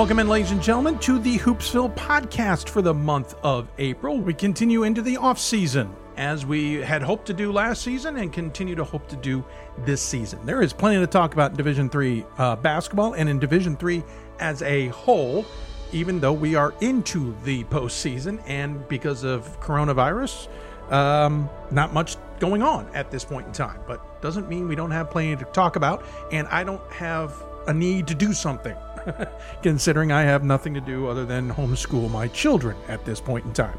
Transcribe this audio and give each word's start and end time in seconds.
Welcome 0.00 0.18
in, 0.18 0.28
ladies 0.28 0.50
and 0.50 0.62
gentlemen, 0.62 0.98
to 1.00 1.18
the 1.18 1.36
Hoopsville 1.36 1.94
podcast 1.94 2.70
for 2.70 2.80
the 2.80 2.94
month 2.94 3.34
of 3.42 3.68
April. 3.76 4.18
We 4.18 4.32
continue 4.32 4.84
into 4.84 5.02
the 5.02 5.18
off 5.18 5.38
season 5.38 5.94
as 6.16 6.46
we 6.46 6.76
had 6.76 7.02
hoped 7.02 7.26
to 7.26 7.34
do 7.34 7.52
last 7.52 7.82
season 7.82 8.16
and 8.16 8.32
continue 8.32 8.74
to 8.76 8.82
hope 8.82 9.08
to 9.08 9.16
do 9.16 9.44
this 9.84 10.00
season. 10.00 10.38
There 10.46 10.62
is 10.62 10.72
plenty 10.72 10.98
to 11.00 11.06
talk 11.06 11.34
about 11.34 11.50
in 11.50 11.58
Division 11.58 11.90
Three 11.90 12.24
uh, 12.38 12.56
basketball 12.56 13.12
and 13.12 13.28
in 13.28 13.38
Division 13.38 13.76
Three 13.76 14.02
as 14.38 14.62
a 14.62 14.86
whole. 14.88 15.44
Even 15.92 16.18
though 16.18 16.32
we 16.32 16.54
are 16.54 16.72
into 16.80 17.36
the 17.44 17.64
postseason, 17.64 18.42
and 18.46 18.88
because 18.88 19.22
of 19.22 19.60
coronavirus, 19.60 20.48
um, 20.90 21.46
not 21.70 21.92
much 21.92 22.16
going 22.38 22.62
on 22.62 22.88
at 22.94 23.10
this 23.10 23.22
point 23.22 23.48
in 23.48 23.52
time. 23.52 23.82
But 23.86 24.22
doesn't 24.22 24.48
mean 24.48 24.66
we 24.66 24.76
don't 24.76 24.92
have 24.92 25.10
plenty 25.10 25.36
to 25.36 25.44
talk 25.52 25.76
about, 25.76 26.06
and 26.32 26.48
I 26.48 26.64
don't 26.64 26.90
have 26.90 27.34
a 27.66 27.74
need 27.74 28.06
to 28.06 28.14
do 28.14 28.32
something 28.32 28.74
considering 29.62 30.12
I 30.12 30.22
have 30.22 30.44
nothing 30.44 30.74
to 30.74 30.80
do 30.80 31.08
other 31.08 31.24
than 31.24 31.52
homeschool 31.52 32.10
my 32.10 32.28
children 32.28 32.76
at 32.88 33.04
this 33.04 33.20
point 33.20 33.44
in 33.46 33.52
time. 33.52 33.78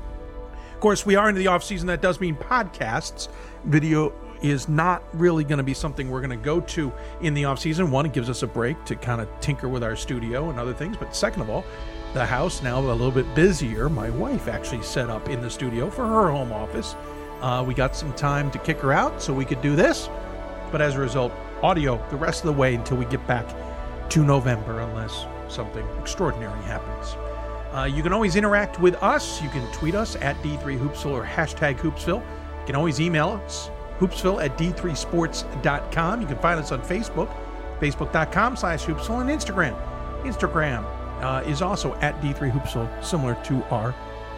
Of 0.74 0.80
course, 0.80 1.06
we 1.06 1.16
are 1.16 1.30
into 1.30 1.40
the 1.40 1.48
off 1.48 1.64
season. 1.64 1.88
That 1.88 2.02
does 2.02 2.20
mean 2.20 2.36
podcasts. 2.36 3.30
Video 3.66 4.14
is 4.42 4.68
not 4.68 5.04
really 5.14 5.44
going 5.44 5.58
to 5.58 5.64
be 5.64 5.74
something 5.74 6.10
we're 6.10 6.22
going 6.22 6.32
to 6.32 6.36
go 6.36 6.60
to 6.62 6.92
in 7.22 7.34
the 7.34 7.46
off 7.46 7.60
season. 7.60 7.92
One, 7.92 8.06
it 8.06 8.14
gives 8.14 8.30
us 8.30 8.42
a 8.44 8.48
break 8.48 8.84
to 8.86 8.96
kind 8.96 9.22
of 9.22 9.30
tinker 9.40 9.70
with 9.70 9.84
our 9.84 9.96
studio 9.96 10.50
and 10.50 10.60
other 10.60 10.74
things. 10.74 10.98
But 10.98 11.16
second 11.16 11.44
of 11.44 11.50
all, 11.50 11.64
the 12.14 12.26
house 12.26 12.62
now 12.62 12.80
a 12.80 12.82
little 12.82 13.12
bit 13.12 13.34
busier. 13.36 13.90
My 13.90 14.10
wife 14.10 14.48
actually 14.48 14.82
set 14.82 15.10
up 15.10 15.30
in 15.30 15.42
the 15.42 15.50
studio 15.50 15.90
for 15.90 16.06
her 16.06 16.32
home 16.32 16.52
office. 16.52 16.96
Uh, 17.42 17.64
we 17.66 17.74
got 17.74 17.96
some 17.96 18.14
time 18.14 18.52
to 18.52 18.60
kick 18.60 18.80
her 18.80 18.92
out 18.92 19.22
so 19.22 19.34
we 19.34 19.46
could 19.46 19.62
do 19.62 19.76
this. 19.76 20.10
But 20.72 20.82
as 20.82 20.96
a 20.96 21.00
result, 21.00 21.32
audio 21.62 22.04
the 22.10 22.18
rest 22.18 22.42
of 22.42 22.48
the 22.48 22.60
way 22.60 22.76
until 22.76 22.98
we 22.98 23.06
get 23.06 23.26
back 23.28 23.48
to 24.12 24.24
November, 24.24 24.82
unless 24.82 25.26
something 25.48 25.86
extraordinary 26.00 26.62
happens. 26.64 27.16
Uh, 27.74 27.86
you 27.86 28.04
can 28.04 28.12
always 28.12 28.36
interact 28.36 28.80
with 28.80 29.02
us. 29.02 29.42
You 29.42 29.50
can 29.50 29.70
tweet 29.72 29.96
us 29.96 30.18
at 30.18 30.36
D3Hoopsville 30.44 31.12
or 31.12 31.24
hashtag 31.24 31.78
Hoopsville. 31.78 32.20
You 32.20 32.66
can 32.66 32.76
always 32.76 33.00
email 33.00 33.42
us, 33.46 33.70
hoopsville 34.00 34.44
at 34.44 34.58
d3sports.com. 34.58 36.22
You 36.22 36.28
can 36.28 36.38
find 36.38 36.60
us 36.60 36.72
on 36.72 36.82
Facebook, 36.82 37.34
facebook.com 37.80 38.58
slash 38.58 38.84
hoopsville, 38.84 39.22
and 39.22 39.30
Instagram. 39.30 39.76
Instagram 40.24 40.84
uh, 41.24 41.42
is 41.48 41.62
also 41.62 41.96
at 41.96 42.20
D3Hoopsville, 42.22 43.04
similar 43.04 43.36
to 43.46 43.64
our 43.66 43.96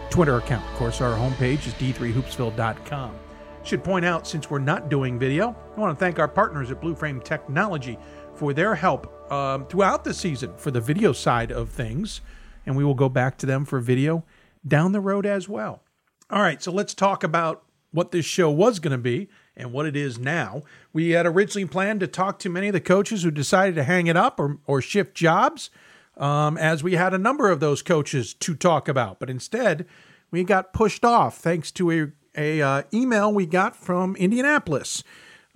Twitter 0.10 0.38
account. 0.38 0.64
Of 0.72 0.76
course, 0.76 1.02
our 1.02 1.16
homepage 1.18 1.66
is 1.66 1.74
d3hoopsville.com. 1.74 3.16
Should 3.64 3.84
point 3.84 4.06
out, 4.06 4.28
since 4.28 4.50
we're 4.50 4.60
not 4.60 4.90
doing 4.90 5.18
video, 5.18 5.56
I 5.76 5.80
want 5.80 5.98
to 5.98 6.06
thank 6.06 6.20
our 6.20 6.28
partners 6.28 6.70
at 6.70 6.82
Blue 6.82 6.96
Frame 6.96 7.22
Technology 7.22 7.98
for 8.36 8.53
their 8.53 8.76
help 8.76 9.31
um, 9.31 9.66
throughout 9.67 10.03
the 10.03 10.14
season 10.14 10.53
for 10.58 10.72
the 10.72 10.81
video 10.81 11.14
side 11.14 11.52
of 11.52 11.70
things. 11.70 12.22
And 12.66 12.78
we 12.78 12.84
will 12.84 12.94
go 12.94 13.09
back 13.09 13.38
to 13.39 13.45
them 13.45 13.66
for 13.66 13.80
video 13.80 14.23
down 14.66 14.92
the 14.92 15.02
road 15.02 15.26
as 15.26 15.50
well. 15.50 15.84
All 16.30 16.42
right, 16.42 16.61
so 16.64 16.72
let's 16.72 16.94
talk 16.94 17.23
about 17.23 17.64
what 17.92 18.11
this 18.11 18.26
show 18.26 18.50
was 18.50 18.80
going 18.80 18.92
to 18.92 18.98
be 18.98 19.30
and 19.56 19.72
what 19.72 19.86
it 19.86 19.95
is 19.95 20.17
now. 20.17 20.64
We 20.92 21.11
had 21.11 21.26
originally 21.26 21.67
planned 21.67 22.00
to 22.00 22.08
talk 22.08 22.39
to 22.39 22.50
many 22.50 22.67
of 22.67 22.73
the 22.73 22.81
coaches 22.81 23.23
who 23.23 23.31
decided 23.31 23.76
to 23.76 23.84
hang 23.84 24.08
it 24.08 24.17
up 24.17 24.39
or, 24.39 24.58
or 24.66 24.81
shift 24.81 25.14
jobs, 25.14 25.70
um, 26.17 26.58
as 26.58 26.84
we 26.84 26.94
had 26.94 27.14
a 27.14 27.20
number 27.20 27.52
of 27.52 27.59
those 27.59 27.81
coaches 27.81 28.34
to 28.36 28.56
talk 28.56 28.88
about. 28.88 29.20
But 29.20 29.30
instead, 29.30 29.86
we 30.32 30.44
got 30.44 30.73
pushed 30.73 31.05
off 31.05 31.38
thanks 31.38 31.71
to 31.73 31.92
a, 31.92 32.11
a 32.36 32.61
uh, 32.61 32.83
email 32.92 33.32
we 33.32 33.45
got 33.45 33.76
from 33.76 34.15
Indianapolis 34.15 35.04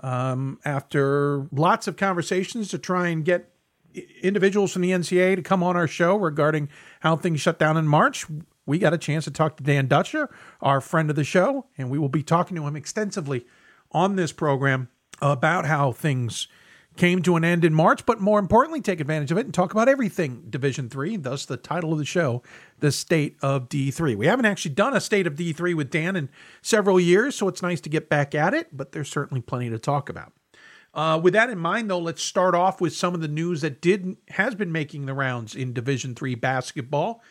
um, 0.01 0.59
after 0.63 1.47
lots 1.51 1.87
of 1.87 1.97
conversations 1.97 2.69
to 2.69 2.77
try 2.77 3.07
and 3.07 3.25
get 3.25 3.51
individuals 4.21 4.71
from 4.71 4.81
the 4.83 4.91
NCAA 4.91 5.35
to 5.35 5.41
come 5.41 5.63
on 5.63 5.75
our 5.75 5.87
show 5.87 6.15
regarding 6.15 6.69
how 6.99 7.15
things 7.15 7.41
shut 7.41 7.57
down 7.57 7.77
in 7.77 7.87
March. 7.87 8.25
We 8.65 8.79
got 8.79 8.93
a 8.93 8.97
chance 8.97 9.23
to 9.25 9.31
talk 9.31 9.57
to 9.57 9.63
Dan 9.63 9.87
Dutcher, 9.87 10.29
our 10.61 10.81
friend 10.81 11.09
of 11.09 11.15
the 11.15 11.23
show, 11.23 11.65
and 11.77 11.89
we 11.89 11.97
will 11.97 12.09
be 12.09 12.23
talking 12.23 12.55
to 12.57 12.67
him 12.67 12.75
extensively 12.75 13.45
on 13.91 14.15
this 14.15 14.31
program 14.31 14.89
about 15.21 15.65
how 15.65 15.91
things 15.91 16.47
came 16.97 17.21
to 17.23 17.35
an 17.35 17.43
end 17.43 17.63
in 17.63 17.73
March, 17.73 18.05
but 18.05 18.19
more 18.19 18.39
importantly, 18.39 18.81
take 18.81 18.99
advantage 18.99 19.31
of 19.31 19.37
it 19.37 19.45
and 19.45 19.53
talk 19.53 19.71
about 19.71 19.87
everything 19.87 20.45
Division 20.49 20.89
Three. 20.89 21.15
Thus, 21.17 21.45
the 21.45 21.57
title 21.57 21.93
of 21.93 21.99
the 21.99 22.05
show, 22.05 22.43
"The 22.79 22.91
State 22.91 23.37
of 23.41 23.69
D3." 23.69 24.15
We 24.15 24.27
haven't 24.27 24.45
actually 24.45 24.73
done 24.73 24.95
a 24.95 24.99
State 24.99 25.27
of 25.27 25.35
D3 25.35 25.73
with 25.73 25.89
Dan 25.89 26.15
in 26.15 26.29
several 26.61 26.99
years, 26.99 27.35
so 27.35 27.47
it's 27.47 27.61
nice 27.61 27.81
to 27.81 27.89
get 27.89 28.09
back 28.09 28.35
at 28.35 28.53
it. 28.53 28.75
But 28.75 28.91
there's 28.91 29.09
certainly 29.09 29.41
plenty 29.41 29.69
to 29.69 29.79
talk 29.79 30.09
about. 30.09 30.33
Uh, 30.93 31.19
with 31.21 31.33
that 31.33 31.49
in 31.49 31.59
mind, 31.59 31.89
though, 31.89 31.99
let's 31.99 32.23
start 32.23 32.55
off 32.55 32.81
with 32.81 32.95
some 32.95 33.13
of 33.13 33.21
the 33.21 33.27
news 33.27 33.61
that 33.61 33.81
did 33.81 34.17
has 34.29 34.55
been 34.55 34.71
making 34.71 35.05
the 35.05 35.13
rounds 35.13 35.55
in 35.55 35.73
Division 35.73 36.15
Three 36.15 36.35
basketball. 36.35 37.21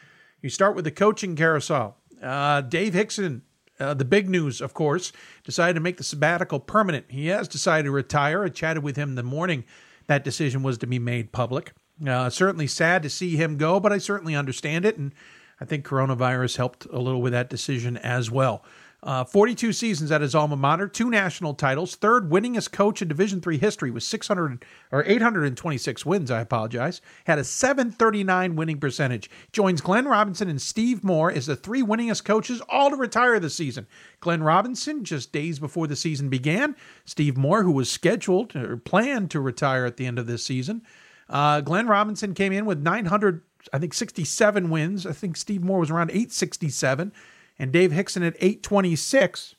You 0.41 0.51
start 0.51 0.77
with 0.77 0.85
the 0.85 0.91
coaching 0.93 1.35
carousel. 1.35 1.97
Uh, 2.23 2.61
Dave 2.61 2.95
Hixon 2.95 3.43
uh, 3.79 3.95
the 3.95 4.05
big 4.05 4.29
news, 4.29 4.61
of 4.61 4.75
course, 4.75 5.13
decided 5.45 5.75
to 5.75 5.81
make 5.81 5.97
the 5.97 6.05
sabbatical 6.05 6.61
permanent. 6.61 7.07
He 7.09 7.27
has 7.29 7.49
decided 7.49 7.85
to 7.85 7.91
retire. 7.91 8.45
I 8.45 8.49
chatted 8.49 8.83
with 8.83 8.97
him 8.97 9.15
the 9.15 9.23
morning 9.23 9.65
that 10.07 10.25
decision 10.25 10.63
was 10.63 10.79
to 10.79 10.87
be 10.87 10.99
made 10.99 11.33
public. 11.33 11.73
Uh, 12.07 12.31
certainly 12.31 12.67
sad 12.67 13.03
to 13.03 13.11
see 13.11 13.37
him 13.37 13.57
go, 13.57 13.81
but 13.81 13.93
I 13.93 13.99
certainly 13.99 14.35
understand 14.35 14.85
it. 14.85 14.97
And 14.97 15.13
I 15.61 15.65
think 15.65 15.87
coronavirus 15.87 16.57
helped 16.57 16.85
a 16.87 16.99
little 16.99 17.23
with 17.23 17.33
that 17.33 17.51
decision 17.51 17.97
as 17.97 18.31
well. 18.31 18.65
Uh, 19.07 19.23
42 19.23 19.73
seasons 19.73 20.11
at 20.11 20.21
his 20.21 20.35
alma 20.35 20.57
mater, 20.57 20.89
two 20.89 21.09
national 21.09 21.55
titles, 21.55 21.95
third 21.95 22.29
winningest 22.29 22.73
coach 22.73 23.01
in 23.01 23.07
Division 23.07 23.41
Three 23.41 23.57
history 23.57 23.89
with 23.89 24.03
600 24.03 24.65
or 24.91 25.05
826 25.07 26.05
wins. 26.05 26.29
I 26.29 26.41
apologize. 26.41 27.01
Had 27.25 27.39
a 27.39 27.45
739 27.45 28.57
winning 28.57 28.81
percentage. 28.81 29.31
Joins 29.53 29.81
Glenn 29.81 30.07
Robinson 30.07 30.51
and 30.51 30.61
Steve 30.61 31.05
Moore 31.05 31.31
as 31.31 31.47
the 31.47 31.55
three 31.55 31.85
winningest 31.85 32.25
coaches, 32.25 32.61
all 32.69 32.91
to 32.91 32.97
retire 32.97 33.39
this 33.39 33.55
season. 33.55 33.87
Glenn 34.19 34.43
Robinson 34.43 35.05
just 35.05 35.31
days 35.31 35.61
before 35.61 35.87
the 35.87 35.95
season 35.95 36.29
began. 36.29 36.75
Steve 37.05 37.37
Moore, 37.37 37.63
who 37.63 37.71
was 37.71 37.89
scheduled 37.89 38.57
or 38.57 38.77
planned 38.77 39.31
to 39.31 39.39
retire 39.39 39.87
at 39.87 39.99
the 39.99 40.07
end 40.07 40.19
of 40.19 40.27
this 40.27 40.45
season. 40.45 40.83
Uh, 41.29 41.61
Glenn 41.61 41.87
Robinson 41.87 42.35
came 42.35 42.53
in 42.53 42.67
with 42.67 42.83
900, 42.83 43.43
I 43.73 43.79
think 43.79 43.95
67 43.95 44.69
wins. 44.69 45.07
I 45.07 45.13
think 45.13 45.37
Steve 45.37 45.63
Moore 45.63 45.79
was 45.79 45.93
around 45.93 46.11
867 46.11 47.13
and 47.59 47.73
Dave 47.73 47.93
Hixon 47.93 48.23
at 48.23 48.35
826. 48.37 49.55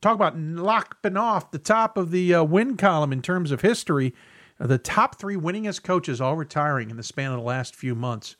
Talk 0.00 0.14
about 0.16 0.36
locking 0.36 1.16
off 1.16 1.50
the 1.50 1.58
top 1.58 1.96
of 1.96 2.10
the 2.10 2.34
uh, 2.34 2.42
win 2.42 2.76
column 2.76 3.12
in 3.12 3.22
terms 3.22 3.50
of 3.52 3.60
history. 3.60 4.14
Uh, 4.58 4.66
the 4.66 4.78
top 4.78 5.18
three 5.18 5.36
winningest 5.36 5.82
coaches 5.84 6.20
all 6.20 6.36
retiring 6.36 6.90
in 6.90 6.96
the 6.96 7.02
span 7.02 7.30
of 7.30 7.38
the 7.38 7.44
last 7.44 7.76
few 7.76 7.94
months. 7.94 8.36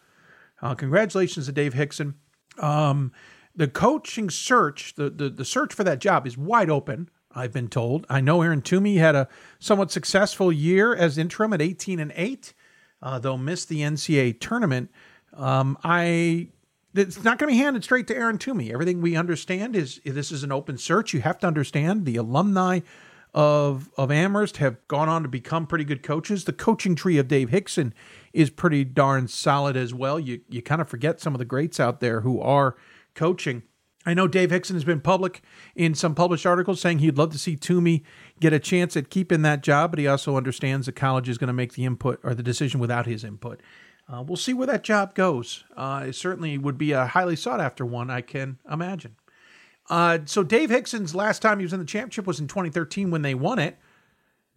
Uh, 0.61 0.75
congratulations 0.75 1.47
to 1.47 1.53
Dave 1.53 1.75
Hixon. 1.75 2.15
Um, 2.59 3.13
the 3.55 3.69
coaching 3.69 4.31
search, 4.31 4.95
the, 4.95 5.11
the, 5.11 5.29
the 5.29 5.45
search 5.45 5.73
for 5.75 5.85
that 5.85 5.99
job 5.99 6.27
is 6.27 6.37
wide 6.37 6.71
open. 6.71 7.09
I've 7.35 7.53
been 7.53 7.69
told. 7.69 8.07
I 8.11 8.21
know 8.21 8.43
Aaron 8.43 8.63
Toomey 8.63 8.97
had 8.97 9.15
a 9.15 9.29
somewhat 9.59 9.91
successful 9.91 10.53
year 10.53 10.95
as 10.95 11.17
interim 11.17 11.53
at 11.53 11.63
18 11.63 11.99
and 11.99 12.13
8, 12.15 12.53
uh, 13.01 13.19
though 13.19 13.39
missed 13.39 13.69
the 13.69 13.81
NCAA 13.81 14.39
tournament. 14.41 14.91
Um, 15.33 15.79
I 15.83 16.49
it's 16.95 17.23
not 17.25 17.39
going 17.39 17.53
to 17.53 17.57
be 17.57 17.63
handed 17.63 17.85
straight 17.85 18.07
to 18.09 18.17
Aaron 18.17 18.39
Toomey. 18.39 18.73
Everything 18.73 19.01
we 19.01 19.17
understand 19.17 19.77
is 19.77 20.01
this 20.05 20.31
is 20.31 20.43
an 20.43 20.53
open 20.53 20.79
search. 20.79 21.15
You 21.15 21.21
have 21.23 21.39
to 21.41 21.47
understand 21.47 22.05
the 22.05 22.17
alumni 22.17 22.81
of 23.35 23.91
of 23.97 24.11
Amherst 24.11 24.59
have 24.59 24.77
gone 24.89 25.09
on 25.09 25.23
to 25.23 25.29
become 25.29 25.67
pretty 25.67 25.85
good 25.85 26.03
coaches. 26.03 26.45
The 26.45 26.53
coaching 26.53 26.95
tree 26.95 27.19
of 27.19 27.29
Dave 27.29 27.49
Hixon 27.49 27.95
is 28.33 28.51
pretty 28.51 28.85
darn 28.85 29.29
solid 29.29 29.77
as 29.77 29.95
well. 29.95 30.21
You 30.21 30.41
you 30.49 30.63
kind 30.63 30.81
of 30.81 30.89
forget 30.89 31.21
some 31.21 31.35
of 31.35 31.39
the 31.39 31.45
greats 31.45 31.81
out 31.81 32.01
there 32.01 32.21
who 32.21 32.41
are 32.41 32.77
coaching. 33.15 33.63
I 34.05 34.15
know 34.15 34.27
Dave 34.27 34.51
Hixon 34.51 34.75
has 34.75 34.85
been 34.85 35.01
public 35.01 35.43
in 35.77 35.95
some 35.95 36.15
published 36.15 36.45
articles 36.45 36.81
saying 36.81 36.99
he'd 36.99 37.17
love 37.17 37.31
to 37.31 37.39
see 37.39 37.55
Toomey 37.55 38.03
get 38.41 38.53
a 38.53 38.59
chance 38.59 38.97
at 38.97 39.11
keeping 39.11 39.43
that 39.43 39.63
job, 39.63 39.93
but 39.93 40.01
he 40.01 40.09
also 40.09 40.37
understands 40.37 40.87
the 40.87 40.93
college 40.93 41.29
is 41.29 41.39
going 41.39 41.47
to 41.49 41.55
make 41.55 41.75
the 41.75 41.85
input 41.85 42.19
or 42.25 42.35
the 42.35 42.43
decision 42.43 42.81
without 42.81 43.07
his 43.07 43.23
input. 43.23 43.61
Uh, 44.09 44.23
we'll 44.23 44.37
see 44.37 44.53
where 44.53 44.67
that 44.67 44.85
job 44.85 45.15
goes. 45.15 45.65
Uh, 45.77 46.05
it 46.09 46.15
certainly 46.15 46.59
would 46.59 46.79
be 46.79 46.93
a 46.93 47.07
highly 47.07 47.37
sought 47.37 47.61
after 47.61 47.85
one, 47.85 48.11
I 48.11 48.21
can 48.21 48.59
imagine. 48.71 49.17
Uh, 49.89 50.19
so 50.25 50.43
Dave 50.43 50.71
Hixon's 50.71 51.15
last 51.15 51.43
time 51.43 51.59
he 51.59 51.65
was 51.65 51.73
in 51.73 51.81
the 51.81 51.87
championship 51.87 52.27
was 52.27 52.41
in 52.41 52.49
2013 52.49 53.11
when 53.11 53.23
they 53.23 53.35
won 53.35 53.59
it. 53.59 53.79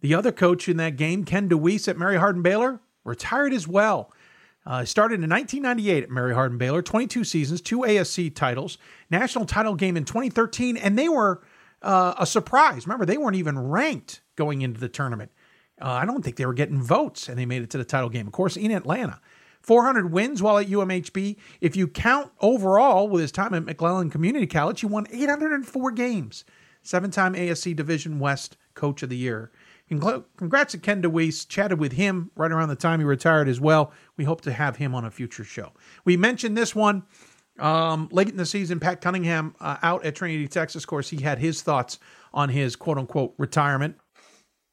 The 0.00 0.14
other 0.14 0.32
coach 0.32 0.68
in 0.68 0.76
that 0.76 0.96
game, 0.96 1.24
Ken 1.24 1.48
DeWeese 1.48 1.88
at 1.88 1.98
Mary 1.98 2.16
Hardin 2.16 2.42
Baylor, 2.42 2.80
retired 3.04 3.52
as 3.52 3.66
well. 3.66 4.12
Uh, 4.66 4.84
started 4.84 5.22
in 5.22 5.30
1998 5.30 6.04
at 6.04 6.10
Mary 6.10 6.34
Hardin 6.34 6.58
Baylor, 6.58 6.82
22 6.82 7.22
seasons, 7.22 7.60
two 7.60 7.80
ASC 7.80 8.34
titles, 8.34 8.78
national 9.10 9.46
title 9.46 9.76
game 9.76 9.96
in 9.96 10.04
2013, 10.04 10.76
and 10.76 10.98
they 10.98 11.08
were 11.08 11.40
uh, 11.82 12.14
a 12.18 12.26
surprise. 12.26 12.84
Remember, 12.86 13.06
they 13.06 13.16
weren't 13.16 13.36
even 13.36 13.58
ranked 13.58 14.22
going 14.34 14.62
into 14.62 14.80
the 14.80 14.88
tournament. 14.88 15.30
Uh, 15.80 15.90
I 15.90 16.04
don't 16.04 16.24
think 16.24 16.36
they 16.36 16.46
were 16.46 16.54
getting 16.54 16.82
votes, 16.82 17.28
and 17.28 17.38
they 17.38 17.46
made 17.46 17.62
it 17.62 17.70
to 17.70 17.78
the 17.78 17.84
title 17.84 18.08
game, 18.08 18.26
of 18.26 18.32
course, 18.32 18.56
in 18.56 18.72
Atlanta. 18.72 19.20
400 19.66 20.12
wins 20.12 20.40
while 20.40 20.58
at 20.58 20.68
UMHB. 20.68 21.36
If 21.60 21.74
you 21.74 21.88
count 21.88 22.30
overall 22.40 23.08
with 23.08 23.20
his 23.20 23.32
time 23.32 23.52
at 23.52 23.64
McLennan 23.64 24.12
Community 24.12 24.46
College, 24.46 24.80
he 24.80 24.86
won 24.86 25.08
804 25.10 25.90
games. 25.90 26.44
Seven 26.82 27.10
time 27.10 27.34
ASC 27.34 27.74
Division 27.74 28.20
West 28.20 28.56
Coach 28.74 29.02
of 29.02 29.08
the 29.08 29.16
Year. 29.16 29.50
congrats 29.88 30.70
to 30.72 30.78
Ken 30.78 31.00
DeWeese. 31.00 31.44
Chatted 31.44 31.80
with 31.80 31.92
him 31.92 32.30
right 32.36 32.52
around 32.52 32.68
the 32.68 32.76
time 32.76 33.00
he 33.00 33.04
retired 33.04 33.48
as 33.48 33.60
well. 33.60 33.92
We 34.16 34.22
hope 34.22 34.42
to 34.42 34.52
have 34.52 34.76
him 34.76 34.94
on 34.94 35.04
a 35.04 35.10
future 35.10 35.42
show. 35.42 35.72
We 36.04 36.16
mentioned 36.16 36.56
this 36.56 36.72
one 36.72 37.02
um, 37.58 38.08
late 38.12 38.28
in 38.28 38.36
the 38.36 38.46
season. 38.46 38.78
Pat 38.78 39.00
Cunningham 39.00 39.56
uh, 39.58 39.78
out 39.82 40.04
at 40.04 40.14
Trinity, 40.14 40.46
Texas. 40.46 40.84
Of 40.84 40.88
course, 40.88 41.10
he 41.10 41.22
had 41.22 41.40
his 41.40 41.60
thoughts 41.62 41.98
on 42.32 42.50
his 42.50 42.76
quote 42.76 42.98
unquote 42.98 43.34
retirement. 43.36 43.96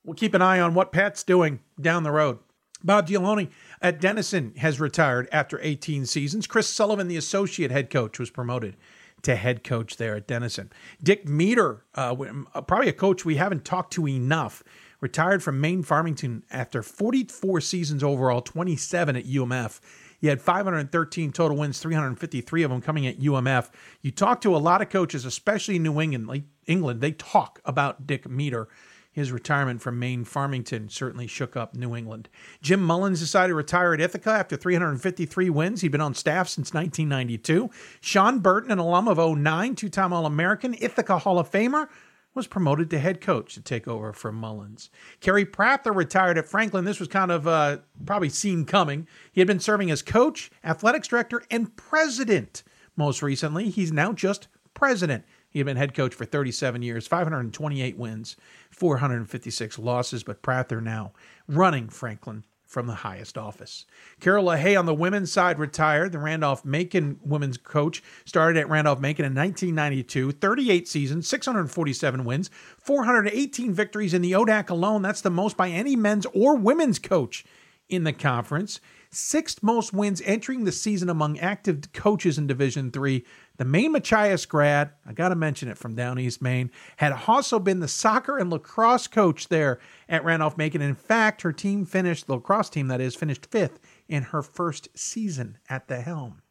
We'll 0.06 0.14
keep 0.14 0.36
an 0.36 0.44
eye 0.44 0.60
on 0.60 0.76
what 0.76 0.92
Pat's 0.92 1.24
doing 1.24 1.62
down 1.82 2.04
the 2.04 2.12
road. 2.12 2.38
Bob 2.84 3.08
Gialone 3.08 3.50
at 3.82 4.02
Denison 4.02 4.54
has 4.58 4.80
retired 4.80 5.28
after 5.32 5.60
18 5.62 6.06
seasons. 6.06 6.48
Chris 6.48 6.68
Sullivan, 6.68 7.08
the 7.08 7.18
associate 7.18 7.72
head 7.72 7.90
coach, 7.90 8.20
was 8.20 8.30
promoted 8.30 8.76
to 9.24 9.36
head 9.36 9.64
coach 9.64 9.98
there 9.98 10.16
at 10.16 10.28
Denison. 10.28 10.72
Dick 11.02 11.28
Meader, 11.28 11.86
uh, 11.96 12.16
uh, 12.54 12.62
probably 12.62 12.90
a 12.90 12.94
coach 12.94 13.24
we 13.24 13.36
haven't 13.36 13.66
talked 13.66 13.94
to 13.94 14.08
enough, 14.08 14.64
retired 15.00 15.42
from 15.42 15.60
Maine 15.60 15.84
Farmington 15.84 16.44
after 16.52 16.84
44 16.84 17.62
seasons 17.62 18.04
overall, 18.04 18.42
27 18.42 19.16
at 19.16 19.26
UMF. 19.26 19.80
He 20.20 20.28
had 20.28 20.42
513 20.42 21.32
total 21.34 21.58
wins, 21.58 21.80
353 21.80 22.64
of 22.64 22.72
them 22.72 22.82
coming 22.82 23.08
at 23.08 23.20
UMF. 23.20 23.70
You 24.02 24.12
talk 24.12 24.40
to 24.42 24.56
a 24.56 24.58
lot 24.58 24.82
of 24.82 24.90
coaches, 24.90 25.26
especially 25.26 25.78
in 25.78 25.84
New 25.84 26.00
England, 26.00 26.28
like 26.28 26.44
England, 26.66 27.02
they 27.02 27.12
talk 27.12 27.60
about 27.66 28.08
Dick 28.08 28.30
Meader 28.30 28.70
his 29.14 29.32
retirement 29.32 29.82
from 29.82 30.00
Maine 30.00 30.26
Farmington 30.26 30.90
certainly 30.90 31.28
shook 31.28 31.56
up 31.56 31.76
New 31.76 31.96
England. 31.96 32.28
Jim 32.62 32.84
Mullins 32.84 33.20
decided 33.20 33.50
to 33.50 33.56
retire 33.56 33.94
at 33.94 34.02
Ithaca 34.02 34.32
after 34.32 34.58
353 34.58 35.50
wins. 35.52 35.82
He'd 35.82 35.92
been 35.92 36.02
on 36.02 36.16
staff 36.16 36.50
since 36.50 36.74
1992. 36.74 37.70
Sean 38.02 38.40
Burton, 38.40 38.72
an 38.72 38.80
alum 38.80 39.08
of 39.08 39.18
09, 39.18 39.76
two 39.76 39.88
time 39.88 40.12
All 40.12 40.26
American, 40.26 40.76
Ithaca 40.82 41.20
Hall 41.20 41.38
of 41.38 41.50
Famer, 41.50 41.88
was 42.34 42.48
promoted 42.48 42.90
to 42.90 43.00
head 43.00 43.22
coach 43.22 43.54
to 43.54 43.62
take 43.62 43.88
over 43.88 44.12
from 44.12 44.34
Mullins. 44.34 44.90
Kerry 45.20 45.46
Prather 45.46 45.94
retired 45.94 46.40
at 46.40 46.48
Franklin. 46.48 46.84
This 46.84 47.00
was 47.00 47.08
kind 47.08 47.32
of 47.32 47.48
uh, 47.48 47.78
probably 48.06 48.30
seen 48.30 48.66
coming. 48.66 49.08
He 49.32 49.40
had 49.42 49.48
been 49.48 49.60
serving 49.60 49.92
as 49.92 50.02
coach, 50.02 50.50
athletics 50.64 51.08
director, 51.08 51.44
and 51.52 51.76
president 51.78 52.64
most 52.96 53.22
recently. 53.22 53.70
He's 53.70 53.92
now 53.92 54.14
just 54.14 54.48
president. 54.74 55.24
He 55.54 55.60
had 55.60 55.68
been 55.68 55.78
head 55.78 55.94
coach 55.94 56.16
for 56.16 56.26
37 56.26 56.82
years, 56.82 57.06
528 57.06 57.96
wins, 57.96 58.36
456 58.72 59.78
losses, 59.78 60.24
but 60.24 60.42
Prather 60.42 60.82
now 60.82 61.14
running 61.48 61.90
Franklin 61.90 62.44
from 62.66 62.88
the 62.88 62.96
highest 62.96 63.38
office. 63.38 63.86
Carol 64.20 64.46
LaHaye 64.46 64.78
on 64.78 64.88
the 64.88 64.96
women's 64.96 65.32
side 65.32 65.60
retired. 65.60 66.12
The 66.12 66.18
Randolph 66.18 66.66
Macon 66.66 67.20
women's 67.24 67.58
coach 67.58 68.02
started 68.26 68.60
at 68.60 68.68
Randolph 68.68 69.00
Macon 69.00 69.26
in 69.26 69.36
1992, 69.36 70.32
38 70.32 70.88
seasons, 70.88 71.28
647 71.28 72.26
wins, 72.26 72.50
418 72.80 73.74
victories 73.74 74.16
in 74.16 74.24
the 74.24 74.32
ODAC 74.32 74.72
alone. 74.72 75.04
That's 75.04 75.22
the 75.22 75.30
most 75.30 75.56
by 75.56 75.70
any 75.70 75.96
men's 75.96 76.26
or 76.34 76.56
women's 76.56 76.98
coach 76.98 77.46
in 77.90 78.06
the 78.06 78.14
conference. 78.14 78.80
Sixth 79.12 79.62
most 79.62 79.94
wins 79.94 80.24
entering 80.26 80.64
the 80.64 80.72
season 80.72 81.10
among 81.10 81.38
active 81.38 81.94
coaches 81.94 82.40
in 82.40 82.48
Division 82.48 82.90
Three. 82.90 83.24
The 83.58 83.66
Maine 83.66 83.92
Machias 83.92 84.48
grad, 84.48 84.92
I 85.06 85.14
got 85.14 85.30
to 85.30 85.36
mention 85.36 85.70
it 85.70 85.78
from 85.78 85.94
down 85.94 86.18
East 86.18 86.42
Maine, 86.42 86.72
had 86.98 87.14
also 87.28 87.60
been 87.60 87.82
the 87.82 87.88
soccer 87.88 88.38
and 88.40 88.50
lacrosse 88.50 89.06
coach 89.06 89.48
there 89.48 89.80
at 90.10 90.24
Randolph 90.24 90.58
Macon. 90.58 90.82
In 90.82 90.96
fact, 90.96 91.44
her 91.44 91.54
team 91.54 91.86
finished, 91.86 92.26
the 92.26 92.34
lacrosse 92.34 92.70
team 92.70 92.88
that 92.88 93.00
is, 93.00 93.14
finished 93.14 93.46
fifth 93.46 93.80
in 94.08 94.24
her 94.24 94.42
first 94.42 94.88
season 94.96 95.60
at 95.70 95.88
the 95.88 96.02
helm. 96.02 96.42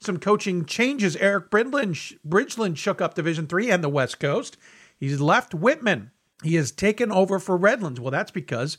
Some 0.00 0.18
coaching 0.18 0.64
changes. 0.64 1.16
Eric 1.16 1.50
Bridgeland, 1.50 2.16
Bridgeland 2.26 2.76
shook 2.78 3.02
up 3.02 3.14
Division 3.14 3.46
Three 3.46 3.70
and 3.70 3.84
the 3.84 3.88
West 3.88 4.18
Coast. 4.18 4.56
He's 4.96 5.20
left 5.20 5.54
Whitman. 5.54 6.12
He 6.42 6.54
has 6.54 6.70
taken 6.70 7.12
over 7.12 7.38
for 7.38 7.56
Redlands. 7.56 8.00
Well, 8.00 8.12
that's 8.12 8.30
because 8.30 8.78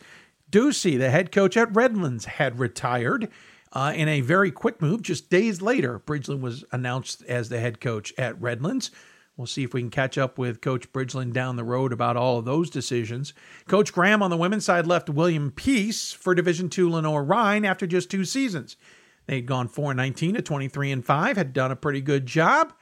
Ducey, 0.50 0.98
the 0.98 1.12
head 1.12 1.32
coach 1.32 1.56
at 1.58 1.76
Redlands, 1.76 2.26
had 2.26 2.58
retired. 2.58 3.30
Uh, 3.72 3.94
in 3.96 4.08
a 4.08 4.22
very 4.22 4.52
quick 4.52 4.82
move, 4.82 5.02
just 5.02 5.30
days 5.30 5.62
later, 5.62 6.00
Bridgeland 6.00 6.42
was 6.42 6.64
announced 6.72 7.24
as 7.24 7.50
the 7.50 7.60
head 7.60 7.80
coach 7.80 8.14
at 8.18 8.40
Redlands. 8.42 8.90
We'll 9.38 9.48
see 9.48 9.64
if 9.64 9.74
we 9.74 9.82
can 9.82 9.90
catch 9.90 10.18
up 10.18 10.38
with 10.38 10.60
Coach 10.60 10.92
Bridgeland 10.92 11.32
down 11.32 11.56
the 11.56 11.64
road 11.64 11.94
about 11.94 12.18
all 12.18 12.40
of 12.40 12.46
those 12.46 12.70
decisions. 12.70 13.34
Coach 13.70 13.94
Graham 13.94 14.22
on 14.22 14.30
the 14.30 14.36
women's 14.36 14.66
side 14.66 14.86
left 14.86 15.10
William 15.10 15.52
Peace 15.52 16.12
for 16.12 16.36
Division 16.36 16.70
II 16.78 16.86
Lenoir-Rhyne 16.86 17.64
after 17.64 17.88
just 17.88 18.12
two 18.12 18.26
seasons. 18.26 18.76
They'd 19.28 19.46
gone 19.46 19.68
4 19.68 19.94
19 19.94 20.36
to 20.36 20.42
23 20.42 20.92
and 20.92 21.06
5, 21.06 21.38
had 21.38 21.54
done 21.54 21.72
a 21.72 21.78
pretty 21.78 22.02
good 22.02 22.26
job, 22.26 22.74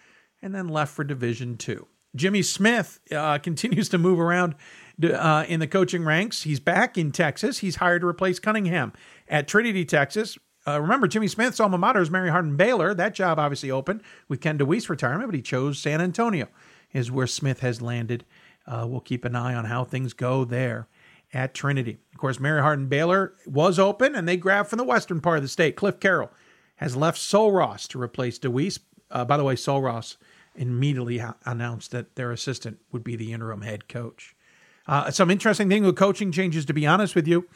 and 0.41 0.55
then 0.55 0.67
left 0.67 0.95
for 0.95 1.03
Division 1.03 1.57
II. 1.67 1.79
Jimmy 2.15 2.41
Smith 2.41 3.01
uh, 3.11 3.37
continues 3.43 3.89
to 3.89 3.97
move 3.97 4.19
around 4.19 4.55
uh, 5.03 5.45
in 5.47 5.59
the 5.59 5.67
coaching 5.67 6.03
ranks. 6.03 6.41
He's 6.41 6.59
back 6.59 6.97
in 6.97 7.11
Texas. 7.11 7.59
He's 7.59 7.75
hired 7.75 8.01
to 8.01 8.07
replace 8.07 8.39
Cunningham 8.39 8.93
at 9.27 9.47
Trinity, 9.47 9.85
Texas. 9.85 10.39
Uh, 10.67 10.81
remember, 10.81 11.07
Jimmy 11.07 11.27
Smith's 11.27 11.59
alma 11.59 11.77
mater 11.77 12.01
is 12.01 12.11
Mary 12.11 12.29
Hardin 12.29 12.57
Baylor. 12.57 12.93
That 12.93 13.13
job 13.13 13.39
obviously 13.39 13.71
opened 13.71 14.01
with 14.27 14.41
Ken 14.41 14.57
DeWeese 14.57 14.89
retirement, 14.89 15.29
but 15.29 15.35
he 15.35 15.41
chose 15.41 15.79
San 15.79 16.01
Antonio, 16.01 16.47
is 16.91 17.09
where 17.09 17.27
Smith 17.27 17.61
has 17.61 17.81
landed. 17.81 18.25
Uh, 18.65 18.85
we'll 18.87 18.99
keep 18.99 19.23
an 19.23 19.35
eye 19.35 19.55
on 19.55 19.65
how 19.65 19.85
things 19.85 20.11
go 20.11 20.43
there 20.43 20.87
at 21.33 21.53
Trinity. 21.53 21.99
Of 22.11 22.19
course, 22.19 22.39
Mary 22.39 22.61
Hardin 22.61 22.87
Baylor 22.87 23.33
was 23.45 23.79
open, 23.79 24.13
and 24.13 24.27
they 24.27 24.35
grabbed 24.35 24.69
from 24.69 24.77
the 24.77 24.83
western 24.83 25.21
part 25.21 25.37
of 25.37 25.43
the 25.43 25.49
state. 25.49 25.77
Cliff 25.77 26.01
Carroll 26.01 26.31
has 26.77 26.97
left 26.97 27.17
Sul 27.17 27.51
Ross 27.51 27.87
to 27.87 28.01
replace 28.01 28.37
DeWeese. 28.37 28.79
Uh, 29.09 29.23
by 29.23 29.37
the 29.37 29.43
way, 29.45 29.55
Sul 29.55 29.81
Ross 29.81 30.17
immediately 30.53 31.21
announced 31.45 31.91
that 31.91 32.15
their 32.15 32.31
assistant 32.31 32.79
would 32.91 33.03
be 33.03 33.15
the 33.15 33.31
interim 33.31 33.61
head 33.61 33.87
coach. 33.87 34.35
Uh, 34.85 35.11
some 35.11 35.31
interesting 35.31 35.69
thing 35.69 35.85
with 35.85 35.95
coaching 35.95 36.31
changes, 36.31 36.65
to 36.65 36.73
be 36.73 36.85
honest 36.85 37.15
with 37.15 37.27
you. 37.27 37.47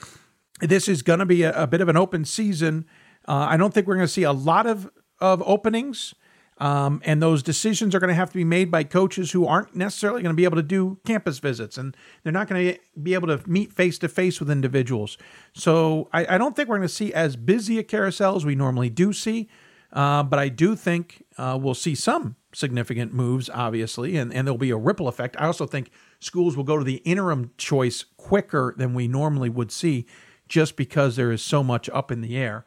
This 0.59 0.87
is 0.87 1.01
going 1.01 1.19
to 1.19 1.25
be 1.25 1.43
a, 1.43 1.63
a, 1.63 1.67
bit 1.67 1.81
of 1.81 1.89
an 1.89 1.97
open 1.97 2.23
season. 2.23 2.85
Uh, 3.31 3.47
I 3.51 3.55
don't 3.55 3.73
think 3.73 3.87
we're 3.87 3.95
going 3.95 4.07
to 4.07 4.11
see 4.11 4.23
a 4.23 4.33
lot 4.33 4.67
of, 4.67 4.91
of 5.21 5.41
openings. 5.45 6.13
Um, 6.57 7.01
and 7.05 7.21
those 7.23 7.41
decisions 7.41 7.95
are 7.95 7.99
going 7.99 8.09
to 8.09 8.13
have 8.13 8.29
to 8.29 8.35
be 8.35 8.43
made 8.43 8.69
by 8.69 8.83
coaches 8.83 9.31
who 9.31 9.47
aren't 9.47 9.73
necessarily 9.73 10.21
going 10.21 10.33
to 10.33 10.37
be 10.37 10.43
able 10.43 10.57
to 10.57 10.63
do 10.63 10.99
campus 11.05 11.39
visits 11.39 11.77
and 11.77 11.95
they're 12.21 12.33
not 12.33 12.49
going 12.49 12.73
to 12.73 12.79
be 13.01 13.13
able 13.13 13.29
to 13.29 13.49
meet 13.49 13.71
face 13.71 13.97
to 13.99 14.09
face 14.09 14.41
with 14.41 14.51
individuals. 14.51 15.17
So 15.53 16.09
I, 16.11 16.35
I, 16.35 16.37
don't 16.37 16.57
think 16.57 16.67
we're 16.67 16.77
going 16.77 16.87
to 16.87 16.93
see 16.93 17.13
as 17.13 17.37
busy 17.37 17.79
a 17.79 17.83
carousel 17.83 18.35
as 18.35 18.45
we 18.45 18.53
normally 18.53 18.89
do 18.89 19.13
see. 19.13 19.49
Uh, 19.93 20.23
but 20.23 20.37
I 20.37 20.49
do 20.49 20.75
think 20.75 21.23
uh, 21.37 21.57
we'll 21.59 21.73
see 21.73 21.95
some 21.95 22.35
significant 22.53 23.13
moves, 23.13 23.49
obviously, 23.49 24.17
and, 24.17 24.33
and 24.33 24.45
there'll 24.45 24.57
be 24.57 24.71
a 24.71 24.77
ripple 24.77 25.07
effect. 25.07 25.37
I 25.39 25.45
also 25.45 25.65
think 25.65 25.89
schools 26.19 26.57
will 26.57 26.65
go 26.65 26.77
to 26.77 26.83
the 26.83 26.97
interim 26.97 27.51
choice 27.57 28.03
quicker 28.17 28.75
than 28.77 28.93
we 28.93 29.07
normally 29.07 29.49
would 29.49 29.71
see 29.71 30.05
just 30.47 30.75
because 30.75 31.15
there 31.15 31.31
is 31.31 31.41
so 31.41 31.63
much 31.63 31.89
up 31.89 32.11
in 32.11 32.19
the 32.21 32.37
air. 32.37 32.65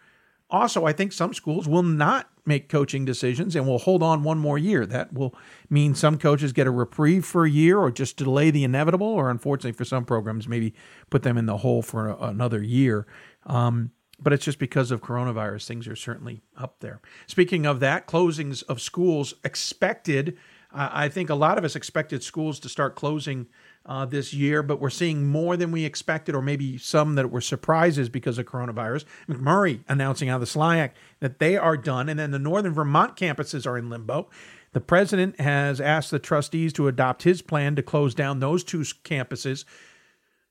Also, 0.51 0.85
I 0.85 0.93
think 0.93 1.13
some 1.13 1.35
schools 1.35 1.67
will 1.67 1.83
not 1.83 2.29
make 2.47 2.69
coaching 2.69 3.05
decisions 3.05 3.57
and 3.57 3.67
will 3.67 3.79
hold 3.79 4.03
on 4.03 4.23
one 4.23 4.39
more 4.39 4.59
year. 4.59 4.85
That 4.85 5.13
will 5.13 5.35
mean 5.71 5.95
some 5.95 6.19
coaches 6.19 6.53
get 6.53 6.67
a 6.67 6.71
reprieve 6.71 7.25
for 7.25 7.45
a 7.45 7.51
year 7.51 7.79
or 7.79 7.91
just 7.91 8.17
delay 8.17 8.51
the 8.51 8.65
inevitable, 8.65 9.07
or 9.07 9.31
unfortunately 9.31 9.73
for 9.73 9.85
some 9.85 10.05
programs, 10.05 10.47
maybe 10.47 10.75
put 11.11 11.23
them 11.23 11.39
in 11.39 11.47
the 11.47 11.59
hole 11.59 11.83
for 11.83 12.09
a, 12.09 12.17
another 12.25 12.63
year. 12.63 13.07
Um, 13.47 13.93
but 14.21 14.33
it's 14.33 14.45
just 14.45 14.59
because 14.59 14.91
of 14.91 15.01
coronavirus. 15.01 15.67
Things 15.67 15.89
are 15.89 15.97
certainly 15.97 16.43
up 16.57 16.81
there. 16.81 17.01
Speaking 17.27 17.67
of 17.67 17.81
that, 17.81 18.07
closings 18.07 18.63
of 18.65 18.81
schools 18.81 19.35
expected. 19.45 20.37
Uh, 20.73 20.91
I 20.93 21.09
think 21.09 21.31
a 21.31 21.35
lot 21.35 21.59
of 21.59 21.65
us 21.65 21.75
expected 21.75 22.23
schools 22.23 22.61
to 22.61 22.69
start 22.69 22.95
closing 22.95 23.47
uh, 23.87 24.07
this 24.07 24.33
year, 24.33 24.63
but 24.63 24.81
we're 24.81 24.91
seeing 24.91 25.27
more 25.27 25.57
than 25.57 25.71
we 25.71 25.85
expected, 25.85 26.35
or 26.35 26.43
maybe 26.43 26.79
some 26.79 27.15
that 27.17 27.31
were 27.31 27.41
surprises 27.41 28.09
because 28.09 28.39
of 28.39 28.47
coronavirus. 28.47 29.05
McMurry 29.29 29.81
announcing 29.89 30.29
out 30.29 30.41
of 30.43 30.53
the 30.53 30.59
SLIAC 30.59 30.91
that 31.21 31.39
they 31.39 31.57
are 31.57 31.77
done, 31.77 32.09
and 32.09 32.19
then 32.19 32.31
the 32.31 32.39
Northern 32.39 32.73
Vermont 32.73 33.17
campuses 33.17 33.67
are 33.67 33.77
in 33.77 33.91
limbo. 33.91 34.29
The 34.73 34.81
president 34.81 35.39
has 35.41 35.81
asked 35.81 36.11
the 36.11 36.19
trustees 36.19 36.73
to 36.75 36.89
adopt 36.89 37.23
his 37.23 37.43
plan 37.43 37.77
to 37.77 37.83
close 37.83 38.15
down 38.15 38.41
those 38.41 38.65
two 38.65 38.81
campuses 38.81 39.65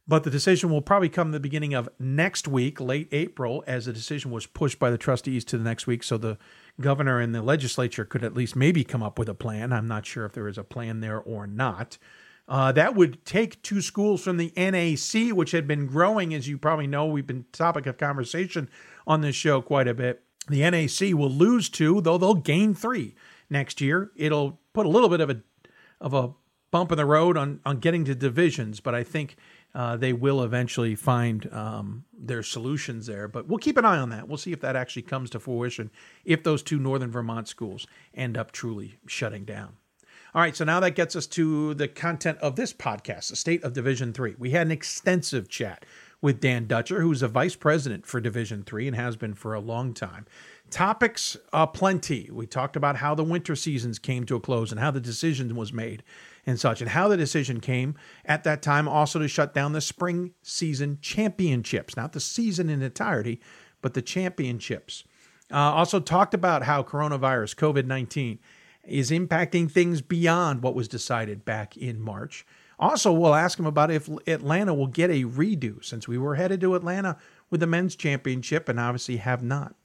but 0.07 0.23
the 0.23 0.29
decision 0.29 0.69
will 0.69 0.81
probably 0.81 1.09
come 1.09 1.31
the 1.31 1.39
beginning 1.39 1.73
of 1.73 1.87
next 1.97 2.47
week, 2.47 2.81
late 2.81 3.07
April, 3.11 3.63
as 3.65 3.85
the 3.85 3.93
decision 3.93 4.31
was 4.31 4.45
pushed 4.45 4.77
by 4.77 4.89
the 4.89 4.97
trustees 4.97 5.45
to 5.45 5.57
the 5.57 5.63
next 5.63 5.87
week. 5.87 6.03
So 6.03 6.17
the 6.17 6.37
governor 6.81 7.19
and 7.19 7.33
the 7.33 7.41
legislature 7.41 8.03
could 8.03 8.23
at 8.23 8.33
least 8.33 8.55
maybe 8.55 8.83
come 8.83 9.01
up 9.01 9.17
with 9.17 9.29
a 9.29 9.33
plan. 9.33 9.71
I'm 9.71 9.87
not 9.87 10.05
sure 10.05 10.25
if 10.25 10.33
there 10.33 10.49
is 10.49 10.57
a 10.57 10.63
plan 10.63 10.99
there 10.99 11.19
or 11.19 11.47
not. 11.47 11.97
Uh, 12.47 12.71
that 12.73 12.95
would 12.95 13.23
take 13.25 13.61
two 13.63 13.81
schools 13.81 14.21
from 14.21 14.37
the 14.37 14.51
NAC, 14.57 15.35
which 15.35 15.51
had 15.51 15.67
been 15.67 15.85
growing, 15.85 16.33
as 16.33 16.47
you 16.47 16.57
probably 16.57 16.87
know. 16.87 17.05
We've 17.05 17.25
been 17.25 17.45
topic 17.51 17.85
of 17.85 17.97
conversation 17.97 18.69
on 19.07 19.21
this 19.21 19.35
show 19.35 19.61
quite 19.61 19.87
a 19.87 19.93
bit. 19.93 20.23
The 20.49 20.69
NAC 20.69 21.13
will 21.17 21.29
lose 21.29 21.69
two, 21.69 22.01
though 22.01 22.17
they'll 22.17 22.33
gain 22.33 22.73
three 22.73 23.15
next 23.49 23.79
year. 23.79 24.11
It'll 24.15 24.59
put 24.73 24.85
a 24.85 24.89
little 24.89 25.09
bit 25.09 25.21
of 25.21 25.29
a 25.29 25.41
of 26.01 26.13
a 26.13 26.33
bump 26.69 26.91
in 26.91 26.97
the 26.97 27.05
road 27.05 27.37
on 27.37 27.61
on 27.65 27.79
getting 27.79 28.03
to 28.05 28.15
divisions, 28.15 28.81
but 28.81 28.93
I 28.93 29.03
think 29.03 29.37
uh, 29.73 29.95
they 29.95 30.11
will 30.11 30.43
eventually 30.43 30.95
find 30.95 31.51
um, 31.53 32.03
their 32.11 32.43
solutions 32.43 33.05
there. 33.05 33.29
But 33.29 33.47
we'll 33.47 33.57
keep 33.57 33.77
an 33.77 33.85
eye 33.85 33.97
on 33.97 34.09
that. 34.09 34.27
We'll 34.27 34.37
see 34.37 34.51
if 34.51 34.59
that 34.61 34.75
actually 34.75 35.03
comes 35.03 35.29
to 35.29 35.39
fruition 35.39 35.91
if 36.25 36.43
those 36.43 36.61
two 36.61 36.77
northern 36.77 37.09
Vermont 37.09 37.47
schools 37.47 37.87
end 38.13 38.37
up 38.37 38.51
truly 38.51 38.99
shutting 39.07 39.45
down. 39.45 39.77
All 40.35 40.41
right, 40.41 40.55
so 40.55 40.65
now 40.65 40.79
that 40.79 40.95
gets 40.95 41.15
us 41.15 41.27
to 41.27 41.75
the 41.75 41.87
content 41.87 42.39
of 42.39 42.55
this 42.55 42.73
podcast, 42.73 43.29
the 43.29 43.35
state 43.35 43.63
of 43.63 43.73
Division 43.73 44.13
Three. 44.13 44.33
We 44.39 44.49
had 44.49 44.65
an 44.65 44.71
extensive 44.71 45.47
chat 45.47 45.85
with 46.21 46.39
Dan 46.39 46.65
Dutcher, 46.65 47.01
who's 47.01 47.21
a 47.21 47.27
vice 47.27 47.55
president 47.55 48.07
for 48.07 48.19
Division 48.19 48.63
Three 48.63 48.87
and 48.87 48.95
has 48.95 49.15
been 49.15 49.35
for 49.35 49.53
a 49.53 49.59
long 49.59 49.93
time. 49.93 50.25
Topics 50.71 51.37
uh, 51.51 51.67
plenty. 51.67 52.31
We 52.31 52.47
talked 52.47 52.75
about 52.75 52.95
how 52.95 53.13
the 53.13 53.23
winter 53.23 53.55
seasons 53.55 53.99
came 53.99 54.25
to 54.25 54.35
a 54.35 54.39
close 54.39 54.71
and 54.71 54.79
how 54.79 54.89
the 54.89 54.99
decision 54.99 55.55
was 55.55 55.71
made 55.71 56.01
and 56.47 56.59
such, 56.59 56.81
and 56.81 56.89
how 56.89 57.07
the 57.07 57.17
decision 57.17 57.59
came 57.59 57.93
at 58.25 58.43
that 58.43 58.63
time 58.63 58.87
also 58.87 59.19
to 59.19 59.27
shut 59.27 59.53
down 59.53 59.73
the 59.73 59.81
spring 59.81 60.33
season 60.41 60.97
championships, 60.99 61.95
not 61.95 62.13
the 62.13 62.19
season 62.19 62.71
in 62.71 62.81
entirety, 62.81 63.39
but 63.83 63.93
the 63.93 64.01
championships. 64.01 65.03
Uh, 65.51 65.57
also 65.57 65.99
talked 65.99 66.33
about 66.33 66.63
how 66.63 66.81
coronavirus, 66.81 67.55
COVID 67.55 67.85
19, 67.85 68.39
is 68.85 69.11
impacting 69.11 69.69
things 69.69 70.01
beyond 70.01 70.61
what 70.61 70.75
was 70.75 70.87
decided 70.87 71.45
back 71.45 71.77
in 71.77 72.01
March. 72.01 72.45
Also, 72.79 73.13
we'll 73.13 73.35
ask 73.35 73.57
him 73.57 73.65
about 73.65 73.91
if 73.91 74.09
Atlanta 74.27 74.73
will 74.73 74.87
get 74.87 75.09
a 75.09 75.23
redo 75.23 75.83
since 75.83 76.07
we 76.07 76.17
were 76.17 76.35
headed 76.35 76.59
to 76.61 76.75
Atlanta 76.75 77.17
with 77.49 77.59
the 77.59 77.67
men's 77.67 77.95
championship 77.95 78.67
and 78.67 78.79
obviously 78.79 79.17
have 79.17 79.43
not. 79.43 79.75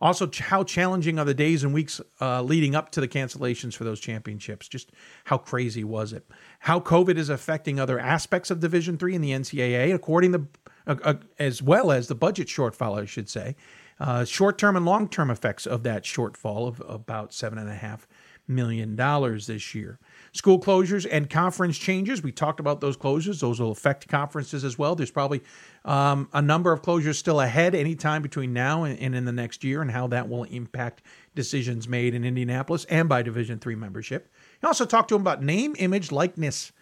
Also, 0.00 0.30
how 0.40 0.62
challenging 0.62 1.18
are 1.18 1.24
the 1.24 1.34
days 1.34 1.64
and 1.64 1.72
weeks 1.72 2.00
uh, 2.20 2.42
leading 2.42 2.74
up 2.74 2.90
to 2.90 3.00
the 3.00 3.08
cancellations 3.08 3.74
for 3.74 3.84
those 3.84 4.00
championships? 4.00 4.68
Just 4.68 4.92
how 5.24 5.38
crazy 5.38 5.84
was 5.84 6.12
it? 6.12 6.26
How 6.60 6.80
COVID 6.80 7.16
is 7.16 7.30
affecting 7.30 7.80
other 7.80 7.98
aspects 7.98 8.50
of 8.50 8.60
Division 8.60 8.98
Three 8.98 9.14
in 9.14 9.22
the 9.22 9.30
NCAA, 9.30 9.94
according 9.94 10.32
to, 10.32 10.46
uh, 10.86 10.96
uh, 11.02 11.14
as 11.38 11.62
well 11.62 11.90
as 11.90 12.08
the 12.08 12.14
budget 12.14 12.46
shortfall, 12.48 13.00
I 13.00 13.06
should 13.06 13.30
say. 13.30 13.56
Uh, 13.98 14.26
short-term 14.26 14.76
and 14.76 14.84
long-term 14.84 15.30
effects 15.30 15.66
of 15.66 15.82
that 15.84 16.04
shortfall 16.04 16.68
of 16.68 16.82
about 16.86 17.32
seven 17.32 17.56
and 17.56 17.70
a 17.70 17.74
half 17.74 18.06
million 18.48 18.96
dollars 18.96 19.46
this 19.46 19.74
year. 19.74 19.98
School 20.32 20.60
closures 20.60 21.06
and 21.10 21.30
conference 21.30 21.78
changes. 21.78 22.22
We 22.22 22.32
talked 22.32 22.60
about 22.60 22.80
those 22.80 22.96
closures. 22.96 23.40
Those 23.40 23.60
will 23.60 23.70
affect 23.70 24.06
conferences 24.08 24.64
as 24.64 24.78
well. 24.78 24.94
There's 24.94 25.10
probably 25.10 25.42
um, 25.84 26.28
a 26.32 26.42
number 26.42 26.72
of 26.72 26.82
closures 26.82 27.14
still 27.14 27.40
ahead 27.40 27.74
anytime 27.74 28.22
between 28.22 28.52
now 28.52 28.84
and, 28.84 28.98
and, 28.98 29.14
in 29.14 29.24
the 29.24 29.32
next 29.32 29.64
year, 29.64 29.80
and 29.82 29.90
how 29.90 30.08
that 30.08 30.28
will 30.28 30.44
impact 30.44 31.02
decisions 31.34 31.88
made 31.88 32.14
in 32.14 32.24
Indianapolis 32.24 32.84
and 32.86 33.08
by 33.08 33.22
Division 33.22 33.58
Three 33.58 33.76
membership. 33.76 34.30
We 34.62 34.66
also 34.66 34.84
talked 34.84 35.08
to 35.08 35.14
him 35.14 35.22
about 35.22 35.42
name, 35.42 35.74
image, 35.78 36.12
likeness. 36.12 36.72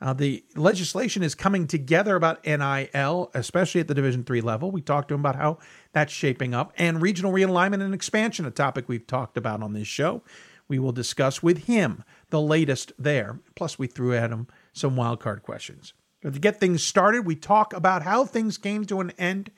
Uh, 0.00 0.12
the 0.12 0.44
legislation 0.56 1.22
is 1.22 1.36
coming 1.36 1.64
together 1.66 2.16
about 2.16 2.44
NIL, 2.44 3.30
especially 3.34 3.80
at 3.80 3.86
the 3.86 3.94
Division 3.94 4.24
Three 4.24 4.40
level. 4.40 4.70
We 4.70 4.80
talked 4.80 5.08
to 5.08 5.14
him 5.14 5.20
about 5.20 5.36
how 5.36 5.58
that's 5.92 6.12
shaping 6.12 6.54
up, 6.54 6.72
and 6.76 7.00
regional 7.00 7.30
realignment 7.30 7.82
and 7.82 7.94
expansion, 7.94 8.44
a 8.46 8.50
topic 8.50 8.88
we've 8.88 9.06
talked 9.06 9.36
about 9.36 9.62
on 9.62 9.74
this 9.74 9.86
show. 9.86 10.22
We 10.72 10.78
will 10.78 10.92
discuss 10.92 11.42
with 11.42 11.64
him 11.64 12.02
the 12.30 12.40
latest 12.40 12.92
there. 12.98 13.40
Plus, 13.56 13.78
we 13.78 13.86
threw 13.86 14.14
at 14.14 14.30
him 14.30 14.46
some 14.72 14.96
wildcard 14.96 15.42
questions. 15.42 15.92
But 16.22 16.32
to 16.32 16.40
get 16.40 16.58
things 16.58 16.82
started, 16.82 17.26
we 17.26 17.36
talk 17.36 17.74
about 17.74 18.04
how 18.04 18.24
things 18.24 18.56
came 18.56 18.86
to 18.86 19.00
an 19.00 19.10
end 19.18 19.50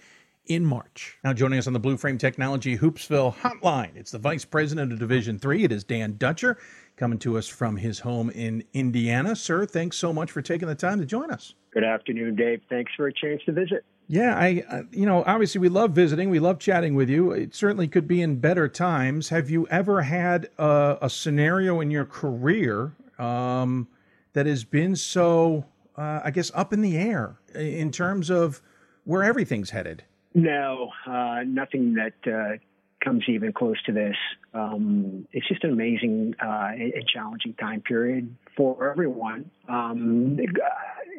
in 0.47 0.64
March. 0.64 1.16
Now 1.23 1.33
joining 1.33 1.61
us 1.61 1.68
on 1.68 1.73
the 1.73 1.78
Blue 1.78 1.97
Frame 1.97 2.18
Technology 2.18 2.76
Hoopsville 2.76 3.37
Hotline, 3.37 3.94
it's 3.94 4.11
the 4.11 4.18
Vice 4.18 4.44
President 4.44 4.92
of 4.92 4.99
Division 4.99 5.38
Three. 5.38 5.62
It 5.62 5.71
is 5.71 5.85
Dan 5.85 6.16
Dutcher, 6.18 6.59
coming 6.97 7.21
to 7.21 7.38
us 7.38 7.47
from 7.47 7.76
his 7.76 8.00
home 8.00 8.28
in 8.30 8.64
Indiana. 8.73 9.37
Sir, 9.37 9.66
thanks 9.66 9.97
so 9.97 10.12
much 10.12 10.33
for 10.33 10.42
taking 10.42 10.66
the 10.66 10.75
time 10.75 10.99
to 10.99 11.06
join 11.06 11.30
us. 11.30 11.54
Good 11.73 11.85
afternoon, 11.85 12.35
Dave. 12.35 12.61
Thanks 12.68 12.90
for 12.97 13.06
a 13.06 13.12
chance 13.12 13.40
to 13.47 13.52
visit. 13.52 13.85
Yeah, 14.06 14.37
I, 14.37 14.84
you 14.90 15.06
know, 15.06 15.25
obviously 15.26 15.61
we 15.61 15.68
love 15.68 15.92
visiting. 15.92 16.28
We 16.28 16.38
love 16.38 16.58
chatting 16.58 16.94
with 16.94 17.08
you. 17.08 17.32
It 17.32 17.54
certainly 17.54 17.88
could 17.88 18.06
be 18.06 18.20
in 18.20 18.37
better 18.37 18.68
times. 18.68 19.30
Have 19.30 19.49
you 19.49 19.66
ever 19.68 20.02
had 20.02 20.50
a, 20.58 20.99
a 21.02 21.11
scenario 21.11 21.80
in 21.80 21.90
your 21.90 22.04
career 22.04 22.92
um, 23.18 23.88
that 24.34 24.46
has 24.46 24.64
been 24.64 24.94
so, 24.94 25.64
uh, 25.96 26.20
I 26.23 26.30
guess, 26.30 26.50
up 26.54 26.73
in 26.73 26.82
the 26.82 26.99
air 26.99 27.37
in 27.54 27.90
terms 27.90 28.30
of 28.30 28.61
where 29.04 29.23
everything's 29.23 29.70
headed? 29.70 30.04
No, 30.34 30.90
uh, 31.06 31.42
nothing 31.46 31.94
that 31.94 32.14
uh, 32.26 32.58
comes 33.02 33.25
even 33.28 33.52
close 33.52 33.80
to 33.84 33.92
this. 33.92 34.16
Um, 34.52 35.26
it's 35.32 35.46
just 35.49 35.64
an 35.64 35.73
amazing 35.73 36.34
uh, 36.44 36.73
and 36.75 37.06
challenging 37.06 37.54
time 37.54 37.80
period 37.80 38.34
for 38.56 38.90
everyone. 38.90 39.50
Um, 39.68 40.38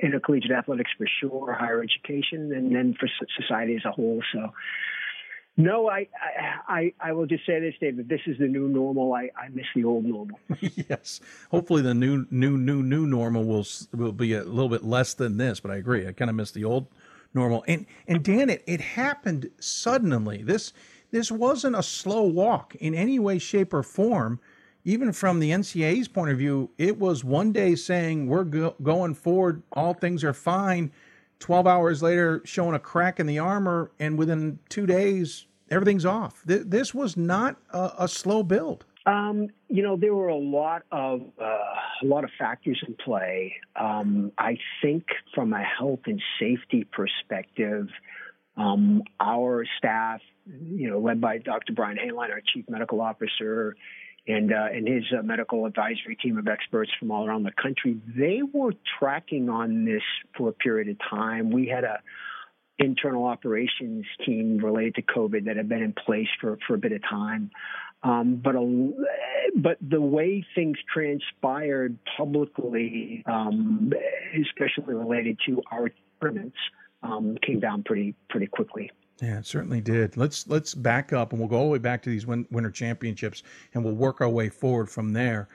intercollegiate 0.01 0.51
athletics 0.51 0.91
for 0.97 1.07
sure, 1.19 1.53
higher 1.53 1.81
education, 1.81 2.51
and 2.53 2.75
then 2.75 2.95
for 2.99 3.09
society 3.39 3.75
as 3.75 3.85
a 3.85 3.91
whole. 3.91 4.21
So, 4.33 4.51
no, 5.57 5.89
I, 5.89 6.07
I, 6.67 6.93
I 6.99 7.13
will 7.13 7.25
just 7.25 7.45
say 7.45 7.59
this, 7.59 7.75
David. 7.79 8.09
This 8.09 8.19
is 8.27 8.37
the 8.37 8.47
new 8.47 8.67
normal. 8.67 9.13
I, 9.13 9.29
I 9.37 9.47
miss 9.49 9.65
the 9.73 9.85
old 9.85 10.03
normal. 10.03 10.37
yes, 10.59 11.21
hopefully 11.49 11.81
the 11.81 11.93
new, 11.93 12.25
new, 12.29 12.57
new, 12.57 12.83
new 12.83 13.07
normal 13.07 13.45
will 13.45 13.65
will 13.93 14.11
be 14.11 14.33
a 14.33 14.43
little 14.43 14.69
bit 14.69 14.83
less 14.83 15.13
than 15.13 15.37
this. 15.37 15.61
But 15.61 15.71
I 15.71 15.77
agree. 15.77 16.07
I 16.07 16.11
kind 16.11 16.29
of 16.29 16.35
miss 16.35 16.51
the 16.51 16.65
old 16.65 16.87
normal. 17.33 17.63
And 17.67 17.85
and 18.07 18.23
Dan, 18.23 18.49
it 18.49 18.63
it 18.67 18.81
happened 18.81 19.49
suddenly. 19.59 20.43
This 20.43 20.73
this 21.11 21.31
wasn't 21.31 21.77
a 21.77 21.83
slow 21.83 22.23
walk 22.23 22.75
in 22.75 22.93
any 22.93 23.17
way, 23.17 23.39
shape, 23.39 23.73
or 23.73 23.83
form 23.83 24.41
even 24.85 25.11
from 25.11 25.39
the 25.39 25.49
NCAA's 25.49 26.07
point 26.07 26.31
of 26.31 26.37
view, 26.37 26.69
it 26.77 26.99
was 26.99 27.23
one 27.23 27.51
day 27.51 27.75
saying 27.75 28.27
we're 28.27 28.43
go- 28.43 28.75
going 28.81 29.15
forward, 29.15 29.63
all 29.73 29.95
things 29.95 30.23
are 30.23 30.33
fine. 30.33 30.91
12 31.39 31.67
hours 31.67 32.01
later, 32.01 32.41
showing 32.45 32.75
a 32.75 32.79
crack 32.79 33.19
in 33.19 33.25
the 33.25 33.39
armor, 33.39 33.91
and 33.99 34.17
within 34.17 34.59
two 34.69 34.85
days, 34.85 35.47
everything's 35.69 36.05
off. 36.05 36.43
Th- 36.47 36.61
this 36.65 36.93
was 36.93 37.17
not 37.17 37.57
a, 37.71 37.91
a 37.99 38.07
slow 38.07 38.43
build. 38.43 38.85
Um, 39.07 39.49
you 39.67 39.83
know, 39.83 39.97
there 39.97 40.15
were 40.15 40.29
a 40.29 40.37
lot 40.37 40.83
of 40.91 41.21
uh, 41.39 41.43
a 41.43 42.05
lot 42.05 42.23
of 42.23 42.31
factors 42.39 42.81
in 42.87 42.95
play. 42.95 43.55
Um, 43.75 44.31
I 44.37 44.57
think 44.81 45.03
from 45.33 45.53
a 45.53 45.61
health 45.61 45.99
and 46.05 46.21
safety 46.39 46.85
perspective, 46.91 47.87
um, 48.57 49.03
our 49.19 49.65
staff, 49.77 50.21
you 50.47 50.89
know, 50.89 50.99
led 50.99 51.21
by 51.21 51.37
Dr. 51.37 51.73
Brian 51.73 51.97
Hainline, 51.97 52.31
our 52.31 52.41
chief 52.53 52.65
medical 52.67 52.99
officer, 52.99 53.75
and 54.27 54.51
uh, 54.51 54.67
and 54.71 54.87
his 54.87 55.03
uh, 55.17 55.21
medical 55.21 55.65
advisory 55.65 56.15
team 56.15 56.37
of 56.37 56.47
experts 56.47 56.91
from 56.99 57.11
all 57.11 57.27
around 57.27 57.43
the 57.43 57.51
country. 57.51 57.99
They 58.17 58.41
were 58.41 58.73
tracking 58.99 59.49
on 59.49 59.85
this 59.85 60.01
for 60.35 60.49
a 60.49 60.53
period 60.53 60.89
of 60.89 60.97
time. 61.09 61.51
We 61.51 61.67
had 61.67 61.83
a 61.83 61.99
internal 62.77 63.25
operations 63.25 64.05
team 64.25 64.57
related 64.57 64.95
to 64.95 65.01
COVID 65.01 65.45
that 65.45 65.57
had 65.57 65.69
been 65.69 65.81
in 65.81 65.93
place 65.93 66.27
for, 66.41 66.57
for 66.67 66.75
a 66.75 66.77
bit 66.77 66.91
of 66.91 67.01
time. 67.03 67.51
Um, 68.03 68.41
but 68.43 68.55
a, 68.55 68.91
but 69.55 69.77
the 69.81 70.01
way 70.01 70.45
things 70.53 70.77
transpired 70.93 71.97
publicly, 72.17 73.23
um, 73.25 73.91
especially 74.39 74.93
related 74.93 75.39
to 75.47 75.61
our 75.71 75.89
tournaments, 76.21 76.57
um, 77.01 77.37
came 77.41 77.59
down 77.59 77.83
pretty 77.83 78.15
pretty 78.29 78.47
quickly. 78.47 78.91
Yeah, 79.21 79.39
it 79.39 79.45
certainly 79.45 79.79
did. 79.79 80.17
Let's 80.17 80.47
let's 80.47 80.73
back 80.73 81.13
up 81.13 81.31
and 81.31 81.39
we'll 81.39 81.47
go 81.47 81.57
all 81.57 81.65
the 81.65 81.71
way 81.71 81.77
back 81.77 82.01
to 82.03 82.09
these 82.09 82.25
win- 82.25 82.47
winter 82.51 82.71
championships 82.71 83.43
and 83.73 83.83
we'll 83.83 83.95
work 83.95 84.19
our 84.19 84.29
way 84.29 84.49
forward 84.49 84.89
from 84.89 85.13
there. 85.13 85.47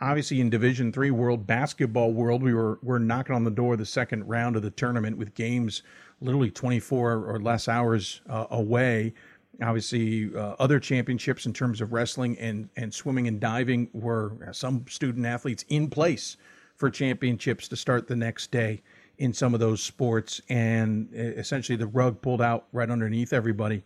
Obviously, 0.00 0.40
in 0.40 0.48
Division 0.48 0.92
Three 0.92 1.10
World 1.10 1.44
Basketball 1.44 2.12
World, 2.12 2.42
we 2.42 2.54
were 2.54 2.78
we're 2.82 3.00
knocking 3.00 3.34
on 3.34 3.42
the 3.42 3.50
door 3.50 3.72
of 3.72 3.80
the 3.80 3.86
second 3.86 4.24
round 4.28 4.54
of 4.54 4.62
the 4.62 4.70
tournament 4.70 5.18
with 5.18 5.34
games 5.34 5.82
literally 6.20 6.50
24 6.50 7.24
or 7.26 7.40
less 7.40 7.68
hours 7.68 8.20
uh, 8.28 8.46
away. 8.50 9.14
Obviously, 9.60 10.30
uh, 10.36 10.54
other 10.60 10.78
championships 10.78 11.46
in 11.46 11.52
terms 11.52 11.80
of 11.80 11.92
wrestling 11.92 12.38
and 12.38 12.68
and 12.76 12.94
swimming 12.94 13.26
and 13.26 13.40
diving 13.40 13.90
were 13.92 14.32
some 14.52 14.84
student 14.88 15.26
athletes 15.26 15.64
in 15.68 15.90
place 15.90 16.36
for 16.76 16.88
championships 16.88 17.66
to 17.66 17.74
start 17.74 18.06
the 18.06 18.14
next 18.14 18.52
day 18.52 18.80
in 19.18 19.32
some 19.32 19.52
of 19.52 19.60
those 19.60 19.82
sports, 19.82 20.40
and 20.48 21.08
essentially 21.12 21.76
the 21.76 21.86
rug 21.86 22.22
pulled 22.22 22.40
out 22.40 22.66
right 22.72 22.88
underneath 22.88 23.32
everybody. 23.32 23.82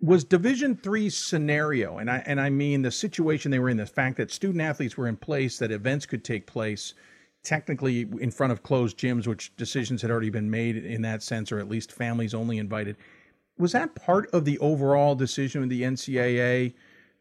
Was 0.00 0.24
Division 0.24 0.76
Three 0.76 1.08
scenario, 1.08 1.98
and 1.98 2.10
I 2.10 2.22
and 2.26 2.40
I 2.40 2.50
mean 2.50 2.82
the 2.82 2.90
situation 2.90 3.50
they 3.50 3.58
were 3.58 3.70
in, 3.70 3.76
the 3.76 3.86
fact 3.86 4.16
that 4.16 4.30
student 4.30 4.60
athletes 4.60 4.96
were 4.96 5.06
in 5.06 5.16
place, 5.16 5.58
that 5.58 5.70
events 5.70 6.04
could 6.06 6.24
take 6.24 6.46
place, 6.46 6.94
technically 7.42 8.08
in 8.20 8.30
front 8.30 8.52
of 8.52 8.62
closed 8.62 8.98
gyms, 8.98 9.26
which 9.26 9.54
decisions 9.56 10.02
had 10.02 10.10
already 10.10 10.30
been 10.30 10.50
made 10.50 10.76
in 10.76 11.02
that 11.02 11.22
sense, 11.22 11.52
or 11.52 11.58
at 11.58 11.68
least 11.68 11.92
families 11.92 12.34
only 12.34 12.58
invited. 12.58 12.96
Was 13.58 13.72
that 13.72 13.94
part 13.94 14.28
of 14.32 14.44
the 14.44 14.58
overall 14.58 15.14
decision 15.14 15.62
of 15.62 15.68
the 15.68 15.82
NCAA? 15.82 16.74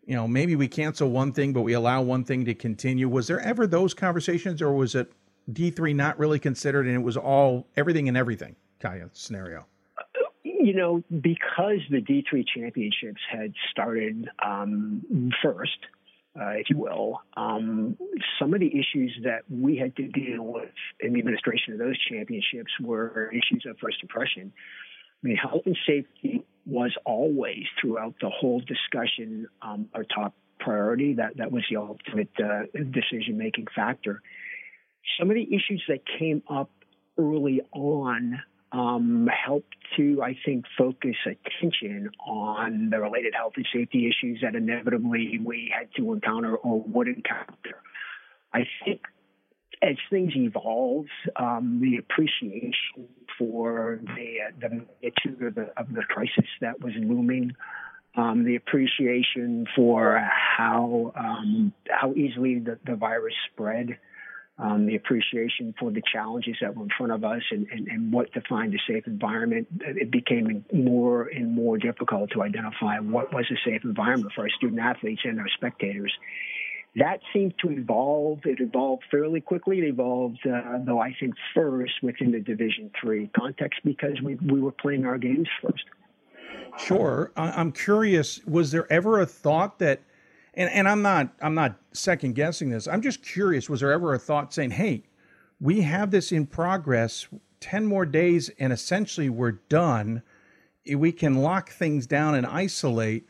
You 0.05 0.15
know, 0.15 0.27
maybe 0.27 0.55
we 0.55 0.67
cancel 0.67 1.09
one 1.09 1.31
thing, 1.31 1.53
but 1.53 1.61
we 1.61 1.73
allow 1.73 2.01
one 2.01 2.25
thing 2.25 2.43
to 2.45 2.53
continue. 2.53 3.07
Was 3.07 3.27
there 3.27 3.39
ever 3.39 3.67
those 3.67 3.93
conversations, 3.93 4.61
or 4.61 4.73
was 4.73 4.95
it 4.95 5.13
D3 5.51 5.95
not 5.95 6.17
really 6.17 6.39
considered 6.39 6.85
and 6.85 6.95
it 6.95 7.03
was 7.03 7.17
all 7.17 7.67
everything 7.75 8.07
and 8.07 8.17
everything 8.17 8.55
kind 8.79 9.01
of 9.01 9.11
scenario? 9.13 9.65
You 10.43 10.73
know, 10.73 11.03
because 11.09 11.79
the 11.89 12.01
D3 12.01 12.45
championships 12.55 13.21
had 13.29 13.53
started 13.71 14.29
um, 14.45 15.31
first, 15.41 15.77
uh, 16.39 16.51
if 16.51 16.69
you 16.69 16.77
will, 16.77 17.21
um, 17.35 17.97
some 18.39 18.53
of 18.53 18.59
the 18.61 18.67
issues 18.67 19.17
that 19.23 19.41
we 19.49 19.77
had 19.77 19.95
to 19.97 20.07
deal 20.07 20.43
with 20.43 20.69
in 21.01 21.13
the 21.13 21.19
administration 21.19 21.73
of 21.73 21.79
those 21.79 21.97
championships 22.09 22.71
were 22.81 23.29
issues 23.31 23.65
of 23.67 23.77
first 23.79 23.97
impression. 24.01 24.53
I 25.23 25.27
mean, 25.27 25.35
health 25.35 25.63
and 25.65 25.77
safety 25.85 26.43
was 26.65 26.95
always 27.05 27.63
throughout 27.79 28.15
the 28.21 28.29
whole 28.29 28.61
discussion 28.61 29.47
um, 29.61 29.89
our 29.93 30.03
top 30.03 30.33
priority. 30.59 31.13
That 31.13 31.37
that 31.37 31.51
was 31.51 31.63
the 31.69 31.77
ultimate 31.77 32.29
uh, 32.39 32.63
decision 32.91 33.37
making 33.37 33.67
factor. 33.75 34.21
Some 35.19 35.29
of 35.29 35.35
the 35.35 35.47
issues 35.53 35.83
that 35.87 35.99
came 36.19 36.43
up 36.49 36.69
early 37.17 37.61
on 37.71 38.41
um, 38.71 39.27
helped 39.27 39.75
to, 39.97 40.21
I 40.23 40.35
think, 40.43 40.65
focus 40.77 41.15
attention 41.25 42.09
on 42.25 42.89
the 42.89 42.99
related 42.99 43.35
health 43.35 43.53
and 43.55 43.67
safety 43.71 44.07
issues 44.07 44.39
that 44.41 44.55
inevitably 44.55 45.39
we 45.43 45.71
had 45.77 45.89
to 45.97 46.13
encounter 46.13 46.55
or 46.55 46.81
would 46.81 47.07
encounter. 47.07 47.77
I 48.51 48.65
think 48.83 49.01
as 49.83 49.95
things 50.09 50.31
evolve, 50.35 51.05
um, 51.35 51.79
the 51.81 51.97
appreciation 51.97 53.09
for 53.37 53.99
the, 54.15 54.37
the 54.59 54.69
magnitude 54.69 55.43
of 55.43 55.55
the, 55.55 55.73
of 55.77 55.93
the 55.93 56.03
crisis 56.03 56.45
that 56.61 56.81
was 56.81 56.93
looming, 56.95 57.51
um, 58.15 58.45
the 58.45 58.55
appreciation 58.55 59.67
for 59.75 60.19
how 60.19 61.11
um, 61.15 61.73
how 61.89 62.13
easily 62.13 62.59
the, 62.59 62.77
the 62.85 62.95
virus 62.95 63.33
spread, 63.51 63.97
um, 64.59 64.85
the 64.85 64.95
appreciation 64.95 65.73
for 65.79 65.91
the 65.91 66.01
challenges 66.11 66.55
that 66.61 66.75
were 66.75 66.83
in 66.83 66.89
front 66.95 67.11
of 67.11 67.23
us 67.23 67.41
and, 67.49 67.67
and, 67.71 67.87
and 67.87 68.13
what 68.13 68.31
defined 68.33 68.73
a 68.73 68.77
safe 68.87 69.07
environment, 69.07 69.67
it 69.81 70.11
became 70.11 70.63
more 70.71 71.23
and 71.23 71.51
more 71.51 71.77
difficult 71.77 72.29
to 72.31 72.43
identify 72.43 72.99
what 72.99 73.33
was 73.33 73.45
a 73.51 73.69
safe 73.69 73.83
environment 73.83 74.31
for 74.35 74.41
our 74.41 74.49
student 74.49 74.79
athletes 74.79 75.21
and 75.23 75.39
our 75.39 75.49
spectators. 75.57 76.13
That 76.95 77.21
seemed 77.33 77.55
to 77.63 77.71
evolve. 77.71 78.41
It 78.45 78.59
evolved 78.59 79.03
fairly 79.09 79.41
quickly. 79.41 79.79
It 79.79 79.85
evolved, 79.85 80.45
uh, 80.45 80.77
though 80.85 80.99
I 80.99 81.15
think 81.19 81.33
first 81.55 81.93
within 82.03 82.31
the 82.31 82.39
Division 82.39 82.91
Three 83.01 83.31
context 83.35 83.79
because 83.83 84.21
we 84.23 84.35
we 84.35 84.61
were 84.61 84.71
playing 84.71 85.03
our 85.07 85.17
games 85.17 85.47
first. 85.59 85.85
Sure, 86.77 87.31
I'm 87.35 87.71
curious. 87.71 88.45
Was 88.45 88.71
there 88.71 88.91
ever 88.93 89.21
a 89.21 89.25
thought 89.25 89.79
that 89.79 90.01
and 90.53 90.69
and 90.69 90.87
I'm 90.87 91.01
not 91.01 91.33
I'm 91.41 91.55
not 91.55 91.79
second 91.93 92.35
guessing 92.35 92.69
this. 92.69 92.87
I'm 92.87 93.01
just 93.01 93.23
curious. 93.23 93.69
Was 93.69 93.79
there 93.79 93.91
ever 93.91 94.13
a 94.13 94.19
thought 94.19 94.53
saying, 94.53 94.71
"Hey, 94.71 95.03
we 95.59 95.81
have 95.81 96.11
this 96.11 96.31
in 96.31 96.45
progress. 96.45 97.27
Ten 97.59 97.85
more 97.85 98.05
days, 98.05 98.49
and 98.59 98.73
essentially 98.73 99.29
we're 99.29 99.51
done. 99.51 100.21
We 100.93 101.11
can 101.11 101.35
lock 101.35 101.71
things 101.71 102.05
down 102.07 102.35
and 102.35 102.45
isolate." 102.45 103.27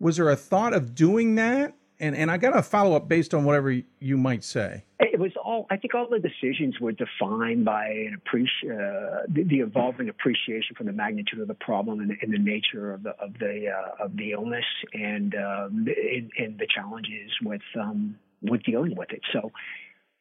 Was 0.00 0.16
there 0.16 0.30
a 0.30 0.36
thought 0.36 0.74
of 0.74 0.94
doing 0.94 1.36
that? 1.36 1.74
And 2.00 2.16
and 2.16 2.30
I 2.30 2.38
got 2.38 2.56
a 2.56 2.62
follow 2.62 2.96
up 2.96 3.08
based 3.08 3.34
on 3.34 3.44
whatever 3.44 3.80
you 4.00 4.16
might 4.16 4.42
say. 4.42 4.84
It 4.98 5.20
was 5.20 5.30
all. 5.42 5.66
I 5.70 5.76
think 5.76 5.94
all 5.94 6.08
the 6.10 6.18
decisions 6.18 6.80
were 6.80 6.90
defined 6.90 7.64
by 7.64 7.86
an 7.86 8.20
appreci- 8.20 8.70
uh, 8.70 9.22
the, 9.28 9.44
the, 9.44 9.60
evolving 9.60 10.08
appreciation 10.08 10.74
for 10.76 10.82
the 10.82 10.92
magnitude 10.92 11.40
of 11.40 11.46
the 11.46 11.54
problem 11.54 12.00
and, 12.00 12.16
and 12.20 12.32
the 12.32 12.38
nature 12.38 12.92
of 12.92 13.04
the 13.04 13.10
of 13.10 13.34
the 13.38 13.68
uh, 13.68 14.04
of 14.04 14.16
the 14.16 14.32
illness 14.32 14.64
and 14.92 15.34
um, 15.36 15.86
and, 15.86 16.30
and, 16.36 16.58
the 16.58 16.66
challenges 16.66 17.30
with 17.42 17.62
um, 17.80 18.16
with 18.42 18.64
dealing 18.64 18.96
with 18.96 19.12
it. 19.12 19.22
So 19.32 19.52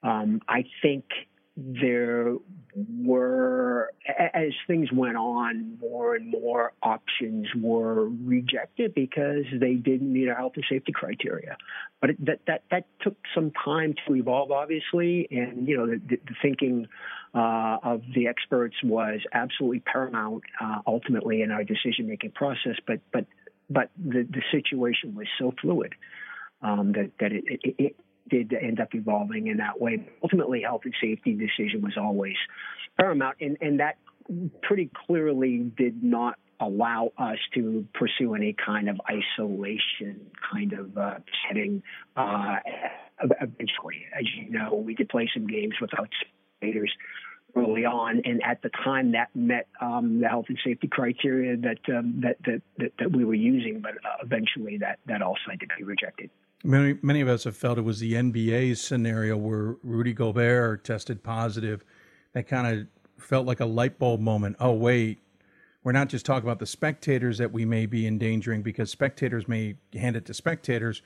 um, 0.04 0.42
I 0.48 0.66
think 0.84 1.06
there 1.56 2.36
were, 2.76 3.92
as 4.34 4.52
things 4.66 4.92
went 4.92 5.18
on, 5.18 5.78
more 5.80 6.16
and 6.16 6.32
more 6.32 6.74
options 6.82 7.48
were 7.56 8.10
rejected 8.10 8.96
because 8.96 9.46
they 9.60 9.76
didn't 9.76 10.12
meet 10.12 10.30
our 10.30 10.36
health 10.36 10.54
and 10.56 10.66
safety 10.68 10.92
criteria. 10.92 11.58
But 12.02 12.12
it, 12.12 12.26
that 12.26 12.40
that 12.48 12.64
that 12.72 12.86
took 13.02 13.16
some 13.36 13.52
time 13.64 13.94
to 14.08 14.16
evolve, 14.16 14.52
obviously, 14.52 15.28
and 15.30 15.68
you 15.68 15.78
know 15.78 15.86
the, 15.86 16.00
the 16.08 16.36
thinking 16.42 16.88
uh, 17.36 17.78
of 17.84 18.02
the 18.16 18.28
experts 18.28 18.76
was 18.84 19.20
absolutely 19.32 19.82
paramount 19.82 20.44
uh, 20.60 20.80
ultimately 20.88 21.44
in 21.44 21.52
our 21.52 21.64
decision 21.64 22.08
making 22.08 22.32
process. 22.32 22.78
But 22.88 23.02
but 23.12 23.26
but 23.70 23.92
the 23.96 24.24
the 24.24 24.42
situation 24.52 25.14
was 25.14 25.28
so 25.38 25.54
fluid 25.62 25.94
um, 26.64 26.94
that 26.94 27.12
that 27.20 27.32
it, 27.32 27.44
it, 27.48 27.76
it 27.78 27.96
did 28.30 28.54
end 28.54 28.80
up 28.80 28.96
evolving 28.96 29.48
in 29.48 29.58
that 29.58 29.80
way. 29.80 30.08
Ultimately, 30.22 30.62
health 30.62 30.82
and 30.86 30.94
safety 31.02 31.34
decision 31.34 31.82
was 31.82 31.94
always 31.98 32.36
paramount, 33.00 33.38
and, 33.42 33.58
and 33.62 33.80
that 33.80 33.98
pretty 34.62 34.90
clearly 35.06 35.58
did 35.60 36.04
not 36.04 36.38
allow 36.60 37.12
us 37.18 37.38
to 37.54 37.86
pursue 37.94 38.36
any 38.36 38.54
kind 38.54 38.90
of 38.90 39.00
isolation 39.10 40.32
kind 40.52 40.74
of 40.74 40.98
uh, 40.98 41.16
setting. 41.48 41.84
Uh, 42.16 42.58
eventually, 43.20 44.06
as 44.18 44.26
you 44.36 44.50
know, 44.50 44.76
we 44.76 44.94
did 44.96 45.10
play 45.10 45.30
some 45.34 45.48
games 45.48 45.74
without 45.82 46.08
spectators 46.22 46.92
early 47.56 47.86
on, 47.86 48.22
and 48.26 48.42
at 48.44 48.62
the 48.62 48.70
time 48.84 49.12
that 49.12 49.30
met 49.36 49.68
um, 49.80 50.22
the 50.22 50.28
health 50.28 50.46
and 50.48 50.58
safety 50.66 50.88
criteria 50.88 51.56
that, 51.58 51.96
um, 51.96 52.22
that, 52.22 52.38
that, 52.46 52.62
that 52.78 52.92
that 52.98 53.12
we 53.12 53.24
were 53.26 53.36
using, 53.36 53.80
but 53.82 53.92
uh, 53.92 54.24
eventually 54.24 54.78
that 54.78 55.00
that 55.06 55.22
also 55.22 55.42
had 55.50 55.60
to 55.60 55.68
be 55.78 55.84
rejected. 55.84 56.30
Many, 56.64 56.98
many 57.02 57.20
of 57.20 57.28
us 57.28 57.44
have 57.44 57.58
felt 57.58 57.78
it 57.78 57.82
was 57.82 58.00
the 58.00 58.14
NBA 58.14 58.78
scenario 58.78 59.36
where 59.36 59.76
Rudy 59.84 60.14
Gobert 60.14 60.84
tested 60.84 61.22
positive. 61.22 61.84
That 62.34 62.48
kind 62.48 62.68
of 62.68 62.88
felt 63.22 63.46
like 63.46 63.60
a 63.60 63.66
light 63.66 64.00
bulb 64.00 64.22
moment. 64.22 64.56
Oh, 64.60 64.72
wait, 64.72 65.20
we're 65.84 65.92
not 65.92 66.08
just 66.08 66.26
talking 66.26 66.48
about 66.48 66.60
the 66.60 66.66
spectators 66.66 67.38
that 67.38 67.52
we 67.52 67.66
may 67.66 67.86
be 67.86 68.08
endangering 68.08 68.62
because 68.62 68.90
spectators 68.90 69.48
may 69.48 69.76
hand 69.94 70.16
it 70.16 70.26
to 70.26 70.34
spectators, 70.34 71.02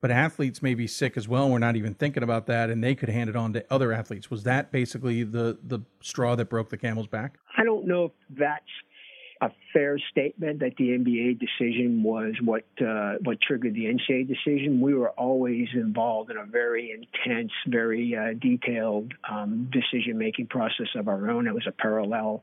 but 0.00 0.10
athletes 0.10 0.62
may 0.62 0.74
be 0.74 0.86
sick 0.86 1.16
as 1.18 1.28
well. 1.28 1.50
We're 1.50 1.58
not 1.58 1.76
even 1.76 1.92
thinking 1.94 2.22
about 2.22 2.46
that, 2.46 2.70
and 2.70 2.82
they 2.82 2.94
could 2.94 3.10
hand 3.10 3.28
it 3.28 3.36
on 3.36 3.52
to 3.52 3.64
other 3.70 3.92
athletes. 3.92 4.30
Was 4.30 4.44
that 4.44 4.72
basically 4.72 5.22
the 5.22 5.58
the 5.62 5.80
straw 6.00 6.34
that 6.36 6.48
broke 6.48 6.70
the 6.70 6.78
camel's 6.78 7.06
back? 7.06 7.38
I 7.58 7.64
don't 7.64 7.86
know 7.86 8.06
if 8.06 8.12
that's 8.30 8.64
a 9.40 9.50
fair 9.72 9.98
statement 10.10 10.60
that 10.60 10.76
the 10.76 10.88
NBA 10.90 11.38
decision 11.38 12.02
was 12.02 12.34
what 12.42 12.64
uh, 12.80 13.14
what 13.22 13.40
triggered 13.40 13.74
the 13.74 13.84
NCAA 13.84 14.26
decision. 14.26 14.80
We 14.80 14.94
were 14.94 15.10
always 15.10 15.68
involved 15.74 16.30
in 16.30 16.36
a 16.36 16.46
very 16.46 16.90
intense, 16.90 17.52
very 17.66 18.16
uh, 18.16 18.34
detailed 18.38 19.12
um, 19.30 19.70
decision 19.70 20.18
making 20.18 20.46
process 20.46 20.88
of 20.94 21.08
our 21.08 21.30
own. 21.30 21.46
It 21.46 21.54
was 21.54 21.66
a 21.66 21.72
parallel 21.72 22.42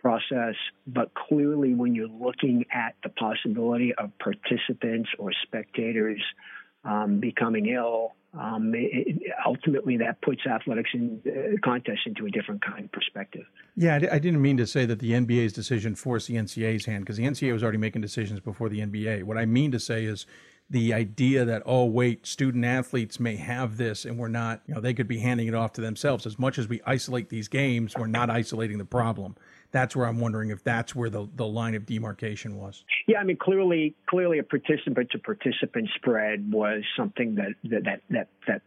process, 0.00 0.54
but 0.86 1.12
clearly, 1.14 1.74
when 1.74 1.94
you're 1.94 2.08
looking 2.08 2.66
at 2.72 2.94
the 3.02 3.08
possibility 3.08 3.94
of 3.94 4.12
participants 4.18 5.08
or 5.18 5.32
spectators 5.42 6.22
um, 6.88 7.20
becoming 7.20 7.66
ill, 7.66 8.14
um, 8.38 8.72
it, 8.74 9.18
ultimately 9.46 9.96
that 9.98 10.20
puts 10.22 10.46
athletics 10.46 10.90
in 10.94 11.20
uh, 11.26 11.56
contests 11.64 12.06
into 12.06 12.26
a 12.26 12.30
different 12.30 12.64
kind 12.64 12.84
of 12.84 12.92
perspective. 12.92 13.44
Yeah, 13.76 13.94
I, 13.94 14.16
I 14.16 14.18
didn't 14.18 14.42
mean 14.42 14.56
to 14.58 14.66
say 14.66 14.86
that 14.86 14.98
the 14.98 15.12
NBA's 15.12 15.52
decision 15.52 15.94
forced 15.94 16.28
the 16.28 16.34
NCAA's 16.34 16.86
hand 16.86 17.04
because 17.04 17.16
the 17.16 17.24
NCAA 17.24 17.52
was 17.52 17.62
already 17.62 17.78
making 17.78 18.02
decisions 18.02 18.40
before 18.40 18.68
the 18.68 18.80
NBA. 18.80 19.24
What 19.24 19.38
I 19.38 19.44
mean 19.44 19.70
to 19.72 19.80
say 19.80 20.04
is 20.04 20.26
the 20.70 20.92
idea 20.92 21.44
that 21.46 21.62
oh 21.64 21.86
wait 21.86 22.26
student 22.26 22.64
athletes 22.64 23.18
may 23.18 23.36
have 23.36 23.78
this 23.78 24.04
and 24.04 24.18
we're 24.18 24.28
not 24.28 24.60
you 24.66 24.74
know 24.74 24.80
they 24.80 24.92
could 24.92 25.08
be 25.08 25.18
handing 25.18 25.48
it 25.48 25.54
off 25.54 25.72
to 25.72 25.80
themselves 25.80 26.26
as 26.26 26.38
much 26.38 26.58
as 26.58 26.68
we 26.68 26.78
isolate 26.84 27.30
these 27.30 27.48
games 27.48 27.94
we're 27.96 28.06
not 28.06 28.28
isolating 28.28 28.76
the 28.76 28.84
problem 28.84 29.34
that's 29.70 29.94
where 29.94 30.06
I'm 30.06 30.18
wondering 30.18 30.50
if 30.50 30.64
that's 30.64 30.94
where 30.94 31.10
the, 31.10 31.28
the 31.36 31.46
line 31.46 31.74
of 31.74 31.84
demarcation 31.84 32.56
was. 32.56 32.84
Yeah, 33.06 33.18
I 33.18 33.24
mean, 33.24 33.36
clearly, 33.36 33.94
clearly, 34.06 34.38
a 34.38 34.42
participant 34.42 35.10
to 35.10 35.18
participant 35.18 35.90
spread 35.94 36.50
was 36.50 36.82
something 36.96 37.34
that 37.36 37.52
that 37.64 38.00
that 38.10 38.28
that, 38.46 38.62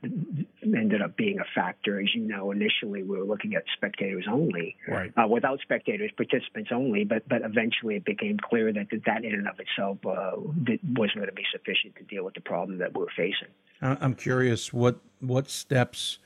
ended 0.63 1.01
up 1.01 1.17
being 1.17 1.39
a 1.39 1.45
factor. 1.55 1.99
As 1.99 2.13
you 2.13 2.21
know, 2.21 2.51
initially 2.51 3.03
we 3.03 3.17
were 3.17 3.23
looking 3.23 3.55
at 3.55 3.63
spectators 3.75 4.25
only, 4.29 4.75
right. 4.87 5.11
uh, 5.17 5.27
without 5.27 5.59
spectators, 5.61 6.11
participants 6.15 6.69
only. 6.73 7.03
But 7.03 7.27
but 7.27 7.41
eventually 7.43 7.95
it 7.95 8.05
became 8.05 8.37
clear 8.37 8.71
that 8.71 8.87
that 9.05 9.25
in 9.25 9.33
and 9.33 9.47
of 9.47 9.59
itself 9.59 9.97
uh, 10.05 10.37
wasn't 10.37 11.15
going 11.15 11.27
to 11.27 11.33
be 11.33 11.45
sufficient 11.51 11.95
to 11.97 12.03
deal 12.03 12.23
with 12.23 12.35
the 12.35 12.41
problem 12.41 12.77
that 12.77 12.93
we're 12.93 13.09
facing. 13.17 13.49
I'm 13.81 14.13
curious 14.13 14.71
what 14.71 14.99
what 15.19 15.49
steps 15.49 16.19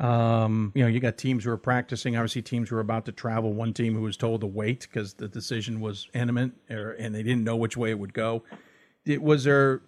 um, 0.00 0.72
you 0.74 0.82
know, 0.82 0.88
you 0.88 0.98
got 0.98 1.16
teams 1.16 1.44
who 1.44 1.50
are 1.50 1.56
practicing. 1.56 2.16
Obviously, 2.16 2.42
teams 2.42 2.68
who 2.68 2.76
are 2.76 2.80
about 2.80 3.04
to 3.06 3.12
travel. 3.12 3.52
One 3.52 3.72
team 3.72 3.94
who 3.94 4.02
was 4.02 4.16
told 4.16 4.40
to 4.40 4.46
wait 4.46 4.80
because 4.80 5.14
the 5.14 5.28
decision 5.28 5.80
was 5.80 6.08
imminent, 6.14 6.54
or, 6.70 6.92
and 6.92 7.14
they 7.14 7.22
didn't 7.22 7.44
know 7.44 7.56
which 7.56 7.76
way 7.76 7.90
it 7.90 7.98
would 7.98 8.12
go. 8.12 8.42
It, 9.04 9.22
was 9.22 9.44
there 9.44 9.82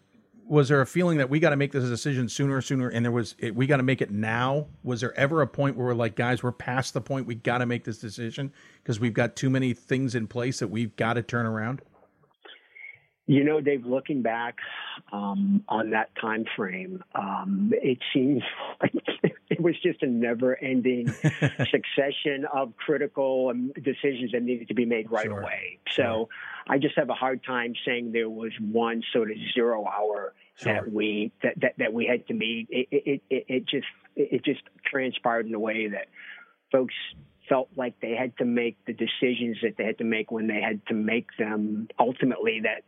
was 0.49 0.69
there 0.69 0.81
a 0.81 0.87
feeling 0.87 1.19
that 1.19 1.29
we 1.29 1.40
got 1.40 1.51
to 1.51 1.57
make 1.57 1.73
this 1.73 1.88
decision 1.88 2.29
sooner, 2.29 2.61
sooner, 2.61 2.88
and 2.88 3.05
there 3.05 3.11
was 3.11 3.35
it, 3.38 3.57
we 3.57 3.66
got 3.66 3.79
to 3.79 3.83
make 3.83 4.01
it 4.01 4.11
now? 4.11 4.66
Was 4.85 5.01
there 5.01 5.16
ever 5.19 5.42
a 5.42 5.47
point 5.47 5.77
where 5.77 5.88
we're 5.88 5.95
like, 5.95 6.14
guys, 6.14 6.42
we're 6.42 6.53
past 6.53 6.95
the 6.95 7.01
point 7.01 7.27
we 7.27 7.35
got 7.35 7.59
to 7.59 7.66
make 7.66 7.83
this 7.83 7.99
decision 7.99 8.53
because 8.83 9.01
we've 9.01 9.14
got 9.14 9.35
too 9.35 9.51
many 9.51 9.75
things 9.75 10.14
in 10.14 10.29
place 10.29 10.61
that 10.61 10.69
we've 10.69 10.95
got 10.95 11.14
to 11.14 11.23
turn 11.23 11.47
around? 11.47 11.83
You 13.29 13.43
know, 13.43 13.61
Dave, 13.61 13.85
looking 13.85 14.23
back 14.23 14.59
um, 15.12 15.65
on 15.69 15.91
that 15.91 16.11
time 16.21 16.45
frame, 16.55 17.03
um, 17.15 17.73
it 17.75 17.99
seems 18.15 18.43
like 18.81 18.93
it 19.51 19.61
was 19.61 19.75
just 19.83 20.03
a 20.03 20.07
never-ending 20.07 21.09
succession 21.71 22.47
of 22.53 22.77
critical 22.77 23.49
um, 23.51 23.73
decisions 23.83 24.33
that 24.33 24.43
needed 24.43 24.69
to 24.69 24.75
be 24.75 24.85
made 24.85 25.11
right 25.11 25.25
sure. 25.25 25.41
away. 25.41 25.79
So 25.91 26.03
sure. 26.03 26.29
I 26.69 26.79
just 26.79 26.97
have 26.97 27.11
a 27.11 27.15
hard 27.15 27.43
time 27.45 27.75
saying 27.85 28.12
there 28.12 28.31
was 28.31 28.53
one 28.61 29.03
sort 29.12 29.31
of 29.31 29.37
zero 29.55 29.87
hour 29.87 30.35
sure. 30.55 30.75
that 30.75 30.93
we 30.93 31.33
that, 31.43 31.55
that, 31.61 31.73
that 31.79 31.93
we 31.93 32.07
had 32.07 32.27
to 32.29 32.35
meet. 32.35 32.69
It, 32.71 32.89
it, 32.91 33.23
it, 33.29 33.45
it 33.49 33.67
just 33.67 33.87
it 34.15 34.45
just 34.45 34.62
transpired 34.85 35.47
in 35.47 35.55
a 35.55 35.59
way 35.59 35.89
that 35.89 36.07
folks 36.71 36.95
felt 37.49 37.69
like 37.77 38.01
they 38.01 38.15
had 38.15 38.37
to 38.39 38.45
make 38.45 38.77
the 38.87 38.93
decisions 38.93 39.59
that 39.63 39.75
they 39.77 39.85
had 39.85 39.99
to 39.99 40.05
make 40.05 40.31
when 40.31 40.47
they 40.47 40.61
had 40.61 40.85
to 40.87 40.95
make 40.95 41.29
them. 41.39 41.89
Ultimately, 41.99 42.63
that 42.63 42.83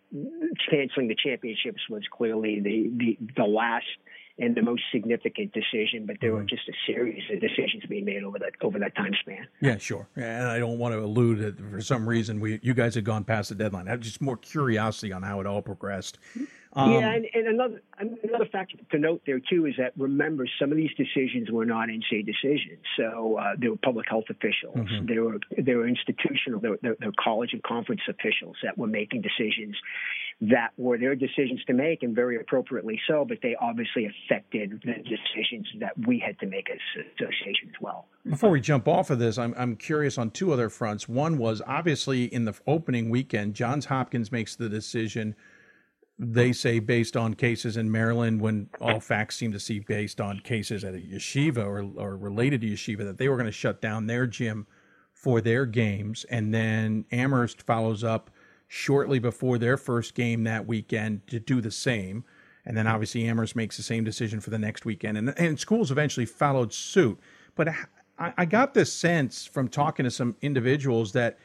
canceling 0.70 1.08
the 1.08 1.16
championships 1.16 1.82
was 1.88 2.02
clearly 2.10 2.60
the 2.60 2.90
the, 2.96 3.18
the 3.36 3.44
last 3.44 3.86
and 4.40 4.54
the 4.54 4.62
most 4.62 4.82
significant 4.92 5.52
decision, 5.52 6.06
but 6.06 6.16
there 6.20 6.32
were 6.32 6.38
mm-hmm. 6.38 6.46
just 6.46 6.68
a 6.68 6.72
series 6.86 7.22
of 7.32 7.40
decisions 7.40 7.84
being 7.88 8.04
made 8.04 8.22
over 8.22 8.38
that 8.38 8.52
over 8.62 8.78
that 8.78 8.94
time 8.94 9.12
span. 9.20 9.46
Yeah, 9.60 9.78
sure. 9.78 10.08
And 10.16 10.48
I 10.48 10.58
don't 10.58 10.78
want 10.78 10.94
to 10.94 11.00
allude 11.00 11.40
that 11.40 11.70
for 11.70 11.80
some 11.80 12.08
reason 12.08 12.40
we 12.40 12.60
you 12.62 12.74
guys 12.74 12.94
had 12.94 13.04
gone 13.04 13.24
past 13.24 13.48
the 13.48 13.54
deadline. 13.54 13.88
I 13.88 13.92
have 13.92 14.00
just 14.00 14.20
more 14.20 14.36
curiosity 14.36 15.12
on 15.12 15.22
how 15.22 15.40
it 15.40 15.46
all 15.46 15.62
progressed. 15.62 16.18
Um, 16.74 16.92
yeah, 16.92 17.14
and, 17.14 17.26
and, 17.32 17.48
another 17.48 17.82
another 17.98 18.46
factor 18.52 18.76
to 18.90 18.98
note 18.98 19.22
there 19.26 19.40
too 19.40 19.66
is 19.66 19.74
that 19.78 19.92
remember 19.96 20.46
some 20.60 20.70
of 20.70 20.76
these 20.76 20.90
decisions 20.96 21.50
were 21.50 21.64
not 21.64 21.88
NCAA 21.88 22.26
decisions, 22.26 22.84
so 22.96 23.38
uh, 23.38 23.54
they 23.58 23.68
were 23.68 23.76
public 23.76 24.06
health 24.08 24.26
officials, 24.28 24.76
mm-hmm. 24.76 25.06
they 25.06 25.18
were 25.18 25.40
they 25.56 25.74
were 25.74 25.88
institutional, 25.88 26.60
they 26.60 26.68
were, 26.68 26.78
they 26.82 27.06
were 27.06 27.12
college 27.22 27.50
and 27.52 27.62
conference 27.62 28.02
officials 28.08 28.56
that 28.62 28.76
were 28.76 28.86
making 28.86 29.22
decisions 29.22 29.76
that 30.40 30.68
were 30.76 30.98
their 30.98 31.16
decisions 31.16 31.64
to 31.66 31.72
make, 31.72 32.02
and 32.02 32.14
very 32.14 32.36
appropriately 32.38 33.00
so, 33.08 33.24
but 33.24 33.38
they 33.42 33.56
obviously 33.60 34.06
affected 34.06 34.80
the 34.84 34.94
decisions 35.02 35.66
that 35.80 35.92
we 36.06 36.18
had 36.18 36.38
to 36.38 36.46
make 36.46 36.68
as 36.70 36.78
association 37.16 37.68
as 37.68 37.80
well. 37.80 38.06
Before 38.28 38.50
we 38.50 38.60
jump 38.60 38.86
off 38.86 39.10
of 39.10 39.18
this, 39.18 39.38
I'm 39.38 39.54
I'm 39.56 39.74
curious 39.74 40.18
on 40.18 40.30
two 40.30 40.52
other 40.52 40.68
fronts. 40.68 41.08
One 41.08 41.38
was 41.38 41.62
obviously 41.66 42.24
in 42.24 42.44
the 42.44 42.54
opening 42.66 43.08
weekend, 43.08 43.54
Johns 43.54 43.86
Hopkins 43.86 44.30
makes 44.30 44.54
the 44.54 44.68
decision 44.68 45.34
they 46.18 46.52
say 46.52 46.80
based 46.80 47.16
on 47.16 47.34
cases 47.34 47.76
in 47.76 47.90
Maryland, 47.90 48.40
when 48.40 48.68
all 48.80 48.98
facts 48.98 49.36
seem 49.36 49.52
to 49.52 49.60
see 49.60 49.78
based 49.78 50.20
on 50.20 50.40
cases 50.40 50.82
at 50.82 50.94
a 50.94 50.98
yeshiva 50.98 51.58
or, 51.58 51.84
or 51.96 52.16
related 52.16 52.60
to 52.62 52.66
yeshiva, 52.66 53.04
that 53.04 53.18
they 53.18 53.28
were 53.28 53.36
going 53.36 53.46
to 53.46 53.52
shut 53.52 53.80
down 53.80 54.06
their 54.06 54.26
gym 54.26 54.66
for 55.12 55.40
their 55.40 55.64
games. 55.64 56.24
And 56.28 56.52
then 56.52 57.04
Amherst 57.12 57.62
follows 57.62 58.02
up 58.02 58.30
shortly 58.66 59.18
before 59.18 59.58
their 59.58 59.76
first 59.76 60.14
game 60.14 60.44
that 60.44 60.66
weekend 60.66 61.26
to 61.28 61.38
do 61.38 61.60
the 61.60 61.70
same. 61.70 62.24
And 62.66 62.76
then 62.76 62.86
obviously 62.86 63.26
Amherst 63.26 63.56
makes 63.56 63.76
the 63.76 63.82
same 63.82 64.04
decision 64.04 64.40
for 64.40 64.50
the 64.50 64.58
next 64.58 64.84
weekend. 64.84 65.18
And, 65.18 65.38
and 65.38 65.58
schools 65.58 65.90
eventually 65.90 66.26
followed 66.26 66.72
suit. 66.72 67.18
But 67.54 67.68
I, 68.18 68.32
I 68.36 68.44
got 68.44 68.74
this 68.74 68.92
sense 68.92 69.46
from 69.46 69.68
talking 69.68 70.04
to 70.04 70.10
some 70.10 70.36
individuals 70.42 71.12
that 71.12 71.38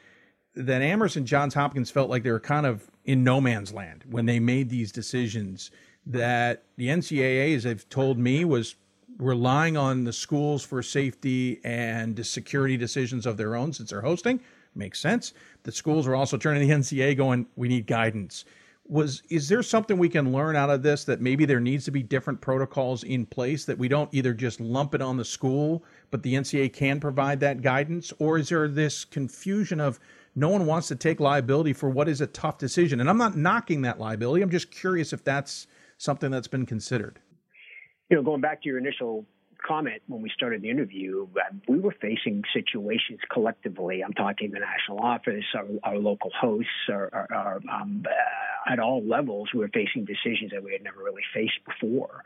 that 0.56 0.82
Amherst 0.82 1.16
and 1.16 1.26
Johns 1.26 1.54
Hopkins 1.54 1.90
felt 1.90 2.10
like 2.10 2.22
they 2.22 2.30
were 2.30 2.40
kind 2.40 2.66
of 2.66 2.90
in 3.04 3.24
no 3.24 3.40
man's 3.40 3.72
land 3.72 4.04
when 4.08 4.26
they 4.26 4.38
made 4.38 4.70
these 4.70 4.92
decisions. 4.92 5.70
That 6.06 6.64
the 6.76 6.88
NCAA, 6.88 7.56
as 7.56 7.62
they've 7.62 7.88
told 7.88 8.18
me, 8.18 8.44
was 8.44 8.76
relying 9.18 9.76
on 9.76 10.04
the 10.04 10.12
schools 10.12 10.64
for 10.64 10.82
safety 10.82 11.60
and 11.64 12.24
security 12.26 12.76
decisions 12.76 13.26
of 13.26 13.36
their 13.36 13.56
own 13.56 13.72
since 13.72 13.90
they're 13.90 14.00
hosting. 14.00 14.40
Makes 14.74 15.00
sense. 15.00 15.34
The 15.62 15.72
schools 15.72 16.06
are 16.06 16.14
also 16.14 16.36
turning 16.36 16.60
to 16.62 16.66
the 16.66 16.80
NCAA 16.80 17.16
going, 17.16 17.46
we 17.56 17.68
need 17.68 17.86
guidance. 17.86 18.44
Was 18.86 19.22
is 19.30 19.48
there 19.48 19.62
something 19.62 19.96
we 19.96 20.10
can 20.10 20.30
learn 20.30 20.56
out 20.56 20.68
of 20.68 20.82
this 20.82 21.04
that 21.04 21.22
maybe 21.22 21.46
there 21.46 21.60
needs 21.60 21.86
to 21.86 21.90
be 21.90 22.02
different 22.02 22.40
protocols 22.42 23.02
in 23.02 23.24
place 23.24 23.64
that 23.64 23.78
we 23.78 23.88
don't 23.88 24.12
either 24.12 24.34
just 24.34 24.60
lump 24.60 24.94
it 24.94 25.00
on 25.00 25.16
the 25.16 25.24
school, 25.24 25.84
but 26.10 26.22
the 26.22 26.34
NCAA 26.34 26.70
can 26.70 27.00
provide 27.00 27.40
that 27.40 27.62
guidance, 27.62 28.12
or 28.18 28.36
is 28.36 28.50
there 28.50 28.68
this 28.68 29.06
confusion 29.06 29.80
of 29.80 30.00
no 30.34 30.48
one 30.48 30.66
wants 30.66 30.88
to 30.88 30.96
take 30.96 31.20
liability 31.20 31.72
for 31.72 31.88
what 31.88 32.08
is 32.08 32.20
a 32.20 32.26
tough 32.26 32.58
decision. 32.58 33.00
And 33.00 33.08
I'm 33.08 33.18
not 33.18 33.36
knocking 33.36 33.82
that 33.82 33.98
liability. 33.98 34.42
I'm 34.42 34.50
just 34.50 34.70
curious 34.70 35.12
if 35.12 35.22
that's 35.22 35.66
something 35.98 36.30
that's 36.30 36.48
been 36.48 36.66
considered. 36.66 37.20
You 38.10 38.16
know, 38.16 38.22
going 38.22 38.40
back 38.40 38.62
to 38.62 38.68
your 38.68 38.78
initial 38.78 39.26
comment 39.66 40.02
when 40.08 40.20
we 40.20 40.30
started 40.34 40.62
the 40.62 40.70
interview, 40.70 41.26
uh, 41.36 41.54
we 41.68 41.78
were 41.78 41.94
facing 42.00 42.42
situations 42.52 43.20
collectively. 43.32 44.02
I'm 44.04 44.12
talking 44.12 44.50
the 44.50 44.60
national 44.60 45.00
office, 45.00 45.44
our, 45.54 45.66
our 45.82 45.98
local 45.98 46.30
hosts, 46.38 46.68
our, 46.90 47.26
our, 47.30 47.60
um, 47.72 48.04
uh, 48.06 48.72
at 48.72 48.78
all 48.78 49.02
levels, 49.06 49.50
we 49.52 49.60
were 49.60 49.68
facing 49.68 50.04
decisions 50.04 50.50
that 50.52 50.62
we 50.62 50.72
had 50.72 50.82
never 50.82 51.02
really 51.02 51.22
faced 51.34 51.58
before. 51.66 52.22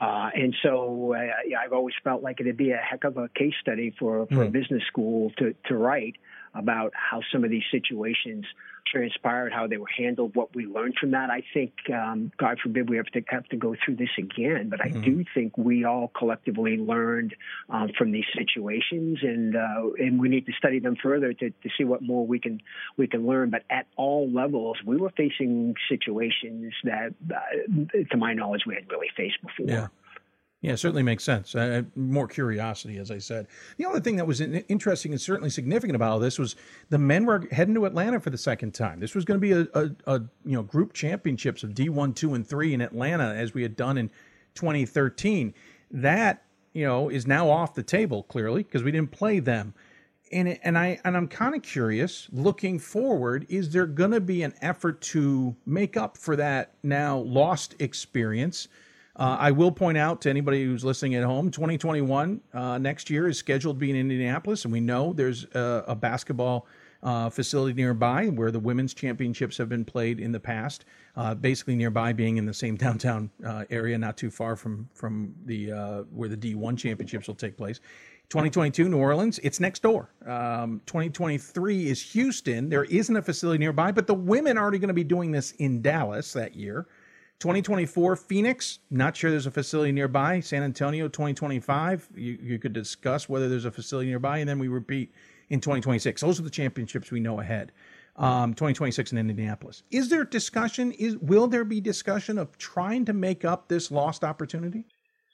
Uh, 0.00 0.30
and 0.34 0.54
so 0.62 1.14
uh, 1.14 1.58
I've 1.62 1.72
always 1.72 1.94
felt 2.02 2.22
like 2.22 2.40
it'd 2.40 2.56
be 2.56 2.70
a 2.70 2.76
heck 2.76 3.04
of 3.04 3.16
a 3.16 3.28
case 3.28 3.54
study 3.60 3.94
for, 3.98 4.26
for 4.26 4.34
mm. 4.34 4.48
a 4.48 4.50
business 4.50 4.82
school 4.86 5.32
to, 5.38 5.54
to 5.66 5.76
write 5.76 6.16
about 6.54 6.92
how 6.94 7.20
some 7.32 7.44
of 7.44 7.50
these 7.50 7.64
situations 7.70 8.44
transpired, 8.90 9.52
how 9.52 9.66
they 9.66 9.76
were 9.76 9.90
handled, 9.96 10.34
what 10.34 10.54
we 10.54 10.66
learned 10.66 10.94
from 11.00 11.12
that. 11.12 11.30
I 11.30 11.42
think, 11.54 11.72
um, 11.92 12.32
God 12.38 12.58
forbid, 12.62 12.88
we 12.88 12.96
have 12.96 13.06
to 13.06 13.22
have 13.28 13.46
to 13.48 13.56
go 13.56 13.76
through 13.84 13.96
this 13.96 14.10
again, 14.18 14.68
but 14.68 14.80
I 14.80 14.88
mm-hmm. 14.88 15.02
do 15.02 15.24
think 15.34 15.56
we 15.56 15.84
all 15.84 16.10
collectively 16.16 16.76
learned 16.76 17.34
um, 17.68 17.90
from 17.96 18.10
these 18.10 18.24
situations, 18.36 19.18
and 19.22 19.56
uh, 19.56 19.90
and 19.98 20.20
we 20.20 20.28
need 20.28 20.46
to 20.46 20.52
study 20.52 20.80
them 20.80 20.96
further 21.00 21.32
to, 21.32 21.50
to 21.50 21.68
see 21.76 21.84
what 21.84 22.02
more 22.02 22.26
we 22.26 22.38
can 22.38 22.60
we 22.96 23.06
can 23.06 23.26
learn. 23.26 23.50
But 23.50 23.62
at 23.70 23.86
all 23.96 24.30
levels, 24.30 24.78
we 24.84 24.96
were 24.96 25.10
facing 25.10 25.74
situations 25.88 26.72
that, 26.84 27.14
uh, 27.32 28.02
to 28.10 28.16
my 28.16 28.34
knowledge, 28.34 28.62
we 28.66 28.74
had 28.74 28.90
really 28.90 29.10
faced 29.16 29.40
before. 29.42 29.66
Yeah. 29.66 29.86
Yeah, 30.62 30.74
certainly 30.74 31.02
makes 31.02 31.24
sense. 31.24 31.54
Uh, 31.54 31.82
more 31.96 32.28
curiosity, 32.28 32.98
as 32.98 33.10
I 33.10 33.16
said. 33.16 33.46
The 33.78 33.86
only 33.86 34.00
thing 34.00 34.16
that 34.16 34.26
was 34.26 34.42
interesting 34.42 35.12
and 35.12 35.20
certainly 35.20 35.48
significant 35.48 35.96
about 35.96 36.12
all 36.12 36.18
this 36.18 36.38
was 36.38 36.54
the 36.90 36.98
men 36.98 37.24
were 37.24 37.48
heading 37.50 37.74
to 37.76 37.86
Atlanta 37.86 38.20
for 38.20 38.28
the 38.28 38.36
second 38.36 38.74
time. 38.74 39.00
This 39.00 39.14
was 39.14 39.24
going 39.24 39.40
to 39.40 39.40
be 39.40 39.52
a, 39.52 39.66
a, 39.72 39.90
a, 40.06 40.20
you 40.44 40.56
know 40.56 40.62
group 40.62 40.92
championships 40.92 41.62
of 41.62 41.74
D 41.74 41.88
one, 41.88 42.12
two, 42.12 42.34
and 42.34 42.46
three 42.46 42.74
in 42.74 42.82
Atlanta, 42.82 43.34
as 43.34 43.54
we 43.54 43.62
had 43.62 43.74
done 43.74 43.96
in 43.96 44.10
2013. 44.54 45.54
That 45.92 46.42
you 46.74 46.84
know 46.84 47.08
is 47.08 47.26
now 47.26 47.48
off 47.48 47.74
the 47.74 47.82
table 47.82 48.24
clearly 48.24 48.62
because 48.62 48.82
we 48.82 48.92
didn't 48.92 49.12
play 49.12 49.38
them. 49.40 49.72
And 50.30 50.58
and 50.62 50.76
I 50.76 51.00
and 51.04 51.16
I'm 51.16 51.26
kind 51.26 51.54
of 51.54 51.62
curious. 51.62 52.28
Looking 52.32 52.78
forward, 52.78 53.46
is 53.48 53.72
there 53.72 53.86
going 53.86 54.10
to 54.10 54.20
be 54.20 54.42
an 54.42 54.52
effort 54.60 55.00
to 55.02 55.56
make 55.64 55.96
up 55.96 56.18
for 56.18 56.36
that 56.36 56.74
now 56.82 57.16
lost 57.20 57.76
experience? 57.78 58.68
Uh, 59.20 59.36
I 59.38 59.50
will 59.50 59.70
point 59.70 59.98
out 59.98 60.22
to 60.22 60.30
anybody 60.30 60.64
who's 60.64 60.82
listening 60.82 61.14
at 61.14 61.24
home, 61.24 61.50
2021 61.50 62.40
uh, 62.54 62.78
next 62.78 63.10
year 63.10 63.28
is 63.28 63.36
scheduled 63.36 63.76
to 63.76 63.78
be 63.78 63.90
in 63.90 63.96
Indianapolis, 63.96 64.64
and 64.64 64.72
we 64.72 64.80
know 64.80 65.12
there's 65.12 65.44
a, 65.54 65.84
a 65.88 65.94
basketball 65.94 66.66
uh, 67.02 67.28
facility 67.28 67.74
nearby 67.74 68.28
where 68.28 68.50
the 68.50 68.58
women's 68.58 68.94
championships 68.94 69.58
have 69.58 69.68
been 69.68 69.84
played 69.84 70.20
in 70.20 70.32
the 70.32 70.40
past. 70.40 70.86
Uh, 71.16 71.34
basically, 71.34 71.76
nearby 71.76 72.14
being 72.14 72.38
in 72.38 72.46
the 72.46 72.54
same 72.54 72.76
downtown 72.78 73.30
uh, 73.46 73.64
area, 73.68 73.98
not 73.98 74.16
too 74.16 74.30
far 74.30 74.56
from 74.56 74.88
from 74.94 75.34
the 75.44 75.70
uh, 75.70 76.02
where 76.14 76.30
the 76.30 76.36
D1 76.36 76.78
championships 76.78 77.28
will 77.28 77.34
take 77.34 77.58
place. 77.58 77.80
2022 78.30 78.88
New 78.88 78.96
Orleans, 78.96 79.38
it's 79.42 79.60
next 79.60 79.82
door. 79.82 80.08
Um, 80.24 80.80
2023 80.86 81.88
is 81.88 82.00
Houston. 82.12 82.70
There 82.70 82.84
isn't 82.84 83.16
a 83.16 83.20
facility 83.20 83.58
nearby, 83.58 83.92
but 83.92 84.06
the 84.06 84.14
women 84.14 84.56
are 84.56 84.62
already 84.62 84.78
going 84.78 84.88
to 84.88 84.94
be 84.94 85.04
doing 85.04 85.30
this 85.30 85.50
in 85.58 85.82
Dallas 85.82 86.32
that 86.32 86.54
year. 86.54 86.86
2024 87.40 88.16
Phoenix, 88.16 88.80
not 88.90 89.16
sure 89.16 89.30
there's 89.30 89.46
a 89.46 89.50
facility 89.50 89.92
nearby. 89.92 90.40
San 90.40 90.62
Antonio 90.62 91.08
2025, 91.08 92.10
you, 92.14 92.38
you 92.40 92.58
could 92.58 92.74
discuss 92.74 93.30
whether 93.30 93.48
there's 93.48 93.64
a 93.64 93.70
facility 93.70 94.08
nearby, 94.10 94.38
and 94.38 94.48
then 94.48 94.58
we 94.58 94.68
repeat 94.68 95.10
in 95.48 95.58
2026. 95.58 96.20
Those 96.20 96.38
are 96.38 96.42
the 96.42 96.50
championships 96.50 97.10
we 97.10 97.18
know 97.18 97.40
ahead. 97.40 97.72
Um, 98.16 98.52
2026 98.52 99.12
in 99.12 99.18
Indianapolis. 99.18 99.82
Is 99.90 100.10
there 100.10 100.24
discussion? 100.24 100.92
Is 100.92 101.16
will 101.16 101.46
there 101.46 101.64
be 101.64 101.80
discussion 101.80 102.36
of 102.36 102.58
trying 102.58 103.06
to 103.06 103.14
make 103.14 103.46
up 103.46 103.68
this 103.68 103.90
lost 103.90 104.24
opportunity? 104.24 104.84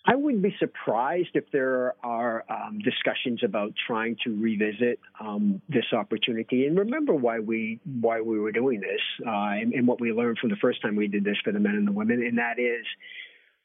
I 0.09 0.15
wouldn't 0.15 0.43
be 0.43 0.55
surprised 0.61 1.31
if 1.35 1.51
there 1.51 1.95
are 2.03 2.45
um, 2.49 2.79
discussions 2.79 3.43
about 3.43 3.73
trying 3.87 4.17
to 4.23 4.41
revisit 4.41 5.01
um, 5.19 5.61
this 5.69 5.87
opportunity. 5.93 6.67
And 6.67 6.79
remember 6.79 7.13
why 7.13 7.41
we 7.41 7.81
why 7.85 8.21
we 8.21 8.39
were 8.39 8.53
doing 8.53 8.81
this 8.81 9.01
uh, 9.27 9.31
and, 9.31 9.73
and, 9.75 9.87
what 9.87 10.01
we 10.01 10.13
learned 10.13 10.39
from 10.39 10.51
the 10.51 10.57
first 10.57 10.81
time 10.81 10.95
we 10.95 11.09
did 11.09 11.25
this 11.25 11.37
for 11.43 11.53
the 11.53 11.59
men 11.59 11.75
and 11.75 11.89
the 11.89 11.93
women, 11.93 12.25
and 12.25 12.39
that 12.39 12.61
is 12.61 12.87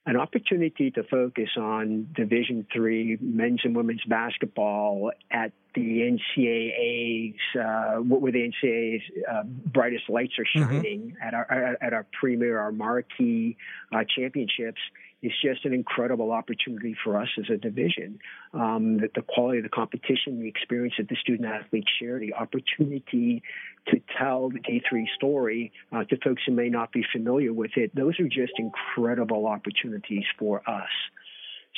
an 0.08 0.18
opportunity 0.18 0.90
to 0.90 1.04
focus 1.04 1.50
on 1.58 2.08
Division 2.16 2.66
three 2.74 3.20
men's 3.22 3.62
and 3.64 3.76
women's 3.76 4.04
basketball 4.08 5.12
at 5.30 5.52
the 5.76 6.18
NCAA's 6.38 7.36
uh, 7.56 8.02
where 8.02 8.32
the 8.32 8.52
NCAA's 8.52 9.04
uh, 9.32 9.44
brightest 9.44 10.10
lights 10.10 10.34
are 10.40 10.60
mm-hmm. 10.60 10.72
shining 10.72 11.00
mm-hmm. 11.02 11.28
at 11.28 11.36
our 11.36 11.78
at 11.80 11.94
our 11.94 12.08
premier, 12.20 12.58
our 12.60 12.72
marquee 12.72 13.58
uh, 13.94 14.00
championships 14.18 14.82
is 15.22 15.32
just 15.44 15.66
an 15.66 15.74
incredible 15.74 16.32
opportunity 16.32 16.96
for 17.04 17.18
us 17.18 17.28
as 17.38 17.46
a 17.50 17.58
division. 17.58 18.20
Um, 18.54 18.98
the, 18.98 19.10
the, 19.14 19.22
quality 19.22 19.60
of 19.60 19.64
the 19.64 19.70
competition, 19.70 20.40
the 20.40 20.48
experience 20.48 20.96
that 20.98 21.10
the 21.10 21.16
student 21.16 21.48
athletes 21.48 21.90
share, 22.00 22.20
the 22.20 22.34
opportunity 22.34 23.44
to 23.88 24.02
tell 24.18 24.50
the 24.50 24.60
D3 24.60 25.06
story 25.16 25.72
uh, 25.92 26.04
to 26.06 26.18
folks 26.18 26.42
who 26.46 26.54
may 26.54 26.70
not 26.70 26.92
be 26.92 27.04
familiar 27.12 27.54
with 27.54 27.72
it, 27.76 27.96
those 27.96 28.20
are 28.20 28.28
just 28.28 28.54
incredible 28.58 29.46
opportunities 29.48 30.26
for 30.40 30.68
us. 30.68 30.90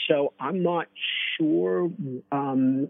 So 0.07 0.33
I'm 0.39 0.63
not 0.63 0.87
sure 1.37 1.91
um, 2.31 2.89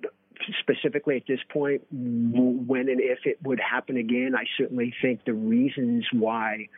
specifically 0.60 1.18
at 1.18 1.24
this 1.28 1.40
point 1.50 1.82
when 1.92 2.90
and 2.90 3.00
if 3.00 3.20
it 3.26 3.40
would 3.44 3.60
happen 3.60 3.98
again. 3.98 4.34
I 4.36 4.46
certainly 4.58 4.94
think 5.02 5.26
the 5.26 5.34
reasons 5.34 6.06
why 6.12 6.70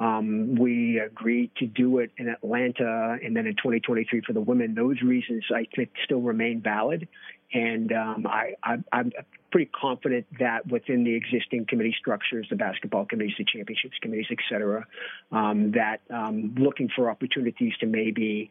um, 0.00 0.56
we 0.56 0.98
agreed 0.98 1.52
to 1.58 1.66
do 1.66 1.98
it 1.98 2.10
in 2.16 2.28
Atlanta 2.28 3.16
and 3.22 3.36
then 3.36 3.46
in 3.46 3.54
2023 3.54 4.22
for 4.26 4.32
the 4.32 4.40
women. 4.40 4.74
Those 4.74 5.00
reasons 5.02 5.44
I 5.54 5.66
think 5.74 5.90
still 6.04 6.20
remain 6.20 6.60
valid. 6.60 7.08
And 7.52 7.92
um, 7.92 8.26
I, 8.26 8.54
I'm 8.92 9.12
pretty 9.52 9.70
confident 9.72 10.26
that 10.40 10.66
within 10.66 11.04
the 11.04 11.14
existing 11.14 11.66
committee 11.68 11.94
structures, 11.96 12.48
the 12.50 12.56
basketball 12.56 13.06
committees, 13.06 13.34
the 13.38 13.44
championships 13.44 13.96
committees, 14.02 14.26
et 14.32 14.38
cetera, 14.48 14.84
um, 15.30 15.70
that 15.72 16.00
um, 16.10 16.56
looking 16.58 16.88
for 16.96 17.08
opportunities 17.08 17.72
to 17.78 17.86
maybe 17.86 18.50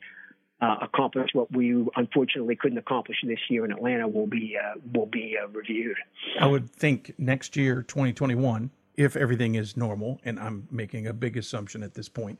uh, 0.61 0.77
accomplish 0.81 1.29
what 1.33 1.51
we 1.51 1.85
unfortunately 1.97 2.55
couldn't 2.55 2.77
accomplish 2.77 3.17
this 3.25 3.39
year 3.49 3.65
in 3.65 3.73
Atlanta 3.73 4.07
will 4.07 4.27
be 4.27 4.55
uh, 4.57 4.79
will 4.93 5.07
be 5.07 5.35
uh, 5.41 5.49
reviewed. 5.49 5.97
I 6.39 6.47
would 6.47 6.69
think 6.71 7.13
next 7.17 7.57
year, 7.57 7.81
2021, 7.81 8.71
if 8.95 9.15
everything 9.15 9.55
is 9.55 9.75
normal, 9.75 10.19
and 10.23 10.39
I'm 10.39 10.67
making 10.71 11.07
a 11.07 11.13
big 11.13 11.37
assumption 11.37 11.83
at 11.83 11.93
this 11.93 12.09
point, 12.09 12.39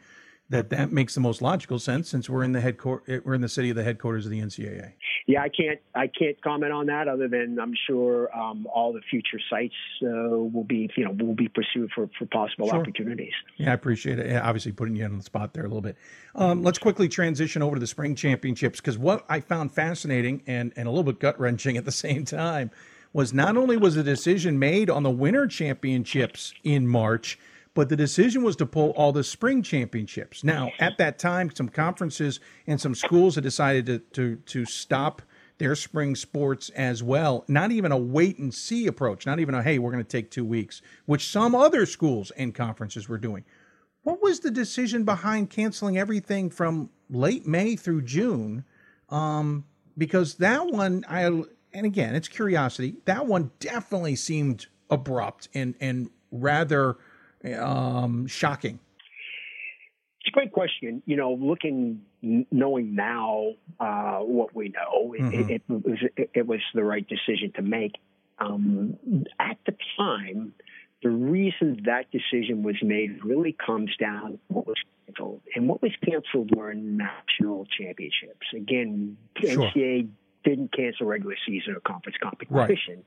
that 0.50 0.70
that 0.70 0.92
makes 0.92 1.16
the 1.16 1.22
most 1.22 1.42
logical 1.42 1.80
sense 1.80 2.10
since 2.10 2.30
we're 2.30 2.44
in 2.44 2.52
the 2.52 2.60
headquarter 2.60 3.22
we're 3.26 3.34
in 3.34 3.42
the 3.42 3.50
city 3.50 3.70
of 3.70 3.76
the 3.76 3.84
headquarters 3.84 4.26
of 4.26 4.32
the 4.32 4.42
NCAA. 4.42 4.92
Yeah, 5.26 5.42
I 5.42 5.50
can't 5.50 5.80
I 5.96 6.08
can't 6.08 6.40
comment 6.42 6.74
on 6.74 6.88
that 6.88 7.08
other 7.08 7.28
than 7.28 7.58
I'm 7.60 7.74
sure 7.88 8.36
um, 8.38 8.68
all 8.68 8.92
the 8.92 9.02
future 9.10 9.40
sites 9.50 9.74
uh, 10.04 10.08
will 10.10 10.66
be 10.66 10.90
you 10.98 11.06
know 11.06 11.12
will 11.12 11.34
be 11.34 11.48
pursued 11.48 11.92
for, 11.96 12.10
for 12.20 12.26
possible 12.26 12.68
sure. 12.68 12.80
opportunities. 12.80 13.34
Yeah, 13.58 13.72
I 13.72 13.74
appreciate 13.74 14.20
it. 14.20 14.36
Obviously, 14.36 14.74
putting 14.74 14.96
you 14.96 15.06
on 15.06 15.18
the 15.18 15.24
spot 15.24 15.54
there 15.54 15.64
a 15.64 15.68
little 15.68 15.82
bit. 15.82 15.98
Um, 16.36 16.62
let's 16.62 16.78
quickly 16.78 17.08
transition 17.08 17.62
over 17.62 17.78
to 17.78 17.80
the 17.80 17.88
spring 17.88 18.14
championships 18.14 18.80
because 18.82 18.98
what 18.98 19.26
I 19.30 19.40
found 19.40 19.72
fascinating 19.72 20.44
and 20.46 20.74
and 20.76 20.88
a 20.88 20.92
little 20.92 21.04
bit 21.04 21.20
gut 21.20 21.40
wrenching 21.40 21.78
at 21.78 21.86
the 21.86 21.92
same 21.92 22.26
time 22.26 22.70
was 23.14 23.34
not 23.34 23.56
only 23.56 23.78
was 23.78 23.96
a 23.96 24.04
decision 24.04 24.60
made 24.60 24.90
on 24.90 25.04
the 25.04 25.10
winter 25.10 25.48
championships 25.48 26.54
in 26.64 26.88
March 26.88 27.38
but 27.74 27.90
the 27.90 27.96
decision 27.96 28.44
was 28.44 28.56
to 28.58 28.66
pull 28.66 28.92
all 28.92 29.12
the 29.12 29.24
spring 29.24 29.64
championships. 29.64 30.44
Now, 30.44 30.72
at 30.80 30.98
that 31.00 31.18
time, 31.18 31.50
some 31.54 31.70
conferences 31.70 32.40
and 32.68 32.80
some 32.80 32.94
schools 32.94 33.36
had 33.36 33.44
decided 33.44 33.86
to 33.88 34.00
to, 34.00 34.36
to 34.36 34.66
stop 34.66 35.22
their 35.58 35.76
spring 35.76 36.16
sports 36.16 36.70
as 36.70 37.04
well. 37.04 37.46
Not 37.48 37.72
even 37.72 37.92
a 37.92 37.98
wait 37.98 38.38
and 38.38 38.54
see 38.54 38.88
approach, 38.88 39.26
not 39.26 39.40
even 39.40 39.56
a 39.56 39.64
hey, 39.64 39.80
we're 39.80 39.92
going 39.92 40.04
to 40.04 40.10
take 40.10 40.30
two 40.30 40.46
weeks, 40.46 40.82
which 41.06 41.28
some 41.28 41.56
other 41.56 41.86
schools 41.86 42.32
and 42.32 42.54
conferences 42.54 43.08
were 43.08 43.18
doing. 43.18 43.46
What 44.04 44.22
was 44.22 44.42
the 44.42 44.52
decision 44.52 45.06
behind 45.06 45.50
canceling 45.50 45.98
everything 45.98 46.50
from 46.50 46.90
late 47.10 47.48
May 47.48 47.76
through 47.76 48.02
June? 48.02 48.66
Um, 49.10 49.66
because 49.98 50.36
that 50.36 50.68
one, 50.68 51.06
I 51.08 51.44
and 51.74 51.86
again, 51.86 52.16
it's 52.16 52.28
curiosity. 52.28 52.96
That 53.06 53.26
one 53.26 53.52
definitely 53.60 54.16
seemed 54.16 54.68
abrupt 54.90 55.50
and 55.54 55.76
and 55.80 56.10
rather 56.32 56.98
um, 57.60 58.28
shocking? 58.28 58.80
It's 60.22 60.30
a 60.30 60.32
great 60.32 60.52
question. 60.52 61.04
You 61.06 61.18
know, 61.18 61.34
looking, 61.34 62.02
knowing 62.22 62.96
now 62.96 63.54
uh, 63.80 64.20
what 64.20 64.56
we 64.56 64.70
know, 64.70 65.14
mm-hmm. 65.20 65.50
it, 65.50 65.50
it, 65.50 65.62
was 65.68 65.98
it, 66.16 66.30
it, 66.34 66.48
was 66.48 66.62
the 66.74 66.84
right 66.84 67.06
decision 67.08 67.52
to 67.56 67.62
make. 67.62 67.94
Um, 68.40 68.98
at 69.40 69.58
the 69.66 69.76
time, 69.98 70.54
the 71.04 71.10
reason 71.10 71.82
that 71.86 72.06
decision 72.12 72.64
was 72.64 72.78
made 72.82 73.24
really 73.24 73.56
comes 73.66 73.96
down 73.98 74.32
to 74.32 74.40
what 74.48 74.66
was 74.66 74.78
canceled, 75.06 75.42
and 75.56 75.68
what 75.68 75.82
was 75.82 75.92
canceled 76.04 76.56
were 76.56 76.74
national 76.74 77.66
championships. 77.78 78.48
Again, 78.56 79.18
sure. 79.42 79.70
NCAA 79.70 80.08
didn't 80.44 80.74
cancel 80.74 81.08
regular 81.08 81.36
season 81.46 81.76
or 81.76 81.80
conference 81.80 82.18
competition. 82.22 83.04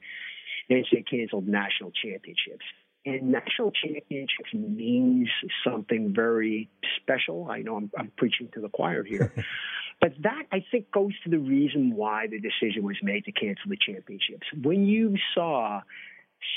Right. 0.71 0.85
NCAA 0.85 1.09
canceled 1.09 1.47
national 1.47 1.93
championships. 1.93 2.65
And 3.05 3.31
national 3.31 3.71
championships 3.71 4.53
means 4.53 5.29
something 5.65 6.13
very 6.15 6.69
special. 7.01 7.49
I 7.49 7.61
know 7.61 7.77
I'm, 7.77 7.91
I'm 7.97 8.11
preaching 8.17 8.49
to 8.55 8.61
the 8.61 8.69
choir 8.69 9.05
here. 9.05 9.33
but 10.01 10.13
that, 10.23 10.43
I 10.51 10.65
think, 10.73 10.91
goes 10.91 11.13
to 11.23 11.31
the 11.31 11.39
reason 11.39 11.95
why 11.95 12.27
the 12.27 12.41
decision 12.41 12.83
was 12.83 12.97
made 13.03 13.25
to 13.27 13.33
cancel 13.33 13.69
the 13.69 13.77
championships. 13.77 14.47
When 14.61 14.87
you 14.87 15.17
saw 15.35 15.83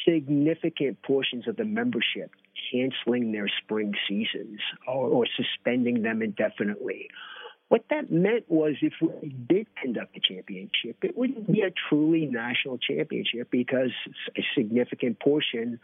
significant 0.07 1.01
portions 1.03 1.47
of 1.47 1.55
the 1.55 1.65
membership 1.65 2.31
canceling 2.71 3.31
their 3.31 3.47
spring 3.63 3.93
seasons 4.07 4.59
or, 4.87 5.07
or 5.07 5.25
suspending 5.37 6.01
them 6.01 6.23
indefinitely, 6.23 7.09
what 7.69 7.85
that 7.91 8.11
meant 8.11 8.45
was 8.49 8.75
if 8.81 8.93
we 9.01 9.29
did 9.29 9.67
conduct 9.81 10.17
a 10.17 10.19
championship, 10.19 10.97
it 11.03 11.15
wouldn't 11.15 11.51
be 11.51 11.61
a 11.61 11.71
truly 11.89 12.25
national 12.25 12.79
championship 12.79 13.49
because 13.51 13.91
a 14.35 14.41
significant 14.55 15.19
portion 15.19 15.79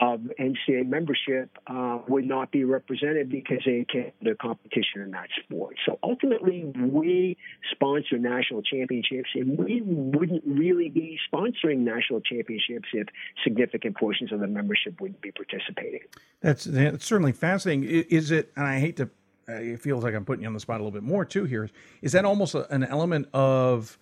of 0.00 0.20
NCAA 0.38 0.88
membership 0.88 1.56
uh, 1.66 1.98
would 2.08 2.26
not 2.26 2.50
be 2.50 2.64
represented 2.64 3.30
because 3.30 3.58
they 3.64 3.84
can't 3.84 4.14
the 4.22 4.34
competition 4.34 5.02
in 5.02 5.10
that 5.12 5.28
sport. 5.44 5.76
So 5.86 5.98
ultimately, 6.02 6.64
we 6.64 7.36
sponsor 7.70 8.18
national 8.18 8.62
championships, 8.62 9.28
and 9.34 9.58
we 9.58 9.82
wouldn't 9.82 10.42
really 10.46 10.88
be 10.88 11.18
sponsoring 11.32 11.78
national 11.78 12.22
championships 12.22 12.88
if 12.92 13.08
significant 13.44 13.96
portions 13.96 14.32
of 14.32 14.40
the 14.40 14.46
membership 14.46 15.00
wouldn't 15.00 15.20
be 15.20 15.32
participating. 15.32 16.00
That's, 16.40 16.64
that's 16.64 17.04
certainly 17.04 17.32
fascinating. 17.32 17.84
Is 17.84 18.30
it? 18.30 18.52
And 18.56 18.66
I 18.66 18.80
hate 18.80 18.96
to. 18.96 19.10
It 19.58 19.80
feels 19.80 20.04
like 20.04 20.14
I'm 20.14 20.24
putting 20.24 20.42
you 20.42 20.48
on 20.48 20.54
the 20.54 20.60
spot 20.60 20.80
a 20.80 20.84
little 20.84 20.98
bit 20.98 21.02
more 21.02 21.24
too. 21.24 21.44
Here 21.44 21.68
is 22.02 22.12
that 22.12 22.24
almost 22.24 22.54
an 22.54 22.84
element 22.84 23.28
of 23.32 23.98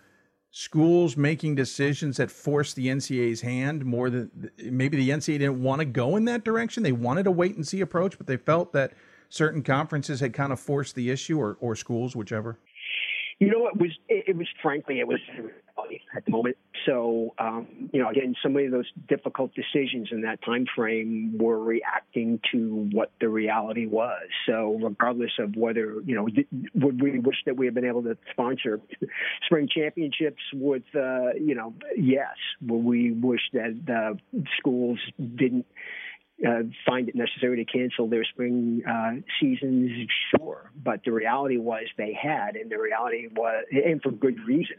schools 0.51 1.17
making 1.17 1.55
decisions 1.55 2.17
that 2.17 2.31
force 2.31 2.73
the 2.73 2.87
NCAA's 2.87 3.43
hand 3.43 3.85
more 3.85 4.11
than 4.11 4.51
maybe 4.59 4.97
the 4.97 5.11
NCAA 5.11 5.39
didn't 5.39 5.63
want 5.63 5.81
to 5.81 5.85
go 5.85 6.17
in 6.17 6.25
that 6.25 6.45
direction. 6.45 6.83
They 6.83 6.93
wanted 6.93 7.27
a 7.27 7.31
wait 7.31 7.57
and 7.57 7.67
see 7.67 7.81
approach, 7.81 8.17
but 8.17 8.27
they 8.27 8.37
felt 8.37 8.73
that 8.73 8.93
certain 9.29 9.63
conferences 9.63 10.21
had 10.21 10.33
kind 10.33 10.53
of 10.53 10.59
forced 10.59 10.95
the 10.95 11.11
issue 11.11 11.39
or, 11.39 11.57
or 11.61 11.77
schools, 11.77 12.17
whichever. 12.17 12.59
You 13.41 13.53
know, 13.53 13.69
it 13.69 13.77
was 13.77 13.91
it 14.09 14.37
was 14.37 14.49
frankly 14.61 14.99
it 14.99 15.07
was 15.07 15.21
at 16.17 16.25
the 16.25 16.31
moment. 16.33 16.57
So 16.87 17.35
um, 17.39 17.89
you 17.93 18.03
know, 18.03 18.09
again, 18.09 18.35
so 18.43 18.49
many 18.49 18.67
of 18.67 18.73
those 18.73 18.91
difficult 19.09 19.53
decisions 19.55 20.09
in 20.11 20.23
that 20.23 20.43
time 20.43 20.67
frame 20.75 21.39
were 21.39 21.59
reacting 21.59 22.41
to 22.53 22.89
what 22.91 23.13
the 23.21 23.29
reality 23.29 23.87
was. 23.87 24.27
So 24.47 24.79
regardless 24.83 25.31
of 25.39 25.55
whether 25.55 26.01
you 26.05 26.17
know, 26.17 26.27
would 26.75 27.01
we 27.01 27.21
wish 27.21 27.37
that 27.47 27.57
we 27.57 27.67
had 27.67 27.75
been 27.75 27.85
able 27.85 28.03
to 28.03 28.19
sponsor 28.33 28.81
spring 29.47 29.69
championships 29.73 30.43
with 30.53 30.83
uh, 30.97 31.35
you 31.35 31.55
know, 31.55 31.75
yes, 31.97 32.35
would 32.67 32.83
we 32.85 33.13
wish 33.13 33.43
that 33.53 33.81
the 33.87 34.19
schools 34.59 34.99
didn't 35.37 35.67
uh, 36.47 36.63
find 36.87 37.09
it 37.09 37.15
necessary 37.15 37.65
to 37.65 37.71
cancel 37.71 38.09
their 38.09 38.25
spring 38.25 38.83
uh, 38.89 39.15
seasons, 39.41 39.91
sure. 40.31 40.71
But 40.77 41.01
the 41.05 41.13
reality 41.13 41.57
was 41.57 41.85
they 41.97 42.13
had, 42.13 42.57
and 42.57 42.71
the 42.71 42.79
reality 42.79 43.29
was, 43.35 43.65
and 43.73 44.01
for 44.03 44.11
good 44.11 44.39
reason. 44.47 44.77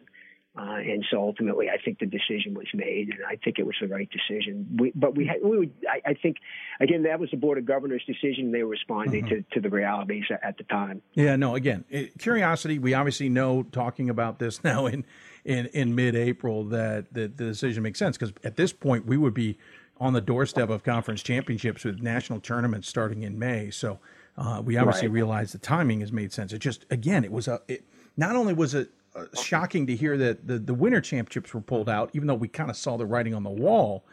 Uh, 0.57 0.77
and 0.77 1.05
so 1.09 1.17
ultimately, 1.21 1.67
I 1.69 1.77
think 1.77 1.99
the 1.99 2.05
decision 2.05 2.53
was 2.53 2.65
made, 2.73 3.09
and 3.09 3.19
I 3.25 3.35
think 3.35 3.59
it 3.59 3.65
was 3.65 3.75
the 3.79 3.87
right 3.87 4.09
decision. 4.09 4.67
We, 4.77 4.91
but 4.95 5.15
we, 5.15 5.27
had, 5.27 5.37
we 5.43 5.57
would, 5.59 5.73
I, 5.87 6.09
I, 6.09 6.13
think, 6.15 6.37
again, 6.81 7.03
that 7.03 7.19
was 7.19 7.29
the 7.31 7.37
board 7.37 7.57
of 7.59 7.65
governors' 7.65 8.03
decision. 8.05 8.51
They 8.51 8.63
were 8.63 8.71
responding 8.71 9.25
mm-hmm. 9.25 9.35
to, 9.35 9.45
to 9.53 9.61
the 9.61 9.69
realities 9.69 10.25
at 10.43 10.57
the 10.57 10.63
time. 10.63 11.01
Yeah, 11.13 11.35
no. 11.35 11.55
Again, 11.55 11.85
it, 11.89 12.17
curiosity. 12.17 12.79
We 12.79 12.93
obviously 12.93 13.29
know 13.29 13.63
talking 13.63 14.09
about 14.09 14.39
this 14.39 14.63
now 14.63 14.87
in 14.87 15.05
in, 15.45 15.67
in 15.67 15.95
mid-April 15.95 16.65
that, 16.65 17.13
that 17.13 17.37
the 17.37 17.45
decision 17.45 17.83
makes 17.83 17.97
sense 17.97 18.17
because 18.17 18.33
at 18.43 18.57
this 18.57 18.73
point 18.73 19.05
we 19.05 19.17
would 19.17 19.33
be 19.33 19.57
on 19.99 20.13
the 20.13 20.21
doorstep 20.21 20.69
of 20.69 20.83
conference 20.83 21.21
championships 21.21 21.83
with 21.83 22.01
national 22.01 22.39
tournaments 22.39 22.87
starting 22.87 23.23
in 23.23 23.37
May. 23.37 23.69
So 23.69 23.99
uh, 24.37 24.61
we 24.63 24.77
obviously 24.77 25.07
right. 25.07 25.13
realize 25.13 25.51
the 25.51 25.57
timing 25.57 25.99
has 25.99 26.11
made 26.11 26.31
sense. 26.31 26.53
It 26.53 26.59
just 26.59 26.85
again, 26.89 27.23
it 27.23 27.31
was 27.31 27.47
a. 27.47 27.61
It, 27.67 27.83
not 28.15 28.35
only 28.35 28.53
was 28.53 28.73
it 28.73 28.89
uh, 29.15 29.25
shocking 29.41 29.87
to 29.87 29.95
hear 29.95 30.17
that 30.17 30.47
the 30.47 30.57
the 30.57 30.73
winter 30.73 31.01
championships 31.01 31.53
were 31.53 31.61
pulled 31.61 31.89
out, 31.89 32.11
even 32.13 32.27
though 32.27 32.35
we 32.35 32.47
kind 32.47 32.69
of 32.69 32.77
saw 32.77 32.97
the 32.97 33.05
writing 33.05 33.33
on 33.33 33.43
the 33.43 33.49
wall. 33.49 34.05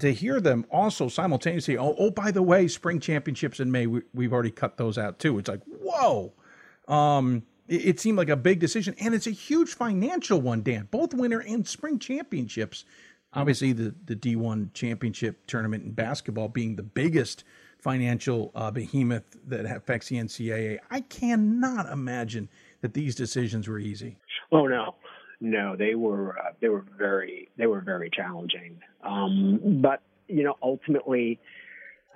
To 0.00 0.12
hear 0.12 0.40
them 0.40 0.66
also 0.72 1.08
simultaneously, 1.08 1.78
oh, 1.78 1.94
oh, 1.96 2.10
by 2.10 2.32
the 2.32 2.42
way, 2.42 2.66
spring 2.66 2.98
championships 2.98 3.60
in 3.60 3.70
May, 3.70 3.86
we, 3.86 4.24
have 4.24 4.32
already 4.32 4.50
cut 4.50 4.76
those 4.76 4.98
out 4.98 5.20
too. 5.20 5.38
It's 5.38 5.48
like, 5.48 5.60
whoa. 5.66 6.32
Um, 6.88 7.44
it, 7.68 7.86
it 7.86 8.00
seemed 8.00 8.18
like 8.18 8.28
a 8.28 8.34
big 8.34 8.58
decision, 8.58 8.96
and 8.98 9.14
it's 9.14 9.28
a 9.28 9.30
huge 9.30 9.74
financial 9.74 10.40
one, 10.40 10.64
Dan. 10.64 10.88
Both 10.90 11.14
winter 11.14 11.38
and 11.38 11.64
spring 11.68 12.00
championships 12.00 12.84
obviously 13.34 13.72
the 13.72 13.94
the 14.06 14.16
D1 14.16 14.72
championship 14.74 15.46
tournament 15.46 15.84
in 15.84 15.92
basketball 15.92 16.48
being 16.48 16.76
the 16.76 16.82
biggest 16.82 17.44
financial 17.78 18.50
uh, 18.54 18.70
behemoth 18.70 19.36
that 19.46 19.66
affects 19.66 20.08
the 20.08 20.16
NCAA. 20.16 20.78
I 20.90 21.00
cannot 21.02 21.90
imagine 21.92 22.48
that 22.80 22.94
these 22.94 23.14
decisions 23.14 23.68
were 23.68 23.78
easy. 23.78 24.16
Oh 24.50 24.66
no, 24.66 24.94
no, 25.40 25.76
they 25.76 25.94
were 25.94 26.38
uh, 26.38 26.52
they 26.60 26.68
were 26.68 26.84
very 26.96 27.48
they 27.56 27.66
were 27.66 27.80
very 27.80 28.10
challenging. 28.10 28.80
Um, 29.02 29.80
but 29.82 30.00
you 30.28 30.42
know, 30.42 30.56
ultimately, 30.62 31.38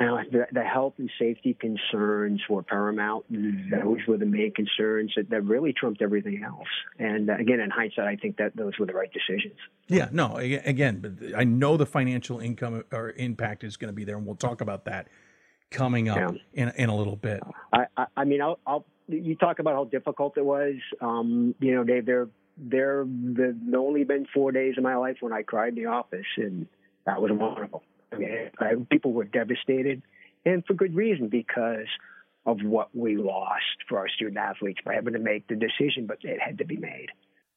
uh, 0.01 0.23
the, 0.31 0.47
the, 0.53 0.63
health 0.63 0.95
and 0.99 1.11
safety 1.19 1.55
concerns 1.55 2.41
were 2.49 2.63
paramount. 2.63 3.25
Those 3.31 3.99
were 4.07 4.17
the 4.17 4.27
main 4.27 4.53
concerns 4.53 5.13
that, 5.17 5.29
that 5.31 5.43
really 5.43 5.73
trumped 5.73 6.03
everything 6.03 6.43
else. 6.45 6.69
And 7.01 7.29
uh, 7.29 7.35
again, 7.35 7.59
in 7.59 7.71
hindsight, 7.71 8.07
I 8.07 8.15
think 8.15 8.37
that 8.37 8.55
those 8.55 8.79
were 8.79 8.87
the 8.87 8.93
right 8.93 9.11
decisions. 9.13 9.59
Yeah, 9.89 10.09
no, 10.13 10.37
again, 10.37 11.01
but 11.01 11.37
I 11.37 11.43
know 11.43 11.77
the 11.77 11.87
financial 11.87 12.39
income 12.39 12.85
or 12.93 13.11
impact 13.13 13.65
is 13.65 13.77
going 13.77 13.89
to 13.89 13.95
be 13.95 14.05
there, 14.05 14.17
and 14.17 14.25
we'll 14.25 14.37
talk 14.37 14.61
about 14.61 14.85
that 14.85 15.09
coming 15.71 16.09
up 16.09 16.35
yeah. 16.53 16.63
in 16.63 16.73
in 16.77 16.89
a 16.91 16.97
little 16.97 17.17
bit. 17.17 17.43
I, 17.73 17.87
I, 17.97 18.07
I 18.19 18.25
mean, 18.25 18.41
I'll, 18.41 18.59
I'll, 18.67 18.87
you 19.09 19.35
talk 19.35 19.59
about 19.59 19.75
how 19.75 19.85
difficult 19.85 20.37
it 20.37 20.45
was. 20.45 20.75
Um, 21.01 21.55
you 21.61 21.75
know, 21.75 21.83
Dave, 21.83 22.07
there 22.07 22.29
there 22.57 23.01
have 23.01 23.75
only 23.75 24.05
been 24.05 24.27
four 24.33 24.53
days 24.53 24.75
in 24.77 24.83
my 24.83 24.97
life 24.97 25.17
when 25.21 25.33
I 25.33 25.43
cried 25.43 25.71
in 25.71 25.75
the 25.75 25.87
office, 25.87 26.27
and 26.37 26.67
that 27.05 27.21
was 27.21 27.31
them. 27.31 27.81
I 28.12 28.16
mean, 28.16 28.51
I, 28.59 28.75
people 28.90 29.12
were 29.12 29.25
devastated, 29.25 30.03
and 30.44 30.64
for 30.66 30.75
good 30.75 30.94
reason 30.94 31.29
because 31.29 31.87
of 32.47 32.59
what 32.62 32.94
we 32.94 33.16
lost 33.16 33.62
for 33.88 33.99
our 33.99 34.09
student 34.09 34.38
athletes 34.38 34.81
by 34.85 34.94
having 34.94 35.12
to 35.12 35.18
make 35.18 35.47
the 35.49 35.55
decision, 35.55 36.07
but 36.07 36.18
it 36.23 36.40
had 36.40 36.59
to 36.59 36.64
be 36.64 36.77
made. 36.77 37.09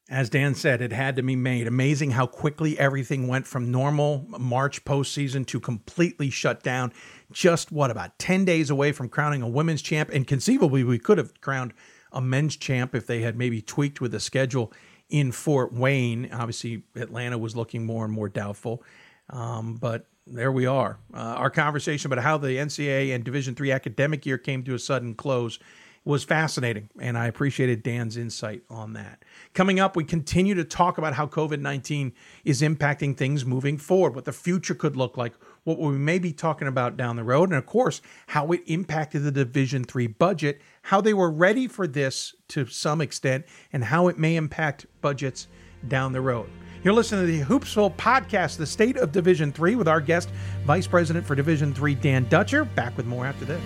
As 0.09 0.29
Dan 0.29 0.55
said, 0.55 0.81
it 0.81 0.91
had 0.91 1.15
to 1.15 1.23
be 1.23 1.37
made. 1.37 1.67
Amazing 1.67 2.11
how 2.11 2.27
quickly 2.27 2.77
everything 2.77 3.29
went 3.29 3.47
from 3.47 3.71
normal 3.71 4.25
March 4.27 4.83
postseason 4.83 5.47
to 5.47 5.59
completely 5.61 6.29
shut 6.29 6.61
down. 6.63 6.91
Just 7.31 7.71
what, 7.71 7.89
about 7.91 8.19
10 8.19 8.43
days 8.43 8.69
away 8.69 8.91
from 8.91 9.07
crowning 9.07 9.41
a 9.41 9.47
women's 9.47 9.81
champ? 9.81 10.09
And 10.11 10.27
conceivably, 10.27 10.83
we 10.83 10.99
could 10.99 11.17
have 11.17 11.39
crowned 11.39 11.73
a 12.11 12.19
men's 12.19 12.57
champ 12.57 12.93
if 12.93 13.07
they 13.07 13.21
had 13.21 13.37
maybe 13.37 13.61
tweaked 13.61 14.01
with 14.01 14.11
the 14.11 14.19
schedule 14.19 14.73
in 15.09 15.31
Fort 15.31 15.71
Wayne. 15.71 16.29
Obviously, 16.33 16.83
Atlanta 16.95 17.37
was 17.37 17.55
looking 17.55 17.85
more 17.85 18.03
and 18.03 18.13
more 18.13 18.27
doubtful. 18.27 18.83
Um, 19.29 19.75
but 19.75 20.07
there 20.27 20.51
we 20.51 20.65
are. 20.65 20.99
Uh, 21.13 21.17
our 21.17 21.49
conversation 21.49 22.11
about 22.11 22.23
how 22.23 22.37
the 22.37 22.49
NCAA 22.49 23.13
and 23.13 23.23
Division 23.23 23.55
three 23.55 23.71
academic 23.71 24.25
year 24.25 24.37
came 24.37 24.63
to 24.63 24.73
a 24.73 24.79
sudden 24.79 25.15
close 25.15 25.59
was 26.03 26.23
fascinating, 26.23 26.89
and 26.99 27.15
I 27.15 27.27
appreciated 27.27 27.83
Dan's 27.83 28.17
insight 28.17 28.63
on 28.71 28.93
that. 28.93 29.23
Coming 29.53 29.79
up, 29.79 29.95
we 29.95 30.03
continue 30.03 30.55
to 30.55 30.63
talk 30.63 30.97
about 30.97 31.13
how 31.13 31.27
COVID 31.27 31.59
19 31.59 32.13
is 32.43 32.61
impacting 32.61 33.15
things 33.15 33.45
moving 33.45 33.77
forward, 33.77 34.15
what 34.15 34.25
the 34.25 34.31
future 34.31 34.73
could 34.73 34.95
look 34.95 35.15
like, 35.15 35.33
what 35.63 35.77
we 35.77 35.91
may 35.91 36.17
be 36.17 36.33
talking 36.33 36.67
about 36.67 36.97
down 36.97 37.17
the 37.17 37.23
road, 37.23 37.49
and 37.49 37.57
of 37.57 37.67
course, 37.67 38.01
how 38.27 38.51
it 38.51 38.61
impacted 38.65 39.23
the 39.23 39.31
Division 39.31 39.83
three 39.83 40.07
budget, 40.07 40.61
how 40.83 41.01
they 41.01 41.13
were 41.13 41.29
ready 41.29 41.67
for 41.67 41.85
this 41.85 42.33
to 42.47 42.65
some 42.65 42.99
extent, 42.99 43.45
and 43.71 43.83
how 43.83 44.07
it 44.07 44.17
may 44.17 44.35
impact 44.35 44.87
budgets 45.01 45.47
down 45.87 46.13
the 46.13 46.21
road. 46.21 46.49
You're 46.83 46.95
listening 46.95 47.27
to 47.27 47.31
the 47.31 47.43
Hoopsville 47.45 47.95
podcast, 47.95 48.57
the 48.57 48.65
state 48.65 48.97
of 48.97 49.11
Division 49.11 49.51
Three, 49.51 49.75
with 49.75 49.87
our 49.87 50.01
guest, 50.01 50.31
Vice 50.65 50.87
President 50.87 51.27
for 51.27 51.35
Division 51.35 51.75
Three, 51.75 51.93
Dan 51.93 52.27
Dutcher. 52.27 52.65
Back 52.65 52.97
with 52.97 53.05
more 53.05 53.23
after 53.23 53.45
this. 53.45 53.61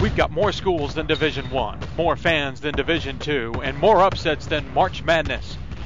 We've 0.00 0.16
got 0.16 0.30
more 0.30 0.52
schools 0.52 0.94
than 0.94 1.06
Division 1.06 1.50
1, 1.50 1.80
more 1.98 2.16
fans 2.16 2.62
than 2.62 2.72
Division 2.74 3.18
2, 3.18 3.60
and 3.62 3.76
more 3.76 4.00
upsets 4.00 4.46
than 4.46 4.72
March 4.72 5.02
Madness. 5.02 5.58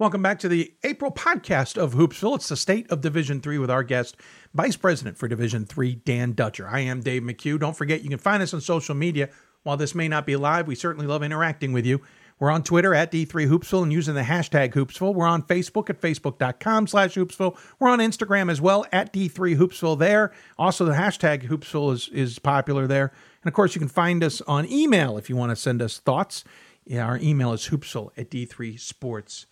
Welcome 0.00 0.22
back 0.22 0.38
to 0.38 0.48
the 0.48 0.72
April 0.82 1.12
podcast 1.12 1.76
of 1.76 1.92
Hoopsville. 1.92 2.36
It's 2.36 2.48
the 2.48 2.56
state 2.56 2.90
of 2.90 3.02
Division 3.02 3.42
Three 3.42 3.58
with 3.58 3.70
our 3.70 3.82
guest, 3.82 4.16
Vice 4.54 4.74
President 4.74 5.18
for 5.18 5.28
Division 5.28 5.66
Three, 5.66 5.96
Dan 5.96 6.32
Dutcher. 6.32 6.66
I 6.66 6.80
am 6.80 7.02
Dave 7.02 7.20
McHugh. 7.20 7.60
Don't 7.60 7.76
forget, 7.76 8.00
you 8.00 8.08
can 8.08 8.18
find 8.18 8.42
us 8.42 8.54
on 8.54 8.62
social 8.62 8.94
media. 8.94 9.28
While 9.62 9.76
this 9.76 9.94
may 9.94 10.08
not 10.08 10.24
be 10.24 10.36
live, 10.36 10.66
we 10.66 10.74
certainly 10.74 11.06
love 11.06 11.22
interacting 11.22 11.74
with 11.74 11.84
you. 11.84 12.00
We're 12.38 12.50
on 12.50 12.62
Twitter 12.62 12.94
at 12.94 13.12
D3Hoopsville 13.12 13.82
and 13.82 13.92
using 13.92 14.14
the 14.14 14.22
hashtag 14.22 14.72
Hoopsville. 14.72 15.14
We're 15.14 15.26
on 15.26 15.42
Facebook 15.42 15.90
at 15.90 16.00
facebook.com 16.00 16.86
slash 16.86 17.14
Hoopsville. 17.14 17.58
We're 17.78 17.90
on 17.90 17.98
Instagram 17.98 18.50
as 18.50 18.58
well 18.58 18.86
at 18.92 19.12
D3Hoopsville 19.12 19.98
there. 19.98 20.32
Also, 20.58 20.86
the 20.86 20.94
hashtag 20.94 21.46
Hoopsville 21.46 21.92
is, 21.92 22.08
is 22.08 22.38
popular 22.38 22.86
there. 22.86 23.12
And 23.42 23.50
of 23.50 23.52
course, 23.52 23.74
you 23.74 23.80
can 23.80 23.88
find 23.88 24.24
us 24.24 24.40
on 24.46 24.66
email 24.66 25.18
if 25.18 25.28
you 25.28 25.36
want 25.36 25.50
to 25.50 25.56
send 25.56 25.82
us 25.82 25.98
thoughts. 25.98 26.42
Yeah, 26.86 27.04
our 27.04 27.18
email 27.18 27.52
is 27.52 27.68
hoopsville 27.68 28.12
at 28.16 28.30
D3Sports.com 28.30 29.49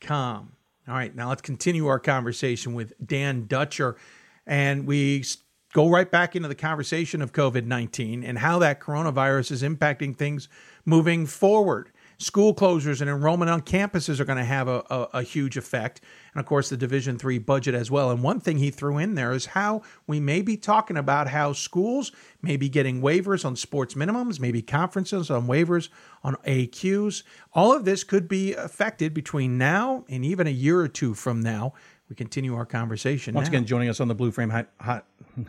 com. 0.00 0.52
All 0.86 0.94
right, 0.94 1.14
now 1.14 1.28
let's 1.28 1.42
continue 1.42 1.86
our 1.86 1.98
conversation 1.98 2.74
with 2.74 2.92
Dan 3.04 3.46
Dutcher. 3.46 3.96
And 4.46 4.86
we 4.86 5.24
go 5.74 5.88
right 5.88 6.10
back 6.10 6.34
into 6.34 6.48
the 6.48 6.54
conversation 6.54 7.20
of 7.20 7.32
COVID 7.32 7.66
19 7.66 8.24
and 8.24 8.38
how 8.38 8.58
that 8.60 8.80
coronavirus 8.80 9.52
is 9.52 9.62
impacting 9.62 10.16
things 10.16 10.48
moving 10.84 11.26
forward 11.26 11.90
school 12.18 12.52
closures 12.52 13.00
and 13.00 13.08
enrollment 13.08 13.48
on 13.48 13.62
campuses 13.62 14.18
are 14.18 14.24
going 14.24 14.38
to 14.38 14.44
have 14.44 14.66
a, 14.66 14.82
a, 14.90 15.08
a, 15.14 15.22
huge 15.22 15.56
effect. 15.56 16.00
And 16.34 16.40
of 16.40 16.46
course 16.46 16.68
the 16.68 16.76
division 16.76 17.16
three 17.16 17.38
budget 17.38 17.76
as 17.76 17.92
well. 17.92 18.10
And 18.10 18.22
one 18.22 18.40
thing 18.40 18.58
he 18.58 18.70
threw 18.70 18.98
in 18.98 19.14
there 19.14 19.32
is 19.32 19.46
how 19.46 19.82
we 20.06 20.18
may 20.18 20.42
be 20.42 20.56
talking 20.56 20.96
about 20.96 21.28
how 21.28 21.52
schools 21.52 22.10
may 22.42 22.56
be 22.56 22.68
getting 22.68 23.00
waivers 23.00 23.44
on 23.44 23.56
sports 23.56 23.94
minimums 23.94 24.40
maybe 24.40 24.62
conferences 24.62 25.30
on 25.30 25.46
waivers 25.46 25.88
on 26.22 26.34
aqs 26.46 27.22
all 27.52 27.74
of 27.74 27.84
this 27.84 28.04
could 28.04 28.28
be 28.28 28.54
affected 28.54 29.12
between 29.12 29.58
now 29.58 30.04
and 30.08 30.24
even 30.24 30.46
a 30.46 30.50
year 30.50 30.80
or 30.80 30.88
two 30.88 31.14
from 31.14 31.40
now 31.40 31.72
we 32.08 32.16
continue 32.16 32.56
our 32.56 32.64
conversation. 32.64 33.34
Once 33.34 33.48
now. 33.48 33.50
again, 33.50 33.66
joining 33.66 33.88
us 33.88 34.00
on 34.00 34.08
the 34.08 34.14
Blue 34.14 34.30
Frame 34.30 34.48
Hot, 34.48 34.68
hot 34.80 35.04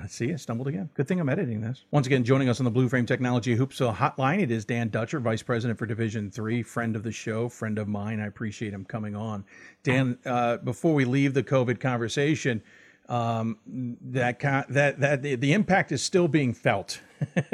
see, 0.08 0.34
I 0.34 0.36
stumbled 0.36 0.68
again. 0.68 0.90
Good 0.94 1.08
thing 1.08 1.20
I'm 1.20 1.30
editing 1.30 1.62
this. 1.62 1.86
Once 1.92 2.06
again, 2.06 2.24
joining 2.24 2.50
us 2.50 2.60
on 2.60 2.66
the 2.66 2.72
Blue 2.72 2.90
Frame 2.90 3.06
Technology 3.06 3.56
Hoopsville 3.56 3.96
Hotline, 3.96 4.42
it 4.42 4.52
is 4.52 4.66
Dan 4.66 4.90
Dutcher, 4.90 5.20
Vice 5.20 5.42
President 5.42 5.80
for 5.80 5.86
Division 5.86 6.30
Three, 6.30 6.62
friend 6.62 6.96
of 6.96 7.04
the 7.04 7.12
show, 7.12 7.48
friend 7.48 7.78
of 7.78 7.88
mine. 7.88 8.20
I 8.20 8.28
appreciate 8.28 8.74
him 8.74 8.84
coming 8.84 9.16
on. 9.16 9.46
Dan, 9.84 10.18
uh, 10.26 10.58
before 10.58 10.94
we 10.94 11.06
leave 11.06 11.34
the 11.34 11.44
COVID 11.44 11.80
conversation, 11.80 12.62
um, 13.08 13.58
that 14.02 14.40
that 14.40 15.00
that 15.00 15.22
the, 15.22 15.36
the 15.36 15.54
impact 15.54 15.94
is 15.94 16.04
still 16.04 16.28
being 16.28 16.54
felt 16.54 17.00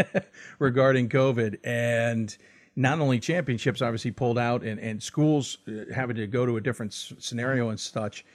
regarding 0.60 1.10
COVID 1.10 1.60
and 1.64 2.36
not 2.76 3.00
only 3.00 3.20
championships 3.20 3.82
obviously 3.82 4.12
pulled 4.12 4.38
out 4.38 4.64
and, 4.64 4.80
and 4.82 5.02
schools 5.02 5.60
uh, 5.68 5.94
having 5.94 6.16
to 6.16 6.28
go 6.28 6.46
to 6.46 6.58
a 6.58 6.62
different 6.62 6.92
scenario 6.94 7.70
and 7.70 7.80
such 7.80 8.26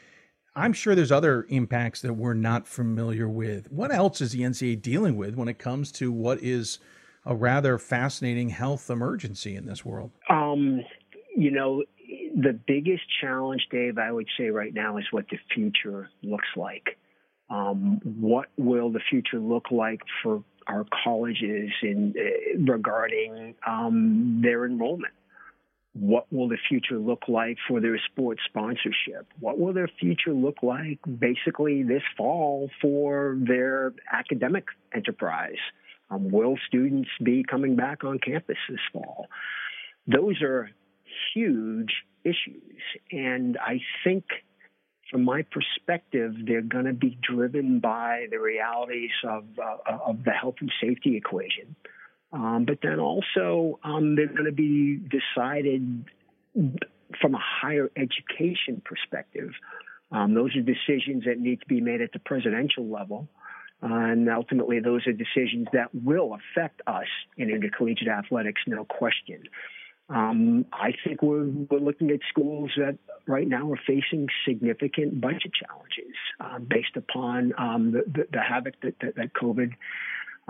I'm 0.55 0.73
sure 0.73 0.95
there's 0.95 1.13
other 1.13 1.47
impacts 1.49 2.03
that 2.03 2.15
we're 2.15 2.35
not 2.35 2.67
familiar 2.67 3.29
with. 3.29 3.71
What 3.71 3.93
else 3.93 4.21
is 4.21 4.33
the 4.33 4.41
NCAA 4.41 4.83
dealing 4.83 5.17
with 5.17 5.37
when 5.37 5.49
it 5.49 5.59
comes 5.59 5.93
to 5.93 6.11
what 6.11 6.43
is 6.43 6.79
a 7.25 7.35
rather 7.35 7.79
fascinating 7.79 8.49
health 8.49 8.91
emergency 8.91 9.55
in 9.55 9.67
this 9.67 9.85
world? 9.85 10.11
Um, 10.29 10.83
you 11.37 11.51
know, 11.51 11.85
the 12.35 12.59
biggest 12.67 13.03
challenge, 13.21 13.69
Dave, 13.71 13.99
I 13.99 14.11
would 14.11 14.29
say 14.37 14.51
right 14.51 14.75
now 14.75 14.97
is 14.97 15.05
what 15.11 15.27
the 15.31 15.39
future 15.55 16.11
looks 16.23 16.49
like. 16.57 16.99
Um, 17.49 18.01
what 18.05 18.49
will 18.57 18.91
the 18.91 19.01
future 19.11 19.39
look 19.39 19.71
like 19.71 20.01
for 20.23 20.43
our 20.67 20.87
colleges 21.05 21.71
in 21.83 22.15
uh, 22.17 22.73
regarding 22.73 23.55
um, 23.67 24.41
their 24.43 24.65
enrollment? 24.65 25.13
What 25.93 26.33
will 26.33 26.49
the 26.49 26.59
future 26.69 26.99
look 26.99 27.23
like 27.27 27.59
for 27.67 27.81
their 27.81 27.99
sports 28.13 28.41
sponsorship? 28.47 29.27
What 29.41 29.59
will 29.59 29.73
their 29.73 29.91
future 30.01 30.33
look 30.33 30.63
like 30.63 31.01
basically 31.19 31.83
this 31.83 32.03
fall 32.17 32.71
for 32.81 33.37
their 33.41 33.93
academic 34.13 34.67
enterprise? 34.95 35.59
Um, 36.11 36.31
will 36.31 36.57
students 36.69 37.11
be 37.23 37.45
coming 37.49 37.77
back 37.77 38.05
on 38.05 38.19
campus 38.19 38.57
this 38.69 38.81
fall? 38.93 39.27
Those 40.07 40.41
are 40.43 40.71
huge 41.35 41.93
issues. 42.25 42.81
And 43.11 43.59
I 43.59 43.81
think 44.05 44.25
from 45.11 45.25
my 45.25 45.43
perspective, 45.51 46.35
they're 46.47 46.63
going 46.63 46.85
to 46.85 46.93
be 46.93 47.19
driven 47.21 47.81
by 47.81 48.27
the 48.31 48.39
realities 48.39 49.11
of, 49.25 49.45
uh, 49.59 49.97
of 50.07 50.25
the 50.25 50.31
health 50.31 50.57
and 50.61 50.71
safety 50.81 51.17
equation. 51.17 51.75
Um, 52.33 52.65
but 52.65 52.79
then 52.83 53.01
also, 53.01 53.81
um, 53.83 54.15
they're 54.15 54.29
going 54.29 54.45
to 54.45 54.53
be 54.53 54.97
decided 54.99 56.05
from 57.21 57.35
a 57.35 57.41
higher 57.41 57.91
education 57.97 58.83
perspective. 58.85 59.51
Um, 60.13 60.35
those 60.35 60.55
are 60.57 60.63
decisions 60.63 61.25
that 61.25 61.39
need 61.39 61.61
to 61.61 61.67
be 61.67 61.81
made 61.81 62.01
at 62.01 62.13
the 62.13 62.19
presidential 62.19 62.89
level. 62.89 63.29
Uh, 63.83 63.87
and 63.87 64.29
ultimately, 64.29 64.79
those 64.81 65.07
are 65.07 65.13
decisions 65.13 65.67
that 65.73 65.89
will 65.95 66.35
affect 66.35 66.83
us 66.87 67.07
in 67.37 67.51
intercollegiate 67.51 68.09
athletics, 68.09 68.61
no 68.67 68.85
question. 68.85 69.43
Um, 70.11 70.67
I 70.73 70.93
think 71.05 71.23
we're, 71.23 71.45
we're 71.45 71.79
looking 71.79 72.11
at 72.11 72.19
schools 72.29 72.73
that 72.77 72.99
right 73.27 73.47
now 73.47 73.71
are 73.73 73.81
facing 73.87 74.27
significant 74.47 75.21
budget 75.21 75.53
challenges 75.55 76.17
uh, 76.41 76.59
based 76.59 76.97
upon 76.97 77.55
um, 77.57 77.93
the, 77.93 78.03
the, 78.07 78.27
the, 78.33 78.41
havoc 78.41 78.75
that, 78.83 78.95
that, 79.01 79.15
that 79.15 79.33
COVID 79.35 79.73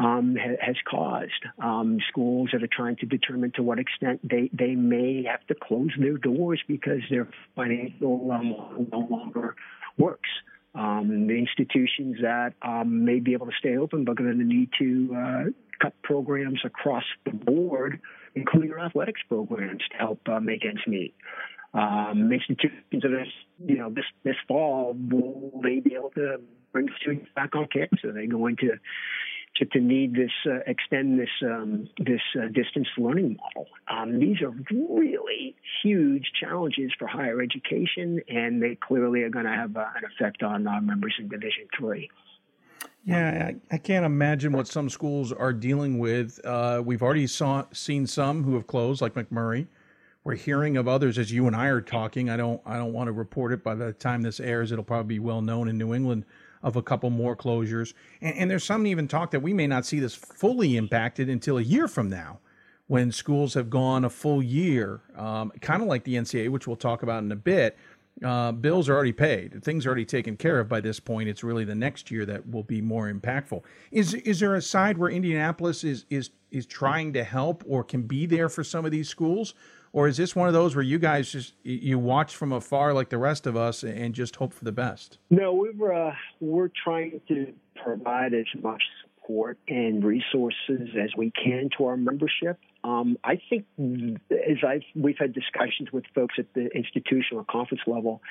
um, 0.01 0.37
ha, 0.37 0.57
has 0.61 0.77
caused. 0.91 1.45
Um, 1.63 1.99
schools 2.09 2.51
that 2.53 2.63
are 2.63 2.69
trying 2.71 2.97
to 2.97 3.07
determine 3.07 3.53
to 3.53 3.63
what 3.63 3.79
extent 3.79 4.21
they, 4.29 4.51
they 4.53 4.75
may 4.75 5.25
have 5.25 5.47
to 5.49 5.55
close 5.55 5.91
their 5.99 6.17
doors 6.17 6.61
because 6.67 7.01
their 7.11 7.29
financial 7.55 8.33
um, 8.33 8.89
no 8.91 9.07
longer 9.11 9.55
works. 9.99 10.31
Um, 10.75 11.27
the 11.27 11.35
institutions 11.35 12.19
that 12.23 12.55
um, 12.63 13.05
may 13.05 13.19
be 13.19 13.33
able 13.33 13.47
to 13.47 13.53
stay 13.59 13.77
open 13.77 14.05
but 14.05 14.17
going 14.17 14.39
to 14.39 14.45
need 14.45 14.71
to 14.79 15.17
uh, 15.17 15.45
cut 15.81 15.95
programs 16.03 16.61
across 16.65 17.05
the 17.25 17.33
board 17.33 18.01
including 18.35 18.73
our 18.73 18.81
athletics 18.81 19.21
programs 19.29 19.83
to 19.91 19.97
help 19.97 20.21
uh, 20.29 20.41
make 20.41 20.65
ends 20.65 20.81
meet. 20.87 21.15
Um, 21.73 22.33
institutions 22.33 23.03
that 23.03 23.13
are, 23.13 23.27
you 23.65 23.79
know, 23.79 23.91
this 23.91 24.05
this 24.25 24.35
fall 24.49 24.95
will 24.95 25.61
they 25.63 25.79
be 25.79 25.95
able 25.95 26.11
to 26.11 26.41
bring 26.73 26.89
students 27.01 27.29
back 27.35 27.55
on 27.55 27.69
campus? 27.73 28.01
Are 28.05 28.13
they 28.13 28.27
going 28.27 28.57
to 28.57 28.73
to, 29.57 29.65
to 29.67 29.81
need 29.81 30.15
this 30.15 30.31
uh, 30.47 30.61
extend 30.67 31.19
this 31.19 31.29
um, 31.43 31.89
this 31.99 32.21
uh, 32.37 32.47
distance 32.49 32.89
learning 32.97 33.37
model? 33.37 33.67
Um, 33.89 34.19
these 34.19 34.41
are 34.43 34.55
really 34.71 35.57
huge 35.83 36.31
challenges 36.39 36.93
for 36.99 37.07
higher 37.07 37.41
education, 37.41 38.21
and 38.29 38.63
they 38.63 38.77
clearly 38.77 39.23
are 39.23 39.31
going 39.31 39.47
to 39.47 39.53
have 39.53 39.77
uh, 39.77 39.85
an 39.97 40.05
effect 40.05 40.43
on 40.43 40.67
our 40.67 40.81
members 40.81 41.15
in 41.19 41.29
Division 41.29 41.67
Three. 41.77 42.11
Yeah, 43.05 43.51
I, 43.51 43.75
I, 43.75 43.79
can't 43.79 44.05
imagine 44.05 44.53
what 44.53 44.69
some 44.69 44.91
schools 44.91 45.33
are 45.33 45.55
dealing 45.55 45.99
with. 45.99 46.39
Uh, 46.45 46.83
we've 46.85 47.03
already 47.03 47.27
saw, 47.27 47.65
seen 47.73 48.07
some 48.07 48.45
who 48.45 48.55
have 48.55 48.67
closed, 48.67 49.01
like 49.01 49.15
McMurry. 49.15 49.69
We're 50.23 50.35
hearing 50.35 50.77
of 50.77 50.87
others 50.87 51.17
as 51.17 51.33
you 51.33 51.47
and 51.47 51.57
I 51.57 51.69
are 51.69 51.81
talking. 51.81 52.29
I 52.29 52.37
don't 52.37 52.61
I 52.67 52.77
don't 52.77 52.93
want 52.93 53.09
to 53.09 53.13
report 53.13 53.53
it 53.53 53.65
by 53.65 53.75
the 53.75 53.95
time 53.95 54.21
this 54.21 54.39
airs. 54.39 54.71
It'll 54.71 54.85
probably 54.85 55.15
be 55.15 55.19
well 55.19 55.41
known 55.41 55.69
in 55.69 55.79
New 55.79 55.95
England 55.95 56.25
of 56.63 56.77
a 56.77 56.83
couple 56.83 57.11
more 57.11 57.37
closures. 57.37 57.95
And, 58.21 58.37
and 58.37 58.51
there's 58.51 58.65
some 58.65 58.87
even 58.87 59.09
talk 59.09 59.31
that 59.31 59.41
we 59.41 59.53
may 59.53 59.67
not 59.67 59.87
see 59.87 60.01
this 60.01 60.15
fully 60.15 60.77
impacted 60.77 61.29
until 61.29 61.59
a 61.59 61.63
year 61.63 61.89
from 61.89 62.09
now 62.09 62.41
when 62.87 63.13
schools 63.13 63.55
have 63.55 63.71
gone 63.71 64.05
a 64.05 64.11
full 64.11 64.43
year, 64.43 65.01
um, 65.17 65.53
kind 65.61 65.81
of 65.81 65.89
like 65.89 66.03
the 66.05 66.17
NCAA, 66.17 66.49
which 66.49 66.67
we'll 66.67 66.77
talk 66.77 67.03
about 67.03 67.23
in 67.23 67.31
a 67.31 67.37
bit 67.37 67.79
uh, 68.25 68.53
bills 68.53 68.89
are 68.89 68.95
already 68.95 69.13
paid. 69.13 69.63
Things 69.63 69.87
are 69.87 69.89
already 69.89 70.05
taken 70.05 70.37
care 70.37 70.61
of 70.61 70.69
by 70.69 70.81
this 70.81 71.01
point. 71.01 71.29
It's 71.29 71.43
really 71.43 71.65
the 71.65 71.75
next 71.75 72.11
year 72.11 72.27
that 72.27 72.49
will 72.49 72.63
be 72.63 72.81
more 72.81 73.11
impactful. 73.11 73.63
Is 73.91 74.15
is 74.15 74.41
there 74.41 74.55
a 74.55 74.63
side 74.63 74.99
where 74.99 75.11
Indianapolis 75.11 75.85
is 75.85 76.05
is 76.11 76.31
is 76.51 76.67
trying 76.67 77.13
to 77.15 77.25
help 77.25 77.65
or 77.67 77.83
can 77.83 78.03
be 78.03 78.27
there 78.27 78.49
for 78.49 78.63
some 78.63 78.85
of 78.85 78.91
these 78.91 79.09
schools, 79.09 79.55
or 79.93 80.07
is 80.09 80.17
this 80.17 80.37
one 80.37 80.49
of 80.49 80.55
those 80.55 80.77
where 80.77 80.85
you 80.85 80.99
guys 80.99 81.31
just 81.31 81.55
you 81.63 81.99
watch 81.99 82.35
from 82.35 82.53
afar 82.53 82.95
like 82.95 83.09
the 83.09 83.19
rest 83.19 83.47
of 83.47 83.57
us 83.57 83.83
and 83.83 84.15
just 84.15 84.37
hope 84.37 84.53
for 84.53 84.65
the 84.65 84.73
best? 84.73 85.19
No, 85.31 85.53
we're 85.55 85.93
uh, 85.93 86.15
we're 86.41 86.71
trying 86.85 87.21
to 87.29 87.53
provide 87.83 88.35
as 88.35 88.47
much 88.63 88.83
support 89.05 89.59
and 89.69 90.05
resources 90.05 90.89
as 91.01 91.11
we 91.17 91.33
can 91.33 91.71
to 91.79 91.87
our 91.87 91.97
membership. 91.97 92.59
Um, 92.83 93.19
I 93.25 93.41
think 93.49 93.67
as 93.79 94.59
I've 94.67 94.83
we've 94.95 95.19
had 95.19 95.33
discussions 95.33 95.93
with 95.93 96.05
folks 96.15 96.37
at 96.39 96.53
the 96.55 96.69
institutional 96.75 97.45
conference 97.45 97.83
level, 97.87 98.23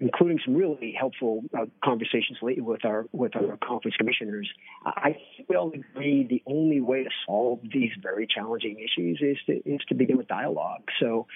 including 0.00 0.38
some 0.44 0.54
really 0.54 0.94
helpful 0.98 1.42
uh, 1.56 1.66
conversations 1.84 2.38
lately 2.42 2.62
with 2.62 2.84
our 2.84 3.06
with 3.12 3.36
our 3.36 3.56
conference 3.64 3.96
commissioners. 3.96 4.48
I 4.84 5.16
think 5.36 5.48
we 5.48 5.56
all 5.56 5.72
agree 5.72 6.26
the 6.28 6.42
only 6.46 6.80
way 6.80 7.04
to 7.04 7.10
solve 7.26 7.60
these 7.62 7.92
very 8.02 8.26
challenging 8.26 8.78
issues 8.78 9.20
is 9.20 9.38
to 9.46 9.52
is 9.68 9.80
to 9.88 9.94
begin 9.94 10.16
with 10.16 10.28
dialogue. 10.28 10.82
So 11.00 11.26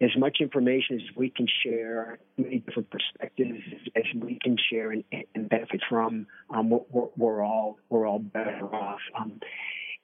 as 0.00 0.10
much 0.16 0.38
information 0.40 0.96
as 0.96 1.16
we 1.16 1.30
can 1.30 1.46
share, 1.62 2.18
many 2.36 2.58
different 2.58 2.90
perspectives 2.90 3.60
as 3.94 4.02
we 4.14 4.38
can 4.42 4.56
share 4.70 4.90
and, 4.90 5.04
and 5.34 5.48
benefit 5.48 5.80
from, 5.88 6.26
um, 6.50 6.70
we're, 6.70 7.08
we're, 7.16 7.44
all 7.44 7.78
we're 7.88 8.06
all 8.06 8.18
better 8.18 8.66
off. 8.74 8.98
Um, 9.16 9.40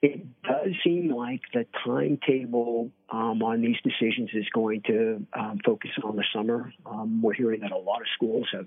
it 0.03 0.43
does 0.43 0.73
seem 0.83 1.15
like 1.15 1.43
the 1.53 1.67
timetable 1.85 2.91
um, 3.11 3.43
on 3.43 3.61
these 3.61 3.77
decisions 3.85 4.31
is 4.33 4.47
going 4.55 4.83
to 4.87 5.27
um, 5.39 5.59
focus 5.65 5.91
on 6.03 6.17
the 6.17 6.25
summer. 6.35 6.73
Um, 6.87 7.21
we're 7.21 7.35
hearing 7.35 7.61
that 7.61 7.73
a 7.73 7.77
lot 7.77 8.01
of 8.01 8.07
schools 8.15 8.49
have 8.53 8.67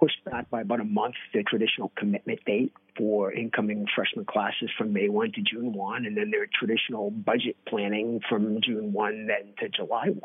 pushed 0.00 0.24
back 0.24 0.50
by 0.50 0.62
about 0.62 0.80
a 0.80 0.84
month 0.84 1.14
the 1.32 1.44
traditional 1.44 1.92
commitment 1.96 2.40
date 2.44 2.72
for 2.98 3.32
incoming 3.32 3.86
freshman 3.94 4.24
classes 4.24 4.68
from 4.76 4.92
May 4.92 5.08
1 5.08 5.32
to 5.32 5.42
June 5.42 5.72
1, 5.72 6.06
and 6.06 6.16
then 6.16 6.32
their 6.32 6.46
traditional 6.52 7.10
budget 7.10 7.56
planning 7.68 8.20
from 8.28 8.60
June 8.60 8.92
1 8.92 9.26
then 9.28 9.54
to 9.60 9.68
July 9.68 10.08
1. 10.08 10.20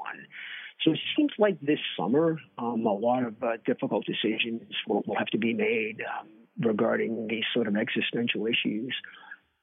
So 0.84 0.93
it 0.93 1.00
seems 1.16 1.32
like 1.38 1.60
this 1.62 1.80
summer, 1.97 2.39
um, 2.58 2.86
a 2.86 2.93
lot 2.93 3.24
of 3.24 3.43
uh, 3.43 3.58
difficult 3.66 4.06
decisions 4.06 4.64
will, 4.88 5.04
will, 5.06 5.18
have 5.18 5.28
to 5.28 5.38
be 5.38 5.54
made 5.54 5.97
um, 6.02 6.28
regarding 6.60 7.28
these 7.28 7.43
sort 7.54 7.68
of 7.68 7.76
existential 7.76 8.47
issues 8.47 8.95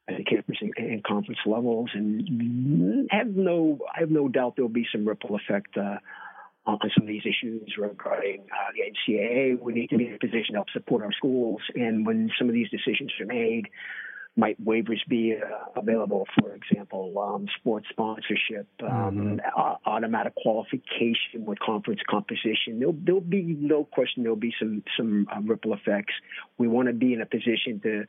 at 0.08 0.16
the 0.16 0.24
campus 0.24 0.56
and, 0.60 0.72
and, 0.76 1.04
conference 1.04 1.40
levels, 1.46 1.90
and 1.94 3.08
have 3.10 3.28
no, 3.28 3.78
I 3.94 4.00
have 4.00 4.10
no 4.10 4.28
doubt 4.28 4.56
there 4.56 4.64
will 4.64 4.72
be 4.72 4.86
some 4.92 5.06
ripple 5.06 5.36
effect 5.36 5.76
uh, 5.76 5.98
on 6.66 6.78
some 6.96 7.02
of 7.02 7.08
these 7.08 7.22
issues 7.24 7.74
regarding 7.78 8.42
uh, 8.42 8.72
the 8.74 9.12
NCAA. 9.12 9.60
We 9.60 9.72
need 9.72 9.90
to 9.90 9.98
be 9.98 10.06
in 10.06 10.14
a 10.14 10.18
position 10.18 10.52
to 10.52 10.54
help 10.54 10.70
support 10.70 11.02
our 11.02 11.12
schools. 11.12 11.60
And 11.74 12.06
when 12.06 12.30
some 12.38 12.48
of 12.48 12.54
these 12.54 12.68
decisions 12.70 13.12
are 13.20 13.26
made, 13.26 13.68
might 14.36 14.62
waivers 14.62 15.00
be 15.08 15.34
uh, 15.34 15.80
available, 15.80 16.26
for 16.38 16.54
example, 16.54 17.18
um, 17.18 17.46
sports 17.58 17.86
sponsorship, 17.90 18.68
um, 18.82 19.38
mm-hmm. 19.40 19.88
automatic 19.88 20.34
qualification 20.34 21.44
with 21.46 21.58
conference 21.58 22.00
composition? 22.08 22.78
There'll, 22.78 22.96
there'll, 23.02 23.20
be 23.20 23.56
no 23.58 23.84
question. 23.84 24.22
There'll 24.22 24.36
be 24.36 24.54
some 24.58 24.82
some 24.96 25.26
uh, 25.34 25.40
ripple 25.40 25.72
effects. 25.72 26.12
We 26.58 26.68
want 26.68 26.88
to 26.88 26.94
be 26.94 27.14
in 27.14 27.22
a 27.22 27.26
position 27.26 27.80
to 27.82 28.04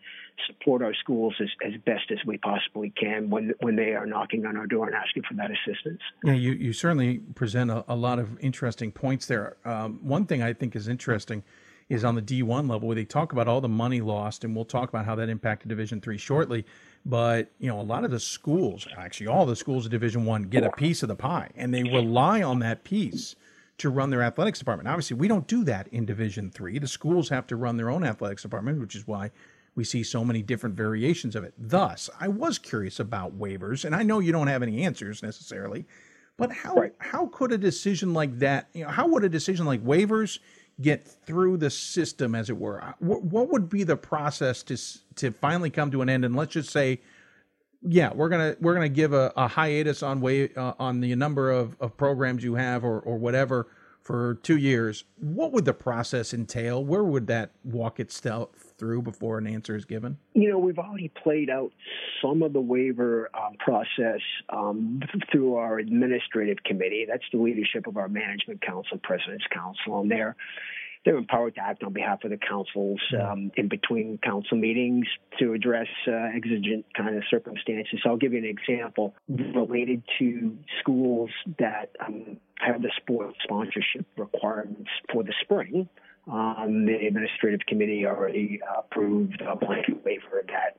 support 0.47 0.81
our 0.81 0.93
schools 0.93 1.33
as, 1.41 1.49
as 1.65 1.73
best 1.85 2.11
as 2.11 2.19
we 2.25 2.37
possibly 2.37 2.89
can 2.89 3.29
when 3.29 3.53
when 3.61 3.75
they 3.77 3.93
are 3.93 4.05
knocking 4.05 4.45
on 4.45 4.57
our 4.57 4.67
door 4.67 4.87
and 4.87 4.95
asking 4.95 5.23
for 5.23 5.33
that 5.35 5.49
assistance. 5.49 6.01
Yeah, 6.23 6.33
you 6.33 6.51
you 6.51 6.73
certainly 6.73 7.19
present 7.35 7.71
a, 7.71 7.85
a 7.87 7.95
lot 7.95 8.19
of 8.19 8.37
interesting 8.39 8.91
points 8.91 9.27
there. 9.27 9.57
Um, 9.63 9.99
one 10.03 10.25
thing 10.25 10.43
I 10.43 10.53
think 10.53 10.75
is 10.75 10.87
interesting 10.87 11.43
is 11.89 12.03
on 12.03 12.15
the 12.15 12.21
D1 12.21 12.69
level 12.69 12.87
where 12.87 12.95
they 12.95 13.05
talk 13.05 13.31
about 13.31 13.47
all 13.47 13.61
the 13.61 13.69
money 13.69 14.01
lost, 14.01 14.43
and 14.43 14.55
we'll 14.55 14.65
talk 14.65 14.89
about 14.89 15.05
how 15.05 15.15
that 15.15 15.29
impacted 15.29 15.69
Division 15.69 16.01
three 16.01 16.17
shortly. 16.17 16.65
But 17.05 17.51
you 17.59 17.69
know, 17.69 17.79
a 17.79 17.83
lot 17.83 18.03
of 18.03 18.11
the 18.11 18.19
schools, 18.19 18.87
actually 18.97 19.27
all 19.27 19.45
the 19.45 19.55
schools 19.55 19.85
of 19.85 19.91
Division 19.91 20.25
one, 20.25 20.43
get 20.43 20.63
a 20.63 20.71
piece 20.71 21.01
of 21.01 21.09
the 21.09 21.15
pie, 21.15 21.51
and 21.55 21.73
they 21.73 21.83
rely 21.83 22.41
on 22.41 22.59
that 22.59 22.83
piece 22.83 23.35
to 23.77 23.89
run 23.89 24.09
their 24.09 24.23
athletics 24.23 24.59
department. 24.59 24.89
Obviously, 24.89 25.15
we 25.15 25.27
don't 25.27 25.47
do 25.47 25.63
that 25.63 25.87
in 25.89 26.05
Division 26.05 26.51
three. 26.51 26.79
The 26.79 26.87
schools 26.87 27.29
have 27.29 27.47
to 27.47 27.55
run 27.55 27.77
their 27.77 27.89
own 27.89 28.03
athletics 28.03 28.41
department, 28.41 28.81
which 28.81 28.95
is 28.95 29.07
why 29.07 29.31
we 29.75 29.83
see 29.83 30.03
so 30.03 30.25
many 30.25 30.41
different 30.41 30.75
variations 30.75 31.35
of 31.35 31.43
it. 31.43 31.53
Thus, 31.57 32.09
I 32.19 32.27
was 32.27 32.57
curious 32.57 32.99
about 32.99 33.39
waivers, 33.39 33.85
and 33.85 33.95
I 33.95 34.03
know 34.03 34.19
you 34.19 34.31
don't 34.31 34.47
have 34.47 34.63
any 34.63 34.83
answers 34.83 35.21
necessarily, 35.21 35.85
but 36.35 36.51
how 36.51 36.75
right. 36.75 36.93
how 36.97 37.27
could 37.27 37.53
a 37.53 37.57
decision 37.57 38.13
like 38.13 38.39
that, 38.39 38.67
you 38.73 38.83
know, 38.83 38.89
how 38.89 39.07
would 39.07 39.23
a 39.23 39.29
decision 39.29 39.65
like 39.65 39.83
waivers 39.85 40.39
get 40.81 41.07
through 41.07 41.57
the 41.57 41.69
system, 41.69 42.35
as 42.35 42.49
it 42.49 42.57
were? 42.57 42.95
What, 42.99 43.23
what 43.23 43.49
would 43.49 43.69
be 43.69 43.83
the 43.83 43.97
process 43.97 44.63
to 44.63 44.77
to 45.15 45.31
finally 45.31 45.69
come 45.69 45.91
to 45.91 46.01
an 46.01 46.09
end? 46.09 46.25
And 46.25 46.35
let's 46.35 46.53
just 46.53 46.69
say, 46.69 47.01
yeah, 47.81 48.11
we're 48.13 48.29
gonna 48.29 48.55
we're 48.59 48.73
gonna 48.73 48.89
give 48.89 49.13
a, 49.13 49.33
a 49.35 49.47
hiatus 49.47 50.03
on 50.03 50.21
way 50.21 50.53
uh, 50.55 50.73
on 50.79 50.99
the 50.99 51.15
number 51.15 51.51
of, 51.51 51.75
of 51.79 51.97
programs 51.97 52.43
you 52.43 52.55
have 52.55 52.83
or 52.83 52.99
or 52.99 53.17
whatever 53.17 53.67
for 54.07 54.35
two 54.35 54.55
years. 54.55 55.03
What 55.19 55.51
would 55.51 55.65
the 55.65 55.73
process 55.73 56.33
entail? 56.33 56.81
Where 56.81 57.03
would 57.03 57.27
that 57.27 57.51
walk 57.65 57.99
itself 57.99 58.51
through 58.77 59.01
before 59.01 59.37
an 59.37 59.45
answer 59.45 59.75
is 59.75 59.83
given? 59.83 60.17
You 60.33 60.49
know, 60.49 60.59
we've 60.59 60.79
already 60.79 61.09
played 61.09 61.49
out 61.49 61.73
some 62.21 62.41
of 62.41 62.53
the 62.53 62.61
waiver 62.61 63.29
um, 63.33 63.57
process 63.59 64.21
um, 64.47 65.01
through 65.29 65.55
our 65.55 65.79
administrative 65.79 66.63
committee. 66.63 67.05
That's 67.05 67.25
the 67.33 67.39
leadership 67.39 67.85
of 67.85 67.97
our 67.97 68.07
management 68.07 68.61
council, 68.61 68.97
president's 69.03 69.43
council, 69.53 69.99
and 69.99 70.09
they're 70.09 70.37
they're 71.07 71.17
empowered 71.17 71.55
to 71.55 71.61
act 71.61 71.83
on 71.83 71.93
behalf 71.93 72.25
of 72.25 72.31
the 72.31 72.37
councils 72.37 72.99
um, 73.17 73.49
in 73.55 73.69
between 73.69 74.19
council 74.21 74.57
meetings 74.57 75.05
to 75.39 75.53
address 75.53 75.87
uh, 76.05 76.11
exigent 76.35 76.85
kind 76.97 77.15
of 77.15 77.23
circumstances. 77.29 78.01
So 78.03 78.09
I'll 78.09 78.17
give 78.17 78.33
you 78.33 78.39
an 78.39 78.45
example 78.45 79.15
related 79.29 80.03
to 80.19 80.57
schools 80.81 81.29
that 81.59 81.91
um, 82.05 82.35
have 82.55 82.81
the 82.81 82.91
sports 82.97 83.37
sponsorship 83.41 84.05
requirements 84.17 84.89
for 85.09 85.23
the 85.23 85.33
spring. 85.39 85.87
Um, 86.29 86.85
the 86.85 87.07
administrative 87.07 87.61
committee 87.65 88.05
already 88.05 88.59
approved 88.77 89.41
a 89.47 89.55
blanket 89.55 90.03
waiver 90.03 90.43
that 90.47 90.75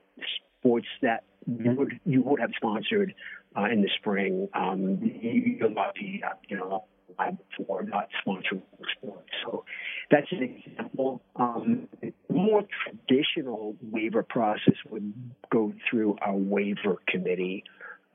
sports 0.59 0.85
that 1.01 1.23
you 1.47 1.71
would 1.71 1.99
you 2.05 2.21
would 2.21 2.39
have 2.39 2.51
sponsored 2.55 3.15
uh, 3.57 3.63
in 3.63 3.81
the 3.81 3.89
spring, 3.97 4.47
um, 4.53 4.99
you, 5.01 5.57
will 5.59 5.71
not 5.71 5.95
be 5.95 6.21
uh, 6.23 6.35
you 6.47 6.57
know 6.57 6.83
for 7.57 7.83
not 7.83 8.07
sponsoring 8.25 8.61
sports. 8.97 9.29
So 9.43 9.65
that's 10.11 10.27
an 10.31 10.43
example. 10.43 11.21
Um, 11.35 11.87
more 12.29 12.63
traditional 13.07 13.75
waiver 13.81 14.23
process 14.23 14.75
would 14.89 15.13
go 15.51 15.73
through 15.89 16.17
our 16.21 16.35
waiver 16.35 16.97
committee. 17.07 17.63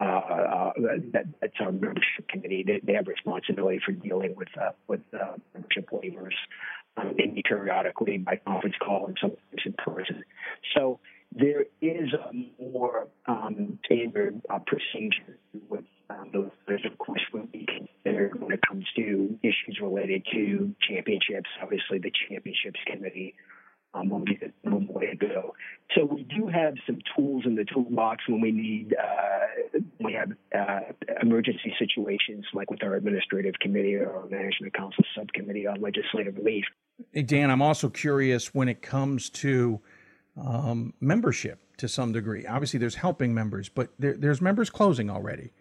Uh, 0.01 0.05
uh, 0.05 0.73
that, 1.13 1.25
that's 1.41 1.55
our 1.61 1.71
membership 1.71 2.29
committee. 2.29 2.65
They, 2.67 2.81
they 2.83 2.95
have 2.95 3.07
responsibility 3.07 3.81
for 3.85 3.93
dealing 3.93 4.35
with 4.37 4.49
uh, 4.61 4.71
with 4.89 5.01
uh, 5.15 5.37
membership 5.55 5.89
waivers 5.91 6.35
um, 6.97 7.15
maybe 7.17 7.43
periodically 7.47 8.19
by 8.19 8.41
conference 8.47 8.77
call 8.81 9.07
and 9.07 9.17
sometimes 9.21 9.41
in 9.65 9.73
person. 9.75 10.25
So 10.77 11.01
there 11.35 11.65
is 11.81 12.13
a 12.13 12.63
more 12.63 13.09
um, 13.27 13.79
uh, 13.91 14.59
procedure 14.67 15.39
with 15.69 15.85
um, 16.11 16.31
those. 16.33 16.51
Of 16.69 16.99
course 16.99 17.21
will 17.33 17.47
be 17.47 17.67
considered 17.67 18.41
when 18.41 18.53
it 18.53 18.61
comes 18.67 18.85
to 18.97 19.39
issues 19.43 19.79
related 19.83 20.25
to 20.33 20.75
championships. 20.89 21.49
Obviously, 21.63 21.99
the 21.99 22.13
championships 22.29 22.81
committee 22.87 23.35
um, 23.95 24.11
will 24.11 24.21
be 24.21 24.39
the 24.41 24.53
one 24.71 24.87
way 24.87 25.07
to 25.07 25.17
go. 25.17 25.55
So 25.95 26.05
we 26.05 26.25
do 26.25 26.47
have 26.49 26.75
some 26.87 26.99
tools 27.17 27.45
in 27.47 27.55
the 27.55 27.65
toolbox 27.65 28.25
when 28.29 28.41
we 28.41 28.53
need 28.53 28.95
uh, 28.95 29.79
we 30.01 30.13
have 30.15 30.33
uh, 30.57 30.93
emergency 31.23 31.75
situations 31.79 32.45
like 32.55 32.71
with 32.71 32.83
our 32.83 32.95
administrative 32.95 33.55
committee 33.61 33.95
or 33.97 34.15
our 34.17 34.27
management 34.27 34.75
council 34.75 35.05
subcommittee 35.17 35.67
on 35.67 35.81
legislative 35.81 36.37
relief. 36.37 36.65
Hey, 37.13 37.23
Dan, 37.23 37.51
I'm 37.51 37.63
also 37.63 37.89
curious 37.89 38.55
when 38.55 38.69
it 38.69 38.83
comes 38.83 39.31
to 39.31 39.81
um, 40.37 40.95
membership 41.01 41.61
to 41.77 41.89
some 41.89 42.13
degree. 42.13 42.47
Obviously, 42.47 42.79
there's 42.79 42.97
helping 42.97 43.35
members, 43.35 43.69
but 43.69 43.91
there, 43.99 44.17
there's 44.17 44.41
members 44.41 44.71
closing 44.71 45.11
already. 45.11 45.53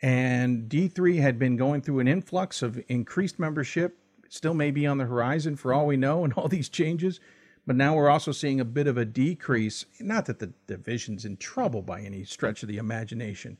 And 0.00 0.68
D3 0.68 1.20
had 1.20 1.38
been 1.38 1.56
going 1.56 1.82
through 1.82 2.00
an 2.00 2.08
influx 2.08 2.62
of 2.62 2.82
increased 2.88 3.38
membership, 3.38 3.98
still 4.28 4.54
may 4.54 4.70
be 4.70 4.86
on 4.86 4.98
the 4.98 5.06
horizon 5.06 5.56
for 5.56 5.72
all 5.72 5.86
we 5.86 5.96
know, 5.96 6.24
and 6.24 6.32
all 6.36 6.48
these 6.48 6.68
changes. 6.68 7.20
But 7.66 7.76
now 7.76 7.94
we're 7.94 8.08
also 8.08 8.32
seeing 8.32 8.60
a 8.60 8.64
bit 8.64 8.86
of 8.86 8.96
a 8.96 9.04
decrease. 9.04 9.84
Not 10.00 10.26
that 10.26 10.38
the 10.38 10.52
division's 10.66 11.24
in 11.24 11.36
trouble 11.36 11.82
by 11.82 12.00
any 12.00 12.24
stretch 12.24 12.62
of 12.62 12.68
the 12.68 12.78
imagination, 12.78 13.58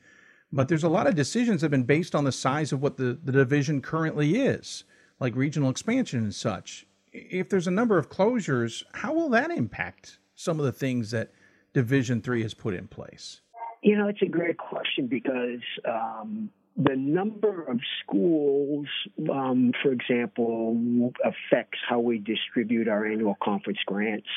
but 0.50 0.68
there's 0.68 0.84
a 0.84 0.88
lot 0.88 1.06
of 1.06 1.14
decisions 1.14 1.60
that 1.60 1.66
have 1.66 1.70
been 1.72 1.82
based 1.82 2.14
on 2.14 2.24
the 2.24 2.32
size 2.32 2.72
of 2.72 2.80
what 2.80 2.96
the, 2.96 3.18
the 3.22 3.32
division 3.32 3.82
currently 3.82 4.40
is, 4.40 4.84
like 5.20 5.36
regional 5.36 5.68
expansion 5.68 6.20
and 6.20 6.34
such. 6.34 6.86
If 7.12 7.50
there's 7.50 7.66
a 7.66 7.72
number 7.72 7.98
of 7.98 8.08
closures, 8.08 8.82
how 8.94 9.12
will 9.12 9.28
that 9.30 9.50
impact 9.50 10.18
some 10.38 10.60
of 10.60 10.64
the 10.64 10.72
things 10.72 11.10
that 11.10 11.32
Division 11.74 12.22
Three 12.22 12.42
has 12.42 12.54
put 12.54 12.72
in 12.72 12.86
place? 12.86 13.40
You 13.82 13.98
know, 13.98 14.08
it's 14.08 14.22
a 14.22 14.26
great 14.26 14.56
question 14.56 15.08
because 15.08 15.60
um, 15.84 16.50
the 16.76 16.94
number 16.96 17.64
of 17.64 17.80
schools, 18.02 18.86
um, 19.30 19.72
for 19.82 19.92
example, 19.92 21.12
affects 21.24 21.78
how 21.88 21.98
we 21.98 22.18
distribute 22.18 22.88
our 22.88 23.04
annual 23.04 23.36
conference 23.42 23.80
grants. 23.84 24.28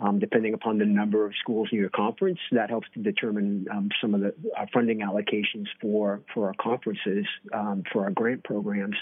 Um, 0.00 0.20
depending 0.20 0.54
upon 0.54 0.78
the 0.78 0.84
number 0.84 1.26
of 1.26 1.32
schools 1.40 1.70
in 1.72 1.78
your 1.78 1.88
conference, 1.88 2.38
that 2.52 2.70
helps 2.70 2.86
to 2.94 3.02
determine 3.02 3.66
um, 3.68 3.88
some 4.00 4.14
of 4.14 4.20
the 4.20 4.28
uh, 4.56 4.66
funding 4.72 5.00
allocations 5.00 5.66
for 5.80 6.20
for 6.32 6.46
our 6.46 6.54
conferences 6.60 7.26
um, 7.52 7.82
for 7.92 8.04
our 8.04 8.10
grant 8.12 8.44
programs. 8.44 8.94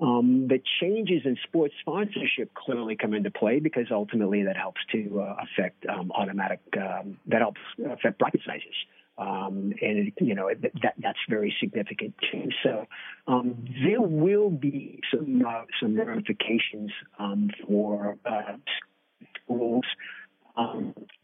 Um, 0.00 0.48
the 0.48 0.60
changes 0.80 1.22
in 1.24 1.36
sports 1.44 1.74
sponsorship 1.80 2.54
clearly 2.54 2.96
come 2.96 3.12
into 3.12 3.30
play 3.30 3.60
because 3.60 3.86
ultimately 3.90 4.44
that 4.44 4.56
helps 4.56 4.80
to 4.92 5.20
uh, 5.20 5.36
affect 5.42 5.84
um, 5.86 6.10
automatic 6.12 6.60
um, 6.76 7.18
that 7.26 7.40
helps 7.40 7.60
affect 7.84 8.18
bracket 8.18 8.40
sizes. 8.46 8.74
Um, 9.18 9.74
and 9.82 10.12
you 10.18 10.34
know 10.34 10.48
that 10.62 10.94
that's 10.98 11.18
very 11.28 11.54
significant 11.60 12.14
too. 12.32 12.48
So 12.62 12.86
um, 13.28 13.66
there 13.84 14.00
will 14.00 14.48
be 14.48 15.00
some 15.12 15.44
uh, 15.46 15.64
some 15.78 15.98
ramifications 15.98 16.90
um, 17.18 17.50
for 17.66 18.16
uh, 18.24 18.56
schools 19.44 19.84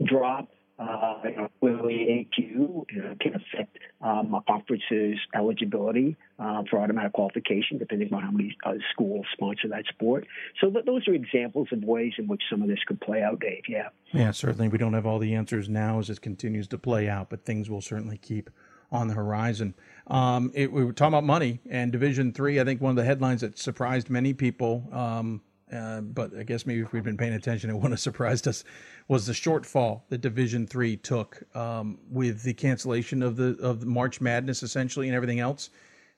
drop 0.04 0.48
uh, 0.78 1.14
you 1.24 1.36
know, 1.36 1.50
clearly 1.60 2.28
AQ 2.38 2.84
you 2.90 3.02
know, 3.02 3.14
can 3.20 3.34
affect 3.34 3.78
um, 4.02 4.34
a 4.34 4.42
conference's 4.42 5.18
eligibility 5.34 6.16
uh, 6.38 6.62
for 6.68 6.80
automatic 6.80 7.12
qualification, 7.14 7.78
depending 7.78 8.12
on 8.12 8.22
how 8.22 8.30
many 8.30 8.56
uh, 8.64 8.74
schools 8.92 9.24
sponsor 9.32 9.68
that 9.68 9.84
sport. 9.88 10.26
So 10.60 10.70
th- 10.70 10.84
those 10.84 11.08
are 11.08 11.14
examples 11.14 11.68
of 11.72 11.82
ways 11.82 12.12
in 12.18 12.26
which 12.26 12.42
some 12.50 12.62
of 12.62 12.68
this 12.68 12.80
could 12.86 13.00
play 13.00 13.22
out, 13.22 13.40
Dave. 13.40 13.62
Yeah. 13.68 13.88
Yeah, 14.12 14.32
certainly. 14.32 14.68
We 14.68 14.78
don't 14.78 14.92
have 14.92 15.06
all 15.06 15.18
the 15.18 15.34
answers 15.34 15.68
now 15.68 15.98
as 15.98 16.10
it 16.10 16.20
continues 16.20 16.68
to 16.68 16.78
play 16.78 17.08
out, 17.08 17.30
but 17.30 17.44
things 17.44 17.70
will 17.70 17.80
certainly 17.80 18.18
keep 18.18 18.50
on 18.92 19.08
the 19.08 19.14
horizon. 19.14 19.74
Um, 20.06 20.52
it, 20.54 20.72
we 20.72 20.84
were 20.84 20.92
talking 20.92 21.14
about 21.14 21.24
money 21.24 21.60
and 21.68 21.90
Division 21.90 22.32
Three. 22.32 22.60
I 22.60 22.64
think 22.64 22.80
one 22.80 22.90
of 22.90 22.96
the 22.96 23.04
headlines 23.04 23.40
that 23.40 23.58
surprised 23.58 24.08
many 24.10 24.32
people 24.32 24.88
um, 24.92 25.40
uh, 25.72 26.00
but 26.00 26.36
I 26.38 26.42
guess 26.42 26.64
maybe 26.66 26.80
if 26.80 26.92
we'd 26.92 27.02
been 27.02 27.16
paying 27.16 27.34
attention, 27.34 27.70
it 27.70 27.74
wouldn't 27.74 27.92
have 27.92 28.00
surprised 28.00 28.46
us. 28.46 28.64
Was 29.08 29.26
the 29.26 29.32
shortfall 29.32 30.02
that 30.08 30.20
Division 30.20 30.66
Three 30.66 30.96
took 30.96 31.42
um, 31.56 31.98
with 32.10 32.42
the 32.42 32.54
cancellation 32.54 33.22
of 33.22 33.36
the 33.36 33.56
of 33.60 33.84
March 33.84 34.20
Madness 34.20 34.62
essentially 34.62 35.08
and 35.08 35.16
everything 35.16 35.40
else? 35.40 35.70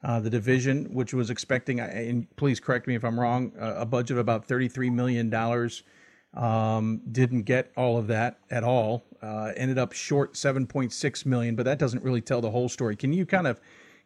Uh, 0.04 0.20
the 0.20 0.30
division, 0.30 0.84
which 0.94 1.12
was 1.12 1.28
expecting, 1.28 1.80
and 1.80 2.28
please 2.36 2.60
correct 2.60 2.86
me 2.86 2.94
if 2.94 3.04
I'm 3.04 3.18
wrong, 3.18 3.52
a 3.58 3.84
budget 3.84 4.12
of 4.12 4.18
about 4.18 4.46
$33 4.46 4.92
million, 4.92 5.34
um, 6.34 7.00
didn't 7.10 7.42
get 7.42 7.72
all 7.76 7.98
of 7.98 8.06
that 8.06 8.38
at 8.48 8.62
all. 8.62 9.04
Uh, 9.20 9.50
ended 9.56 9.76
up 9.76 9.92
short 9.92 10.34
7.6 10.34 11.26
million, 11.26 11.56
but 11.56 11.64
that 11.64 11.80
doesn't 11.80 12.04
really 12.04 12.20
tell 12.20 12.40
the 12.40 12.50
whole 12.50 12.68
story. 12.68 12.94
Can 12.94 13.12
you 13.12 13.26
kind 13.26 13.48
of 13.48 13.60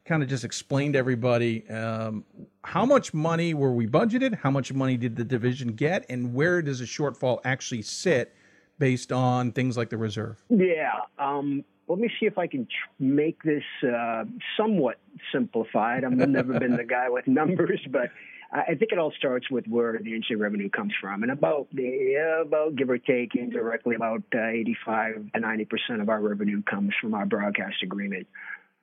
kind 0.04 0.22
of 0.22 0.28
just 0.28 0.44
explain 0.44 0.92
to 0.92 0.98
everybody 0.98 1.68
um, 1.68 2.24
how 2.64 2.84
much 2.84 3.14
money 3.14 3.54
were 3.54 3.72
we 3.72 3.86
budgeted, 3.86 4.38
how 4.40 4.50
much 4.50 4.72
money 4.72 4.96
did 4.96 5.16
the 5.16 5.24
division 5.24 5.68
get, 5.68 6.04
and 6.08 6.34
where 6.34 6.60
does 6.62 6.80
a 6.80 6.84
shortfall 6.84 7.40
actually 7.44 7.82
sit 7.82 8.34
based 8.78 9.12
on 9.12 9.52
things 9.52 9.76
like 9.76 9.90
the 9.90 9.96
reserve? 9.96 10.42
Yeah. 10.48 11.00
Um, 11.18 11.64
let 11.88 11.98
me 11.98 12.08
see 12.18 12.26
if 12.26 12.38
I 12.38 12.46
can 12.46 12.64
tr- 12.66 12.70
make 12.98 13.42
this 13.42 13.62
uh, 13.86 14.24
somewhat 14.56 14.98
simplified. 15.32 16.04
I've 16.04 16.12
never 16.12 16.58
been 16.58 16.76
the 16.76 16.84
guy 16.84 17.08
with 17.08 17.26
numbers, 17.26 17.80
but 17.90 18.10
I 18.52 18.74
think 18.74 18.92
it 18.92 18.98
all 18.98 19.12
starts 19.16 19.50
with 19.50 19.66
where 19.66 19.98
the 19.98 20.10
NCAA 20.10 20.38
revenue 20.38 20.68
comes 20.68 20.92
from, 21.00 21.22
and 21.22 21.32
about 21.32 21.68
yeah, 21.72 22.42
about 22.42 22.76
give 22.76 22.90
or 22.90 22.98
take 22.98 23.34
indirectly 23.34 23.94
about 23.94 24.22
uh, 24.34 24.46
85 24.46 25.32
to 25.34 25.40
90 25.40 25.64
percent 25.64 26.02
of 26.02 26.08
our 26.08 26.20
revenue 26.20 26.62
comes 26.62 26.92
from 27.00 27.14
our 27.14 27.24
broadcast 27.24 27.76
agreement 27.82 28.26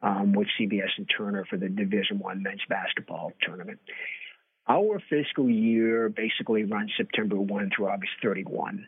um, 0.01 0.33
with 0.33 0.47
CBS 0.59 0.89
and 0.97 1.09
Turner 1.15 1.45
for 1.49 1.57
the 1.57 1.69
Division 1.69 2.19
One 2.19 2.43
men's 2.43 2.61
basketball 2.69 3.33
tournament. 3.41 3.79
Our 4.67 5.01
fiscal 5.09 5.49
year 5.49 6.09
basically 6.09 6.63
runs 6.63 6.91
September 6.95 7.35
1 7.35 7.71
through 7.75 7.87
August 7.87 8.11
31. 8.21 8.85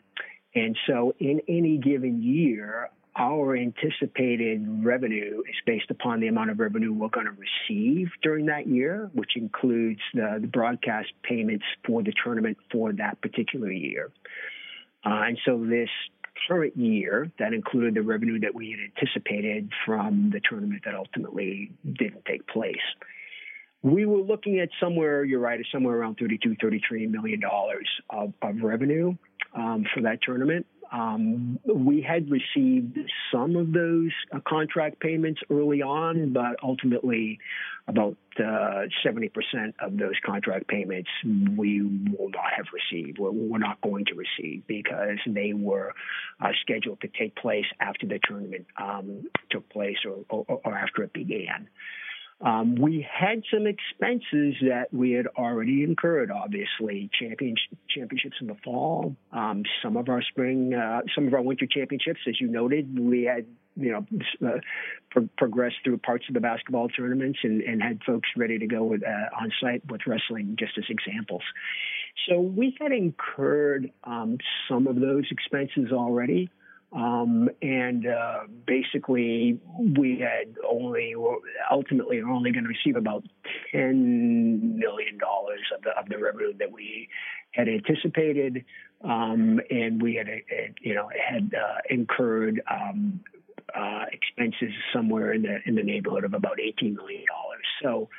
And 0.54 0.76
so 0.86 1.14
in 1.18 1.40
any 1.48 1.78
given 1.78 2.22
year, 2.22 2.90
our 3.16 3.56
anticipated 3.56 4.84
revenue 4.84 5.42
is 5.48 5.56
based 5.66 5.90
upon 5.90 6.20
the 6.20 6.28
amount 6.28 6.50
of 6.50 6.58
revenue 6.58 6.92
we're 6.92 7.08
going 7.08 7.26
to 7.26 7.32
receive 7.32 8.08
during 8.22 8.46
that 8.46 8.66
year, 8.66 9.10
which 9.12 9.32
includes 9.36 10.00
the, 10.14 10.38
the 10.40 10.46
broadcast 10.46 11.08
payments 11.22 11.64
for 11.84 12.02
the 12.02 12.12
tournament 12.24 12.56
for 12.70 12.92
that 12.92 13.20
particular 13.20 13.70
year. 13.70 14.10
Uh, 15.04 15.22
and 15.26 15.38
so 15.44 15.62
this 15.64 15.90
current 16.48 16.76
year 16.76 17.30
that 17.38 17.52
included 17.52 17.94
the 17.94 18.02
revenue 18.02 18.40
that 18.40 18.54
we 18.54 18.70
had 18.70 18.80
anticipated 18.80 19.70
from 19.84 20.30
the 20.32 20.40
tournament 20.48 20.82
that 20.84 20.94
ultimately 20.94 21.72
didn't 21.84 22.24
take 22.24 22.46
place. 22.46 22.76
we 23.82 24.06
were 24.06 24.18
looking 24.20 24.60
at 24.60 24.68
somewhere, 24.80 25.24
you're 25.24 25.40
right, 25.40 25.60
somewhere 25.72 25.96
around 25.96 26.16
32, 26.16 26.56
33 26.60 27.06
million 27.06 27.40
dollars 27.40 27.88
of, 28.10 28.32
of 28.42 28.62
revenue 28.62 29.14
um, 29.54 29.84
for 29.92 30.02
that 30.02 30.20
tournament. 30.22 30.66
Um, 30.92 31.58
we 31.64 32.02
had 32.02 32.30
received 32.30 32.98
some 33.32 33.56
of 33.56 33.72
those 33.72 34.10
uh, 34.30 34.40
contract 34.46 35.00
payments 35.00 35.40
early 35.50 35.80
on, 35.80 36.34
but 36.34 36.56
ultimately, 36.62 37.38
about 37.88 38.16
uh, 38.38 38.86
70% 39.04 39.30
of 39.80 39.96
those 39.96 40.14
contract 40.24 40.68
payments 40.68 41.08
we 41.56 41.82
will 41.82 42.30
not 42.30 42.52
have 42.56 42.66
received. 42.72 43.18
We're, 43.18 43.32
we're 43.32 43.58
not 43.58 43.80
going 43.80 44.04
to 44.06 44.14
receive 44.14 44.66
because 44.66 45.18
they 45.26 45.52
were 45.52 45.94
uh, 46.40 46.50
scheduled 46.60 47.00
to 47.00 47.08
take 47.08 47.34
place 47.36 47.66
after 47.80 48.06
the 48.06 48.20
tournament 48.22 48.66
um, 48.80 49.24
took 49.50 49.68
place 49.70 49.96
or, 50.06 50.24
or, 50.28 50.60
or 50.64 50.74
after 50.74 51.02
it 51.02 51.12
began. 51.12 51.68
Um, 52.42 52.74
we 52.74 53.06
had 53.08 53.42
some 53.52 53.66
expenses 53.68 54.56
that 54.62 54.88
we 54.90 55.12
had 55.12 55.28
already 55.28 55.84
incurred. 55.84 56.30
Obviously, 56.30 57.08
champion, 57.18 57.54
championships 57.88 58.36
in 58.40 58.48
the 58.48 58.56
fall, 58.64 59.14
um, 59.32 59.62
some 59.82 59.96
of 59.96 60.08
our 60.08 60.22
spring, 60.22 60.74
uh, 60.74 61.02
some 61.14 61.28
of 61.28 61.34
our 61.34 61.42
winter 61.42 61.66
championships, 61.70 62.20
as 62.28 62.40
you 62.40 62.48
noted, 62.48 62.98
we 62.98 63.24
had 63.24 63.46
you 63.76 63.92
know 63.92 64.48
uh, 64.48 64.58
pro- 65.10 65.28
progressed 65.38 65.76
through 65.84 65.98
parts 65.98 66.24
of 66.28 66.34
the 66.34 66.40
basketball 66.40 66.88
tournaments 66.88 67.38
and, 67.44 67.62
and 67.62 67.80
had 67.80 68.00
folks 68.04 68.28
ready 68.36 68.58
to 68.58 68.66
go 68.66 68.82
with 68.82 69.02
uh, 69.04 69.40
on 69.40 69.52
site 69.60 69.82
with 69.88 70.00
wrestling, 70.06 70.56
just 70.58 70.76
as 70.78 70.84
examples. 70.88 71.42
So 72.28 72.40
we 72.40 72.76
had 72.80 72.92
incurred 72.92 73.90
um, 74.04 74.38
some 74.68 74.88
of 74.88 74.96
those 74.96 75.24
expenses 75.30 75.92
already. 75.92 76.50
Um, 76.94 77.48
and 77.62 78.06
uh, 78.06 78.40
basically, 78.66 79.58
we 79.78 80.18
had 80.18 80.54
only 80.68 81.14
ultimately 81.70 82.18
are 82.18 82.28
only 82.28 82.52
going 82.52 82.64
to 82.64 82.68
receive 82.68 82.96
about 82.96 83.24
ten 83.72 84.78
million 84.78 85.16
dollars 85.16 85.60
of 85.74 85.82
the 85.82 85.90
of 85.98 86.08
the 86.10 86.18
revenue 86.18 86.52
that 86.58 86.70
we 86.70 87.08
had 87.52 87.68
anticipated, 87.68 88.64
um, 89.02 89.60
and 89.70 90.02
we 90.02 90.16
had, 90.16 90.28
had 90.28 90.74
you 90.82 90.94
know 90.94 91.08
had 91.30 91.54
uh, 91.54 91.78
incurred 91.88 92.60
um, 92.70 93.20
uh, 93.74 94.04
expenses 94.12 94.74
somewhere 94.92 95.32
in 95.32 95.42
the 95.42 95.60
in 95.64 95.74
the 95.74 95.82
neighborhood 95.82 96.24
of 96.24 96.34
about 96.34 96.60
eighteen 96.60 96.94
million 96.94 97.24
dollars. 97.26 97.64
So 97.82 98.10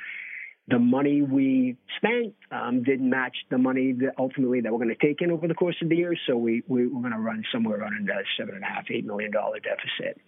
the 0.68 0.78
money 0.78 1.20
we 1.20 1.76
spent 1.98 2.34
um, 2.50 2.82
didn't 2.82 3.10
match 3.10 3.36
the 3.50 3.58
money 3.58 3.92
that 3.92 4.14
ultimately 4.18 4.62
that 4.62 4.72
we're 4.72 4.78
going 4.78 4.94
to 4.98 5.06
take 5.06 5.20
in 5.20 5.30
over 5.30 5.46
the 5.46 5.54
course 5.54 5.76
of 5.82 5.88
the 5.88 5.96
year. 5.96 6.14
So 6.26 6.36
we, 6.36 6.62
we 6.66 6.86
we're 6.86 7.00
going 7.00 7.12
to 7.12 7.18
run 7.18 7.44
somewhere 7.52 7.80
around 7.80 8.08
a 8.08 8.22
seven 8.38 8.54
and 8.54 8.64
a 8.64 8.66
half, 8.66 8.84
eight 8.90 9.04
million 9.04 9.30
dollar 9.30 9.58
deficit. 9.60 10.20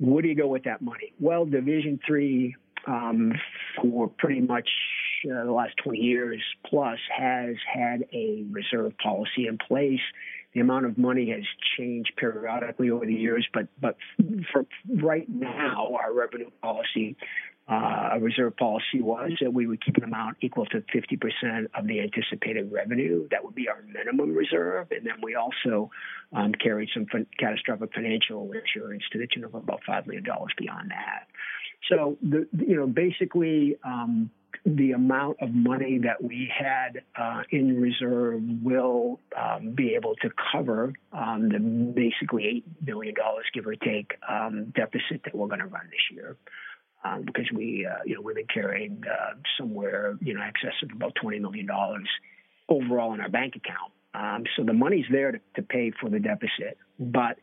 Where 0.00 0.22
do 0.22 0.28
you 0.28 0.34
go 0.34 0.48
with 0.48 0.64
that 0.64 0.80
money? 0.80 1.12
Well, 1.20 1.44
Division 1.44 2.00
three 2.06 2.56
um, 2.86 3.32
for 3.80 4.08
pretty 4.08 4.40
much 4.40 4.68
uh, 5.24 5.44
the 5.44 5.52
last 5.52 5.74
20 5.82 5.98
years 5.98 6.42
plus 6.66 6.98
has 7.16 7.56
had 7.72 8.04
a 8.12 8.44
reserve 8.50 8.92
policy 8.98 9.46
in 9.46 9.58
place. 9.58 10.00
The 10.54 10.60
amount 10.60 10.86
of 10.86 10.96
money 10.98 11.30
has 11.30 11.42
changed 11.76 12.12
periodically 12.16 12.90
over 12.90 13.04
the 13.04 13.14
years, 13.14 13.46
but 13.52 13.66
but 13.80 13.96
for 14.52 14.64
right 14.88 15.28
now, 15.28 15.96
our 16.00 16.12
revenue 16.12 16.50
policy 16.62 17.16
uh, 17.66 18.18
reserve 18.20 18.56
policy 18.56 19.00
was 19.00 19.32
that 19.40 19.52
we 19.52 19.66
would 19.66 19.82
keep 19.84 19.96
an 19.96 20.04
amount 20.04 20.36
equal 20.42 20.66
to 20.66 20.82
50% 20.94 21.66
of 21.74 21.86
the 21.86 22.00
anticipated 22.00 22.70
revenue. 22.70 23.26
That 23.30 23.42
would 23.44 23.54
be 23.54 23.68
our 23.68 23.82
minimum 23.90 24.34
reserve. 24.34 24.88
And 24.90 25.06
then 25.06 25.14
we 25.22 25.34
also 25.34 25.90
um, 26.34 26.52
carried 26.52 26.90
some 26.92 27.06
fin- 27.06 27.26
catastrophic 27.38 27.94
financial 27.94 28.52
insurance 28.52 29.02
to 29.12 29.18
the 29.18 29.26
tune 29.26 29.44
of 29.44 29.54
about 29.54 29.80
$5 29.88 30.06
million 30.06 30.24
beyond 30.58 30.90
that. 30.90 31.26
So, 31.88 32.18
the, 32.22 32.46
you 32.58 32.76
know, 32.76 32.86
basically, 32.86 33.76
um, 33.84 34.30
the 34.66 34.92
amount 34.92 35.38
of 35.40 35.50
money 35.50 35.98
that 35.98 36.22
we 36.22 36.50
had 36.56 37.02
uh, 37.18 37.42
in 37.50 37.80
reserve 37.80 38.42
will 38.62 39.20
um, 39.38 39.74
be 39.74 39.94
able 39.94 40.14
to 40.16 40.30
cover 40.52 40.92
um, 41.12 41.48
the 41.48 41.58
basically 41.58 42.46
eight 42.46 42.84
billion 42.84 43.14
dollars, 43.14 43.44
give 43.52 43.66
or 43.66 43.74
take, 43.74 44.12
um, 44.26 44.72
deficit 44.74 45.22
that 45.24 45.34
we're 45.34 45.48
going 45.48 45.60
to 45.60 45.66
run 45.66 45.84
this 45.90 46.16
year 46.16 46.36
um, 47.04 47.22
because 47.24 47.46
we, 47.52 47.86
uh, 47.86 48.02
you 48.04 48.14
know, 48.14 48.22
we've 48.22 48.36
been 48.36 48.46
carrying 48.52 49.02
uh, 49.06 49.34
somewhere, 49.58 50.16
you 50.20 50.34
know, 50.34 50.42
excess 50.42 50.74
of 50.82 50.90
about 50.94 51.14
twenty 51.20 51.38
million 51.38 51.66
dollars 51.66 52.08
overall 52.68 53.14
in 53.14 53.20
our 53.20 53.28
bank 53.28 53.54
account. 53.56 53.92
Um, 54.14 54.44
so 54.56 54.64
the 54.64 54.72
money's 54.72 55.06
there 55.10 55.32
to, 55.32 55.40
to, 55.56 55.62
pay 55.62 55.92
for 56.00 56.08
the 56.08 56.20
deficit, 56.20 56.78
but 57.00 57.36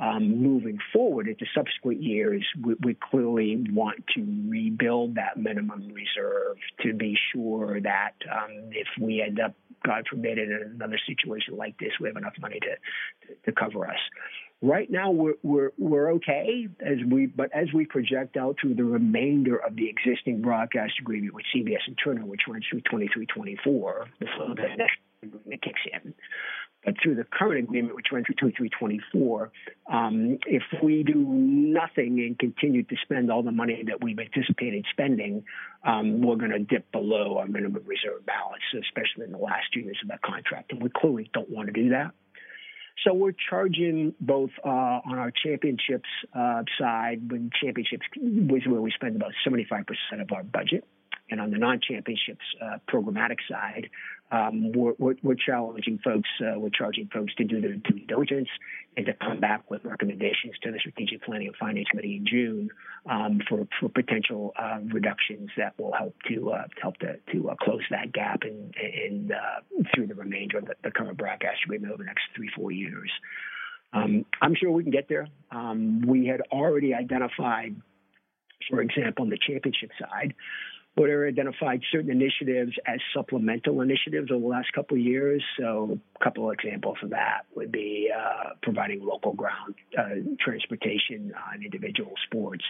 um, 0.00 0.42
moving 0.42 0.78
forward 0.92 1.28
into 1.28 1.44
subsequent 1.54 2.02
years, 2.02 2.44
we, 2.60 2.74
we, 2.82 2.94
clearly 2.94 3.64
want 3.70 4.04
to 4.16 4.26
rebuild 4.48 5.16
that 5.16 5.36
minimum 5.36 5.88
reserve 5.92 6.56
to 6.82 6.94
be 6.94 7.16
sure 7.32 7.80
that 7.80 8.14
um, 8.32 8.70
if 8.72 8.88
we 9.00 9.22
end 9.22 9.38
up, 9.38 9.54
God 9.84 10.06
forbid, 10.10 10.38
in 10.38 10.72
another 10.74 10.98
situation 11.06 11.56
like 11.56 11.78
this, 11.78 11.92
we 12.00 12.08
have 12.08 12.16
enough 12.16 12.34
money 12.40 12.58
to, 12.58 13.28
to, 13.28 13.34
to 13.44 13.52
cover 13.52 13.86
us. 13.86 13.98
Right 14.62 14.90
now, 14.90 15.10
we're, 15.10 15.34
we're, 15.42 15.70
we're 15.76 16.12
okay 16.14 16.68
as 16.80 16.96
we, 17.06 17.26
but 17.26 17.50
as 17.52 17.68
we 17.74 17.84
project 17.84 18.36
out 18.36 18.56
through 18.60 18.76
the 18.76 18.84
remainder 18.84 19.56
of 19.56 19.76
the 19.76 19.88
existing 19.90 20.40
broadcast 20.40 20.94
agreement 21.00 21.34
with 21.34 21.44
CBS 21.54 21.80
and 21.86 21.98
Turner, 22.02 22.24
which 22.24 22.42
runs 22.48 22.64
through 22.70 22.80
23 22.82 23.26
24, 23.26 24.06
before 24.18 24.48
the 24.54 24.62
next 24.76 24.96
agreement 25.22 25.62
kicks 25.62 25.80
in. 25.92 26.14
But 26.84 26.94
through 27.02 27.14
the 27.14 27.24
current 27.24 27.64
agreement, 27.64 27.94
which 27.94 28.06
runs 28.12 28.26
through 28.26 28.36
23 28.36 28.68
24, 28.68 29.52
um, 29.90 30.38
if 30.46 30.62
we 30.82 31.02
do 31.02 31.14
nothing 31.14 32.20
and 32.20 32.38
continue 32.38 32.82
to 32.82 32.96
spend 33.02 33.30
all 33.30 33.42
the 33.42 33.52
money 33.52 33.84
that 33.86 34.02
we've 34.02 34.18
anticipated 34.18 34.84
spending, 34.90 35.44
um, 35.82 36.20
we're 36.20 36.36
going 36.36 36.50
to 36.50 36.58
dip 36.58 36.90
below 36.92 37.38
our 37.38 37.46
minimum 37.46 37.82
reserve 37.86 38.24
balance, 38.26 38.62
especially 38.74 39.24
in 39.24 39.32
the 39.32 39.38
last 39.38 39.64
two 39.72 39.80
years 39.80 39.98
of 40.02 40.08
that 40.08 40.20
contract. 40.22 40.72
And 40.72 40.82
we 40.82 40.90
clearly 40.90 41.30
don't 41.32 41.48
want 41.48 41.68
to 41.68 41.72
do 41.72 41.90
that. 41.90 42.12
So 43.02 43.12
we're 43.12 43.32
charging 43.50 44.14
both 44.20 44.50
uh, 44.64 44.68
on 44.68 45.18
our 45.18 45.30
championships 45.30 46.08
uh, 46.32 46.62
side, 46.78 47.30
when 47.30 47.50
championships 47.60 48.06
was 48.16 48.62
where 48.66 48.80
we 48.80 48.92
spend 48.92 49.16
about 49.16 49.32
75% 49.46 49.84
of 50.20 50.30
our 50.32 50.44
budget, 50.44 50.84
and 51.30 51.40
on 51.40 51.50
the 51.50 51.58
non-championships 51.58 52.44
uh, 52.62 52.78
programmatic 52.88 53.38
side, 53.50 53.88
um, 54.34 54.72
we're, 54.72 54.94
we're, 54.98 55.14
we're, 55.22 55.34
challenging 55.36 56.00
folks, 56.02 56.28
uh, 56.40 56.58
we're 56.58 56.70
charging 56.70 57.08
folks 57.12 57.32
to 57.36 57.44
do 57.44 57.60
their 57.60 57.74
due 57.74 58.00
diligence 58.08 58.48
and 58.96 59.06
to 59.06 59.12
come 59.14 59.38
back 59.38 59.70
with 59.70 59.84
recommendations 59.84 60.54
to 60.62 60.72
the 60.72 60.78
Strategic 60.80 61.22
Planning 61.22 61.48
and 61.48 61.56
Finance 61.56 61.86
Committee 61.90 62.16
in 62.16 62.26
June 62.26 62.70
um, 63.08 63.40
for, 63.48 63.68
for 63.78 63.88
potential 63.88 64.52
uh, 64.58 64.78
reductions 64.92 65.50
that 65.56 65.78
will 65.78 65.92
help 65.92 66.16
to 66.28 66.50
uh, 66.50 66.64
help 66.82 66.96
to, 66.98 67.14
to 67.32 67.50
uh, 67.50 67.54
close 67.62 67.82
that 67.90 68.12
gap 68.12 68.42
in 68.44 69.30
uh, 69.30 69.82
through 69.94 70.08
the 70.08 70.14
remainder 70.14 70.58
of 70.58 70.64
the, 70.64 70.74
the, 70.82 70.90
current 70.90 71.16
broadcast 71.16 71.58
agreement 71.64 71.92
over 71.92 72.02
the 72.02 72.06
next 72.06 72.22
three 72.34 72.50
four 72.56 72.72
years. 72.72 73.10
Um, 73.92 74.24
I'm 74.42 74.56
sure 74.56 74.72
we 74.72 74.82
can 74.82 74.92
get 74.92 75.08
there. 75.08 75.28
Um, 75.52 76.02
we 76.06 76.26
had 76.26 76.40
already 76.50 76.92
identified, 76.92 77.76
for 78.68 78.80
example, 78.80 79.22
on 79.22 79.30
the 79.30 79.38
championship 79.38 79.90
side, 80.00 80.34
Twitter 80.96 81.26
identified 81.26 81.82
certain 81.90 82.10
initiatives 82.10 82.72
as 82.86 83.00
supplemental 83.14 83.80
initiatives 83.80 84.30
over 84.30 84.40
the 84.40 84.46
last 84.46 84.72
couple 84.72 84.96
of 84.96 85.02
years. 85.02 85.42
So, 85.58 85.98
a 86.20 86.24
couple 86.24 86.48
of 86.48 86.54
examples 86.54 86.98
of 87.02 87.10
that 87.10 87.46
would 87.56 87.72
be 87.72 88.10
uh, 88.16 88.50
providing 88.62 89.04
local 89.04 89.32
ground 89.32 89.74
uh, 89.98 90.34
transportation 90.40 91.32
on 91.52 91.64
individual 91.64 92.12
sports. 92.26 92.64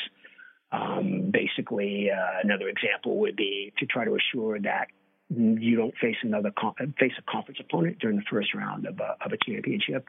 Um, 0.72 1.30
basically, 1.30 2.10
uh, 2.10 2.40
another 2.42 2.68
example 2.68 3.18
would 3.18 3.36
be 3.36 3.72
to 3.78 3.86
try 3.86 4.04
to 4.04 4.16
assure 4.16 4.58
that 4.60 4.88
you 5.30 5.76
don't 5.76 5.94
face 6.00 6.16
another 6.22 6.52
face 6.98 7.12
a 7.18 7.30
conference 7.30 7.60
opponent 7.60 7.98
during 7.98 8.16
the 8.16 8.24
first 8.30 8.54
round 8.54 8.86
of 8.86 8.98
a, 9.00 9.16
of 9.24 9.32
a 9.32 9.36
championship. 9.44 10.08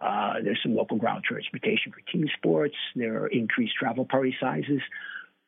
Uh, 0.00 0.34
there's 0.44 0.60
some 0.62 0.74
local 0.74 0.96
ground 0.96 1.24
transportation 1.24 1.92
for 1.92 2.00
team 2.12 2.26
sports. 2.36 2.76
There 2.94 3.22
are 3.22 3.26
increased 3.26 3.74
travel 3.74 4.04
party 4.04 4.36
sizes 4.38 4.80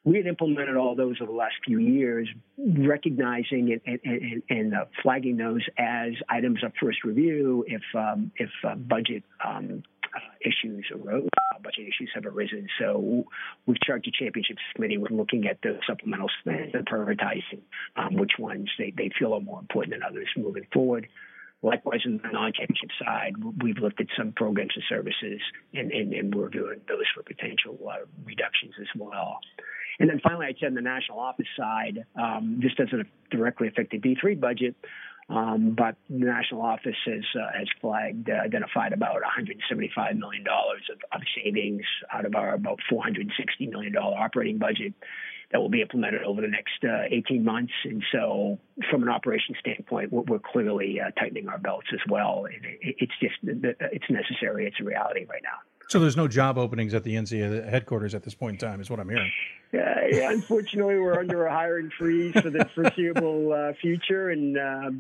we 0.05 0.17
had 0.17 0.27
implemented 0.27 0.77
all 0.77 0.95
those 0.95 1.17
over 1.21 1.31
the 1.31 1.37
last 1.37 1.55
few 1.65 1.79
years, 1.79 2.29
recognizing 2.59 3.79
and, 3.87 4.01
and, 4.05 4.43
and 4.49 4.75
uh, 4.75 4.85
flagging 5.03 5.37
those 5.37 5.63
as 5.79 6.13
items 6.29 6.65
of 6.65 6.73
first 6.81 7.05
review 7.05 7.65
if 7.67 7.83
um, 7.95 8.33
if 8.37 8.51
uh, 8.67 8.75
budget 8.77 9.25
um, 9.47 9.83
uh, 10.05 10.19
issues 10.41 10.87
arose, 10.91 11.29
uh, 11.55 11.59
budget 11.63 11.87
issues 11.87 12.11
have 12.15 12.25
arisen. 12.25 12.67
So 12.79 13.25
we've 13.67 13.81
charged 13.81 14.07
the 14.07 14.13
championships 14.19 14.63
committee 14.75 14.97
with 14.97 15.11
looking 15.11 15.47
at 15.47 15.61
the 15.63 15.79
supplemental 15.87 16.31
spend 16.41 16.75
and 16.75 16.87
prioritizing 16.87 17.61
um, 17.97 18.15
which 18.15 18.33
ones 18.39 18.71
they, 18.79 18.95
they 18.97 19.11
feel 19.19 19.35
are 19.35 19.41
more 19.41 19.61
important 19.61 19.95
than 19.95 20.03
others 20.03 20.29
moving 20.37 20.67
forward. 20.73 21.09
Likewise, 21.63 22.01
on 22.07 22.19
the 22.23 22.31
non-championship 22.33 22.89
side, 23.05 23.35
we've 23.63 23.77
looked 23.77 24.01
at 24.01 24.07
some 24.17 24.33
programs 24.33 24.73
and 24.75 24.85
services, 24.89 25.43
and, 25.75 25.93
and, 25.93 26.15
and 26.15 26.35
we're 26.35 26.49
doing 26.49 26.81
those 26.89 27.05
for 27.15 27.23
potential 27.23 27.79
uh, 27.87 28.07
reductions 28.25 28.73
as 28.81 28.87
well. 28.97 29.41
And 30.01 30.09
then 30.09 30.19
finally, 30.25 30.47
I'd 30.47 30.57
say 30.59 30.67
on 30.67 30.75
the 30.75 30.81
national 30.81 31.21
office 31.21 31.47
side, 31.57 32.07
um, 32.17 32.59
this 32.63 32.73
doesn't 32.75 33.07
directly 33.31 33.69
affect 33.69 33.91
the 33.91 33.99
D3 33.99 34.41
budget, 34.41 34.75
um, 35.29 35.77
but 35.77 35.97
the 36.09 36.25
national 36.25 36.63
office 36.63 36.97
has 37.05 37.25
uh, 37.37 37.57
has 37.57 37.69
flagged, 37.83 38.29
uh, 38.31 38.33
identified 38.43 38.95
about 38.95 39.21
175 39.21 40.17
million 40.17 40.43
dollars 40.43 40.83
of, 40.91 40.99
of, 41.13 41.21
savings 41.37 41.85
out 42.13 42.25
of 42.25 42.35
our 42.35 42.55
about 42.55 42.81
460 42.89 43.67
million 43.67 43.93
dollar 43.93 44.17
operating 44.17 44.59
budget. 44.59 44.95
that 45.53 45.61
will 45.61 45.69
be 45.69 45.83
implemented 45.83 46.23
over 46.23 46.41
the 46.41 46.49
next 46.49 46.83
uh, 46.83 47.03
18 47.11 47.45
months. 47.45 47.73
And 47.85 48.03
so, 48.11 48.59
from 48.91 49.03
an 49.03 49.09
operation 49.11 49.55
standpoint, 49.61 50.13
we're, 50.13 50.23
we're 50.23 50.39
clearly 50.41 50.99
uh, 50.99 51.11
tightening 51.21 51.47
our 51.49 51.59
belts 51.59 51.89
as 51.93 52.01
well. 52.09 52.47
It, 52.47 52.97
it's 52.99 53.13
just 53.21 53.37
it's 53.43 54.11
necessary. 54.11 54.67
It's 54.67 54.81
a 54.81 54.85
reality 54.85 55.27
right 55.29 55.43
now. 55.45 55.59
So 55.91 55.99
there's 55.99 56.17
no 56.17 56.27
job 56.27 56.57
openings 56.57 56.95
at 56.95 57.05
the 57.05 57.17
NCAA 57.17 57.69
headquarters 57.69 58.15
at 58.15 58.23
this 58.23 58.35
point 58.35 58.63
in 58.63 58.69
time, 58.69 58.81
is 58.81 58.89
what 58.89 58.99
I'm 58.99 59.09
hearing. 59.09 59.31
Uh, 59.73 59.79
yeah, 60.11 60.33
unfortunately, 60.33 60.99
we're 60.99 61.19
under 61.19 61.47
a 61.47 61.53
hiring 61.53 61.91
freeze 61.97 62.33
for 62.33 62.51
the 62.51 62.65
foreseeable 62.75 63.53
uh, 63.53 63.73
future, 63.81 64.31
and 64.31 64.59
uh, 64.59 64.91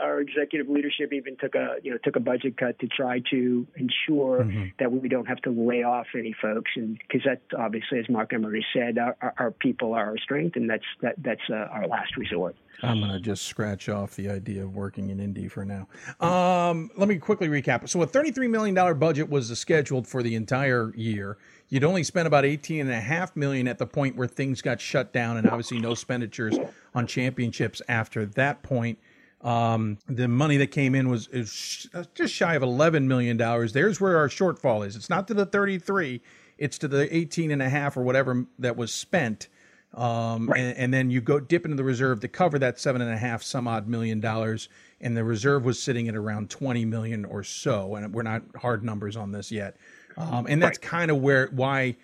our 0.00 0.20
executive 0.20 0.68
leadership 0.68 1.12
even 1.12 1.36
took 1.36 1.54
a 1.54 1.76
you 1.82 1.90
know 1.90 1.98
took 2.02 2.16
a 2.16 2.20
budget 2.20 2.56
cut 2.56 2.78
to 2.78 2.86
try 2.86 3.20
to 3.30 3.66
ensure 3.76 4.44
mm-hmm. 4.44 4.64
that 4.78 4.90
we 4.90 5.10
don't 5.10 5.26
have 5.26 5.38
to 5.42 5.50
lay 5.50 5.82
off 5.82 6.06
any 6.16 6.34
folks, 6.40 6.70
and 6.76 6.98
because 6.98 7.20
that 7.26 7.42
obviously, 7.58 7.98
as 7.98 8.08
Mark 8.08 8.32
Emmert 8.32 8.64
said, 8.72 8.96
our, 8.96 9.34
our, 9.38 9.50
people 9.50 9.92
are 9.92 10.06
our 10.06 10.18
strength, 10.18 10.56
and 10.56 10.70
that's 10.70 10.86
that 11.02 11.14
that's 11.18 11.42
uh, 11.50 11.68
our 11.70 11.86
last 11.86 12.16
resort. 12.16 12.56
I'm 12.82 13.00
going 13.00 13.12
to 13.12 13.20
just 13.20 13.44
scratch 13.44 13.88
off 13.88 14.14
the 14.14 14.30
idea 14.30 14.62
of 14.62 14.74
working 14.74 15.10
in 15.10 15.18
Indy 15.18 15.48
for 15.48 15.64
now. 15.64 15.88
Um, 16.20 16.90
let 16.96 17.08
me 17.08 17.16
quickly 17.16 17.48
recap. 17.48 17.88
So, 17.88 18.02
a 18.02 18.06
$33 18.06 18.48
million 18.48 18.98
budget 18.98 19.28
was 19.28 19.56
scheduled 19.58 20.06
for 20.06 20.22
the 20.22 20.34
entire 20.36 20.92
year. 20.94 21.38
You'd 21.68 21.84
only 21.84 22.02
spent 22.02 22.26
about 22.26 22.44
18 22.44 22.80
and 22.80 22.90
a 22.90 23.00
half 23.00 23.36
million 23.36 23.68
at 23.68 23.78
the 23.78 23.86
point 23.86 24.16
where 24.16 24.26
things 24.26 24.62
got 24.62 24.80
shut 24.80 25.12
down, 25.12 25.36
and 25.36 25.46
obviously 25.46 25.78
no 25.78 25.92
expenditures 25.92 26.56
on 26.94 27.06
championships 27.06 27.82
after 27.88 28.24
that 28.24 28.62
point. 28.62 28.98
Um, 29.42 29.98
the 30.08 30.26
money 30.28 30.56
that 30.56 30.68
came 30.68 30.94
in 30.94 31.08
was, 31.08 31.28
was 31.30 31.88
just 32.14 32.34
shy 32.34 32.54
of 32.54 32.62
11 32.62 33.06
million 33.06 33.36
dollars. 33.36 33.72
There's 33.72 34.00
where 34.00 34.16
our 34.16 34.28
shortfall 34.28 34.86
is. 34.86 34.96
It's 34.96 35.10
not 35.10 35.28
to 35.28 35.34
the 35.34 35.46
33, 35.46 36.20
it's 36.56 36.78
to 36.78 36.88
the 36.88 37.14
18 37.14 37.50
and 37.50 37.62
a 37.62 37.68
half 37.68 37.96
or 37.96 38.02
whatever 38.02 38.46
that 38.58 38.76
was 38.76 38.92
spent. 38.92 39.48
Um, 39.94 40.48
right. 40.48 40.60
and, 40.60 40.76
and, 40.76 40.94
then 40.94 41.10
you 41.10 41.22
go 41.22 41.40
dip 41.40 41.64
into 41.64 41.76
the 41.76 41.84
reserve 41.84 42.20
to 42.20 42.28
cover 42.28 42.58
that 42.58 42.78
seven 42.78 43.00
and 43.00 43.10
a 43.10 43.16
half 43.16 43.42
some 43.42 43.66
odd 43.66 43.88
million 43.88 44.20
dollars, 44.20 44.68
and 45.00 45.16
the 45.16 45.24
reserve 45.24 45.64
was 45.64 45.82
sitting 45.82 46.08
at 46.08 46.14
around 46.14 46.50
20 46.50 46.84
million 46.84 47.24
or 47.24 47.42
so. 47.42 47.94
And 47.94 48.12
we're 48.12 48.22
not 48.22 48.42
hard 48.60 48.84
numbers 48.84 49.16
on 49.16 49.32
this 49.32 49.50
yet. 49.50 49.78
Um, 50.18 50.46
and 50.48 50.62
that's 50.62 50.78
right. 50.78 50.90
kind 50.90 51.10
of 51.10 51.18
where 51.18 51.48
why 51.52 51.96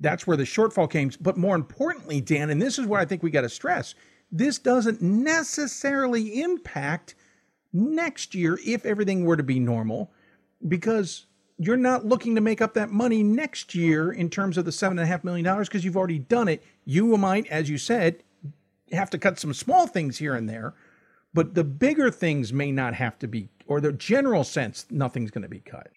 that's 0.00 0.26
where 0.26 0.36
the 0.36 0.44
shortfall 0.44 0.90
came. 0.90 1.10
But 1.20 1.36
more 1.36 1.54
importantly, 1.54 2.20
Dan, 2.20 2.50
and 2.50 2.60
this 2.60 2.78
is 2.78 2.86
where 2.86 3.00
I 3.00 3.04
think 3.04 3.22
we 3.22 3.30
got 3.30 3.42
to 3.42 3.48
stress 3.48 3.94
this 4.30 4.58
doesn't 4.58 5.00
necessarily 5.00 6.40
impact 6.42 7.14
next 7.72 8.34
year 8.34 8.58
if 8.64 8.84
everything 8.84 9.24
were 9.24 9.36
to 9.36 9.42
be 9.42 9.60
normal, 9.60 10.12
because 10.66 11.26
you're 11.58 11.76
not 11.76 12.04
looking 12.04 12.34
to 12.34 12.40
make 12.40 12.60
up 12.60 12.74
that 12.74 12.90
money 12.90 13.22
next 13.22 13.74
year 13.74 14.12
in 14.12 14.28
terms 14.28 14.58
of 14.58 14.64
the 14.64 14.72
seven 14.72 14.98
and 14.98 15.04
a 15.04 15.08
half 15.08 15.24
million 15.24 15.44
dollars 15.44 15.68
because 15.68 15.84
you've 15.84 15.96
already 15.96 16.18
done 16.18 16.48
it. 16.48 16.62
You 16.84 17.16
might, 17.16 17.46
as 17.46 17.70
you 17.70 17.78
said, 17.78 18.22
have 18.92 19.10
to 19.10 19.18
cut 19.18 19.38
some 19.38 19.54
small 19.54 19.86
things 19.86 20.18
here 20.18 20.34
and 20.34 20.48
there, 20.48 20.74
but 21.32 21.54
the 21.54 21.64
bigger 21.64 22.10
things 22.10 22.52
may 22.52 22.72
not 22.72 22.94
have 22.94 23.18
to 23.20 23.28
be, 23.28 23.48
or 23.66 23.80
the 23.80 23.92
general 23.92 24.44
sense, 24.44 24.86
nothing's 24.90 25.30
going 25.30 25.42
to 25.42 25.48
be 25.48 25.60
cut 25.60 25.88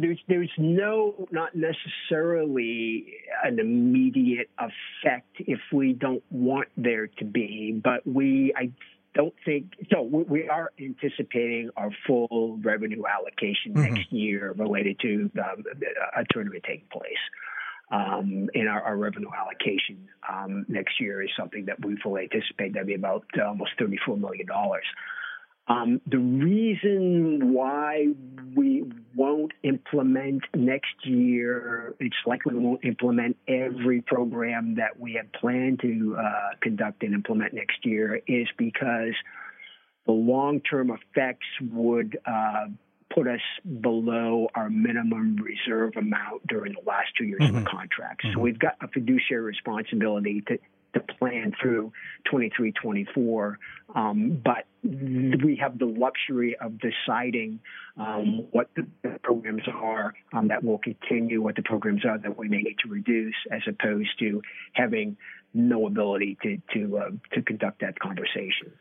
there's 0.00 0.18
there's 0.28 0.50
no 0.58 1.28
not 1.30 1.50
necessarily 1.54 3.14
an 3.44 3.58
immediate 3.58 4.50
effect 4.58 5.36
if 5.38 5.60
we 5.72 5.92
don't 5.92 6.22
want 6.30 6.68
there 6.76 7.06
to 7.06 7.24
be, 7.24 7.80
but 7.82 8.06
we 8.06 8.52
I 8.56 8.70
don't 9.14 9.34
think 9.44 9.72
so. 9.92 10.02
We 10.02 10.48
are 10.48 10.72
anticipating 10.78 11.70
our 11.76 11.90
full 12.06 12.58
revenue 12.62 13.02
allocation 13.06 13.74
mm-hmm. 13.74 13.94
next 13.94 14.12
year 14.12 14.54
related 14.56 14.98
to 15.00 15.30
um, 15.38 15.64
a 16.16 16.24
tournament 16.32 16.64
taking 16.66 16.86
place. 16.90 17.12
Um, 17.90 18.48
in 18.54 18.68
our, 18.68 18.80
our, 18.80 18.96
revenue 18.96 19.28
allocation 19.38 20.08
um, 20.26 20.64
next 20.66 20.98
year 20.98 21.20
is 21.20 21.28
something 21.38 21.66
that 21.66 21.84
we 21.84 21.94
fully 22.02 22.22
anticipate 22.22 22.72
that 22.72 22.86
be 22.86 22.94
about 22.94 23.26
uh, 23.38 23.48
almost 23.48 23.72
$34 23.78 24.18
million. 24.18 24.46
Um, 25.68 26.00
the 26.06 26.18
reason 26.18 27.52
why 27.54 28.08
we 28.56 28.84
won't 29.14 29.52
implement 29.62 30.42
next 30.54 30.94
year, 31.04 31.94
it's 32.00 32.16
likely 32.26 32.54
we 32.54 32.60
won't 32.60 32.84
implement 32.84 33.36
every 33.46 34.02
program 34.02 34.74
that 34.76 34.98
we 34.98 35.14
have 35.14 35.32
planned 35.32 35.80
to 35.80 36.16
uh, 36.18 36.56
conduct 36.60 37.02
and 37.04 37.14
implement 37.14 37.54
next 37.54 37.84
year, 37.84 38.20
is 38.26 38.48
because 38.58 39.14
the 40.06 40.12
long 40.12 40.60
term 40.60 40.90
effects 40.90 41.46
would 41.60 42.18
uh, 42.26 42.66
put 43.14 43.28
us 43.28 43.40
below 43.80 44.48
our 44.54 44.68
minimum 44.68 45.36
reserve 45.36 45.92
amount 45.96 46.46
during 46.48 46.72
the 46.72 46.82
last 46.84 47.08
two 47.16 47.24
years 47.24 47.40
mm-hmm. 47.40 47.56
of 47.56 47.64
the 47.64 47.70
contract. 47.70 48.24
Mm-hmm. 48.24 48.34
So 48.34 48.40
we've 48.40 48.58
got 48.58 48.76
a 48.80 48.88
fiduciary 48.88 49.42
responsibility 49.42 50.42
to 50.48 50.58
to 50.94 51.00
plan 51.00 51.52
through 51.60 51.92
23, 52.30 52.72
24. 52.72 53.58
Um, 53.94 54.40
but 54.44 54.66
we 54.82 55.58
have 55.60 55.78
the 55.78 55.86
luxury 55.86 56.56
of 56.60 56.78
deciding 56.78 57.60
um, 57.96 58.46
what 58.50 58.70
the 58.74 58.86
programs 59.22 59.62
are 59.72 60.14
um, 60.32 60.48
that 60.48 60.64
will 60.64 60.78
continue, 60.78 61.42
what 61.42 61.56
the 61.56 61.62
programs 61.62 62.04
are 62.04 62.18
that 62.18 62.36
we 62.36 62.48
may 62.48 62.58
need 62.58 62.76
to 62.84 62.88
reduce, 62.88 63.34
as 63.50 63.62
opposed 63.68 64.10
to 64.18 64.42
having 64.72 65.16
no 65.54 65.86
ability 65.86 66.38
to 66.42 66.60
to 66.72 66.98
uh, 66.98 67.10
to 67.34 67.42
conduct 67.42 67.80
that 67.80 67.98
conversation. 67.98 68.72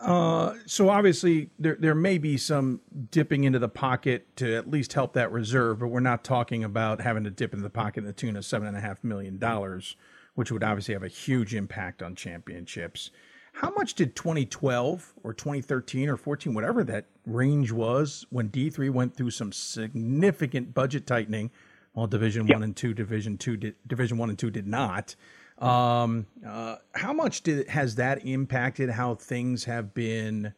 Uh, 0.00 0.54
so 0.66 0.88
obviously 0.88 1.50
there 1.58 1.76
there 1.78 1.94
may 1.94 2.16
be 2.16 2.36
some 2.36 2.80
dipping 3.10 3.44
into 3.44 3.58
the 3.58 3.68
pocket 3.68 4.24
to 4.36 4.54
at 4.54 4.70
least 4.70 4.92
help 4.92 5.14
that 5.14 5.32
reserve, 5.32 5.80
but 5.80 5.88
we're 5.88 6.00
not 6.00 6.22
talking 6.22 6.62
about 6.62 7.00
having 7.00 7.24
to 7.24 7.30
dip 7.30 7.52
into 7.52 7.62
the 7.62 7.70
pocket 7.70 7.98
in 7.98 8.04
the 8.04 8.12
tune 8.12 8.36
of 8.36 8.44
seven 8.44 8.68
and 8.68 8.76
a 8.76 8.80
half 8.80 9.02
million 9.02 9.36
dollars 9.36 9.96
which 10.40 10.50
would 10.50 10.64
obviously 10.64 10.94
have 10.94 11.02
a 11.02 11.08
huge 11.08 11.54
impact 11.54 12.02
on 12.02 12.14
championships. 12.14 13.10
How 13.52 13.70
much 13.72 13.92
did 13.92 14.16
2012 14.16 15.12
or 15.22 15.34
2013 15.34 16.08
or 16.08 16.16
14, 16.16 16.54
whatever 16.54 16.82
that 16.84 17.04
range 17.26 17.70
was, 17.72 18.24
when 18.30 18.48
D3 18.48 18.88
went 18.88 19.14
through 19.14 19.32
some 19.32 19.52
significant 19.52 20.72
budget 20.72 21.06
tightening, 21.06 21.50
while 21.92 22.06
Division 22.06 22.46
yep. 22.46 22.56
One 22.56 22.62
and 22.62 22.74
Two, 22.74 22.94
Division 22.94 23.36
Two, 23.36 23.58
did, 23.58 23.74
Division 23.86 24.16
One 24.16 24.30
and 24.30 24.38
Two 24.38 24.50
did 24.50 24.66
not. 24.66 25.14
Um, 25.58 26.24
uh, 26.48 26.76
how 26.94 27.12
much 27.12 27.42
did 27.42 27.68
has 27.68 27.96
that 27.96 28.24
impacted 28.24 28.88
how 28.88 29.16
things 29.16 29.64
have 29.64 29.92
been 29.92 30.54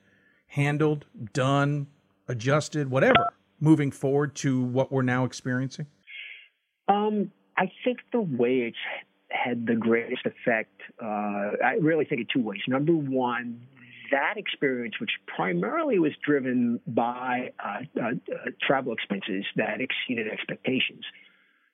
handled, 0.46 1.06
done, 1.32 1.88
adjusted, 2.28 2.88
whatever, 2.88 3.30
moving 3.58 3.90
forward 3.90 4.36
to 4.36 4.62
what 4.62 4.92
we're 4.92 5.02
now 5.02 5.24
experiencing? 5.24 5.86
Um, 6.86 7.32
I 7.56 7.68
think 7.82 7.98
the 8.12 8.20
way 8.20 8.72
had 9.32 9.66
the 9.66 9.74
greatest 9.74 10.26
effect, 10.26 10.80
uh, 11.02 11.56
I 11.64 11.78
really 11.80 12.04
think 12.04 12.20
in 12.20 12.26
two 12.32 12.42
ways. 12.42 12.60
Number 12.68 12.92
one, 12.92 13.66
that 14.10 14.36
experience, 14.36 14.94
which 15.00 15.10
primarily 15.26 15.98
was 15.98 16.12
driven 16.24 16.80
by 16.86 17.52
uh, 17.58 18.00
uh, 18.00 18.06
uh, 18.06 18.50
travel 18.60 18.92
expenses 18.92 19.44
that 19.56 19.80
exceeded 19.80 20.28
expectations, 20.30 21.04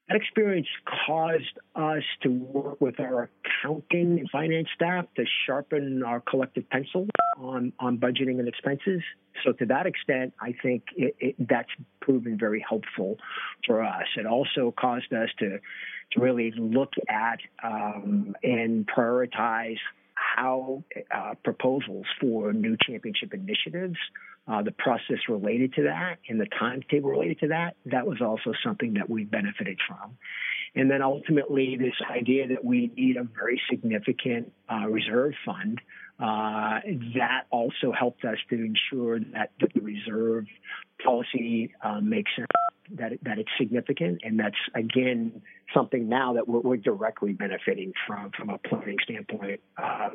that 0.08 0.16
experience 0.16 0.66
caused 1.06 1.58
us 1.76 2.02
to 2.22 2.28
work 2.28 2.80
with 2.80 2.98
our 2.98 3.28
accounting 3.44 4.18
and 4.18 4.30
finance 4.30 4.68
staff 4.74 5.04
to 5.16 5.24
sharpen 5.46 6.02
our 6.02 6.20
collective 6.20 6.68
pencil 6.70 7.06
on, 7.38 7.72
on 7.78 7.98
budgeting 7.98 8.38
and 8.38 8.48
expenses. 8.48 9.02
So, 9.44 9.52
to 9.52 9.66
that 9.66 9.86
extent, 9.86 10.32
I 10.40 10.54
think 10.62 10.84
it, 10.96 11.14
it, 11.20 11.36
that's 11.38 11.68
proven 12.00 12.38
very 12.38 12.64
helpful 12.66 13.18
for 13.66 13.84
us. 13.84 14.06
It 14.16 14.26
also 14.26 14.74
caused 14.76 15.12
us 15.12 15.28
to 15.40 15.58
to 16.12 16.20
really 16.20 16.52
look 16.56 16.92
at 17.08 17.38
um, 17.62 18.34
and 18.42 18.86
prioritize 18.86 19.76
how 20.14 20.82
uh, 21.14 21.34
proposals 21.44 22.06
for 22.20 22.52
new 22.52 22.76
championship 22.80 23.34
initiatives, 23.34 23.98
uh, 24.48 24.62
the 24.62 24.72
process 24.72 25.18
related 25.28 25.74
to 25.74 25.82
that, 25.82 26.18
and 26.28 26.40
the 26.40 26.46
timetable 26.58 27.10
related 27.10 27.38
to 27.40 27.48
that, 27.48 27.76
that 27.86 28.06
was 28.06 28.20
also 28.20 28.52
something 28.64 28.94
that 28.94 29.08
we 29.08 29.24
benefited 29.24 29.78
from. 29.86 30.16
And 30.74 30.90
then 30.90 31.02
ultimately, 31.02 31.76
this 31.76 31.94
idea 32.10 32.48
that 32.48 32.64
we 32.64 32.90
need 32.96 33.16
a 33.16 33.24
very 33.24 33.60
significant 33.70 34.52
uh, 34.70 34.86
reserve 34.88 35.32
fund 35.44 35.80
uh, 36.20 36.80
that 37.14 37.44
also 37.50 37.92
helped 37.96 38.24
us 38.24 38.38
to 38.50 38.56
ensure 38.56 39.20
that 39.20 39.50
the 39.60 39.80
reserve 39.80 40.46
policy 41.04 41.72
uh, 41.82 42.00
makes 42.00 42.30
sense, 42.34 42.48
that 42.92 43.12
that 43.22 43.38
it's 43.38 43.50
significant, 43.58 44.20
and 44.24 44.38
that's 44.38 44.56
again 44.74 45.40
something 45.72 46.08
now 46.08 46.32
that 46.34 46.48
we're, 46.48 46.60
we're 46.60 46.76
directly 46.76 47.32
benefiting 47.32 47.92
from 48.06 48.30
from 48.36 48.50
a 48.50 48.58
planning 48.58 48.96
standpoint. 49.04 49.60
Uh, 49.76 50.10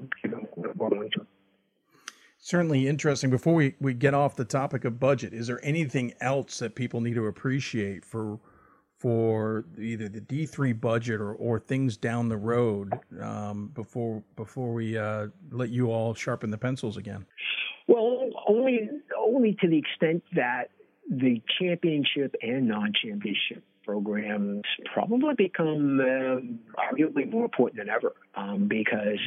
Certainly 2.46 2.90
interesting. 2.90 3.30
Before 3.30 3.54
we, 3.54 3.74
we 3.80 3.94
get 3.94 4.14
off 4.14 4.36
the 4.36 4.44
topic 4.44 4.84
of 4.84 5.00
budget, 5.00 5.34
is 5.34 5.48
there 5.48 5.64
anything 5.64 6.14
else 6.20 6.60
that 6.60 6.76
people 6.76 7.00
need 7.00 7.14
to 7.14 7.28
appreciate 7.28 8.04
for 8.04 8.38
for 8.98 9.64
either 9.80 10.10
the 10.10 10.20
D 10.20 10.46
three 10.46 10.74
budget 10.74 11.22
or, 11.22 11.34
or 11.36 11.58
things 11.58 11.96
down 11.96 12.28
the 12.28 12.36
road 12.36 13.00
um, 13.22 13.68
before 13.68 14.22
before 14.36 14.74
we 14.74 14.98
uh, 14.98 15.28
let 15.52 15.70
you 15.70 15.90
all 15.90 16.14
sharpen 16.14 16.50
the 16.50 16.58
pencils 16.58 16.98
again? 16.98 17.26
Well, 17.88 18.20
only 18.50 18.90
only 19.18 19.58
to 19.62 19.70
the 19.70 19.78
extent 19.78 20.22
that 20.36 20.66
the 21.10 21.42
championship 21.62 22.36
and 22.42 22.68
non-championship 22.68 23.64
programs 23.84 24.64
probably 24.94 25.34
become 25.36 26.00
uh, 26.00 26.82
arguably 26.82 27.30
more 27.30 27.46
important 27.46 27.78
than 27.78 27.90
ever 27.90 28.14
um, 28.36 28.68
because 28.68 29.20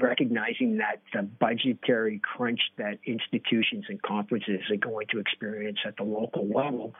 recognizing 0.00 0.78
that 0.78 1.00
the 1.12 1.22
budgetary 1.22 2.20
crunch 2.22 2.60
that 2.76 2.98
institutions 3.06 3.84
and 3.88 4.00
conferences 4.02 4.60
are 4.70 4.76
going 4.76 5.06
to 5.10 5.18
experience 5.18 5.78
at 5.86 5.96
the 5.96 6.02
local 6.02 6.46
level. 6.48 6.94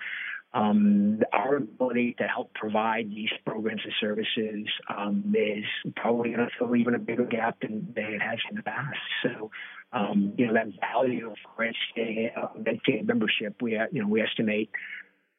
Um, 0.55 1.21
our 1.33 1.57
ability 1.57 2.15
to 2.19 2.29
help 2.29 2.55
provide 2.55 3.11
these 3.11 3.31
programs 3.45 3.81
and 3.83 3.93
services 4.01 4.69
um, 4.89 5.35
is 5.37 5.65
probably 5.97 6.31
going 6.31 6.47
to 6.47 6.51
fill 6.57 6.77
even 6.77 6.95
a 6.95 6.99
bigger 7.01 7.25
gap 7.25 7.59
than, 7.61 7.93
than 7.97 8.05
it 8.05 8.23
has 8.23 8.39
in 8.49 8.57
the 8.57 8.63
past. 8.63 8.97
So, 9.25 9.51
um, 9.93 10.33
you 10.37 10.47
know, 10.47 10.55
that 10.55 10.69
value 10.81 11.31
of 11.31 11.37
uh, 12.37 12.49
membership, 13.05 13.61
we 13.61 13.73
you 13.91 14.03
know 14.03 14.09
we 14.09 14.23
estimate 14.23 14.71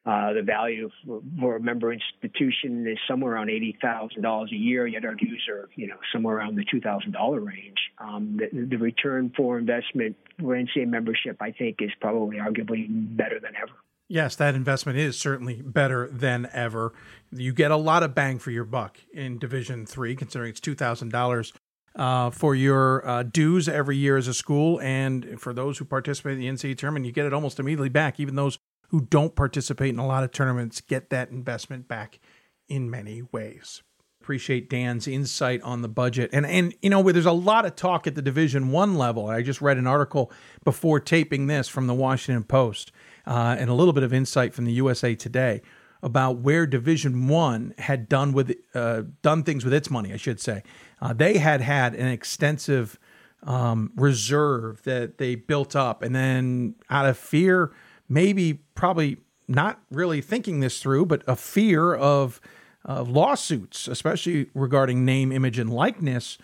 uh, 0.06 0.32
the 0.32 0.42
value 0.42 0.88
for, 1.04 1.20
for, 1.40 1.56
a 1.56 1.60
member 1.60 1.92
institution 1.92 2.86
is 2.86 2.96
somewhere 3.08 3.32
around 3.32 3.50
eighty 3.50 3.76
thousand 3.82 4.22
dollars 4.22 4.50
a 4.52 4.56
year. 4.56 4.86
Yet 4.86 5.04
our 5.04 5.16
dues 5.16 5.44
are, 5.50 5.68
you 5.74 5.88
know, 5.88 5.96
somewhere 6.12 6.36
around 6.36 6.54
the 6.54 6.64
two 6.70 6.80
thousand 6.80 7.12
dollar 7.12 7.40
range. 7.40 7.78
Um, 7.98 8.38
the, 8.38 8.66
the, 8.66 8.76
return 8.76 9.32
for 9.36 9.58
investment 9.58 10.16
for 10.38 10.54
NCAA 10.54 10.86
membership, 10.86 11.38
I 11.40 11.50
think, 11.50 11.78
is 11.80 11.90
probably 12.00 12.36
arguably 12.36 12.86
better 12.88 13.40
than 13.40 13.52
ever. 13.60 13.72
Yes, 14.08 14.36
that 14.36 14.54
investment 14.54 14.96
is 14.96 15.18
certainly 15.18 15.60
better 15.60 16.08
than 16.08 16.48
ever. 16.52 16.92
You 17.32 17.52
get 17.52 17.72
a 17.72 17.76
lot 17.76 18.04
of 18.04 18.14
bang 18.14 18.38
for 18.38 18.52
your 18.52 18.64
buck 18.64 18.98
in 19.12 19.38
Division 19.38 19.86
Three, 19.86 20.14
considering 20.14 20.50
it's 20.50 20.60
two 20.60 20.76
thousand 20.76 21.10
dollars 21.10 21.52
uh, 21.96 22.30
for 22.30 22.54
your 22.54 23.04
uh, 23.04 23.22
dues 23.24 23.68
every 23.68 23.96
year 23.96 24.16
as 24.16 24.28
a 24.28 24.34
school, 24.34 24.80
and 24.80 25.40
for 25.40 25.52
those 25.52 25.78
who 25.78 25.84
participate 25.84 26.34
in 26.34 26.38
the 26.38 26.46
NCAA 26.46 26.78
tournament, 26.78 27.06
you 27.06 27.12
get 27.12 27.26
it 27.26 27.32
almost 27.32 27.58
immediately 27.58 27.88
back. 27.88 28.20
Even 28.20 28.36
those 28.36 28.56
who 28.88 29.02
don't 29.02 29.34
participate 29.34 29.90
in 29.90 29.98
a 29.98 30.06
lot 30.06 30.24
of 30.24 30.30
tournaments 30.30 30.80
get 30.80 31.10
that 31.10 31.30
investment 31.30 31.88
back 31.88 32.18
in 32.68 32.90
many 32.90 33.22
ways. 33.32 33.82
Appreciate 34.20 34.68
Dan's 34.68 35.06
insight 35.06 35.62
on 35.62 35.82
the 35.82 35.88
budget. 35.88 36.30
And 36.32 36.44
and 36.44 36.74
you 36.82 36.90
know, 36.90 37.02
there's 37.12 37.26
a 37.26 37.32
lot 37.32 37.64
of 37.64 37.76
talk 37.76 38.06
at 38.06 38.16
the 38.16 38.22
Division 38.22 38.72
1 38.72 38.96
level. 38.96 39.28
I 39.28 39.42
just 39.42 39.60
read 39.60 39.78
an 39.78 39.86
article 39.86 40.32
before 40.64 40.98
taping 40.98 41.46
this 41.46 41.68
from 41.68 41.86
the 41.86 41.94
Washington 41.94 42.42
Post 42.42 42.90
uh, 43.24 43.56
and 43.58 43.70
a 43.70 43.74
little 43.74 43.92
bit 43.92 44.02
of 44.02 44.12
insight 44.12 44.52
from 44.52 44.64
the 44.64 44.72
USA 44.72 45.14
Today 45.14 45.62
about 46.02 46.38
where 46.38 46.66
Division 46.66 47.28
1 47.28 47.74
had 47.78 48.08
done 48.08 48.32
with 48.32 48.54
uh, 48.74 49.02
done 49.22 49.44
things 49.44 49.64
with 49.64 49.72
its 49.72 49.90
money, 49.90 50.12
I 50.12 50.16
should 50.16 50.40
say. 50.40 50.62
Uh, 51.00 51.12
they 51.12 51.38
had 51.38 51.60
had 51.60 51.94
an 51.94 52.08
extensive 52.08 52.98
um, 53.44 53.92
reserve 53.94 54.82
that 54.82 55.18
they 55.18 55.36
built 55.36 55.76
up 55.76 56.02
and 56.02 56.14
then 56.14 56.74
out 56.90 57.06
of 57.06 57.16
fear 57.16 57.72
maybe 58.08 58.60
probably 58.74 59.18
not 59.48 59.80
really 59.90 60.20
thinking 60.20 60.60
this 60.60 60.80
through, 60.80 61.06
but 61.06 61.22
a 61.26 61.36
fear 61.36 61.94
of, 61.94 62.40
of 62.84 63.08
lawsuits, 63.08 63.88
especially 63.88 64.48
regarding 64.54 65.04
name, 65.04 65.32
image, 65.32 65.58
and 65.58 65.72
likeness, 65.72 66.38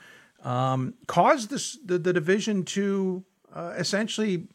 um, 0.44 0.94
caused 1.06 1.50
this, 1.50 1.78
the, 1.84 1.98
the 1.98 2.12
division 2.12 2.64
to 2.64 3.24
uh, 3.54 3.74
essentially 3.76 4.46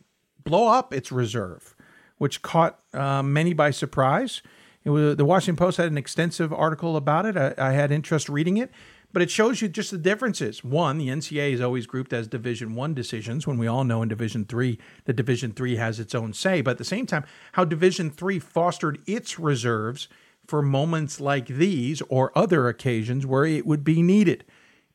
blow 0.43 0.67
up 0.67 0.93
its 0.93 1.11
reserve, 1.11 1.75
which 2.17 2.41
caught 2.41 2.79
uh, 2.93 3.21
many 3.21 3.53
by 3.53 3.71
surprise. 3.71 4.41
Was, 4.85 5.17
the 5.17 5.25
Washington 5.25 5.57
Post 5.57 5.77
had 5.77 5.91
an 5.91 5.97
extensive 5.97 6.53
article 6.53 6.95
about 6.95 7.25
it. 7.25 7.35
I, 7.35 7.53
I 7.57 7.71
had 7.73 7.91
interest 7.91 8.29
reading 8.29 8.57
it 8.57 8.71
but 9.13 9.21
it 9.21 9.31
shows 9.31 9.61
you 9.61 9.67
just 9.67 9.91
the 9.91 9.97
differences. 9.97 10.63
One, 10.63 10.97
the 10.97 11.07
NCAA 11.07 11.53
is 11.53 11.61
always 11.61 11.87
grouped 11.87 12.13
as 12.13 12.27
Division 12.27 12.75
One 12.75 12.93
decisions, 12.93 13.47
when 13.47 13.57
we 13.57 13.67
all 13.67 13.83
know 13.83 14.01
in 14.01 14.09
Division 14.09 14.45
Three 14.45 14.79
that 15.05 15.13
Division 15.13 15.51
Three 15.51 15.77
has 15.77 15.99
its 15.99 16.13
own 16.13 16.33
say. 16.33 16.61
But 16.61 16.71
at 16.71 16.77
the 16.77 16.83
same 16.83 17.05
time, 17.05 17.25
how 17.53 17.65
Division 17.65 18.11
Three 18.11 18.39
fostered 18.39 18.99
its 19.07 19.39
reserves 19.39 20.07
for 20.47 20.61
moments 20.61 21.19
like 21.19 21.47
these 21.47 22.01
or 22.09 22.37
other 22.37 22.67
occasions 22.67 23.25
where 23.25 23.45
it 23.45 23.65
would 23.65 23.83
be 23.83 24.01
needed. 24.01 24.45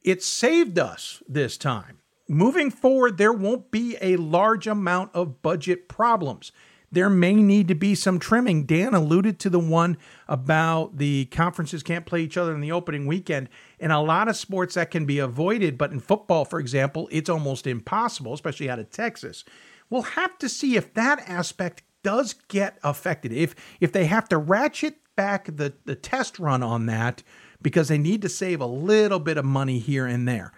It 0.02 0.22
saved 0.22 0.78
us 0.78 1.22
this 1.28 1.56
time. 1.56 1.98
Moving 2.28 2.70
forward, 2.70 3.18
there 3.18 3.32
won't 3.32 3.70
be 3.70 3.96
a 4.00 4.16
large 4.16 4.66
amount 4.66 5.10
of 5.14 5.42
budget 5.42 5.88
problems 5.88 6.50
there 6.92 7.08
may 7.08 7.34
need 7.34 7.68
to 7.68 7.74
be 7.74 7.94
some 7.94 8.18
trimming. 8.18 8.64
Dan 8.64 8.92
alluded 8.94 9.38
to 9.40 9.50
the 9.50 9.58
one 9.58 9.96
about 10.28 10.98
the 10.98 11.24
conferences 11.26 11.82
can't 11.82 12.04
play 12.04 12.20
each 12.20 12.36
other 12.36 12.54
in 12.54 12.60
the 12.60 12.70
opening 12.70 13.06
weekend. 13.06 13.48
In 13.78 13.90
a 13.90 14.02
lot 14.02 14.28
of 14.28 14.36
sports, 14.36 14.74
that 14.74 14.90
can 14.90 15.06
be 15.06 15.18
avoided, 15.18 15.78
but 15.78 15.90
in 15.90 16.00
football, 16.00 16.44
for 16.44 16.60
example, 16.60 17.08
it's 17.10 17.30
almost 17.30 17.66
impossible, 17.66 18.34
especially 18.34 18.68
out 18.68 18.78
of 18.78 18.90
Texas. 18.90 19.42
We'll 19.88 20.02
have 20.02 20.38
to 20.38 20.48
see 20.48 20.76
if 20.76 20.92
that 20.94 21.24
aspect 21.26 21.82
does 22.02 22.34
get 22.48 22.78
affected. 22.84 23.32
If 23.32 23.54
if 23.80 23.92
they 23.92 24.06
have 24.06 24.28
to 24.28 24.38
ratchet 24.38 24.96
back 25.16 25.44
the, 25.56 25.74
the 25.84 25.94
test 25.94 26.38
run 26.38 26.62
on 26.62 26.86
that 26.86 27.22
because 27.60 27.88
they 27.88 27.98
need 27.98 28.22
to 28.22 28.28
save 28.28 28.60
a 28.60 28.66
little 28.66 29.18
bit 29.18 29.38
of 29.38 29.44
money 29.44 29.78
here 29.78 30.06
and 30.06 30.26
there. 30.26 30.52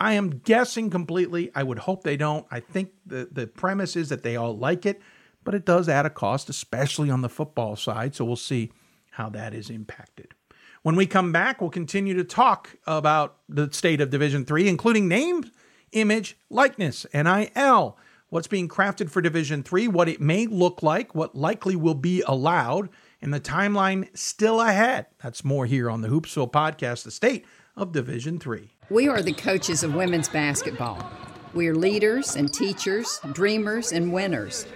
I 0.00 0.14
am 0.14 0.38
guessing 0.38 0.88
completely. 0.88 1.50
I 1.54 1.62
would 1.62 1.80
hope 1.80 2.02
they 2.02 2.16
don't. 2.16 2.46
I 2.50 2.60
think 2.60 2.92
the, 3.04 3.28
the 3.30 3.46
premise 3.46 3.96
is 3.96 4.08
that 4.08 4.22
they 4.22 4.36
all 4.36 4.56
like 4.56 4.86
it 4.86 5.02
but 5.44 5.54
it 5.54 5.64
does 5.64 5.88
add 5.88 6.06
a 6.06 6.10
cost, 6.10 6.48
especially 6.48 7.10
on 7.10 7.22
the 7.22 7.28
football 7.28 7.76
side. 7.76 8.14
So 8.14 8.24
we'll 8.24 8.36
see 8.36 8.72
how 9.12 9.28
that 9.30 9.54
is 9.54 9.70
impacted. 9.70 10.34
When 10.82 10.96
we 10.96 11.06
come 11.06 11.32
back, 11.32 11.60
we'll 11.60 11.70
continue 11.70 12.14
to 12.14 12.24
talk 12.24 12.76
about 12.86 13.38
the 13.48 13.72
state 13.72 14.00
of 14.00 14.10
Division 14.10 14.44
Three, 14.44 14.68
including 14.68 15.08
name, 15.08 15.44
image, 15.92 16.36
likeness, 16.50 17.04
NIL, 17.12 17.98
what's 18.28 18.46
being 18.46 18.68
crafted 18.68 19.10
for 19.10 19.20
Division 19.20 19.62
Three, 19.62 19.88
what 19.88 20.08
it 20.08 20.20
may 20.20 20.46
look 20.46 20.82
like, 20.82 21.14
what 21.14 21.34
likely 21.34 21.76
will 21.76 21.94
be 21.94 22.22
allowed, 22.26 22.90
and 23.20 23.34
the 23.34 23.40
timeline 23.40 24.16
still 24.16 24.60
ahead. 24.60 25.06
That's 25.22 25.44
more 25.44 25.66
here 25.66 25.90
on 25.90 26.00
the 26.00 26.08
Hoopsville 26.08 26.52
podcast, 26.52 27.04
the 27.04 27.10
state 27.10 27.44
of 27.76 27.92
Division 27.92 28.38
Three. 28.38 28.70
We 28.90 29.08
are 29.08 29.22
the 29.22 29.32
coaches 29.32 29.82
of 29.82 29.94
women's 29.94 30.28
basketball. 30.28 31.10
We 31.54 31.68
are 31.68 31.74
leaders 31.74 32.36
and 32.36 32.52
teachers, 32.52 33.20
dreamers 33.32 33.92
and 33.92 34.12
winners. 34.12 34.66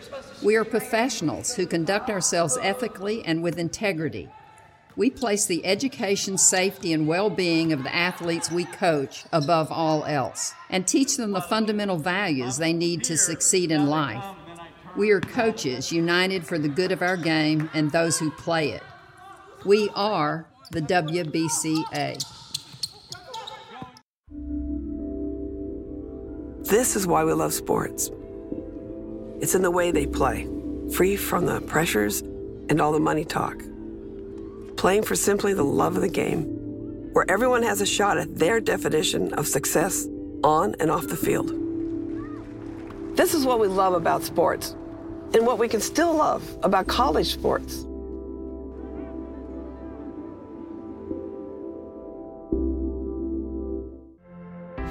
We 0.43 0.57
are 0.57 0.65
professionals 0.65 1.55
who 1.55 1.67
conduct 1.67 2.11
ourselves 2.11 2.59
ethically 2.61 3.25
and 3.25 3.45
with 3.45 3.61
integrity. 3.61 4.29
We 4.97 5.09
place 5.09 5.47
the 5.47 5.65
education, 5.65 6.37
safety, 6.37 6.93
and 6.93 7.07
well 7.07 7.31
being 7.31 7.73
of 7.73 7.85
the 7.85 7.95
athletes 7.95 8.51
we 8.51 8.65
coach 8.65 9.25
above 9.33 9.71
all 9.71 10.05
else 10.05 10.53
and 10.69 10.85
teach 10.85 11.17
them 11.17 11.31
the 11.31 11.41
fundamental 11.41 11.97
values 11.97 12.57
they 12.57 12.73
need 12.73 13.05
to 13.05 13.17
succeed 13.17 13.71
in 13.71 13.87
life. 13.87 14.25
We 14.97 15.13
are 15.13 15.21
coaches 15.21 15.93
united 15.93 16.45
for 16.45 16.59
the 16.59 16.69
good 16.69 16.91
of 16.91 17.03
our 17.03 17.17
game 17.17 17.71
and 17.73 17.93
those 17.93 18.19
who 18.19 18.33
play 18.33 18.71
it. 18.71 18.83
We 19.65 19.91
are 19.95 20.47
the 20.73 20.83
WBCA. 20.83 22.25
This 26.65 26.97
is 26.97 27.07
why 27.07 27.23
we 27.23 27.33
love 27.33 27.55
sports. 27.55 28.11
It's 29.43 29.57
in 29.57 29.63
the 29.63 29.73
way 29.73 29.91
they 29.91 30.07
play, 30.07 30.49
free 30.93 31.17
from 31.17 31.47
the 31.47 31.61
pressures 31.63 32.21
and 32.21 32.81
all 32.81 32.93
the 32.93 33.01
money 33.01 33.25
talk. 33.25 33.61
Playing 34.77 35.03
for 35.03 35.17
simply 35.17 35.53
the 35.53 35.65
love 35.65 35.97
of 35.97 36.03
the 36.03 36.09
game, 36.09 36.45
where 37.13 37.29
everyone 37.29 37.65
has 37.65 37.81
a 37.81 37.87
shot 37.87 38.19
at 38.19 38.37
their 38.37 38.61
definition 38.61 39.35
of 39.35 39.49
success 39.49 40.07
on 40.45 40.77
and 40.79 40.93
off 40.93 41.09
the 41.09 41.17
field. 41.17 41.51
This 43.17 43.35
is 43.35 43.45
what 43.45 43.59
we 43.59 43.67
love 43.67 43.95
about 43.95 44.23
sports 44.23 44.77
and 45.35 45.45
what 45.45 45.59
we 45.59 45.67
can 45.67 45.81
still 45.81 46.15
love 46.15 46.45
about 46.63 46.87
college 46.87 47.33
sports. 47.33 47.79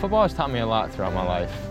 Football 0.01 0.23
has 0.23 0.33
taught 0.33 0.51
me 0.51 0.59
a 0.59 0.65
lot 0.65 0.91
throughout 0.91 1.13
my 1.13 1.23
life. 1.23 1.70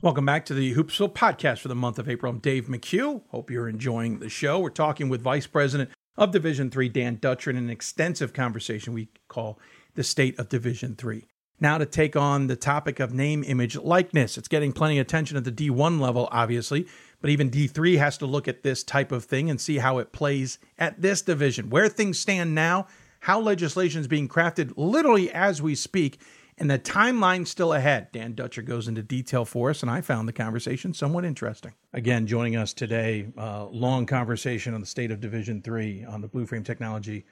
Welcome 0.00 0.24
back 0.24 0.46
to 0.46 0.54
the 0.54 0.74
Hoopsville 0.74 1.12
podcast 1.12 1.58
for 1.58 1.68
the 1.68 1.74
month 1.74 1.98
of 1.98 2.08
April. 2.08 2.32
I'm 2.32 2.38
Dave 2.38 2.66
McHugh. 2.66 3.22
Hope 3.28 3.50
you're 3.50 3.68
enjoying 3.68 4.18
the 4.18 4.30
show. 4.30 4.58
We're 4.58 4.70
talking 4.70 5.10
with 5.10 5.20
Vice 5.20 5.46
President 5.46 5.90
of 6.16 6.30
Division 6.30 6.70
Three, 6.70 6.88
Dan 6.88 7.18
Dutcher, 7.20 7.50
in 7.50 7.56
an 7.56 7.68
extensive 7.68 8.32
conversation 8.32 8.94
we 8.94 9.08
call 9.28 9.58
the 9.94 10.02
state 10.02 10.38
of 10.38 10.48
Division 10.48 10.96
Three. 10.96 11.26
Now 11.60 11.76
to 11.76 11.84
take 11.84 12.16
on 12.16 12.46
the 12.46 12.56
topic 12.56 12.98
of 12.98 13.12
name, 13.12 13.44
image, 13.44 13.76
likeness. 13.76 14.38
It's 14.38 14.48
getting 14.48 14.72
plenty 14.72 14.98
of 14.98 15.06
attention 15.06 15.36
at 15.36 15.44
the 15.44 15.52
D1 15.52 16.00
level, 16.00 16.28
obviously, 16.32 16.86
but 17.20 17.28
even 17.28 17.50
D3 17.50 17.98
has 17.98 18.16
to 18.18 18.26
look 18.26 18.48
at 18.48 18.62
this 18.62 18.82
type 18.82 19.12
of 19.12 19.24
thing 19.24 19.50
and 19.50 19.60
see 19.60 19.78
how 19.78 19.98
it 19.98 20.12
plays 20.12 20.58
at 20.78 21.02
this 21.02 21.20
division, 21.20 21.68
where 21.68 21.88
things 21.88 22.18
stand 22.18 22.54
now, 22.54 22.86
how 23.20 23.38
legislation 23.38 24.00
is 24.00 24.06
being 24.06 24.28
crafted 24.28 24.72
literally 24.76 25.30
as 25.30 25.60
we 25.60 25.74
speak, 25.74 26.20
and 26.58 26.70
the 26.70 26.78
timeline 26.78 27.46
still 27.46 27.72
ahead. 27.72 28.12
Dan 28.12 28.34
Dutcher 28.34 28.62
goes 28.62 28.88
into 28.88 29.02
detail 29.02 29.44
for 29.44 29.70
us, 29.70 29.82
and 29.82 29.90
I 29.90 30.00
found 30.00 30.28
the 30.28 30.32
conversation 30.32 30.92
somewhat 30.92 31.24
interesting. 31.24 31.74
Again, 31.92 32.26
joining 32.26 32.56
us 32.56 32.72
today, 32.72 33.28
uh, 33.36 33.66
long 33.66 34.06
conversation 34.06 34.74
on 34.74 34.80
the 34.80 34.86
state 34.86 35.10
of 35.10 35.20
Division 35.20 35.62
Three 35.62 36.04
on 36.04 36.20
the 36.20 36.28
Blue 36.28 36.46
Frame 36.46 36.64
Technology 36.64 37.24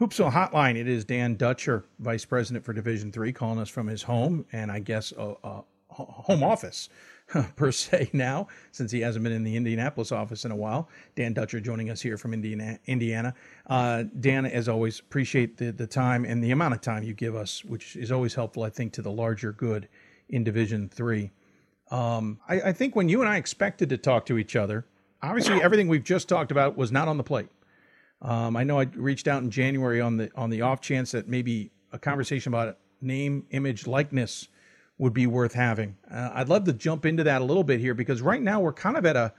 Hoopsville 0.00 0.32
Hotline. 0.32 0.76
It 0.76 0.88
is 0.88 1.04
Dan 1.04 1.36
Dutcher, 1.36 1.84
Vice 2.00 2.24
President 2.24 2.64
for 2.64 2.72
Division 2.72 3.12
Three, 3.12 3.32
calling 3.32 3.58
us 3.58 3.68
from 3.68 3.86
his 3.86 4.02
home, 4.02 4.44
and 4.52 4.70
I 4.70 4.80
guess 4.80 5.12
a, 5.12 5.34
a 5.42 5.64
home 5.88 6.42
office 6.42 6.88
per 7.56 7.72
se 7.72 8.10
now, 8.12 8.46
since 8.70 8.92
he 8.92 9.00
hasn't 9.00 9.22
been 9.22 9.32
in 9.32 9.42
the 9.42 9.56
Indianapolis 9.56 10.12
office 10.12 10.44
in 10.44 10.50
a 10.50 10.56
while. 10.56 10.88
Dan 11.14 11.32
Dutcher 11.32 11.60
joining 11.60 11.90
us 11.90 12.00
here 12.00 12.16
from 12.16 12.32
Indiana. 12.32 12.78
Indiana. 12.86 13.34
Uh, 13.66 14.04
Dan, 14.20 14.46
as 14.46 14.68
always, 14.68 15.00
appreciate 15.00 15.56
the, 15.56 15.72
the 15.72 15.86
time 15.86 16.24
and 16.24 16.42
the 16.42 16.52
amount 16.52 16.74
of 16.74 16.80
time 16.80 17.02
you 17.02 17.14
give 17.14 17.34
us, 17.34 17.64
which 17.64 17.96
is 17.96 18.12
always 18.12 18.34
helpful, 18.34 18.62
I 18.62 18.70
think, 18.70 18.92
to 18.94 19.02
the 19.02 19.10
larger 19.10 19.52
good 19.52 19.88
in 20.28 20.44
Division 20.44 20.88
Three. 20.88 21.32
Um, 21.90 22.40
I, 22.48 22.60
I 22.60 22.72
think 22.72 22.96
when 22.96 23.08
you 23.08 23.20
and 23.20 23.28
I 23.28 23.36
expected 23.36 23.88
to 23.90 23.98
talk 23.98 24.26
to 24.26 24.38
each 24.38 24.56
other, 24.56 24.86
obviously 25.22 25.62
everything 25.62 25.88
we've 25.88 26.04
just 26.04 26.28
talked 26.28 26.50
about 26.50 26.76
was 26.76 26.92
not 26.92 27.08
on 27.08 27.16
the 27.16 27.24
plate. 27.24 27.48
Um, 28.22 28.56
I 28.56 28.64
know 28.64 28.80
I 28.80 28.84
reached 28.94 29.28
out 29.28 29.42
in 29.42 29.50
January 29.50 30.00
on 30.00 30.16
the 30.16 30.30
on 30.34 30.50
the 30.50 30.62
off 30.62 30.80
chance 30.80 31.12
that 31.12 31.28
maybe 31.28 31.70
a 31.92 31.98
conversation 31.98 32.52
about 32.52 32.78
name, 33.00 33.46
image, 33.50 33.86
likeness 33.86 34.48
would 34.98 35.12
be 35.12 35.26
worth 35.26 35.52
having. 35.52 35.96
Uh, 36.10 36.30
I'd 36.34 36.48
love 36.48 36.64
to 36.64 36.72
jump 36.72 37.04
into 37.04 37.24
that 37.24 37.42
a 37.42 37.44
little 37.44 37.64
bit 37.64 37.80
here 37.80 37.94
because 37.94 38.22
right 38.22 38.40
now 38.40 38.60
we're 38.60 38.72
kind 38.72 38.96
of 38.96 39.04
at 39.04 39.16
a, 39.16 39.32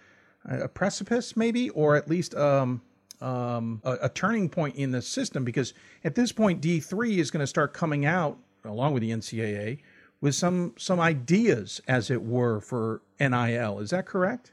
a 0.45 0.67
precipice, 0.67 1.35
maybe, 1.35 1.69
or 1.71 1.95
at 1.95 2.07
least 2.09 2.35
um, 2.35 2.81
um, 3.21 3.81
a, 3.83 3.97
a, 4.03 4.09
turning 4.09 4.49
point 4.49 4.75
in 4.75 4.91
the 4.91 5.01
system 5.01 5.43
because 5.43 5.73
at 6.03 6.13
this 6.13 6.31
point, 6.31 6.61
D3 6.61 7.17
is 7.17 7.31
going 7.31 7.41
to 7.41 7.47
start 7.47 7.73
coming 7.73 8.05
out 8.05 8.37
along 8.63 8.93
with 8.93 9.01
the 9.01 9.09
NCAA 9.09 9.79
with 10.21 10.35
some 10.35 10.73
some 10.77 10.99
ideas, 10.99 11.81
as 11.87 12.11
it 12.11 12.21
were, 12.21 12.59
for 12.61 13.01
NIL. 13.19 13.79
Is 13.79 13.89
that 13.89 14.05
correct? 14.05 14.51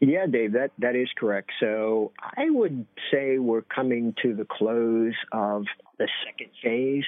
Yeah, 0.00 0.26
Dave, 0.26 0.52
that, 0.52 0.70
that 0.78 0.96
is 0.96 1.08
correct. 1.16 1.50
So 1.60 2.12
I 2.20 2.48
would 2.48 2.86
say 3.10 3.38
we're 3.38 3.62
coming 3.62 4.14
to 4.22 4.34
the 4.34 4.44
close 4.44 5.14
of 5.32 5.64
the 5.98 6.08
second 6.24 6.50
phase 6.62 7.04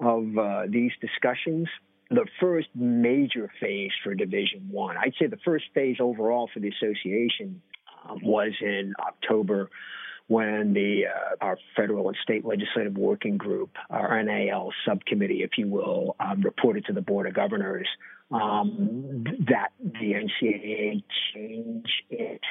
of 0.00 0.38
uh, 0.38 0.62
these 0.68 0.92
discussions 1.00 1.68
the 2.12 2.26
first 2.40 2.68
major 2.74 3.50
phase 3.60 3.90
for 4.02 4.14
Division 4.14 4.68
One. 4.70 4.96
I'd 4.96 5.14
say 5.18 5.26
the 5.26 5.38
first 5.44 5.64
phase 5.74 5.96
overall 6.00 6.48
for 6.52 6.60
the 6.60 6.68
association 6.68 7.62
um, 8.08 8.18
was 8.22 8.52
in 8.60 8.94
October 9.00 9.70
when 10.28 10.72
the 10.72 11.04
uh, 11.06 11.44
our 11.44 11.58
federal 11.76 12.08
and 12.08 12.16
state 12.22 12.44
legislative 12.44 12.96
working 12.96 13.36
group, 13.36 13.70
our 13.90 14.22
NIL 14.22 14.72
subcommittee, 14.86 15.42
if 15.42 15.58
you 15.58 15.68
will, 15.68 16.16
um, 16.20 16.42
reported 16.42 16.86
to 16.86 16.92
the 16.92 17.02
board 17.02 17.26
of 17.26 17.34
governors 17.34 17.88
um, 18.30 19.24
that 19.48 19.72
the 19.78 20.14
NCAA 20.14 21.02
changed 21.34 22.02
its 22.08 22.44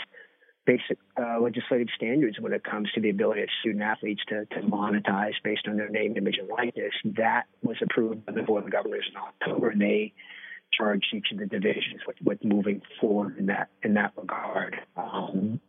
basic 0.66 0.97
uh, 1.20 1.39
legislative 1.39 1.88
standards 1.95 2.39
when 2.39 2.53
it 2.53 2.64
comes 2.64 2.91
to 2.93 3.01
the 3.01 3.09
ability 3.09 3.41
of 3.41 3.49
student 3.62 3.84
athletes 3.84 4.22
to, 4.30 4.45
to 4.45 4.62
monetize 4.68 5.34
based 5.43 5.68
on 5.68 5.78
their 5.78 5.89
name, 5.89 6.16
image, 6.18 6.38
and 6.39 6.49
likeness. 6.49 6.93
That 7.18 7.43
was 7.64 7.78
approved 7.82 8.26
by 8.26 8.34
the 8.34 8.43
Board 8.43 8.66
of 8.66 8.72
Governors 8.72 9.05
in 9.09 9.18
October, 9.18 9.70
and 9.70 9.82
they 9.82 10.14
charged 10.74 11.07
each 11.14 11.28
of 11.32 11.39
the 11.39 11.47
divisions 11.47 12.01
with, 12.07 12.18
with 12.24 12.43
moving 12.43 12.82
forward 12.99 13.38
in 13.38 13.47
that 13.47 13.70
in 13.84 13.95
that 13.95 14.14
regard. 14.16 14.78
Um, 14.95 15.59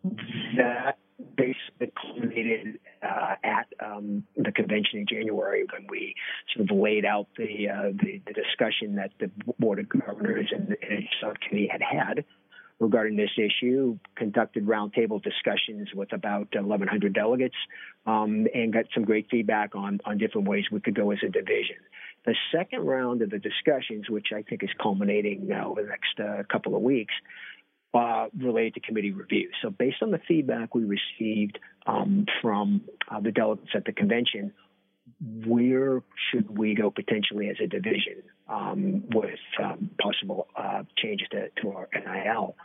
that 0.56 0.98
basically 1.36 1.92
culminated 2.00 2.78
uh, 3.02 3.34
at 3.42 3.66
um, 3.84 4.24
the 4.36 4.52
convention 4.52 5.00
in 5.00 5.06
January 5.06 5.64
when 5.72 5.86
we 5.88 6.14
sort 6.54 6.70
of 6.70 6.76
laid 6.76 7.04
out 7.04 7.26
the, 7.36 7.68
uh, 7.68 7.90
the, 7.92 8.20
the 8.26 8.32
discussion 8.32 8.96
that 8.96 9.10
the 9.20 9.30
board 9.58 9.78
of 9.78 9.88
governors 9.88 10.52
and, 10.52 10.76
and 10.82 11.04
subcommittee 11.20 11.68
had 11.70 11.82
had 11.82 12.24
regarding 12.82 13.16
this 13.16 13.30
issue, 13.38 13.98
conducted 14.16 14.66
roundtable 14.66 15.22
discussions 15.22 15.88
with 15.94 16.12
about 16.12 16.48
1,100 16.52 17.14
delegates, 17.14 17.54
um, 18.06 18.46
and 18.52 18.72
got 18.72 18.86
some 18.92 19.04
great 19.04 19.28
feedback 19.30 19.74
on, 19.74 20.00
on 20.04 20.18
different 20.18 20.48
ways 20.48 20.64
we 20.70 20.80
could 20.80 20.94
go 20.94 21.10
as 21.12 21.18
a 21.24 21.28
division. 21.28 21.76
The 22.26 22.34
second 22.52 22.80
round 22.80 23.22
of 23.22 23.30
the 23.30 23.38
discussions, 23.38 24.10
which 24.10 24.28
I 24.34 24.42
think 24.42 24.62
is 24.62 24.70
culminating 24.80 25.46
now 25.46 25.70
over 25.70 25.82
the 25.82 25.88
next 25.88 26.20
uh, 26.20 26.42
couple 26.50 26.76
of 26.76 26.82
weeks, 26.82 27.14
uh, 27.94 28.26
related 28.38 28.74
to 28.74 28.80
committee 28.80 29.12
review. 29.12 29.50
So, 29.60 29.70
based 29.70 30.02
on 30.02 30.10
the 30.10 30.20
feedback 30.26 30.74
we 30.74 30.84
received 30.84 31.58
um, 31.86 32.26
from 32.40 32.82
uh, 33.08 33.20
the 33.20 33.32
delegates 33.32 33.70
at 33.74 33.84
the 33.84 33.92
convention, 33.92 34.52
where 35.46 36.02
should 36.30 36.56
we 36.56 36.74
go 36.74 36.90
potentially 36.90 37.48
as 37.48 37.56
a 37.62 37.66
division 37.66 38.22
um, 38.48 39.04
with 39.14 39.38
um, 39.62 39.90
possible 40.00 40.48
uh, 40.56 40.82
changes 40.96 41.28
to, 41.30 41.48
to, 41.62 41.70
our 41.70 41.88
NIL? 41.94 42.56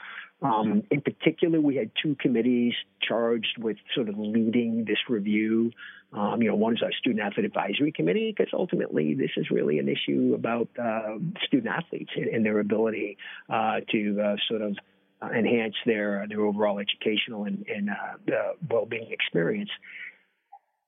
Um, 0.42 0.84
in 0.92 1.02
particular, 1.02 1.60
we 1.60 1.76
had 1.76 1.92
two 2.02 2.16
committees 2.20 2.74
charged 3.02 3.58
with 3.58 3.78
sort 3.96 4.10
of 4.10 4.18
leading 4.18 4.86
this 4.86 4.98
review. 5.10 5.72
Um, 6.14 6.42
you 6.42 6.50
know, 6.50 6.56
one 6.56 6.74
is 6.74 6.84
our 6.84 6.92
student 6.92 7.22
athlete 7.22 7.46
advisory 7.46 7.92
committee 7.92 8.34
because 8.38 8.54
ultimately 8.54 9.16
this 9.16 9.32
is 9.36 9.50
really 9.50 9.80
an 9.80 9.90
issue 9.90 10.34
about 10.36 10.70
uh, 10.82 11.18
student 11.46 11.74
athletes 11.76 12.12
and, 12.16 12.28
and 12.28 12.46
their 12.46 12.60
ability 12.60 13.18
uh, 13.50 13.82
to 13.92 14.22
uh, 14.22 14.36
sort 14.48 14.62
of 14.62 14.78
uh, 15.22 15.30
enhance 15.30 15.76
their 15.86 16.28
their 16.30 16.42
overall 16.42 16.80
educational 16.80 17.46
and, 17.46 17.66
and 17.68 17.90
uh, 17.90 18.54
well-being 18.70 19.12
experience. 19.12 19.72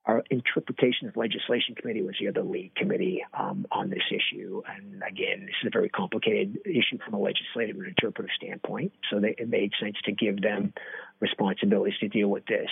Our 0.09 0.23
interpretation 0.31 1.07
of 1.07 1.15
legislation 1.15 1.75
committee 1.75 2.01
was 2.01 2.15
the 2.19 2.29
other 2.29 2.41
lead 2.41 2.73
committee 2.75 3.23
um, 3.31 3.67
on 3.71 3.91
this 3.91 4.01
issue. 4.09 4.63
And 4.67 5.03
again, 5.07 5.41
this 5.41 5.53
is 5.61 5.67
a 5.67 5.69
very 5.71 5.89
complicated 5.89 6.57
issue 6.65 6.97
from 7.05 7.13
a 7.13 7.19
legislative 7.19 7.75
and 7.75 7.85
interpretive 7.85 8.31
standpoint. 8.35 8.93
So 9.11 9.19
they, 9.19 9.35
it 9.37 9.47
made 9.47 9.71
sense 9.79 9.97
to 10.05 10.11
give 10.11 10.41
them 10.41 10.73
responsibilities 11.19 11.99
to 11.99 12.07
deal 12.07 12.27
with 12.27 12.47
this. 12.47 12.69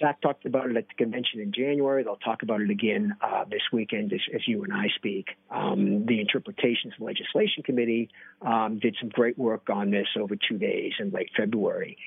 SAC 0.00 0.22
talked 0.22 0.46
about 0.46 0.70
it 0.70 0.78
at 0.78 0.88
the 0.88 0.94
convention 0.94 1.40
in 1.40 1.52
January. 1.52 2.02
They'll 2.02 2.16
talk 2.16 2.42
about 2.42 2.62
it 2.62 2.70
again 2.70 3.14
uh, 3.20 3.44
this 3.44 3.62
weekend 3.70 4.14
as, 4.14 4.20
as, 4.34 4.40
you 4.48 4.64
and 4.64 4.72
I 4.72 4.86
speak. 4.96 5.26
Um, 5.50 6.06
the 6.06 6.20
Interpretations 6.20 6.94
Legislation 6.98 7.64
Committee 7.64 8.08
um, 8.40 8.78
did 8.80 8.96
some 8.98 9.10
great 9.10 9.36
work 9.36 9.68
on 9.68 9.90
this 9.90 10.08
over 10.18 10.36
two 10.36 10.56
days 10.56 10.92
in 11.00 11.10
late 11.10 11.28
February 11.36 11.98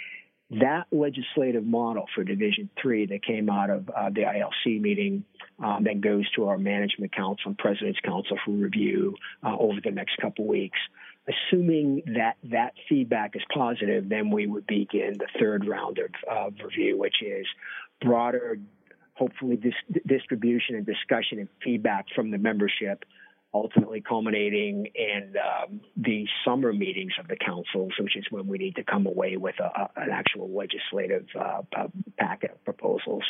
that 0.52 0.88
legislative 0.92 1.64
model 1.64 2.06
for 2.16 2.24
Division 2.24 2.70
Three 2.82 3.06
that 3.08 3.24
came 3.24 3.50
out 3.50 3.70
of 3.70 3.90
uh, 3.90 4.10
the 4.10 4.22
ILC 4.22 4.82
meeting 4.82 5.24
um, 5.64 5.84
that 5.84 6.02
goes 6.02 6.30
to 6.32 6.48
our 6.48 6.58
management 6.58 7.16
council 7.16 7.50
and 7.50 7.58
president's 7.58 8.00
council 8.00 8.38
for 8.44 8.52
review 8.52 9.16
uh, 9.44 9.56
over 9.58 9.80
the 9.84 9.92
next 9.92 10.18
couple 10.18 10.48
weeks. 10.48 10.80
Assuming 11.28 12.02
that 12.16 12.38
that 12.46 12.74
feedback 12.88 13.36
is 13.36 13.44
positive, 13.54 14.10
then 14.10 14.32
we 14.32 14.48
would 14.48 14.66
begin 14.66 15.18
the 15.20 15.28
third 15.40 15.68
round 15.68 16.00
of, 16.00 16.10
of 16.28 16.54
review, 16.64 16.98
which 16.98 17.22
is 17.22 17.46
broader, 18.02 18.58
hopefully 19.14 19.56
dis- 19.56 20.02
distribution 20.08 20.76
and 20.76 20.86
discussion 20.86 21.38
and 21.38 21.50
feedback 21.64 22.06
from 22.16 22.32
the 22.32 22.40
membership 22.40 23.06
ultimately 23.54 24.02
culminating 24.02 24.88
in 24.94 25.34
um, 25.38 25.82
the 25.98 26.26
summer 26.46 26.72
meetings 26.72 27.14
of 27.20 27.28
the 27.28 27.36
councils, 27.36 27.92
which 28.00 28.16
is 28.16 28.26
when 28.30 28.48
we 28.48 28.58
need 28.58 28.76
to 28.76 28.84
come 28.84 29.08
away 29.08 29.38
with 29.38 29.56
a, 29.60 29.64
a, 29.64 29.90
an 30.04 30.10
actual 30.12 30.50
legislative 30.56 31.26
uh, 31.40 31.62
packet 32.18 32.52
of 32.52 32.64
proposals 32.64 33.24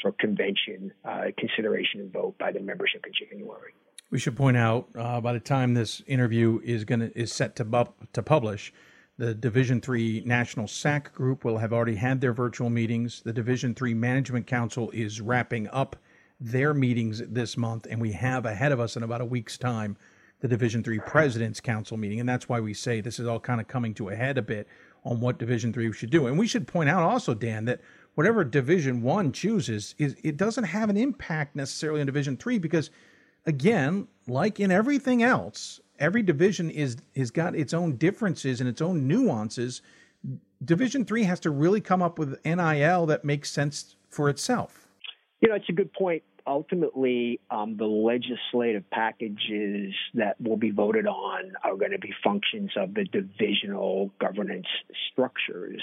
for 0.00 0.12
convention 0.12 0.92
uh, 1.04 1.24
consideration 1.38 2.00
and 2.00 2.12
vote 2.12 2.36
by 2.38 2.52
the 2.52 2.60
membership 2.60 3.04
in 3.06 3.12
January. 3.28 3.72
We 4.10 4.18
should 4.18 4.36
point 4.36 4.58
out 4.58 4.88
uh, 4.94 5.20
by 5.22 5.32
the 5.32 5.40
time 5.40 5.72
this 5.72 6.02
interview 6.06 6.60
is 6.62 6.84
going 6.84 7.00
is 7.14 7.32
set 7.32 7.56
to 7.56 7.64
bu- 7.64 7.92
to 8.12 8.22
publish, 8.22 8.72
the 9.16 9.34
Division 9.34 9.80
Three 9.80 10.22
National 10.26 10.68
SAC 10.68 11.14
group 11.14 11.44
will 11.44 11.58
have 11.58 11.72
already 11.72 11.96
had 11.96 12.20
their 12.20 12.34
virtual 12.34 12.68
meetings. 12.68 13.22
The 13.24 13.32
Division 13.32 13.74
Three 13.74 13.94
Management 13.94 14.46
Council 14.46 14.90
is 14.90 15.22
wrapping 15.22 15.68
up 15.68 15.96
their 16.42 16.74
meetings 16.74 17.22
this 17.28 17.56
month, 17.56 17.86
and 17.88 18.00
we 18.00 18.12
have 18.12 18.46
ahead 18.46 18.72
of 18.72 18.80
us 18.80 18.96
in 18.96 19.02
about 19.02 19.20
a 19.20 19.24
week's 19.24 19.56
time 19.56 19.96
the 20.40 20.48
Division 20.48 20.82
Three 20.82 20.98
Presidents 20.98 21.60
Council 21.60 21.96
meeting, 21.96 22.18
and 22.18 22.28
that's 22.28 22.48
why 22.48 22.58
we 22.58 22.74
say 22.74 23.00
this 23.00 23.20
is 23.20 23.28
all 23.28 23.38
kind 23.38 23.60
of 23.60 23.68
coming 23.68 23.94
to 23.94 24.08
a 24.08 24.16
head 24.16 24.38
a 24.38 24.42
bit 24.42 24.66
on 25.04 25.20
what 25.20 25.38
Division 25.38 25.72
Three 25.72 25.92
should 25.92 26.10
do. 26.10 26.26
And 26.26 26.36
we 26.36 26.48
should 26.48 26.66
point 26.66 26.90
out 26.90 27.04
also, 27.04 27.32
Dan, 27.32 27.64
that 27.66 27.80
whatever 28.16 28.42
Division 28.42 29.02
One 29.02 29.30
chooses, 29.30 29.94
is 29.98 30.16
it 30.24 30.36
doesn't 30.36 30.64
have 30.64 30.90
an 30.90 30.96
impact 30.96 31.54
necessarily 31.54 32.00
on 32.00 32.06
Division 32.06 32.36
Three 32.36 32.58
because, 32.58 32.90
again, 33.46 34.08
like 34.26 34.58
in 34.58 34.72
everything 34.72 35.22
else, 35.22 35.80
every 36.00 36.22
division 36.22 36.70
is 36.70 36.96
has 37.14 37.30
got 37.30 37.54
its 37.54 37.72
own 37.72 37.96
differences 37.96 38.60
and 38.60 38.68
its 38.68 38.82
own 38.82 39.06
nuances. 39.06 39.80
Division 40.64 41.04
Three 41.04 41.22
has 41.22 41.38
to 41.40 41.50
really 41.50 41.80
come 41.80 42.02
up 42.02 42.18
with 42.18 42.44
NIL 42.44 43.06
that 43.06 43.24
makes 43.24 43.50
sense 43.50 43.94
for 44.10 44.28
itself. 44.28 44.88
You 45.40 45.48
know, 45.48 45.54
it's 45.54 45.68
a 45.68 45.72
good 45.72 45.92
point. 45.92 46.22
Ultimately, 46.46 47.40
um, 47.50 47.76
the 47.76 47.86
legislative 47.86 48.88
packages 48.90 49.94
that 50.14 50.40
will 50.40 50.56
be 50.56 50.70
voted 50.70 51.06
on 51.06 51.52
are 51.62 51.76
going 51.76 51.92
to 51.92 51.98
be 51.98 52.12
functions 52.24 52.70
of 52.76 52.94
the 52.94 53.04
divisional 53.04 54.10
governance 54.20 54.66
structures. 55.10 55.82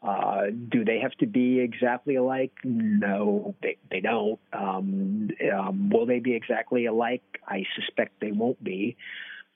Uh, 0.00 0.46
do 0.68 0.84
they 0.84 1.00
have 1.00 1.12
to 1.12 1.26
be 1.26 1.58
exactly 1.58 2.14
alike? 2.16 2.52
No, 2.64 3.54
they, 3.62 3.76
they 3.90 4.00
don't. 4.00 4.38
Um, 4.52 5.30
um, 5.52 5.90
will 5.90 6.06
they 6.06 6.20
be 6.20 6.34
exactly 6.34 6.86
alike? 6.86 7.22
I 7.46 7.64
suspect 7.74 8.20
they 8.20 8.30
won't 8.32 8.62
be. 8.62 8.96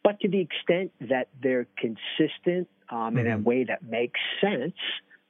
But 0.02 0.18
to 0.20 0.28
the 0.28 0.40
extent 0.40 0.92
that 1.08 1.28
they're 1.40 1.68
consistent 1.78 2.68
um, 2.90 3.18
in 3.18 3.26
a 3.28 3.36
Mm-hmm. 3.36 3.44
way 3.44 3.64
that 3.64 3.84
makes 3.84 4.18
sense, 4.40 4.74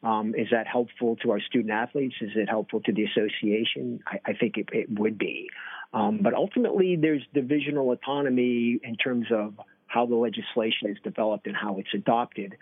um, 0.02 0.34
is 0.36 0.48
that 0.50 0.66
helpful 0.66 1.16
to 1.22 1.30
our 1.30 1.40
student 1.40 1.70
athletes? 1.70 2.14
Is 2.20 2.30
it 2.34 2.48
helpful 2.48 2.80
to 2.82 2.92
the 2.92 3.04
association? 3.04 4.00
I, 4.06 4.20
I 4.26 4.32
think 4.34 4.56
it, 4.56 4.68
it 4.72 4.98
would 4.98 5.18
be. 5.18 5.48
Um, 5.92 6.20
but 6.22 6.34
ultimately, 6.34 6.96
there's 7.00 7.22
divisional 7.34 7.92
autonomy 7.92 8.80
in 8.82 8.96
terms 8.96 9.26
of 9.30 9.54
how 9.86 10.06
the 10.06 10.16
legislation 10.16 10.88
is 10.88 10.96
developed 11.04 11.46
and 11.46 11.54
how 11.54 11.78
it's 11.78 11.92
adopted. 11.94 12.56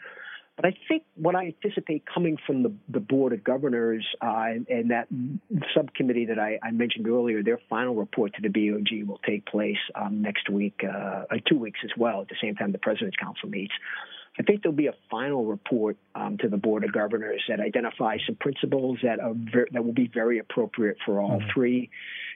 But 0.56 0.66
I 0.66 0.76
think 0.88 1.04
what 1.14 1.34
I 1.34 1.54
anticipate 1.64 2.04
coming 2.12 2.36
from 2.46 2.62
the, 2.62 2.72
the 2.88 3.00
Board 3.00 3.32
of 3.32 3.42
Governors 3.42 4.06
uh, 4.20 4.26
and, 4.26 4.68
and 4.68 4.90
that 4.90 5.08
subcommittee 5.74 6.26
that 6.26 6.38
I, 6.38 6.58
I 6.62 6.70
mentioned 6.70 7.08
earlier, 7.08 7.42
their 7.42 7.60
final 7.70 7.94
report 7.94 8.34
to 8.34 8.42
the 8.42 8.48
BOG 8.48 9.08
will 9.08 9.20
take 9.26 9.46
place 9.46 9.78
um, 9.94 10.20
next 10.20 10.50
week, 10.50 10.82
uh, 10.84 11.24
two 11.48 11.56
weeks 11.58 11.80
as 11.82 11.90
well, 11.96 12.20
at 12.20 12.28
the 12.28 12.36
same 12.42 12.56
time 12.56 12.72
the 12.72 12.78
President's 12.78 13.16
Council 13.16 13.48
meets. 13.48 13.72
I 14.40 14.42
think 14.42 14.62
there'll 14.62 14.74
be 14.74 14.86
a 14.86 14.94
final 15.10 15.44
report 15.44 15.98
um, 16.14 16.38
to 16.38 16.48
the 16.48 16.56
Board 16.56 16.82
of 16.82 16.94
Governors 16.94 17.42
that 17.48 17.60
identifies 17.60 18.20
some 18.24 18.36
principles 18.36 18.98
that 19.02 19.20
are 19.20 19.34
ver- 19.34 19.68
that 19.70 19.84
will 19.84 19.92
be 19.92 20.10
very 20.12 20.38
appropriate 20.38 20.96
for 21.04 21.20
all 21.20 21.42
three 21.52 21.90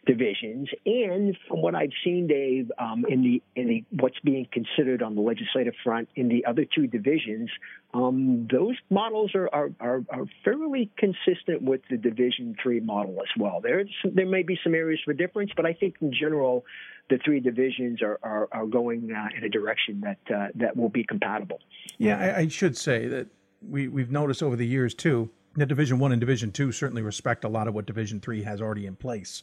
divisions. 0.06 0.68
And 0.86 1.36
from 1.48 1.62
what 1.62 1.74
I've 1.74 1.92
seen, 2.04 2.26
Dave, 2.26 2.70
um, 2.78 3.04
in 3.08 3.22
the 3.22 3.42
in 3.54 3.68
the 3.68 3.84
what's 3.90 4.18
being 4.24 4.46
considered 4.52 5.02
on 5.02 5.14
the 5.14 5.20
legislative 5.20 5.74
front 5.82 6.08
in 6.16 6.28
the 6.28 6.44
other 6.46 6.64
two 6.64 6.86
divisions, 6.86 7.50
um, 7.92 8.48
those 8.50 8.76
models 8.90 9.32
are, 9.34 9.48
are, 9.52 9.70
are 9.80 10.02
are 10.10 10.26
fairly 10.44 10.90
consistent 10.96 11.62
with 11.62 11.80
the 11.90 11.96
Division 11.96 12.56
Three 12.62 12.80
model 12.80 13.16
as 13.20 13.28
well. 13.38 13.60
There's 13.62 13.90
there 14.04 14.26
may 14.26 14.42
be 14.42 14.58
some 14.62 14.74
areas 14.74 15.00
for 15.04 15.12
difference, 15.12 15.50
but 15.56 15.66
I 15.66 15.72
think 15.72 15.96
in 16.00 16.12
general. 16.12 16.64
The 17.10 17.18
three 17.22 17.38
divisions 17.38 18.00
are, 18.00 18.18
are, 18.22 18.48
are 18.50 18.64
going 18.64 19.12
uh, 19.12 19.36
in 19.36 19.44
a 19.44 19.50
direction 19.50 20.00
that 20.00 20.34
uh, 20.34 20.48
that 20.54 20.74
will 20.74 20.88
be 20.88 21.04
compatible. 21.04 21.60
Yeah, 21.98 22.18
I, 22.18 22.38
I 22.38 22.48
should 22.48 22.78
say 22.78 23.08
that 23.08 23.26
we 23.60 23.88
we've 23.88 24.10
noticed 24.10 24.42
over 24.42 24.56
the 24.56 24.66
years 24.66 24.94
too 24.94 25.28
that 25.56 25.66
Division 25.66 25.98
One 25.98 26.12
and 26.12 26.20
Division 26.20 26.50
Two 26.50 26.72
certainly 26.72 27.02
respect 27.02 27.44
a 27.44 27.48
lot 27.48 27.68
of 27.68 27.74
what 27.74 27.84
Division 27.84 28.20
Three 28.20 28.42
has 28.44 28.62
already 28.62 28.86
in 28.86 28.96
place. 28.96 29.42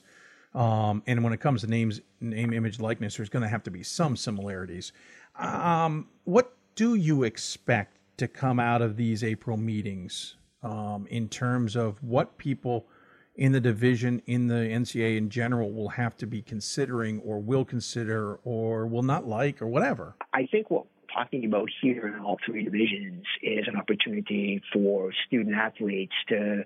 Um, 0.54 1.04
and 1.08 1.24
when 1.24 1.34
it 1.34 1.39
comes 1.39 1.62
to 1.62 1.68
names, 1.68 2.02
name, 2.20 2.54
image, 2.54 2.80
likeness, 2.80 3.18
there's 3.18 3.30
going 3.30 3.43
to 3.43 3.49
have 3.49 3.64
to 3.64 3.72
be 3.72 3.84
some 3.84 4.18
similarities. 4.18 4.91
Um, 5.38 6.10
what 6.26 6.54
do 6.76 6.95
you 6.95 7.24
expect 7.24 7.97
to 8.18 8.28
come 8.28 8.60
out 8.60 8.82
of 8.82 8.97
these 8.97 9.24
April 9.24 9.58
meetings 9.58 10.36
um, 10.62 11.08
in 11.10 11.30
terms 11.30 11.76
of 11.76 12.02
what 12.04 12.38
people 12.38 12.88
in 13.36 13.54
the 13.54 13.60
division, 13.62 14.22
in 14.26 14.47
the 14.47 14.56
NCAA 14.56 15.18
in 15.18 15.30
general, 15.30 15.72
will 15.72 15.89
have 15.89 16.18
to 16.18 16.28
be 16.28 16.41
considering, 16.41 17.20
or 17.22 17.39
will 17.39 17.64
consider, 17.64 18.36
or 18.43 18.86
will 18.86 19.04
not 19.04 19.26
like, 19.26 19.62
or 19.62 19.68
whatever? 19.68 20.16
I 20.34 20.47
think 20.52 20.70
what 20.70 20.86
we're 20.86 21.24
talking 21.24 21.45
about 21.45 21.70
here 21.82 22.08
in 22.08 22.20
all 22.20 22.38
three 22.45 22.64
divisions 22.64 23.24
is 23.41 23.68
an 23.68 23.78
opportunity 23.78 24.62
for 24.74 25.12
student 25.28 25.56
athletes 25.56 26.14
to 26.28 26.66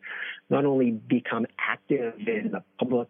not 0.50 0.66
only 0.66 0.92
become 0.92 1.46
active 1.60 2.16
in 2.28 2.52
the 2.52 2.64
public 2.80 3.10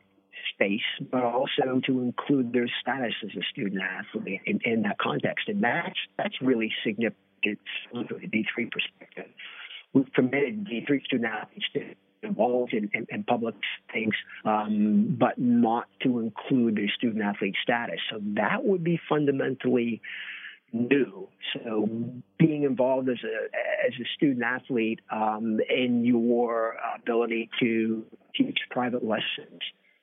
space, 0.54 0.82
but 1.12 1.24
also 1.24 1.82
to 1.86 2.02
include 2.02 2.54
their 2.54 2.68
status 2.82 3.14
as 3.24 3.32
a 3.36 3.44
student 3.52 3.82
athlete 3.82 4.42
in, 4.46 4.60
in 4.64 4.82
that 4.84 4.98
context. 5.00 5.48
And 5.48 5.64
that's 5.64 5.98
that's 6.18 6.36
really 6.42 6.72
significant 6.84 7.60
from 7.92 8.08
the 8.10 8.28
D3 8.28 8.72
perspective. 8.72 9.32
We've 9.94 10.12
permitted 10.14 10.66
D3 10.66 11.04
student 11.04 11.32
athletes 11.32 11.66
to 11.74 11.96
involved 12.26 12.74
in, 12.74 12.90
in, 12.94 13.06
in 13.10 13.24
public 13.24 13.56
things, 13.94 14.14
um, 14.44 15.16
but 15.20 15.38
not 15.38 15.86
to 16.02 16.20
include 16.20 16.76
their 16.76 16.92
student 16.98 17.24
athlete 17.24 17.56
status. 17.62 18.00
So 18.10 18.20
that 18.36 18.64
would 18.64 18.84
be 18.84 19.00
fundamentally 19.08 20.02
new. 20.74 21.30
So 21.54 21.88
being 22.38 22.64
involved 22.64 23.10
as 23.10 23.20
a 23.24 23.88
as 23.88 23.94
a 24.00 24.06
student 24.16 24.44
athlete 24.44 25.00
um, 25.12 25.60
in 25.70 26.04
your 26.04 26.76
ability 26.96 27.50
to 27.60 28.04
teach 28.36 28.58
private 28.72 29.04
lessons, 29.04 29.62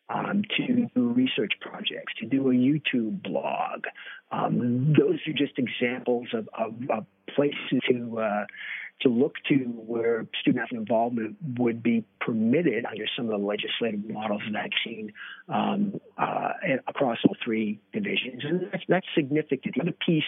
um, 0.09 0.43
to 0.57 0.89
do 0.95 1.09
research 1.09 1.53
projects, 1.61 2.13
to 2.21 2.27
do 2.27 2.49
a 2.51 2.55
YouTube 2.55 3.23
blog. 3.23 3.85
Um, 4.31 4.95
those 4.99 5.19
are 5.27 5.33
just 5.33 5.59
examples 5.59 6.29
of, 6.33 6.49
of, 6.59 6.75
of 6.91 7.07
places 7.35 7.81
to 7.89 8.19
uh, 8.19 8.47
to 9.01 9.09
look 9.09 9.35
to 9.49 9.57
where 9.57 10.27
student 10.41 10.65
athlete 10.65 10.81
involvement 10.81 11.37
would 11.59 11.83
be 11.83 12.05
permitted 12.21 12.85
under 12.87 13.05
some 13.17 13.29
of 13.29 13.41
the 13.41 13.47
legislative 13.47 14.09
models 14.09 14.43
that 14.53 14.59
I've 14.65 14.71
seen 14.85 15.13
um, 15.49 16.01
uh, 16.17 16.53
across 16.87 17.19
all 17.27 17.37
three 17.45 17.81
divisions, 17.93 18.43
and 18.45 18.69
that's, 18.71 18.85
that's 18.89 19.07
significant. 19.15 19.75
The 19.75 19.83
other 19.83 19.97
piece 20.07 20.25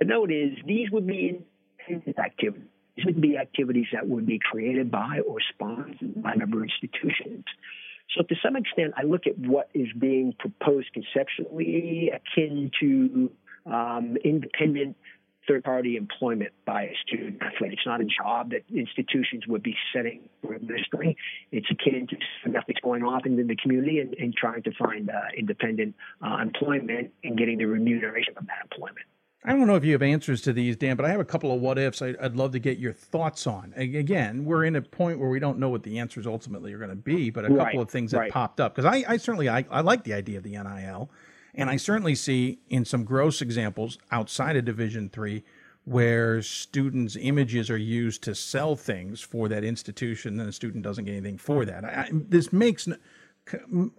to 0.00 0.06
note 0.06 0.30
is 0.30 0.52
these 0.66 0.90
would 0.90 1.06
be 1.06 1.44
independent 1.88 2.18
activities. 2.18 2.68
These 2.96 3.06
would 3.06 3.20
be 3.20 3.36
activities 3.38 3.86
that 3.92 4.06
would 4.06 4.26
be 4.26 4.38
created 4.38 4.90
by 4.90 5.20
or 5.26 5.38
sponsored 5.52 6.22
by 6.22 6.34
member 6.36 6.62
institutions. 6.62 7.44
So, 8.16 8.22
to 8.22 8.34
some 8.42 8.56
extent, 8.56 8.94
I 8.96 9.02
look 9.02 9.26
at 9.26 9.38
what 9.38 9.70
is 9.74 9.88
being 9.98 10.34
proposed 10.38 10.88
conceptually 10.92 12.10
akin 12.12 12.70
to 12.80 13.30
um, 13.66 14.16
independent 14.22 14.96
third 15.46 15.64
party 15.64 15.96
employment 15.96 16.52
by 16.64 16.84
a 16.84 16.92
student 17.06 17.42
athlete. 17.42 17.72
It's 17.72 17.86
not 17.86 18.00
a 18.00 18.04
job 18.04 18.50
that 18.50 18.62
institutions 18.74 19.46
would 19.46 19.62
be 19.62 19.76
setting 19.94 20.28
or 20.42 20.54
administering. 20.54 21.16
It's 21.52 21.66
akin 21.70 22.06
to 22.08 22.16
something 22.42 22.60
that's 22.66 22.80
going 22.80 23.02
on 23.02 23.26
in 23.26 23.46
the 23.46 23.56
community 23.56 23.98
and, 24.00 24.14
and 24.14 24.34
trying 24.34 24.62
to 24.62 24.72
find 24.78 25.10
uh, 25.10 25.14
independent 25.36 25.94
uh, 26.24 26.38
employment 26.40 27.12
and 27.22 27.36
getting 27.36 27.58
the 27.58 27.66
remuneration 27.66 28.34
from 28.34 28.46
that 28.46 28.62
employment. 28.70 29.06
I 29.46 29.52
don't 29.52 29.66
know 29.66 29.74
if 29.74 29.84
you 29.84 29.92
have 29.92 30.02
answers 30.02 30.40
to 30.42 30.54
these, 30.54 30.76
Dan, 30.76 30.96
but 30.96 31.04
I 31.04 31.10
have 31.10 31.20
a 31.20 31.24
couple 31.24 31.52
of 31.54 31.60
what 31.60 31.78
ifs 31.78 32.00
I, 32.00 32.14
would 32.22 32.36
love 32.36 32.52
to 32.52 32.58
get 32.58 32.78
your 32.78 32.94
thoughts 32.94 33.46
on. 33.46 33.74
Again, 33.76 34.46
we're 34.46 34.64
in 34.64 34.74
a 34.74 34.80
point 34.80 35.18
where 35.18 35.28
we 35.28 35.38
don't 35.38 35.58
know 35.58 35.68
what 35.68 35.82
the 35.82 35.98
answers 35.98 36.26
ultimately 36.26 36.72
are 36.72 36.78
going 36.78 36.90
to 36.90 36.96
be, 36.96 37.28
but 37.28 37.44
a 37.44 37.54
couple 37.54 37.80
of 37.80 37.90
things 37.90 38.12
that 38.12 38.18
right. 38.18 38.32
popped 38.32 38.58
up 38.58 38.74
because 38.74 38.86
I, 38.86 39.04
I 39.06 39.16
certainly 39.18 39.50
I, 39.50 39.66
I 39.70 39.82
like 39.82 40.04
the 40.04 40.14
idea 40.14 40.38
of 40.38 40.44
the 40.44 40.52
NIL, 40.52 41.10
and 41.54 41.68
I 41.68 41.76
certainly 41.76 42.14
see 42.14 42.60
in 42.70 42.86
some 42.86 43.04
gross 43.04 43.42
examples 43.42 43.98
outside 44.10 44.56
of 44.56 44.64
Division 44.64 45.10
three 45.10 45.44
where 45.84 46.40
students' 46.40 47.14
images 47.20 47.68
are 47.68 47.76
used 47.76 48.22
to 48.22 48.34
sell 48.34 48.74
things 48.74 49.20
for 49.20 49.48
that 49.50 49.62
institution, 49.62 50.40
and 50.40 50.48
the 50.48 50.52
student 50.52 50.82
doesn't 50.82 51.04
get 51.04 51.12
anything 51.12 51.36
for 51.36 51.66
that. 51.66 51.84
I, 51.84 51.88
I, 51.88 52.08
this 52.12 52.50
makes 52.50 52.88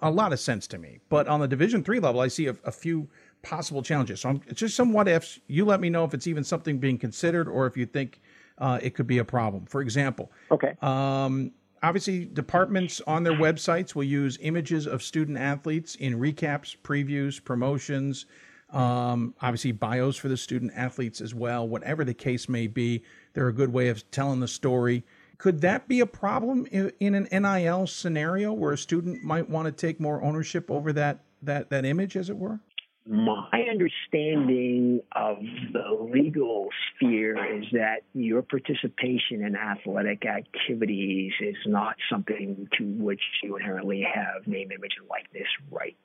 a 0.02 0.10
lot 0.10 0.34
of 0.34 0.40
sense 0.40 0.66
to 0.66 0.80
me, 0.80 1.00
but 1.10 1.28
on 1.28 1.40
the 1.40 1.48
Division 1.48 1.84
three 1.84 2.00
level, 2.00 2.22
I 2.22 2.30
see 2.30 2.48
a, 2.48 2.56
a 2.64 2.72
few 2.72 3.08
possible 3.46 3.82
challenges. 3.82 4.22
So 4.22 4.30
I'm, 4.30 4.42
it's 4.48 4.60
just 4.60 4.76
some 4.76 4.92
what 4.92 5.08
ifs. 5.08 5.40
You 5.48 5.66
let 5.66 5.80
me 5.80 5.90
know 5.90 6.04
if 6.04 6.14
it's 6.14 6.28
even 6.28 6.44
something 6.44 6.80
being 6.80 6.98
considered 6.98 7.48
or 7.48 7.68
if 7.68 7.78
you 7.78 7.86
think 7.86 8.20
uh, 8.58 8.80
it 8.82 8.96
could 8.96 9.08
be 9.08 9.20
a 9.20 9.24
problem. 9.24 9.66
For 9.66 9.82
example, 9.82 10.32
okay. 10.52 10.76
Um, 10.82 11.52
obviously, 11.84 12.26
departments 12.26 13.02
on 13.06 13.24
their 13.24 13.34
websites 13.34 13.96
will 13.96 14.04
use 14.04 14.38
images 14.42 14.88
of 14.88 15.04
student 15.04 15.38
athletes 15.38 15.96
in 15.96 16.20
recaps, 16.20 16.76
previews, 16.84 17.42
promotions. 17.44 18.26
Um, 18.72 19.36
obviously, 19.42 19.72
bios 19.72 20.18
for 20.18 20.28
the 20.28 20.38
student 20.38 20.74
athletes 20.76 21.22
as 21.22 21.36
well. 21.36 21.68
Whatever 21.68 22.04
the 22.04 22.14
case 22.14 22.50
may 22.50 22.68
be, 22.68 23.04
they're 23.34 23.48
a 23.48 23.54
good 23.54 23.72
way 23.72 23.90
of 23.90 24.10
telling 24.10 24.40
the 24.40 24.48
story. 24.48 25.04
Could 25.38 25.62
that 25.62 25.88
be 25.88 26.00
a 26.00 26.06
problem 26.06 26.66
in, 26.72 26.92
in 27.00 27.14
an 27.14 27.28
NIL 27.32 27.88
scenario 27.88 28.54
where 28.54 28.72
a 28.72 28.78
student 28.78 29.24
might 29.24 29.50
want 29.50 29.66
to 29.68 29.72
take 29.72 30.00
more 30.00 30.24
ownership 30.24 30.72
over 30.72 30.92
that 30.94 31.20
that 31.44 31.70
that 31.70 31.86
image, 31.86 32.16
as 32.18 32.30
it 32.30 32.38
were? 32.38 32.60
My 33.08 33.66
understanding 33.70 35.02
of 35.12 35.38
the 35.72 36.10
legal 36.12 36.70
sphere 36.96 37.60
is 37.60 37.66
that 37.74 38.02
your 38.16 38.42
participation 38.42 39.44
in 39.46 39.56
athletic 39.56 40.26
activities 40.26 41.32
is 41.40 41.56
not 41.68 41.98
something 42.10 42.68
to 42.80 42.84
which 42.84 43.22
you 43.44 43.58
inherently 43.58 44.02
have 44.02 44.48
name, 44.48 44.72
image, 44.72 44.94
and 45.00 45.08
likeness 45.08 45.48
rights. 45.70 45.98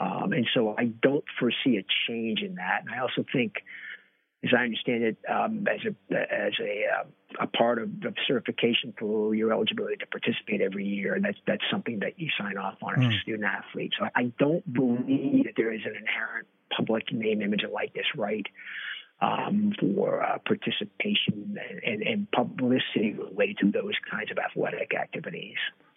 Um, 0.00 0.32
and 0.32 0.46
so 0.54 0.74
I 0.78 0.86
don't 0.86 1.24
foresee 1.38 1.76
a 1.76 1.84
change 2.08 2.40
in 2.40 2.54
that. 2.54 2.84
And 2.86 2.94
I 2.94 3.00
also 3.00 3.22
think 3.30 3.56
as 4.42 4.50
I 4.56 4.64
understand 4.64 5.04
it, 5.04 5.18
um, 5.28 5.66
as 5.68 5.80
a 5.84 6.14
as 6.14 6.52
a 6.60 6.84
uh, 6.86 7.04
a 7.40 7.46
part 7.46 7.80
of 7.80 8.00
the 8.00 8.14
certification 8.26 8.94
for 8.98 9.34
your 9.34 9.52
eligibility 9.52 9.96
to 9.96 10.06
participate 10.06 10.60
every 10.60 10.86
year. 10.86 11.14
and 11.14 11.24
That's 11.24 11.38
that's 11.46 11.64
something 11.70 12.00
that 12.00 12.18
you 12.18 12.28
sign 12.38 12.56
off 12.56 12.76
on 12.82 12.94
as 12.94 13.00
mm. 13.00 13.06
a 13.06 13.10
hmm. 13.10 13.16
student 13.22 13.44
athlete. 13.44 13.92
So 13.98 14.06
I 14.14 14.32
don't 14.38 14.72
believe 14.72 15.44
that 15.44 15.54
there 15.56 15.72
is 15.72 15.82
an 15.84 15.94
inherent 15.94 16.46
public 16.74 17.12
name, 17.12 17.42
image, 17.42 17.62
and 17.62 17.72
likeness 17.72 18.06
right 18.16 18.46
um, 19.20 19.72
for 19.78 20.22
uh, 20.22 20.38
participation 20.38 21.58
and, 21.68 21.82
and, 21.84 22.02
and 22.02 22.30
publicity 22.30 23.12
related 23.12 23.58
to 23.58 23.70
those 23.70 23.94
kinds 24.10 24.30
of 24.30 24.38
athletic 24.38 24.94
activities. 24.94 25.56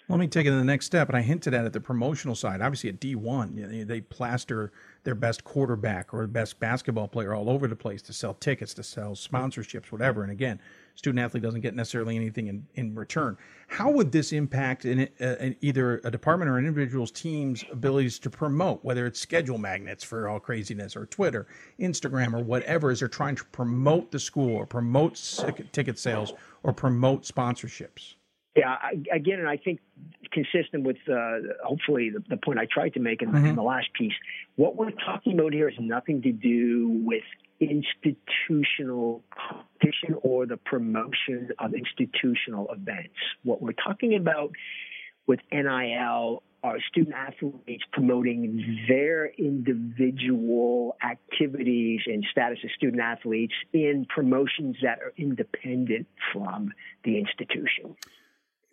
Let 0.10 0.20
me 0.20 0.28
take 0.28 0.46
it 0.46 0.50
to 0.50 0.58
the 0.58 0.66
next 0.66 0.86
step, 0.86 1.08
and 1.08 1.18
I 1.18 1.22
hinted 1.22 1.54
at 1.54 1.66
it 1.66 1.72
the 1.72 1.80
promotional 1.80 2.36
side. 2.36 2.62
Obviously, 2.62 2.90
at 2.90 3.00
D1, 3.00 3.56
you 3.56 3.66
know, 3.66 3.84
they 3.86 4.02
plaster 4.02 4.74
their 5.06 5.16
best 5.16 5.46
quarterback 5.46 6.14
or 6.14 6.28
best 6.28 6.60
basketball 6.60 7.08
player 7.08 7.34
all 7.34 7.50
over 7.50 7.70
the 7.70 7.76
place 7.76 8.02
to 8.04 8.14
sell 8.14 8.34
tickets, 8.34 8.74
to 8.74 8.84
sell 8.84 9.12
sponsorships, 9.14 9.94
whatever. 9.94 10.22
And 10.22 10.32
again, 10.32 10.60
student 10.96 11.24
athlete 11.24 11.42
doesn't 11.42 11.62
get 11.62 11.74
necessarily 11.74 12.18
anything 12.18 12.48
in, 12.48 12.68
in 12.76 12.96
return. 12.96 13.38
How 13.70 13.92
would 13.92 14.12
this 14.12 14.34
impact 14.34 14.84
in, 14.84 15.08
uh, 15.22 15.36
in 15.40 15.56
either 15.62 16.02
a 16.04 16.12
department 16.12 16.52
or 16.52 16.58
an 16.58 16.66
individual's 16.66 17.12
team's 17.12 17.64
abilities 17.72 18.20
to 18.20 18.30
promote, 18.30 18.84
whether 18.84 19.06
it's 19.06 19.22
schedule 19.22 19.58
magnets 19.58 20.04
for 20.04 20.28
all 20.28 20.40
craziness 20.40 20.98
or 20.98 21.06
Twitter, 21.06 21.48
Instagram, 21.80 22.34
or 22.34 22.44
whatever, 22.44 22.92
as 22.92 23.00
they're 23.00 23.08
trying 23.08 23.36
to 23.38 23.46
promote 23.46 24.12
the 24.12 24.20
school 24.20 24.54
or 24.54 24.66
promote 24.66 25.16
ticket 25.72 25.98
sales 25.98 26.34
or 26.62 26.74
promote 26.74 27.24
sponsorships? 27.24 28.16
Yeah, 28.56 28.70
I, 28.70 28.92
again, 29.12 29.40
and 29.40 29.48
I 29.48 29.58
think 29.58 29.80
consistent 30.32 30.84
with 30.84 30.98
uh, 31.10 31.40
hopefully 31.64 32.12
the, 32.12 32.24
the, 32.30 32.38
point 32.38 32.60
I 32.60 32.68
tried 32.72 32.94
to 32.94 33.00
make 33.00 33.22
in, 33.22 33.30
mm-hmm. 33.30 33.46
in 33.46 33.56
the 33.56 33.64
last 33.64 33.88
piece. 33.94 34.14
What 34.56 34.76
we're 34.76 34.92
talking 34.92 35.40
about 35.40 35.54
here 35.54 35.70
has 35.70 35.80
nothing 35.80 36.22
to 36.24 36.32
do 36.32 37.02
with 37.04 37.24
institutional 37.60 39.24
competition 39.32 40.16
or 40.22 40.46
the 40.46 40.58
promotion 40.58 41.50
of 41.60 41.74
institutional 41.74 42.68
events. 42.72 43.16
What 43.44 43.62
we're 43.62 43.74
talking 43.74 44.16
about 44.16 44.52
with 45.26 45.40
NIL 45.52 46.44
are 46.64 46.78
student 46.90 47.16
athletes 47.16 47.84
promoting 47.92 48.86
their 48.88 49.26
individual 49.26 50.96
activities 51.04 52.02
and 52.06 52.26
status 52.32 52.60
as 52.64 52.72
student 52.76 53.02
athletes 53.02 53.54
in 53.74 54.06
promotions 54.14 54.78
that 54.82 55.00
are 55.00 55.14
independent 55.18 56.08
from 56.32 56.72
the 57.04 57.18
institution 57.18 57.96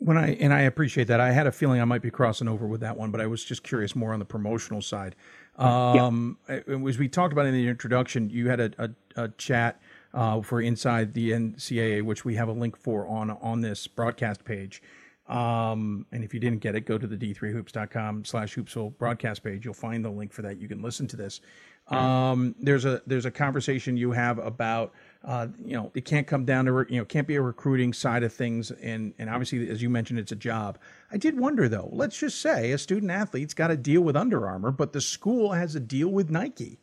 when 0.01 0.16
I 0.16 0.35
and 0.35 0.52
I 0.52 0.62
appreciate 0.62 1.06
that. 1.09 1.20
I 1.20 1.31
had 1.31 1.47
a 1.47 1.52
feeling 1.52 1.81
I 1.81 1.85
might 1.85 2.02
be 2.02 2.10
crossing 2.10 2.48
over 2.48 2.66
with 2.66 2.81
that 2.81 2.97
one, 2.97 3.10
but 3.10 3.20
I 3.20 3.27
was 3.27 3.44
just 3.44 3.62
curious 3.62 3.94
more 3.94 4.12
on 4.12 4.18
the 4.18 4.24
promotional 4.24 4.82
side. 4.82 5.14
Um, 5.56 6.39
yeah. 6.48 6.60
As 6.66 6.98
we 6.98 7.06
talked 7.06 7.32
about 7.32 7.47
in 7.47 7.52
the 7.52 7.68
introduction, 7.68 8.31
you 8.31 8.48
had 8.48 8.60
a, 8.60 8.72
a, 8.78 9.24
a 9.24 9.28
chat 9.36 9.81
uh, 10.14 10.40
for 10.40 10.62
inside 10.62 11.12
the 11.12 11.32
NCAA, 11.32 12.02
which 12.02 12.24
we 12.24 12.35
have 12.36 12.48
a 12.48 12.52
link 12.52 12.77
for 12.77 13.06
on 13.06 13.31
on 13.31 13.60
this 13.60 13.86
broadcast 13.86 14.44
page. 14.44 14.82
Um, 15.28 16.06
and 16.10 16.24
if 16.24 16.35
you 16.35 16.40
didn't 16.40 16.59
get 16.59 16.74
it, 16.74 16.86
go 16.86 16.98
to 16.98 17.06
the 17.06 17.16
d3hoops.com 17.16 18.24
slash 18.24 18.56
hoopsville 18.56 18.97
broadcast 18.98 19.44
page. 19.44 19.64
You'll 19.64 19.74
find 19.74 20.05
the 20.05 20.10
link 20.10 20.32
for 20.32 20.43
that. 20.43 20.59
You 20.59 20.66
can 20.66 20.82
listen 20.82 21.06
to 21.09 21.16
this. 21.16 21.40
Um, 21.89 22.55
there's 22.60 22.85
a 22.85 23.02
there's 23.06 23.27
a 23.27 23.31
conversation 23.31 23.97
you 23.97 24.12
have 24.12 24.39
about 24.39 24.93
uh, 25.22 25.48
you 25.62 25.76
know 25.76 25.90
it 25.94 26.05
can't 26.05 26.26
come 26.26 26.44
down 26.44 26.64
to 26.64 26.86
you 26.88 26.98
know 26.98 27.05
can't 27.05 27.26
be 27.26 27.36
a 27.36 27.42
recruiting 27.42 27.92
side 27.92 28.22
of 28.22 28.32
things 28.32 28.70
and 28.70 29.12
and 29.18 29.28
obviously 29.28 29.68
as 29.68 29.82
you 29.82 29.90
mentioned 29.90 30.18
it's 30.18 30.32
a 30.32 30.36
job. 30.36 30.78
I 31.12 31.18
did 31.18 31.38
wonder 31.38 31.68
though. 31.68 31.90
Let's 31.92 32.18
just 32.18 32.40
say 32.40 32.72
a 32.72 32.78
student 32.78 33.12
athlete's 33.12 33.52
got 33.52 33.70
a 33.70 33.76
deal 33.76 34.01
with 34.01 34.16
Under 34.16 34.47
Armour, 34.47 34.70
but 34.70 34.92
the 34.92 35.01
school 35.01 35.52
has 35.52 35.74
a 35.74 35.80
deal 35.80 36.09
with 36.09 36.30
Nike. 36.30 36.80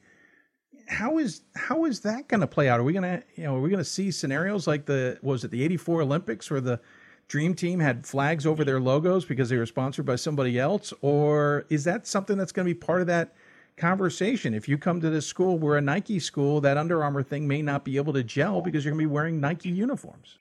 How 0.88 1.18
is 1.18 1.42
how 1.56 1.86
is 1.86 2.02
that 2.02 2.28
going 2.28 2.42
to 2.42 2.48
play 2.48 2.70
out? 2.70 2.80
Are 2.80 2.84
we 2.84 2.94
going 2.94 3.04
to 3.04 3.24
you 3.36 3.44
know 3.44 3.56
are 3.56 3.62
we 3.62 3.70
going 3.70 3.84
to 3.84 3.90
see 3.90 4.12
scenarios 4.12 4.68
like 4.68 4.86
the 4.86 5.18
was 5.24 5.44
it 5.44 5.50
the 5.50 5.64
'84 5.64 6.04
Olympics 6.04 6.52
where 6.52 6.62
the 6.62 6.80
Dream 7.28 7.56
Team 7.56 7.80
had 7.80 8.06
flags 8.06 8.46
over 8.46 8.64
their 8.64 8.80
logos 8.80 9.26
because 9.26 9.50
they 9.50 9.58
were 9.58 9.66
sponsored 9.66 10.06
by 10.06 10.16
somebody 10.16 10.58
else, 10.58 10.94
or 11.02 11.66
is 11.70 11.84
that 11.84 12.08
something 12.08 12.38
that's 12.38 12.54
going 12.54 12.66
to 12.66 12.74
be 12.74 12.80
part 12.80 13.02
of 13.02 13.08
that? 13.08 13.36
Conversation. 13.78 14.54
If 14.54 14.68
you 14.68 14.78
come 14.78 15.00
to 15.02 15.10
this 15.10 15.26
school, 15.26 15.58
we're 15.58 15.78
a 15.78 15.82
Nike 15.82 16.20
school, 16.20 16.60
that 16.62 16.78
Under 16.78 17.04
Armour 17.04 17.24
thing 17.24 17.48
may 17.48 17.62
not 17.62 17.86
be 17.86 17.98
able 17.98 18.14
to 18.14 18.24
gel 18.24 18.62
because 18.62 18.84
you're 18.84 18.92
going 18.92 19.04
to 19.04 19.08
be 19.08 19.14
wearing 19.14 19.40
Nike 19.40 19.70
uniforms. 19.70 20.38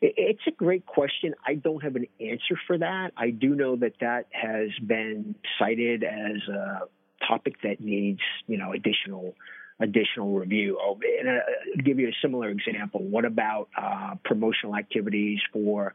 It's 0.00 0.42
a 0.46 0.50
great 0.50 0.84
question. 0.86 1.34
I 1.46 1.54
don't 1.54 1.82
have 1.82 1.96
an 1.96 2.06
answer 2.20 2.58
for 2.66 2.78
that. 2.78 3.12
I 3.16 3.30
do 3.30 3.54
know 3.54 3.76
that 3.76 3.94
that 4.00 4.26
has 4.30 4.68
been 4.86 5.34
cited 5.58 6.04
as 6.04 6.36
a 6.48 6.82
topic 7.26 7.54
that 7.62 7.80
needs, 7.80 8.20
you 8.46 8.58
know, 8.58 8.72
additional 8.72 9.34
additional 9.78 10.32
review. 10.32 10.78
Oh, 10.80 10.98
and 11.20 11.28
I'll 11.28 11.36
uh, 11.36 11.82
give 11.82 11.98
you 11.98 12.08
a 12.08 12.16
similar 12.22 12.48
example. 12.48 13.02
What 13.02 13.24
about 13.24 13.68
uh, 13.76 14.14
promotional 14.24 14.74
activities 14.74 15.38
for 15.52 15.92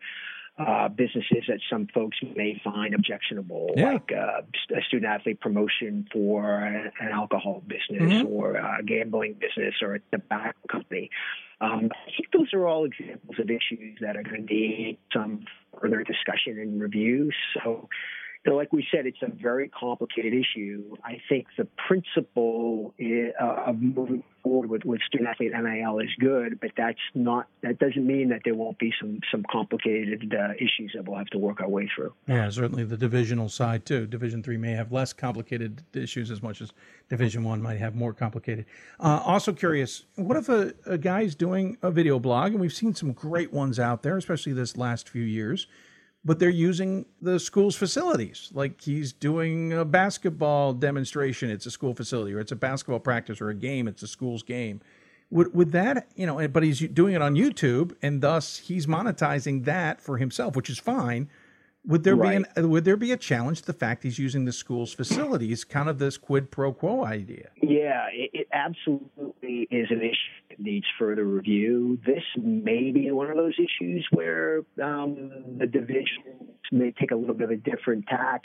uh, 0.58 0.90
businesses 0.90 1.44
that 1.48 1.60
some 1.70 1.88
folks 1.94 2.18
may 2.36 2.60
find 2.64 2.94
objectionable, 2.94 3.72
yeah. 3.76 3.94
like 3.94 4.12
uh, 4.12 4.42
a 4.76 4.82
student 4.88 5.12
athlete 5.12 5.40
promotion 5.40 6.08
for 6.12 6.60
an, 6.60 6.92
an 7.00 7.10
alcohol 7.12 7.64
business 7.66 8.12
mm-hmm. 8.12 8.28
or 8.28 8.56
a 8.56 8.84
gambling 8.86 9.34
business 9.34 9.76
or 9.82 9.96
a 9.96 10.00
tobacco 10.12 10.60
company. 10.70 11.10
Um, 11.62 11.90
I 11.94 12.12
think 12.18 12.32
those 12.34 12.54
are 12.54 12.68
all 12.68 12.86
examples 12.86 13.38
of 13.40 13.50
issues 13.50 14.00
that 14.02 14.18
are 14.18 14.24
going 14.24 14.48
to 14.48 14.54
need 14.54 14.98
some 15.14 15.46
further 15.80 16.04
discussion 16.04 16.60
and 16.60 16.82
review. 16.82 17.32
So, 17.54 17.88
know, 18.46 18.56
like 18.56 18.74
we 18.74 18.86
said, 18.92 19.06
it's 19.06 19.22
a 19.22 19.32
very 19.32 19.70
complicated 19.70 20.34
issue. 20.34 20.96
I 21.04 21.22
think 21.30 21.48
the 21.58 21.68
principle 21.88 22.94
uh, 23.00 23.46
of 23.68 23.80
moving 23.80 24.24
forward 24.42 24.70
with, 24.70 24.84
with 24.84 25.02
student 25.02 25.30
athlete 25.30 25.52
NIL 25.54 26.00
is 26.00 26.10
good, 26.20 26.60
but 26.60 26.72
that's 26.76 27.00
not 27.14 27.48
that 27.62 27.78
doesn't 27.78 28.06
mean 28.06 28.30
that 28.30 28.42
there 28.44 28.56
won't 28.56 28.80
be 28.80 28.92
some 29.00 29.20
some 29.32 29.44
complicated 29.52 30.34
uh, 30.34 30.54
issues 30.56 30.92
that 30.96 31.08
we'll 31.08 31.18
have 31.18 31.28
to 31.28 31.38
work 31.38 31.62
our 31.62 31.70
way 31.70 31.88
through. 31.96 32.14
Yeah, 32.28 32.50
certainly 32.50 32.84
the 32.84 32.98
divisional 32.98 33.50
side 33.50 33.86
too. 33.86 34.08
Division 34.08 34.42
three 34.42 34.58
may 34.58 34.72
have 34.72 34.92
less 34.92 35.14
complicated 35.14 35.84
issues 35.94 36.32
as 36.32 36.42
much 36.42 36.62
as 36.62 36.72
Division 37.10 37.44
one 37.44 37.62
might 37.62 37.78
have 37.78 37.94
more 37.94 38.14
complicated. 38.14 38.66
Uh, 39.00 39.22
also 39.24 39.54
curious, 39.54 40.04
what 40.16 40.38
if 40.38 40.50
a, 40.50 40.74
a 40.86 40.98
guy's 40.98 41.36
doing 41.36 41.78
a 41.82 41.92
video 41.92 42.18
blog, 42.18 42.54
and 42.54 42.60
we've 42.60 42.74
seen 42.74 42.96
some 42.96 43.12
great 43.12 43.54
ones 43.54 43.80
out 43.80 44.02
there, 44.02 44.18
especially 44.18 44.54
this 44.54 44.78
last 44.78 45.10
few 45.10 45.24
years 45.24 45.68
but 46.24 46.40
they're 46.40 46.50
using 46.50 47.06
the 47.22 47.40
school's 47.40 47.76
facilities. 47.76 48.52
Like 48.54 48.82
he's 48.82 49.12
doing 49.12 49.74
a 49.74 49.86
basketball 49.86 50.74
demonstration, 50.74 51.50
it's 51.50 51.66
a 51.66 51.72
school 51.72 51.96
facility, 51.96 52.34
or 52.34 52.40
it's 52.40 52.52
a 52.52 52.56
basketball 52.56 53.00
practice 53.00 53.42
or 53.42 53.50
a 53.50 53.56
game, 53.56 53.88
it's 53.88 54.04
a 54.04 54.08
school's 54.08 54.44
game. 54.44 54.82
Would, 55.32 55.56
would 55.56 55.72
that, 55.72 56.10
you 56.16 56.26
know, 56.26 56.46
but 56.50 56.62
he's 56.62 56.80
doing 56.80 57.16
it 57.16 57.22
on 57.22 57.36
YouTube 57.36 57.96
and 58.02 58.22
thus 58.22 58.58
he's 58.58 58.86
monetizing 58.86 59.64
that 59.66 60.02
for 60.02 60.18
himself, 60.18 60.56
which 60.56 60.70
is 60.70 60.78
fine. 60.78 61.30
Would 61.86 62.04
there 62.04 62.16
right. 62.16 62.44
be 62.44 62.62
an, 62.62 62.70
would 62.70 62.86
there 62.86 62.98
be 62.98 63.12
a 63.12 63.18
challenge 63.18 63.62
to 63.62 63.68
the 63.68 63.74
fact 63.74 64.04
he's 64.04 64.20
using 64.20 64.46
the 64.46 64.52
school's 64.52 64.94
facilities, 64.94 65.64
kind 65.64 65.90
of 65.90 65.98
this 65.98 66.18
quid 66.18 66.52
pro 66.52 66.74
quo 66.74 67.04
idea? 67.04 67.50
Yeah, 67.62 68.06
it, 68.14 68.30
it 68.34 68.48
absolutely 68.54 69.68
is 69.72 69.88
an 69.90 70.02
issue 70.02 70.50
that 70.50 70.60
needs 70.60 70.86
further 71.00 71.24
review. 71.24 72.00
This 72.06 72.24
may 72.38 72.92
be 72.92 73.10
one 73.12 73.32
of 73.32 73.36
those 73.36 73.56
issues 73.58 74.08
where 74.12 74.62
um, 74.82 75.32
the 75.58 75.66
divisions 75.66 76.60
may 76.72 76.92
take 76.92 77.12
a 77.12 77.16
little 77.16 77.34
bit 77.34 77.46
of 77.46 77.52
a 77.52 77.58
different 77.58 78.06
tack. 78.08 78.44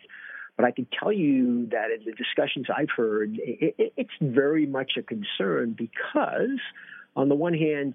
But 0.57 0.65
I 0.65 0.71
can 0.71 0.87
tell 0.99 1.13
you 1.13 1.67
that 1.67 1.91
in 1.95 2.07
the 2.07 2.13
discussions 2.13 2.67
I've 2.75 2.89
heard, 2.97 3.37
it, 3.39 3.75
it, 3.77 3.93
it's 3.99 4.11
very 4.23 4.65
much 4.65 4.93
a 4.99 5.03
concern 5.03 5.75
because, 5.77 6.59
on 7.15 7.29
the 7.29 7.35
one 7.35 7.53
hand, 7.53 7.95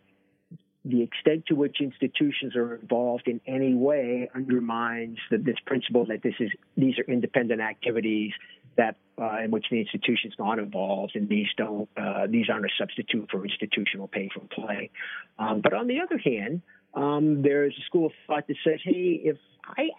the 0.84 1.04
extent 1.04 1.46
to 1.48 1.54
which 1.54 1.78
institutions 1.80 2.56
are 2.56 2.76
involved 2.76 3.28
in 3.28 3.40
any 3.46 3.76
way 3.76 4.30
undermines 4.34 5.18
the, 5.30 5.38
this 5.38 5.58
principle 5.66 6.06
that 6.06 6.24
this 6.24 6.34
is 6.40 6.50
these 6.76 6.98
are 6.98 7.12
independent 7.12 7.62
activities 7.62 8.32
that 8.78 8.96
uh, 9.22 9.40
in 9.44 9.52
which 9.52 9.66
the 9.70 9.80
institution 9.80 10.32
is 10.32 10.36
not 10.40 10.58
involved, 10.58 11.16
and 11.16 11.30
these 11.30 11.48
don't 11.56 11.88
uh, 11.96 12.26
these 12.28 12.50
aren't 12.50 12.66
a 12.66 12.70
substitute 12.80 13.30
for 13.30 13.46
institutional 13.46 14.08
pay 14.08 14.30
for 14.34 14.42
play. 14.48 14.90
Um, 15.38 15.62
but 15.62 15.74
on 15.74 15.88
the 15.88 16.00
other 16.00 16.18
hand, 16.18 16.62
um, 16.94 17.42
there's 17.44 17.76
a 17.78 17.86
school 17.86 18.08
of 18.08 18.14
thought 18.26 18.48
that 18.48 18.58
says, 18.64 18.80
hey, 18.84 19.22
if 19.24 19.38
I 19.66 19.90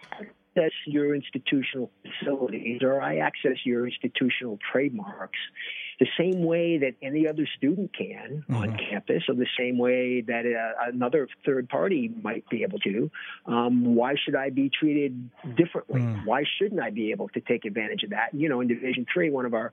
access 0.55 0.71
your 0.85 1.15
institutional 1.15 1.91
facilities 2.19 2.81
or 2.83 3.01
I 3.01 3.17
access 3.17 3.57
your 3.65 3.87
institutional 3.87 4.59
trademarks, 4.71 5.39
the 5.99 6.07
same 6.17 6.43
way 6.43 6.79
that 6.79 6.95
any 7.01 7.27
other 7.27 7.47
student 7.57 7.95
can 7.95 8.43
mm-hmm. 8.49 8.55
on 8.55 8.77
campus, 8.77 9.23
or 9.29 9.35
the 9.35 9.47
same 9.57 9.77
way 9.77 10.21
that 10.21 10.45
uh, 10.45 10.89
another 10.89 11.27
third 11.45 11.69
party 11.69 12.11
might 12.21 12.47
be 12.49 12.63
able 12.63 12.79
to. 12.79 13.11
Um, 13.45 13.95
why 13.95 14.15
should 14.23 14.35
I 14.35 14.49
be 14.49 14.69
treated 14.69 15.29
differently? 15.55 16.01
Mm. 16.01 16.25
Why 16.25 16.43
shouldn't 16.57 16.81
I 16.81 16.89
be 16.89 17.11
able 17.11 17.29
to 17.29 17.41
take 17.41 17.65
advantage 17.65 18.03
of 18.03 18.09
that? 18.09 18.33
You 18.33 18.49
know, 18.49 18.61
in 18.61 18.67
Division 18.67 19.05
Three, 19.11 19.29
one 19.29 19.45
of 19.45 19.53
our 19.53 19.71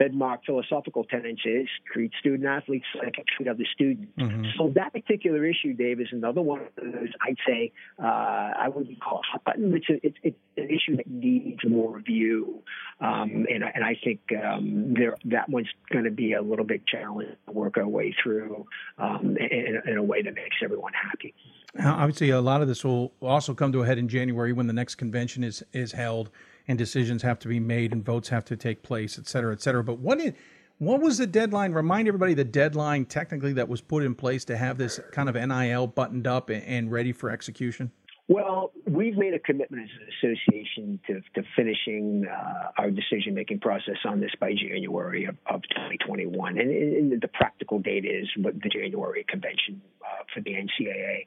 bedmark 0.00 0.38
philosophical 0.44 1.04
tenets 1.04 1.42
is 1.44 1.68
treat 1.92 2.12
student 2.18 2.46
athletes 2.46 2.86
like 2.94 3.14
I 3.18 3.22
treat 3.36 3.48
other 3.48 3.64
students. 3.72 4.12
Mm-hmm. 4.18 4.44
So 4.58 4.72
that 4.74 4.92
particular 4.92 5.44
issue, 5.44 5.74
Dave, 5.74 6.00
is 6.00 6.08
another 6.12 6.40
one 6.40 6.60
of 6.60 6.66
those 6.76 7.08
I'd 7.20 7.36
say 7.46 7.72
uh, 8.02 8.06
I 8.06 8.68
wouldn't 8.68 9.00
call 9.00 9.18
a 9.18 9.32
hot 9.32 9.44
button. 9.44 9.74
It's, 9.74 9.88
a, 9.88 10.06
it's, 10.06 10.16
it's 10.22 10.36
an 10.56 10.68
issue 10.68 10.96
that 10.96 11.08
needs 11.08 11.60
more 11.68 11.96
review. 11.96 12.62
Um, 13.00 13.46
and, 13.52 13.64
and 13.74 13.84
I 13.84 13.96
think 14.02 14.20
um, 14.44 14.94
there, 14.96 15.16
that 15.26 15.48
one's 15.48 15.68
going 15.90 16.04
to 16.04 16.10
be 16.10 16.32
a 16.32 16.42
little 16.42 16.64
bit 16.64 16.86
challenging 16.86 17.36
to 17.46 17.52
work 17.52 17.76
our 17.76 17.88
way 17.88 18.14
through 18.22 18.66
um, 18.98 19.36
in, 19.38 19.80
in, 19.86 19.96
a 19.96 20.02
way 20.02 20.22
that 20.22 20.34
makes 20.34 20.56
everyone 20.62 20.92
happy. 20.92 21.34
Obviously, 21.82 22.30
a 22.30 22.40
lot 22.40 22.60
of 22.60 22.68
this 22.68 22.84
will 22.84 23.12
also 23.22 23.54
come 23.54 23.72
to 23.72 23.82
a 23.82 23.86
head 23.86 23.98
in 23.98 24.08
January 24.08 24.52
when 24.52 24.66
the 24.66 24.72
next 24.72 24.96
convention 24.96 25.42
is 25.42 25.64
is 25.72 25.92
held 25.92 26.30
and 26.68 26.78
decisions 26.78 27.22
have 27.22 27.38
to 27.40 27.48
be 27.48 27.60
made 27.60 27.92
and 27.92 28.04
votes 28.04 28.28
have 28.28 28.44
to 28.46 28.56
take 28.56 28.82
place, 28.82 29.18
et 29.18 29.26
cetera, 29.26 29.52
et 29.52 29.60
cetera. 29.62 29.82
But 29.82 29.98
what 29.98 30.20
is 30.20 30.32
what 30.78 31.00
was 31.00 31.18
the 31.18 31.28
deadline? 31.28 31.72
Remind 31.72 32.08
everybody 32.08 32.34
the 32.34 32.42
deadline 32.42 33.04
technically 33.04 33.52
that 33.52 33.68
was 33.68 33.80
put 33.80 34.02
in 34.02 34.16
place 34.16 34.44
to 34.46 34.56
have 34.56 34.78
this 34.78 34.98
kind 35.12 35.28
of 35.28 35.36
NIL 35.36 35.86
buttoned 35.86 36.26
up 36.26 36.50
and 36.50 36.90
ready 36.90 37.12
for 37.12 37.30
execution. 37.30 37.92
Well, 38.28 38.72
we've 38.86 39.16
made 39.16 39.34
a 39.34 39.38
commitment 39.38 39.82
as 39.82 39.90
an 40.00 40.30
association 40.30 41.00
to, 41.06 41.20
to 41.34 41.46
finishing 41.54 42.26
uh, 42.26 42.70
our 42.78 42.90
decision 42.90 43.34
making 43.34 43.60
process 43.60 43.98
on 44.04 44.20
this 44.20 44.30
by 44.40 44.54
January 44.54 45.26
of, 45.26 45.36
of 45.46 45.62
2021. 45.70 46.58
And, 46.58 46.70
and, 46.70 47.20
the 47.20 47.28
practical 47.28 47.78
date 47.78 48.04
is 48.04 48.28
the 48.36 48.68
January 48.68 49.24
convention 49.28 49.82
uh, 50.00 50.24
for 50.32 50.40
the 50.40 50.52
NCAA. 50.52 51.26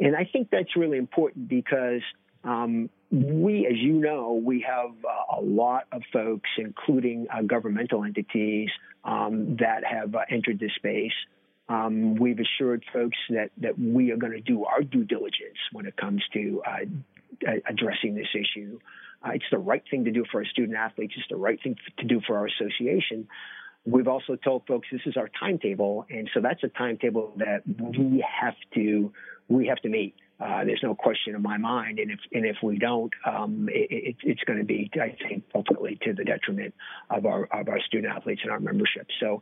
And 0.00 0.16
I 0.16 0.28
think 0.30 0.48
that's 0.50 0.74
really 0.74 0.98
important 0.98 1.48
because 1.48 2.02
um, 2.44 2.90
we, 3.12 3.66
as 3.66 3.76
you 3.76 3.92
know, 3.92 4.40
we 4.42 4.64
have 4.66 4.92
uh, 5.04 5.38
a 5.38 5.40
lot 5.40 5.84
of 5.92 6.02
folks, 6.12 6.48
including 6.56 7.26
uh, 7.30 7.42
governmental 7.42 8.04
entities, 8.04 8.70
um, 9.04 9.56
that 9.56 9.84
have 9.84 10.14
uh, 10.14 10.20
entered 10.30 10.58
this 10.58 10.72
space. 10.76 11.12
Um, 11.68 12.14
we've 12.14 12.38
assured 12.38 12.84
folks 12.92 13.18
that, 13.28 13.50
that 13.58 13.78
we 13.78 14.12
are 14.12 14.16
going 14.16 14.32
to 14.32 14.40
do 14.40 14.64
our 14.64 14.82
due 14.82 15.04
diligence 15.04 15.58
when 15.72 15.86
it 15.86 15.96
comes 15.96 16.22
to 16.32 16.62
uh, 16.66 17.52
addressing 17.68 18.14
this 18.14 18.28
issue. 18.34 18.78
Uh, 19.24 19.32
it's 19.34 19.44
the 19.50 19.58
right 19.58 19.82
thing 19.90 20.04
to 20.06 20.10
do 20.10 20.24
for 20.32 20.40
our 20.40 20.46
student 20.46 20.76
athletes. 20.76 21.12
It's 21.16 21.28
the 21.28 21.36
right 21.36 21.62
thing 21.62 21.76
to 21.98 22.06
do 22.06 22.20
for 22.26 22.38
our 22.38 22.46
association. 22.46 23.28
We've 23.84 24.08
also 24.08 24.36
told 24.36 24.66
folks 24.66 24.88
this 24.90 25.02
is 25.06 25.16
our 25.16 25.28
timetable, 25.38 26.06
and 26.08 26.30
so 26.32 26.40
that's 26.40 26.62
a 26.62 26.68
timetable 26.68 27.34
that 27.36 27.62
we 27.66 28.24
have 28.40 28.54
to 28.74 29.12
we 29.48 29.66
have 29.66 29.78
to 29.78 29.88
meet. 29.88 30.14
Uh, 30.42 30.64
there's 30.64 30.80
no 30.82 30.94
question 30.94 31.36
in 31.36 31.42
my 31.42 31.56
mind, 31.56 32.00
and 32.00 32.10
if 32.10 32.18
and 32.32 32.44
if 32.44 32.56
we 32.62 32.76
don't, 32.76 33.12
um, 33.24 33.68
it, 33.70 34.16
it's 34.24 34.42
going 34.44 34.58
to 34.58 34.64
be, 34.64 34.90
I 34.94 35.16
think, 35.28 35.44
ultimately 35.54 35.98
to 36.02 36.12
the 36.14 36.24
detriment 36.24 36.74
of 37.10 37.26
our 37.26 37.44
of 37.52 37.68
our 37.68 37.80
student 37.80 38.12
athletes 38.12 38.40
and 38.42 38.50
our 38.50 38.58
membership. 38.58 39.06
So 39.20 39.40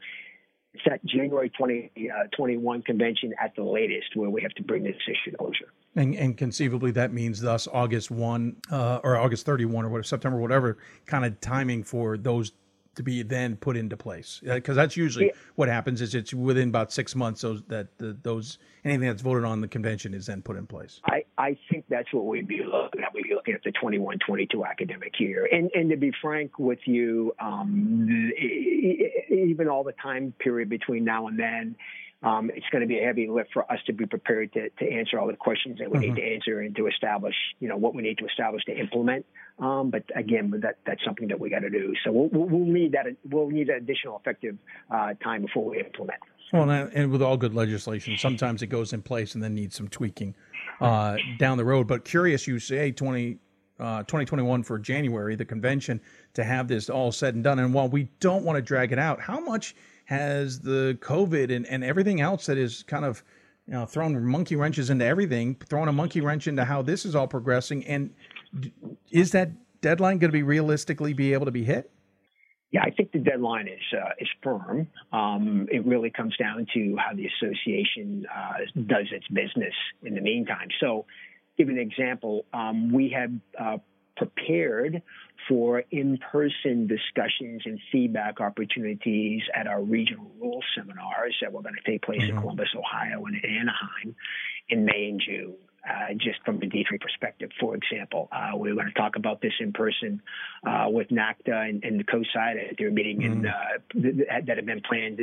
it's 0.74 0.84
that 0.86 1.04
January 1.04 1.48
2021 1.50 2.78
uh, 2.78 2.82
convention 2.84 3.34
at 3.42 3.54
the 3.56 3.62
latest 3.62 4.14
where 4.14 4.30
we 4.30 4.42
have 4.42 4.52
to 4.52 4.62
bring 4.62 4.82
this 4.82 4.94
issue 5.08 5.32
to 5.32 5.36
closure. 5.36 5.72
And, 5.96 6.14
and 6.14 6.36
conceivably, 6.36 6.92
that 6.92 7.12
means 7.12 7.40
thus 7.40 7.66
August 7.66 8.10
1 8.10 8.56
uh, 8.70 9.00
or 9.02 9.16
August 9.16 9.46
31 9.46 9.84
or 9.84 9.88
whatever, 9.88 10.04
September, 10.04 10.38
whatever 10.38 10.78
kind 11.06 11.24
of 11.24 11.40
timing 11.40 11.82
for 11.82 12.16
those 12.16 12.52
to 12.96 13.02
be 13.02 13.22
then 13.22 13.56
put 13.56 13.76
into 13.76 13.96
place. 13.96 14.40
Because 14.42 14.76
uh, 14.76 14.82
that's 14.82 14.96
usually 14.96 15.26
yeah. 15.26 15.32
what 15.54 15.68
happens 15.68 16.00
is 16.00 16.14
it's 16.14 16.34
within 16.34 16.68
about 16.68 16.92
six 16.92 17.14
months 17.14 17.42
those 17.42 17.62
that 17.68 17.96
the, 17.98 18.16
those 18.22 18.58
anything 18.84 19.08
that's 19.08 19.22
voted 19.22 19.44
on 19.44 19.60
the 19.60 19.68
convention 19.68 20.14
is 20.14 20.26
then 20.26 20.42
put 20.42 20.56
in 20.56 20.66
place. 20.66 21.00
I 21.04 21.24
i 21.38 21.56
think 21.70 21.84
that's 21.88 22.12
what 22.12 22.26
we'd 22.26 22.48
be 22.48 22.62
looking 22.64 23.02
at. 23.02 23.14
We'd 23.14 23.24
be 23.24 23.34
looking 23.34 23.54
at 23.54 23.62
the 23.62 23.72
21 23.72 24.18
22 24.26 24.64
academic 24.64 25.20
year. 25.20 25.48
And 25.50 25.70
and 25.74 25.90
to 25.90 25.96
be 25.96 26.12
frank 26.20 26.58
with 26.58 26.80
you 26.86 27.34
um, 27.40 28.32
even 29.30 29.68
all 29.68 29.84
the 29.84 29.94
time 30.02 30.34
period 30.38 30.68
between 30.68 31.04
now 31.04 31.28
and 31.28 31.38
then 31.38 31.76
um, 32.22 32.50
it's 32.54 32.66
going 32.70 32.82
to 32.82 32.86
be 32.86 32.98
a 32.98 33.04
heavy 33.04 33.28
lift 33.28 33.50
for 33.52 33.70
us 33.70 33.78
to 33.86 33.94
be 33.94 34.04
prepared 34.04 34.52
to, 34.52 34.68
to 34.68 34.92
answer 34.92 35.18
all 35.18 35.26
the 35.26 35.36
questions 35.36 35.78
that 35.78 35.90
we 35.90 35.98
mm-hmm. 35.98 36.14
need 36.14 36.20
to 36.20 36.34
answer 36.34 36.60
and 36.60 36.76
to 36.76 36.86
establish, 36.86 37.34
you 37.60 37.68
know, 37.68 37.78
what 37.78 37.94
we 37.94 38.02
need 38.02 38.18
to 38.18 38.26
establish 38.26 38.62
to 38.64 38.78
implement. 38.78 39.24
Um, 39.58 39.90
but 39.90 40.04
again, 40.14 40.52
that 40.62 40.78
that's 40.86 41.02
something 41.04 41.28
that 41.28 41.40
we 41.40 41.48
got 41.48 41.60
to 41.60 41.70
do. 41.70 41.94
So 42.04 42.12
we'll, 42.12 42.28
we'll 42.30 42.66
need 42.66 42.92
that. 42.92 43.06
We'll 43.28 43.48
need 43.48 43.68
that 43.68 43.78
additional 43.78 44.18
effective 44.18 44.58
uh, 44.90 45.14
time 45.22 45.42
before 45.42 45.70
we 45.70 45.80
implement. 45.80 46.20
Well, 46.52 46.68
and 46.68 47.10
with 47.12 47.22
all 47.22 47.36
good 47.36 47.54
legislation, 47.54 48.16
sometimes 48.18 48.60
it 48.62 48.66
goes 48.66 48.92
in 48.92 49.02
place 49.02 49.34
and 49.34 49.42
then 49.42 49.54
needs 49.54 49.76
some 49.76 49.88
tweaking 49.88 50.34
uh, 50.80 51.16
down 51.38 51.56
the 51.56 51.64
road. 51.64 51.86
But 51.86 52.04
curious, 52.04 52.46
you 52.46 52.58
say 52.58 52.90
20, 52.90 53.38
uh, 53.78 53.98
2021 54.00 54.64
for 54.64 54.76
January, 54.76 55.36
the 55.36 55.44
convention, 55.44 56.00
to 56.34 56.42
have 56.42 56.66
this 56.66 56.90
all 56.90 57.12
said 57.12 57.36
and 57.36 57.44
done. 57.44 57.60
And 57.60 57.72
while 57.72 57.88
we 57.88 58.10
don't 58.18 58.44
want 58.44 58.56
to 58.56 58.62
drag 58.62 58.90
it 58.92 58.98
out, 58.98 59.20
how 59.20 59.40
much– 59.40 59.74
has 60.10 60.58
the 60.58 60.98
COVID 61.00 61.54
and, 61.54 61.64
and 61.68 61.84
everything 61.84 62.20
else 62.20 62.46
that 62.46 62.58
is 62.58 62.82
kind 62.82 63.04
of 63.04 63.22
you 63.66 63.74
know 63.74 63.86
thrown 63.86 64.22
monkey 64.26 64.56
wrenches 64.56 64.90
into 64.90 65.04
everything, 65.04 65.54
throwing 65.68 65.88
a 65.88 65.92
monkey 65.92 66.20
wrench 66.20 66.48
into 66.48 66.64
how 66.64 66.82
this 66.82 67.06
is 67.06 67.14
all 67.14 67.28
progressing. 67.28 67.86
And 67.86 68.10
is 69.12 69.30
that 69.30 69.52
deadline 69.80 70.18
going 70.18 70.30
to 70.30 70.36
be 70.36 70.42
realistically 70.42 71.12
be 71.12 71.32
able 71.32 71.46
to 71.46 71.52
be 71.52 71.62
hit? 71.62 71.92
Yeah, 72.72 72.82
I 72.82 72.90
think 72.90 73.12
the 73.12 73.20
deadline 73.20 73.68
is 73.68 73.80
uh, 73.96 74.10
is 74.18 74.28
firm. 74.42 74.88
Um, 75.12 75.68
it 75.70 75.86
really 75.86 76.10
comes 76.10 76.36
down 76.36 76.66
to 76.74 76.96
how 76.96 77.14
the 77.14 77.28
association 77.28 78.26
uh, 78.34 78.80
does 78.86 79.06
its 79.12 79.28
business 79.28 79.74
in 80.02 80.16
the 80.16 80.20
meantime. 80.20 80.68
So, 80.80 81.06
give 81.56 81.68
an 81.68 81.78
example. 81.78 82.46
Um, 82.52 82.92
we 82.92 83.10
have 83.10 83.30
uh, 83.56 83.78
prepared 84.16 85.02
for 85.50 85.82
in-person 85.90 86.86
discussions 86.86 87.62
and 87.64 87.80
feedback 87.90 88.40
opportunities 88.40 89.42
at 89.52 89.66
our 89.66 89.82
regional 89.82 90.30
rule 90.40 90.62
seminars 90.76 91.36
that 91.42 91.52
were 91.52 91.60
going 91.60 91.74
to 91.74 91.90
take 91.90 92.02
place 92.02 92.22
mm-hmm. 92.22 92.36
in 92.36 92.40
Columbus, 92.40 92.68
Ohio, 92.78 93.26
and 93.26 93.34
Anaheim 93.44 94.14
in 94.68 94.84
May 94.84 95.08
and 95.10 95.20
June. 95.20 95.56
Uh, 95.82 96.12
just 96.12 96.38
from 96.44 96.60
the 96.60 96.66
D3 96.66 97.00
perspective, 97.00 97.50
for 97.58 97.74
example, 97.74 98.28
uh, 98.30 98.56
we 98.56 98.70
are 98.70 98.74
going 98.74 98.86
to 98.86 98.92
talk 98.92 99.16
about 99.16 99.40
this 99.40 99.54
in 99.60 99.72
person 99.72 100.20
uh, 100.62 100.84
with 100.88 101.08
NACDA 101.08 101.68
and, 101.68 101.82
and 101.82 101.98
the 101.98 102.04
COSIDA 102.04 102.72
at 102.72 102.78
their 102.78 102.90
meeting 102.90 103.20
mm-hmm. 103.20 103.46
in, 103.98 104.20
uh, 104.20 104.40
that 104.46 104.56
have 104.56 104.66
been 104.66 104.82
planned 104.82 105.18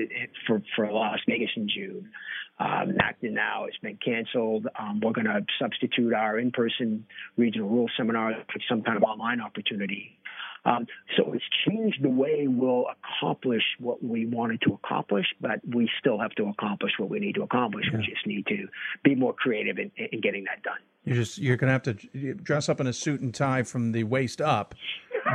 for, 0.47 0.63
for 0.75 0.91
Las 0.91 1.19
Vegas 1.27 1.51
in 1.55 1.69
June. 1.69 2.09
Um, 2.59 2.95
now 3.21 3.65
has 3.65 3.73
been 3.81 3.97
canceled. 4.03 4.67
Um, 4.79 4.99
we're 4.99 5.11
going 5.11 5.25
to 5.25 5.45
substitute 5.59 6.13
our 6.13 6.39
in-person 6.39 7.05
regional 7.37 7.69
rule 7.69 7.89
seminar 7.97 8.33
for 8.51 8.59
some 8.69 8.81
kind 8.81 8.97
of 8.97 9.03
online 9.03 9.41
opportunity. 9.41 10.17
Um, 10.65 10.85
so 11.15 11.31
it's 11.33 11.43
changed 11.67 12.03
the 12.03 12.09
way 12.09 12.47
we'll 12.47 12.85
accomplish 13.21 13.63
what 13.79 14.03
we 14.03 14.25
wanted 14.25 14.61
to 14.61 14.73
accomplish, 14.73 15.25
but 15.39 15.61
we 15.65 15.89
still 15.99 16.19
have 16.19 16.31
to 16.31 16.49
accomplish 16.49 16.91
what 16.97 17.09
we 17.09 17.19
need 17.19 17.35
to 17.35 17.43
accomplish. 17.43 17.85
Yeah. 17.91 17.99
We 17.99 18.05
just 18.05 18.27
need 18.27 18.45
to 18.47 18.67
be 19.03 19.15
more 19.15 19.33
creative 19.33 19.77
in, 19.77 19.91
in 20.11 20.19
getting 20.19 20.43
that 20.45 20.63
done. 20.63 20.79
You're 21.05 21.15
just 21.15 21.37
you're 21.37 21.55
going 21.55 21.67
to 21.67 21.73
have 21.73 21.83
to 21.83 22.33
dress 22.33 22.67
up 22.67 22.81
in 22.81 22.87
a 22.87 22.91
suit 22.91 23.21
and 23.21 23.33
tie 23.33 23.63
from 23.63 23.93
the 23.93 24.03
waist 24.03 24.41
up, 24.41 24.75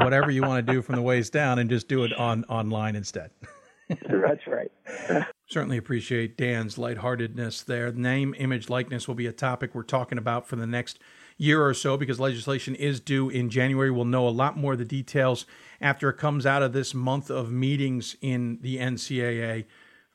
whatever 0.03 0.31
you 0.31 0.43
want 0.43 0.67
to 0.67 0.73
do 0.73 0.83
from 0.83 0.97
the 0.97 1.03
waist 1.03 1.33
down, 1.33 1.59
and 1.59 1.71
just 1.71 1.89
do 1.89 2.05
it 2.05 2.13
on 2.13 2.45
online 2.45 2.95
instead. 2.95 3.31
That's 3.89 4.47
right. 4.47 4.71
Certainly 5.53 5.77
appreciate 5.77 6.39
Dan's 6.39 6.79
lightheartedness 6.79 7.61
there. 7.61 7.93
Name, 7.93 8.35
image, 8.39 8.71
likeness 8.71 9.07
will 9.07 9.15
be 9.15 9.27
a 9.27 9.33
topic 9.33 9.75
we're 9.75 9.83
talking 9.83 10.17
about 10.17 10.49
for 10.49 10.57
the 10.57 10.67
next 10.67 10.99
year 11.37 11.63
or 11.63 11.75
so 11.75 11.99
because 11.99 12.19
legislation 12.19 12.75
is 12.75 13.01
due 13.01 13.29
in 13.29 13.51
January. 13.51 13.91
We'll 13.91 14.07
know 14.07 14.27
a 14.27 14.31
lot 14.31 14.57
more 14.57 14.73
of 14.73 14.79
the 14.79 14.87
details 14.87 15.45
after 15.79 16.09
it 16.09 16.17
comes 16.17 16.47
out 16.47 16.63
of 16.63 16.73
this 16.73 16.95
month 16.95 17.29
of 17.29 17.53
meetings 17.53 18.17
in 18.23 18.61
the 18.63 18.79
NCAA 18.79 19.67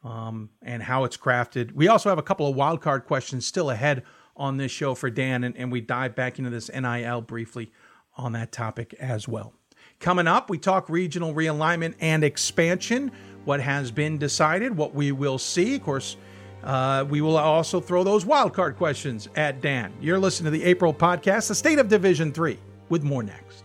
um, 0.03 0.49
and 0.63 0.81
how 0.81 1.03
it's 1.03 1.17
crafted. 1.17 1.71
We 1.73 1.87
also 1.87 2.09
have 2.09 2.17
a 2.17 2.23
couple 2.23 2.49
of 2.49 2.55
wildcard 2.55 3.05
questions 3.05 3.45
still 3.45 3.69
ahead 3.69 4.01
on 4.35 4.57
this 4.57 4.71
show 4.71 4.95
for 4.95 5.11
Dan, 5.11 5.43
and, 5.43 5.55
and 5.55 5.71
we 5.71 5.81
dive 5.81 6.15
back 6.15 6.39
into 6.39 6.49
this 6.49 6.71
NIL 6.73 7.21
briefly 7.21 7.71
on 8.17 8.31
that 8.31 8.51
topic 8.51 8.95
as 8.99 9.27
well. 9.27 9.53
Coming 9.99 10.25
up, 10.25 10.49
we 10.49 10.57
talk 10.57 10.89
regional 10.89 11.35
realignment 11.35 11.93
and 11.99 12.23
expansion 12.23 13.11
what 13.47 13.61
has 13.61 13.91
been 13.91 14.17
decided, 14.17 14.75
what 14.75 14.93
we 14.93 15.13
will 15.13 15.37
see. 15.37 15.75
Of 15.75 15.83
course, 15.83 16.17
uh, 16.63 17.05
we 17.09 17.21
will 17.21 17.37
also 17.37 17.79
throw 17.79 18.03
those 18.03 18.25
wildcard 18.25 18.75
questions 18.75 19.29
at 19.37 19.61
Dan. 19.61 19.93
You're 20.01 20.19
listening 20.19 20.51
to 20.51 20.57
the 20.57 20.65
April 20.65 20.93
podcast, 20.93 21.47
the 21.47 21.55
state 21.55 21.79
of 21.79 21.87
Division 21.87 22.33
Three, 22.33 22.59
with 22.89 23.03
more 23.03 23.23
next. 23.23 23.63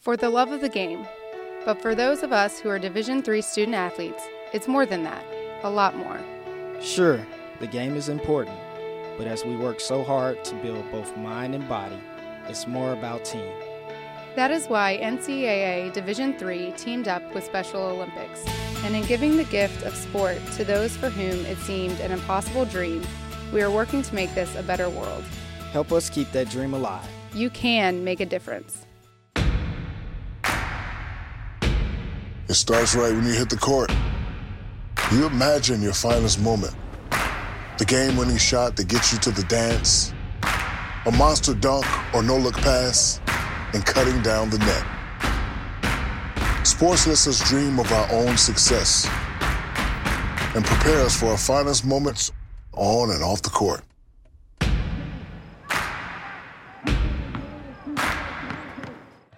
For 0.00 0.16
the 0.16 0.30
love 0.30 0.52
of 0.52 0.62
the 0.62 0.70
game. 0.70 1.06
But 1.66 1.80
for 1.80 1.94
those 1.94 2.22
of 2.22 2.32
us 2.32 2.58
who 2.60 2.70
are 2.70 2.78
Division 2.78 3.22
Three 3.22 3.42
student 3.42 3.74
athletes, 3.74 4.22
it's 4.54 4.68
more 4.68 4.86
than 4.86 5.02
that, 5.02 5.24
a 5.62 5.68
lot 5.68 5.96
more. 5.96 6.18
Sure, 6.80 7.26
the 7.60 7.66
game 7.66 7.94
is 7.94 8.08
important 8.08 8.58
but 9.16 9.26
as 9.26 9.44
we 9.44 9.56
work 9.56 9.80
so 9.80 10.02
hard 10.02 10.44
to 10.44 10.54
build 10.56 10.90
both 10.90 11.16
mind 11.16 11.54
and 11.54 11.68
body, 11.68 11.98
it's 12.48 12.66
more 12.66 12.92
about 12.92 13.24
team. 13.24 13.52
That 14.36 14.50
is 14.50 14.66
why 14.66 14.98
NCAA 15.00 15.92
Division 15.92 16.34
III 16.40 16.72
teamed 16.76 17.06
up 17.06 17.22
with 17.34 17.44
Special 17.44 17.80
Olympics. 17.80 18.44
And 18.84 18.96
in 18.96 19.04
giving 19.06 19.36
the 19.36 19.44
gift 19.44 19.84
of 19.84 19.94
sport 19.94 20.38
to 20.56 20.64
those 20.64 20.96
for 20.96 21.08
whom 21.08 21.46
it 21.46 21.56
seemed 21.58 22.00
an 22.00 22.10
impossible 22.10 22.64
dream, 22.64 23.02
we 23.52 23.62
are 23.62 23.70
working 23.70 24.02
to 24.02 24.14
make 24.14 24.34
this 24.34 24.54
a 24.56 24.62
better 24.62 24.90
world. 24.90 25.22
Help 25.72 25.92
us 25.92 26.10
keep 26.10 26.30
that 26.32 26.50
dream 26.50 26.74
alive. 26.74 27.08
You 27.32 27.48
can 27.50 28.02
make 28.02 28.20
a 28.20 28.26
difference. 28.26 28.84
It 32.46 32.54
starts 32.54 32.94
right 32.94 33.12
when 33.12 33.24
you 33.24 33.32
hit 33.32 33.48
the 33.48 33.56
court. 33.56 33.92
You 35.12 35.26
imagine 35.26 35.80
your 35.80 35.94
finest 35.94 36.40
moment 36.40 36.74
The 37.76 37.84
game 37.84 38.16
winning 38.16 38.36
shot 38.36 38.76
that 38.76 38.86
gets 38.86 39.12
you 39.12 39.18
to 39.18 39.32
the 39.32 39.42
dance, 39.44 40.14
a 41.06 41.10
monster 41.10 41.54
dunk 41.54 41.84
or 42.14 42.22
no 42.22 42.36
look 42.36 42.54
pass, 42.54 43.20
and 43.72 43.84
cutting 43.84 44.22
down 44.22 44.48
the 44.50 44.58
net. 44.58 44.86
Sports 46.64 47.08
lets 47.08 47.26
us 47.26 47.48
dream 47.48 47.80
of 47.80 47.90
our 47.90 48.12
own 48.12 48.36
success 48.36 49.08
and 50.54 50.64
prepare 50.64 51.00
us 51.00 51.18
for 51.18 51.26
our 51.26 51.36
finest 51.36 51.84
moments 51.84 52.30
on 52.74 53.10
and 53.10 53.24
off 53.24 53.42
the 53.42 53.50
court. 53.50 53.82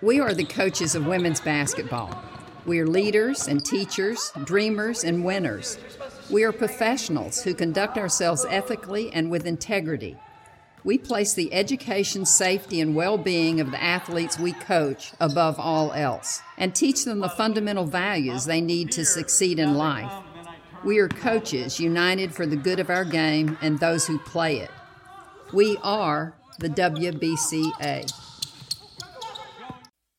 We 0.02 0.20
are 0.20 0.34
the 0.34 0.44
coaches 0.44 0.94
of 0.94 1.06
women's 1.06 1.40
basketball. 1.40 2.22
We 2.66 2.80
are 2.80 2.86
leaders 2.86 3.48
and 3.48 3.64
teachers, 3.64 4.30
dreamers 4.44 5.04
and 5.04 5.24
winners. 5.24 5.78
We 6.28 6.42
are 6.42 6.52
professionals 6.52 7.42
who 7.42 7.54
conduct 7.54 7.96
ourselves 7.96 8.44
ethically 8.48 9.12
and 9.12 9.30
with 9.30 9.46
integrity. 9.46 10.16
We 10.82 10.98
place 10.98 11.34
the 11.34 11.52
education, 11.54 12.26
safety, 12.26 12.80
and 12.80 12.96
well 12.96 13.16
being 13.16 13.60
of 13.60 13.70
the 13.70 13.82
athletes 13.82 14.38
we 14.38 14.52
coach 14.52 15.12
above 15.20 15.60
all 15.60 15.92
else 15.92 16.42
and 16.58 16.74
teach 16.74 17.04
them 17.04 17.20
the 17.20 17.28
fundamental 17.28 17.84
values 17.84 18.44
they 18.44 18.60
need 18.60 18.90
to 18.92 19.04
succeed 19.04 19.60
in 19.60 19.74
life. 19.74 20.12
We 20.84 20.98
are 20.98 21.08
coaches 21.08 21.78
united 21.78 22.34
for 22.34 22.44
the 22.44 22.56
good 22.56 22.80
of 22.80 22.90
our 22.90 23.04
game 23.04 23.56
and 23.60 23.78
those 23.78 24.06
who 24.06 24.18
play 24.18 24.58
it. 24.58 24.70
We 25.52 25.76
are 25.82 26.34
the 26.58 26.68
WBCA. 26.68 28.25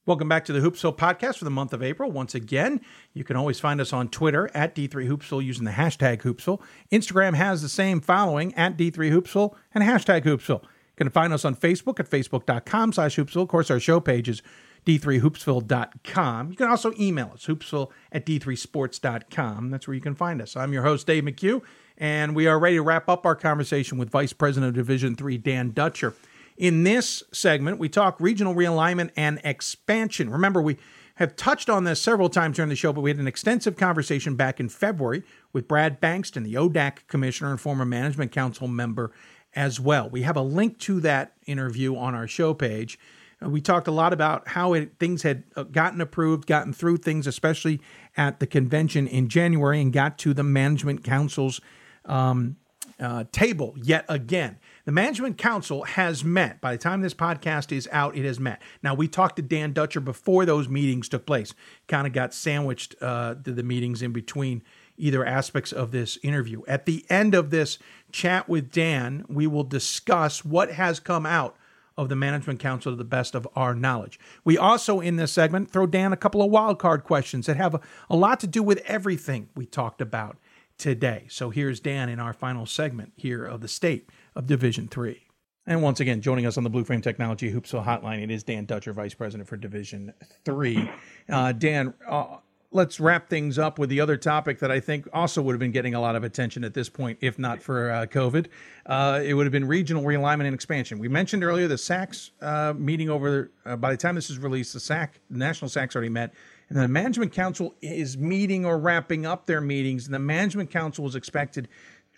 Welcome 0.08 0.30
back 0.30 0.46
to 0.46 0.54
the 0.54 0.62
Hoopsville 0.62 0.96
podcast 0.96 1.36
for 1.38 1.44
the 1.44 1.52
month 1.52 1.74
of 1.74 1.84
April. 1.84 2.10
Once 2.10 2.34
again, 2.34 2.80
you 3.14 3.26
can 3.26 3.36
always 3.36 3.60
find 3.60 3.82
us 3.82 3.92
on 3.92 4.08
Twitter 4.08 4.50
at 4.54 4.74
D3Hoopsville 4.74 5.44
using 5.44 5.66
the 5.66 5.72
hashtag 5.72 6.22
Hoopsville. 6.22 6.62
Instagram 6.94 7.36
has 7.36 7.62
the 7.62 7.68
same 7.68 8.00
following 8.00 8.56
at 8.56 8.78
D3Hoopsville 8.78 9.54
and 9.76 9.84
hashtag 9.84 10.24
Hoopsville. 10.24 10.64
You 10.64 10.96
can 10.96 11.10
find 11.10 11.34
us 11.34 11.44
on 11.44 11.58
Facebook 11.58 12.00
at 12.00 12.10
facebook.com 12.10 12.94
slash 12.94 13.18
Hoopsville. 13.18 13.42
Of 13.42 13.50
course, 13.50 13.70
our 13.70 13.82
show 13.82 14.00
page 14.00 14.30
is 14.30 14.42
d3hoopsville.com. 14.86 16.52
You 16.52 16.56
can 16.56 16.70
also 16.70 16.94
email 16.98 17.32
us, 17.34 17.46
hoopsville 17.46 17.92
at 18.10 18.26
d3sports.com. 18.26 19.72
That's 19.72 19.88
where 19.90 19.96
you 19.96 20.00
can 20.00 20.16
find 20.16 20.42
us. 20.42 20.56
I'm 20.56 20.72
your 20.72 20.84
host, 20.84 21.06
Dave 21.06 21.26
McHugh, 21.26 21.62
and 21.98 22.34
we 22.34 22.48
are 22.48 22.58
ready 22.58 22.78
to 22.78 22.82
wrap 22.82 23.10
up 23.10 23.26
our 23.26 23.36
conversation 23.36 23.98
with 23.98 24.10
Vice 24.10 24.32
President 24.32 24.70
of 24.70 24.76
Division 24.76 25.18
Three, 25.18 25.38
Dan 25.38 25.72
Dutcher. 25.72 26.14
In 26.58 26.84
this 26.84 27.24
segment, 27.32 27.78
we 27.78 27.88
talk 27.88 28.20
regional 28.20 28.56
realignment 28.56 29.12
and 29.16 29.40
expansion. 29.44 30.30
Remember, 30.32 30.60
we 30.62 30.78
have 31.16 31.36
touched 31.36 31.70
on 31.70 31.84
this 31.84 32.02
several 32.02 32.30
times 32.30 32.56
during 32.56 32.70
the 32.70 32.76
show, 32.76 32.92
but 32.92 33.02
we 33.02 33.12
had 33.12 33.20
an 33.20 33.28
extensive 33.28 33.78
conversation 33.78 34.36
back 34.36 34.60
in 34.60 34.68
February 34.68 35.24
with 35.54 35.68
Brad 35.68 36.02
Bankston, 36.02 36.44
the 36.44 36.56
ODAC 36.56 37.08
commissioner 37.08 37.52
and 37.52 37.62
former 37.62 37.86
management 37.86 38.32
council 38.32 38.68
member 38.68 39.12
as 39.56 39.80
well. 39.80 40.10
We 40.10 40.24
have 40.24 40.36
a 40.36 40.42
link 40.42 40.80
to 40.80 41.00
that 41.02 41.34
interview 41.46 41.96
on 41.96 42.16
our 42.16 42.28
show 42.28 42.54
page. 42.54 43.00
Uh, 43.44 43.50
we 43.50 43.62
talked 43.62 43.88
a 43.88 43.92
lot 43.92 44.14
about 44.14 44.48
how 44.50 44.74
it, 44.74 44.98
things 45.00 45.22
had 45.24 45.44
uh, 45.56 45.64
gotten 45.64 46.02
approved, 46.02 46.48
gotten 46.48 46.74
through 46.74 46.98
things, 46.98 47.28
especially 47.28 47.82
at 48.16 48.40
the 48.40 48.48
convention 48.48 49.08
in 49.08 49.28
January, 49.28 49.80
and 49.80 49.94
got 49.94 50.18
to 50.20 50.34
the 50.34 50.44
management 50.44 51.04
council's 51.04 51.62
um, 52.06 52.58
uh, 53.00 53.26
table 53.32 53.76
yet 53.82 54.06
again. 54.10 54.58
The 54.88 54.94
Management 54.94 55.38
Council 55.38 55.84
has 55.84 56.24
met. 56.24 56.62
By 56.62 56.72
the 56.72 56.78
time 56.78 57.02
this 57.02 57.14
podcast 57.14 57.74
is 57.76 57.90
out, 57.92 58.16
it 58.16 58.24
has 58.24 58.40
met. 58.40 58.62
Now, 58.82 58.94
we 58.94 59.10
talked 59.10 59.36
to 59.36 59.42
Dan 59.42 59.74
Dutcher 59.74 60.00
before 60.00 60.46
those 60.46 60.70
meetings 60.70 61.10
took 61.10 61.26
place, 61.26 61.54
kind 61.90 62.08
of 62.08 62.14
got 62.14 62.34
sandwiched 62.34 62.96
uh, 63.02 63.36
to 63.44 63.52
the 63.52 63.64
meetings 63.64 64.02
in 64.02 64.14
between 64.14 64.64
either 64.96 65.26
aspects 65.26 65.74
of 65.74 65.92
this 65.92 66.18
interview. 66.24 66.62
At 66.70 66.86
the 66.86 67.06
end 67.10 67.36
of 67.36 67.50
this 67.50 67.80
chat 68.14 68.48
with 68.48 68.72
Dan, 68.72 69.26
we 69.28 69.46
will 69.46 69.66
discuss 69.66 70.46
what 70.46 70.72
has 70.72 71.02
come 71.02 71.26
out 71.26 71.58
of 71.98 72.08
the 72.08 72.16
Management 72.16 72.62
Council 72.62 72.94
to 72.94 72.96
the 72.96 73.04
best 73.04 73.36
of 73.36 73.46
our 73.58 73.76
knowledge. 73.76 74.18
We 74.46 74.58
also, 74.58 75.02
in 75.02 75.18
this 75.18 75.34
segment, 75.34 75.70
throw 75.70 75.86
Dan 75.86 76.14
a 76.14 76.16
couple 76.16 76.42
of 76.42 76.50
wildcard 76.50 77.04
questions 77.04 77.48
that 77.48 77.58
have 77.58 77.74
a, 77.76 77.82
a 78.10 78.16
lot 78.16 78.40
to 78.40 78.48
do 78.48 78.64
with 78.64 78.82
everything 78.86 79.50
we 79.54 79.66
talked 79.66 80.00
about 80.00 80.38
today. 80.78 81.26
So 81.30 81.50
here's 81.50 81.82
Dan 81.82 82.08
in 82.08 82.22
our 82.22 82.32
final 82.32 82.66
segment 82.66 83.12
here 83.18 83.44
of 83.44 83.60
the 83.60 83.68
state 83.68 84.10
of 84.38 84.46
Division 84.46 84.88
Three. 84.88 85.24
And 85.66 85.82
once 85.82 86.00
again, 86.00 86.22
joining 86.22 86.46
us 86.46 86.58
on 86.58 86.64
the 86.64 86.70
Blue 86.70 86.86
Frame 86.86 87.02
Technology 87.02 87.52
Hoopsville 87.52 87.84
Hotline, 87.84 88.24
it 88.24 88.32
is 88.32 88.44
Dan 88.44 88.66
Dutcher, 88.66 88.94
Vice 88.94 89.14
President 89.14 89.50
for 89.50 89.58
Division 89.58 90.14
Three. 90.46 90.90
Uh, 91.28 91.52
Dan, 91.52 91.94
uh, 92.08 92.38
let's 92.72 93.00
wrap 93.00 93.30
things 93.30 93.58
up 93.58 93.80
with 93.80 93.90
the 93.90 94.00
other 94.00 94.16
topic 94.16 94.60
that 94.60 94.72
I 94.72 94.80
think 94.80 95.08
also 95.12 95.42
would 95.42 95.54
have 95.54 95.60
been 95.60 95.72
getting 95.72 95.96
a 95.96 96.00
lot 96.00 96.16
of 96.16 96.24
attention 96.24 96.64
at 96.64 96.74
this 96.74 96.88
point, 96.88 97.18
if 97.22 97.40
not 97.40 97.62
for 97.62 97.92
uh, 97.92 98.06
COVID. 98.06 98.48
Uh, 98.86 99.22
it 99.24 99.34
would 99.34 99.46
have 99.46 99.52
been 99.52 99.68
regional 99.68 100.04
realignment 100.04 100.46
and 100.46 100.54
expansion. 100.54 101.00
We 101.00 101.08
mentioned 101.08 101.44
earlier 101.44 101.68
the 101.68 101.76
SACs 101.76 102.32
uh, 102.42 102.74
meeting 102.78 103.10
over. 103.10 103.52
Uh, 103.66 103.76
by 103.76 103.92
the 103.92 103.98
time 103.98 104.16
this 104.16 104.30
is 104.30 104.38
released, 104.38 104.74
the 104.74 104.80
SAC, 104.80 105.20
the 105.30 105.38
National 105.38 105.68
SACs 105.68 105.96
already 105.96 106.10
met. 106.10 106.34
And 106.70 106.78
the 106.78 106.88
Management 106.88 107.32
Council 107.32 107.76
is 107.82 108.18
meeting 108.18 108.66
or 108.66 108.78
wrapping 108.78 109.26
up 109.26 109.46
their 109.46 109.62
meetings, 109.62 110.06
and 110.06 110.14
the 110.14 110.20
Management 110.20 110.70
Council 110.70 111.08
is 111.08 111.16
expected 111.16 111.70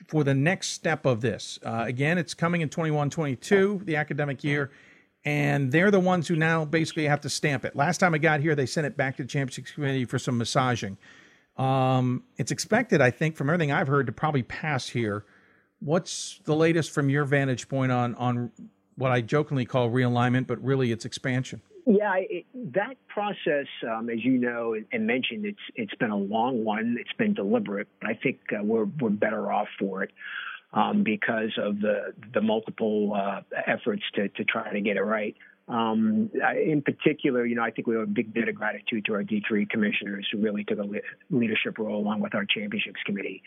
for 0.08 0.24
the 0.24 0.34
next 0.34 0.70
step 0.70 1.06
of 1.06 1.22
this. 1.22 1.60
Uh, 1.64 1.84
again, 1.88 2.18
it's 2.18 2.34
coming 2.34 2.62
in 2.62 2.70
21 2.70 3.10
22, 3.10 3.82
the 3.84 3.96
academic 3.96 4.44
year, 4.44 4.72
and 5.26 5.72
they're 5.72 5.92
the 5.92 6.00
ones 6.00 6.28
who 6.28 6.36
now 6.36 6.66
basically 6.66 7.06
have 7.06 7.22
to 7.22 7.30
stamp 7.30 7.66
it. 7.66 7.76
Last 7.76 7.98
time 7.98 8.14
I 8.14 8.18
got 8.18 8.40
here, 8.40 8.56
they 8.56 8.66
sent 8.66 8.88
it 8.88 8.96
back 8.96 9.18
to 9.18 9.24
the 9.24 9.30
Championship 9.30 9.74
Committee 9.74 10.06
for 10.06 10.18
some 10.18 10.38
massaging. 10.38 10.98
Um, 11.58 12.24
it's 12.38 12.52
expected, 12.52 13.02
I 13.02 13.12
think, 13.12 13.36
from 13.36 13.50
everything 13.50 13.72
I've 13.72 13.88
heard, 13.88 14.06
to 14.06 14.14
probably 14.14 14.44
pass 14.44 14.88
here. 14.88 15.26
What's 15.82 16.40
the 16.46 16.56
latest 16.56 16.92
from 16.92 17.10
your 17.10 17.26
vantage 17.26 17.68
point 17.68 17.92
on 17.92 18.16
on 18.16 18.52
what 18.96 19.12
I 19.12 19.22
jokingly 19.22 19.66
call 19.66 19.90
realignment, 19.90 20.48
but 20.48 20.62
really 20.64 20.92
it's 20.92 21.06
expansion? 21.06 21.62
Yeah, 21.92 22.18
it, 22.18 22.46
that 22.76 22.98
process, 23.08 23.66
um, 23.82 24.12
as 24.12 24.24
you 24.24 24.34
know 24.34 24.76
and 24.92 25.08
mentioned, 25.08 25.44
it's 25.44 25.58
it's 25.74 25.96
been 25.96 26.12
a 26.12 26.18
long 26.18 26.64
one. 26.64 26.98
It's 27.00 27.14
been 27.18 27.34
deliberate, 27.34 27.88
but 28.00 28.12
I 28.12 28.14
think 28.14 28.42
uh, 28.54 28.64
we're 28.64 28.86
we're 28.86 29.10
better 29.10 29.52
off 29.52 29.70
for 29.80 30.04
it 30.04 30.12
um, 30.72 31.02
because 31.02 31.58
of 31.58 31.82
the 31.82 32.14
the 32.32 32.42
multiple 32.42 33.16
uh, 33.16 33.42
efforts 33.66 34.04
to 34.14 34.30
to 34.30 34.44
try 34.44 34.72
to 34.72 34.82
get 34.82 34.98
it 34.98 35.02
right. 35.02 35.36
Um, 35.68 36.30
in 36.56 36.84
particular, 36.84 37.44
you 37.44 37.56
know, 37.56 37.64
I 37.64 37.72
think 37.72 37.88
we 37.88 37.98
owe 37.98 38.02
a 38.02 38.06
big 38.06 38.36
bit 38.36 38.48
of 38.48 38.54
gratitude 38.54 39.06
to 39.06 39.14
our 39.14 39.24
D3 39.24 39.68
commissioners 39.68 40.28
who 40.32 40.38
really 40.38 40.64
took 40.64 40.78
a 40.78 40.86
leadership 41.32 41.80
role 41.80 42.00
along 42.00 42.22
with 42.22 42.36
our 42.36 42.46
championships 42.46 43.00
committee 43.04 43.42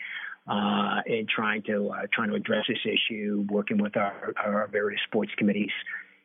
uh, 0.49 0.99
in 1.05 1.27
trying 1.33 1.63
to 1.63 1.91
uh, 1.91 2.07
trying 2.11 2.27
to 2.27 2.35
address 2.35 2.65
this 2.67 2.79
issue, 2.83 3.45
working 3.49 3.77
with 3.77 3.95
our, 3.95 4.33
our 4.35 4.67
various 4.67 4.99
sports 5.07 5.31
committees 5.37 5.71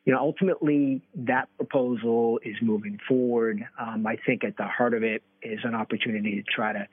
you 0.09 0.15
know, 0.15 0.21
ultimately 0.21 1.03
that 1.13 1.49
proposal 1.57 2.39
is 2.43 2.55
moving 2.63 2.97
forward. 3.07 3.63
Um, 3.79 4.07
I 4.07 4.17
think 4.25 4.43
at 4.43 4.57
the 4.57 4.65
heart 4.65 4.95
of 4.95 5.03
it 5.03 5.21
is 5.43 5.59
an 5.63 5.75
opportunity 5.75 6.37
to 6.37 6.41
try 6.51 6.73
to 6.73 6.87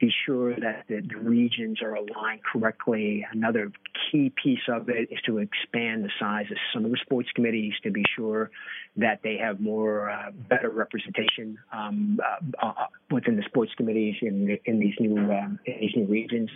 be 0.00 0.10
sure 0.24 0.54
that 0.54 0.84
the, 0.88 1.02
the, 1.06 1.18
regions 1.18 1.82
are 1.82 1.96
aligned 1.96 2.40
correctly. 2.50 3.26
Another 3.30 3.70
key 4.10 4.32
piece 4.42 4.66
of 4.68 4.88
it 4.88 5.10
is 5.10 5.18
to 5.26 5.36
expand 5.36 6.02
the 6.02 6.10
size 6.18 6.46
of 6.50 6.56
some 6.72 6.86
of 6.86 6.90
the 6.90 6.96
sports 7.02 7.28
committees 7.34 7.74
to 7.82 7.90
be 7.90 8.04
sure 8.16 8.50
that 8.96 9.20
they 9.22 9.36
have 9.36 9.60
more 9.60 10.08
uh, 10.08 10.30
better 10.48 10.70
representation 10.70 11.58
um, 11.74 12.18
uh, 12.62 12.66
uh, 12.68 12.86
within 13.10 13.36
the 13.36 13.42
sports 13.42 13.72
committees 13.76 14.14
in, 14.22 14.56
in 14.64 14.78
these 14.78 14.94
new 14.98 15.18
um, 15.30 15.58
in 15.66 15.74
these 15.78 15.92
new 15.94 16.06
regions. 16.06 16.48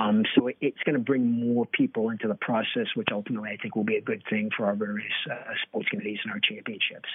Um, 0.00 0.24
so 0.34 0.46
it, 0.48 0.56
it's 0.60 0.78
going 0.84 0.94
to 0.94 1.00
bring 1.00 1.26
more 1.54 1.66
people 1.66 2.10
into 2.10 2.28
the 2.28 2.34
process, 2.34 2.86
which 2.94 3.08
ultimately 3.12 3.50
I 3.50 3.56
think 3.60 3.76
will 3.76 3.84
be 3.84 3.96
a 3.96 4.00
good 4.00 4.22
thing 4.30 4.50
for 4.56 4.66
our 4.66 4.74
various 4.74 5.12
uh, 5.30 5.34
sports 5.62 5.88
committees 5.88 6.18
and 6.24 6.32
our 6.32 6.40
championships. 6.40 7.08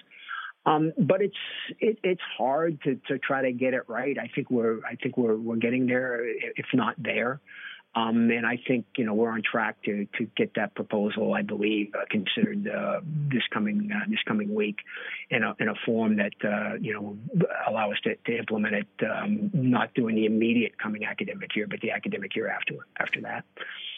Um, 0.66 0.94
but 0.98 1.22
it's 1.22 1.36
it, 1.80 2.00
it's 2.04 2.22
hard 2.38 2.82
to, 2.84 2.96
to 3.08 3.20
try 3.20 3.44
to 3.44 3.52
get 3.52 3.74
it 3.74 3.84
right. 3.88 4.18
I 4.18 4.30
think 4.34 4.50
we're 4.50 4.84
I 4.84 4.96
think 4.96 5.18
we're 5.18 5.36
we're 5.36 5.58
getting 5.58 5.86
there, 5.86 6.28
if 6.28 6.66
not 6.74 6.96
there. 6.98 7.40
Um, 7.96 8.30
and 8.30 8.46
I 8.46 8.60
think 8.68 8.86
you 8.98 9.06
know 9.06 9.14
we're 9.14 9.32
on 9.32 9.42
track 9.42 9.82
to 9.84 10.06
to 10.18 10.26
get 10.36 10.54
that 10.56 10.76
proposal, 10.76 11.34
I 11.34 11.44
believe, 11.44 11.94
uh, 11.96 12.04
considered 12.10 12.68
uh, 12.68 13.00
this 13.32 13.44
coming 13.54 13.90
uh, 13.94 14.06
this 14.10 14.20
coming 14.28 14.54
week 14.54 14.80
in 15.30 15.44
a 15.44 15.56
in 15.60 15.70
a 15.70 15.76
form 15.86 16.18
that 16.18 16.34
uh, 16.44 16.76
you 16.80 16.94
know 16.94 17.18
allow 17.70 17.92
us 17.92 17.98
to, 18.04 18.16
to 18.16 18.38
implement 18.38 18.76
it, 18.76 18.88
um, 19.10 19.50
not 19.54 19.94
during 19.94 20.18
the 20.18 20.26
immediate 20.26 20.78
coming 20.78 21.06
academic 21.06 21.56
year, 21.56 21.68
but 21.68 21.80
the 21.80 21.92
academic 21.92 22.36
year 22.36 22.50
after 22.50 22.76
after 23.00 23.22
that. 23.22 23.46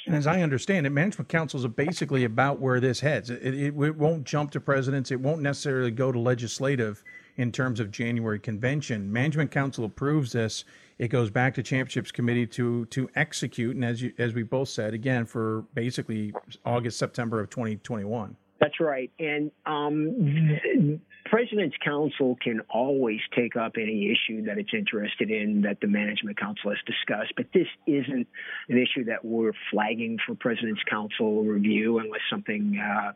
And 0.05 0.15
as 0.15 0.27
I 0.27 0.41
understand 0.41 0.85
it, 0.85 0.91
management 0.91 1.27
councils 1.27 1.65
are 1.65 1.69
basically 1.69 2.23
about 2.23 2.59
where 2.59 2.79
this 2.79 2.99
heads. 2.99 3.31
It, 3.31 3.43
it, 3.43 3.65
it 3.65 3.95
won't 3.97 4.25
jump 4.25 4.51
to 4.51 4.61
presidents. 4.61 5.11
It 5.11 5.19
won't 5.19 5.41
necessarily 5.41 5.91
go 5.91 6.11
to 6.11 6.19
legislative 6.19 7.03
in 7.35 7.51
terms 7.51 7.79
of 7.79 7.91
January 7.91 8.39
convention. 8.39 9.11
Management 9.11 9.51
council 9.51 9.85
approves 9.85 10.31
this 10.31 10.65
it 10.99 11.09
goes 11.09 11.29
back 11.29 11.53
to 11.55 11.63
championships 11.63 12.11
committee 12.11 12.47
to 12.47 12.85
to 12.85 13.09
execute, 13.15 13.75
and 13.75 13.85
as 13.85 14.01
you 14.01 14.13
as 14.17 14.33
we 14.33 14.43
both 14.43 14.69
said 14.69 14.93
again 14.93 15.25
for 15.25 15.63
basically 15.73 16.33
August 16.65 16.97
September 16.97 17.39
of 17.39 17.49
2021. 17.49 18.35
That's 18.59 18.79
right. 18.79 19.11
And 19.19 19.51
um, 19.65 21.01
President's 21.29 21.75
Council 21.83 22.37
can 22.41 22.61
always 22.69 23.19
take 23.35 23.55
up 23.55 23.73
any 23.77 24.11
issue 24.11 24.45
that 24.45 24.57
it's 24.57 24.73
interested 24.73 25.29
in 25.29 25.61
that 25.61 25.79
the 25.81 25.87
Management 25.87 26.39
Council 26.39 26.71
has 26.71 26.79
discussed, 26.85 27.33
but 27.35 27.47
this 27.53 27.67
isn't 27.85 28.27
an 28.69 28.77
issue 28.77 29.05
that 29.05 29.23
we're 29.23 29.53
flagging 29.71 30.17
for 30.25 30.35
President's 30.35 30.81
Council 30.89 31.43
review 31.43 31.99
unless 31.99 32.21
something 32.29 32.79
uh, 32.79 33.11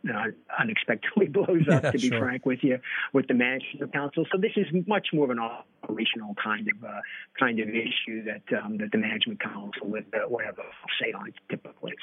unexpectedly 0.59 1.27
blows 1.30 1.68
up, 1.72 1.84
yeah, 1.84 1.91
to 1.91 1.97
be 1.97 2.09
sure. 2.09 2.19
frank 2.19 2.45
with 2.45 2.59
you, 2.63 2.80
with 3.13 3.27
the 3.27 3.34
Management 3.34 3.93
Council. 3.93 4.26
So 4.31 4.38
this 4.39 4.53
is 4.55 4.68
much 4.88 5.07
more 5.13 5.26
of 5.26 5.31
an 5.31 5.39
operational 5.39 6.35
kind 6.43 6.68
of 6.68 6.84
uh, 6.84 7.01
kind 7.39 7.59
of 7.59 7.69
issue 7.69 8.23
that 8.26 8.61
um, 8.61 8.77
that 8.77 8.91
the 8.91 8.97
Management 8.97 9.41
Council 9.41 9.88
would, 9.88 10.05
uh, 10.13 10.27
would 10.27 10.45
have 10.45 10.59
a 10.59 10.63
say 11.01 11.13
on 11.13 11.34
typically. 11.49 11.93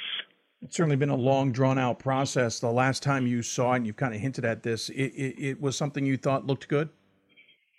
It's 0.62 0.76
certainly 0.76 0.96
been 0.96 1.10
a 1.10 1.16
long, 1.16 1.52
drawn 1.52 1.78
out 1.78 1.98
process. 1.98 2.58
The 2.58 2.70
last 2.70 3.02
time 3.02 3.26
you 3.26 3.42
saw 3.42 3.72
it, 3.72 3.76
and 3.76 3.86
you've 3.86 3.96
kind 3.96 4.14
of 4.14 4.20
hinted 4.20 4.44
at 4.44 4.62
this, 4.62 4.88
it, 4.88 5.12
it, 5.14 5.34
it 5.38 5.60
was 5.60 5.76
something 5.76 6.04
you 6.04 6.16
thought 6.16 6.46
looked 6.46 6.68
good? 6.68 6.88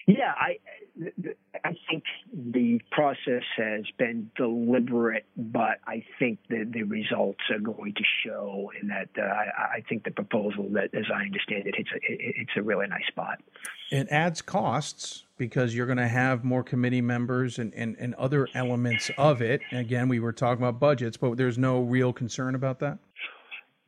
Yeah, 0.07 0.33
I, 0.37 0.57
I 1.63 1.75
think 1.89 2.03
the 2.33 2.81
process 2.91 3.43
has 3.57 3.85
been 3.97 4.31
deliberate, 4.35 5.25
but 5.37 5.79
I 5.85 6.03
think 6.17 6.39
that 6.49 6.71
the 6.73 6.83
results 6.83 7.41
are 7.51 7.59
going 7.59 7.93
to 7.93 8.03
show 8.25 8.71
and 8.79 8.89
that 8.89 9.09
uh, 9.17 9.21
I, 9.21 9.77
I, 9.77 9.83
think 9.87 10.03
the 10.03 10.11
proposal 10.11 10.67
that, 10.71 10.93
as 10.93 11.05
I 11.13 11.21
understand 11.23 11.67
it, 11.67 11.75
it's 11.77 11.89
a, 11.91 11.99
it's 12.01 12.51
a 12.57 12.61
really 12.61 12.87
nice 12.87 13.05
spot. 13.07 13.39
It 13.91 14.07
adds 14.09 14.41
costs 14.41 15.25
because 15.39 15.73
you're 15.73 15.87
going 15.87 15.97
to 15.97 16.07
have 16.07 16.43
more 16.43 16.61
committee 16.61 17.01
members 17.01 17.57
and, 17.57 17.73
and, 17.73 17.95
and 17.97 18.13
other 18.15 18.47
elements 18.53 19.09
of 19.17 19.41
it. 19.41 19.61
Again, 19.71 20.07
we 20.07 20.19
were 20.19 20.33
talking 20.33 20.63
about 20.63 20.79
budgets, 20.79 21.17
but 21.17 21.35
there's 21.37 21.57
no 21.57 21.81
real 21.81 22.13
concern 22.13 22.53
about 22.53 22.77
that? 22.81 22.99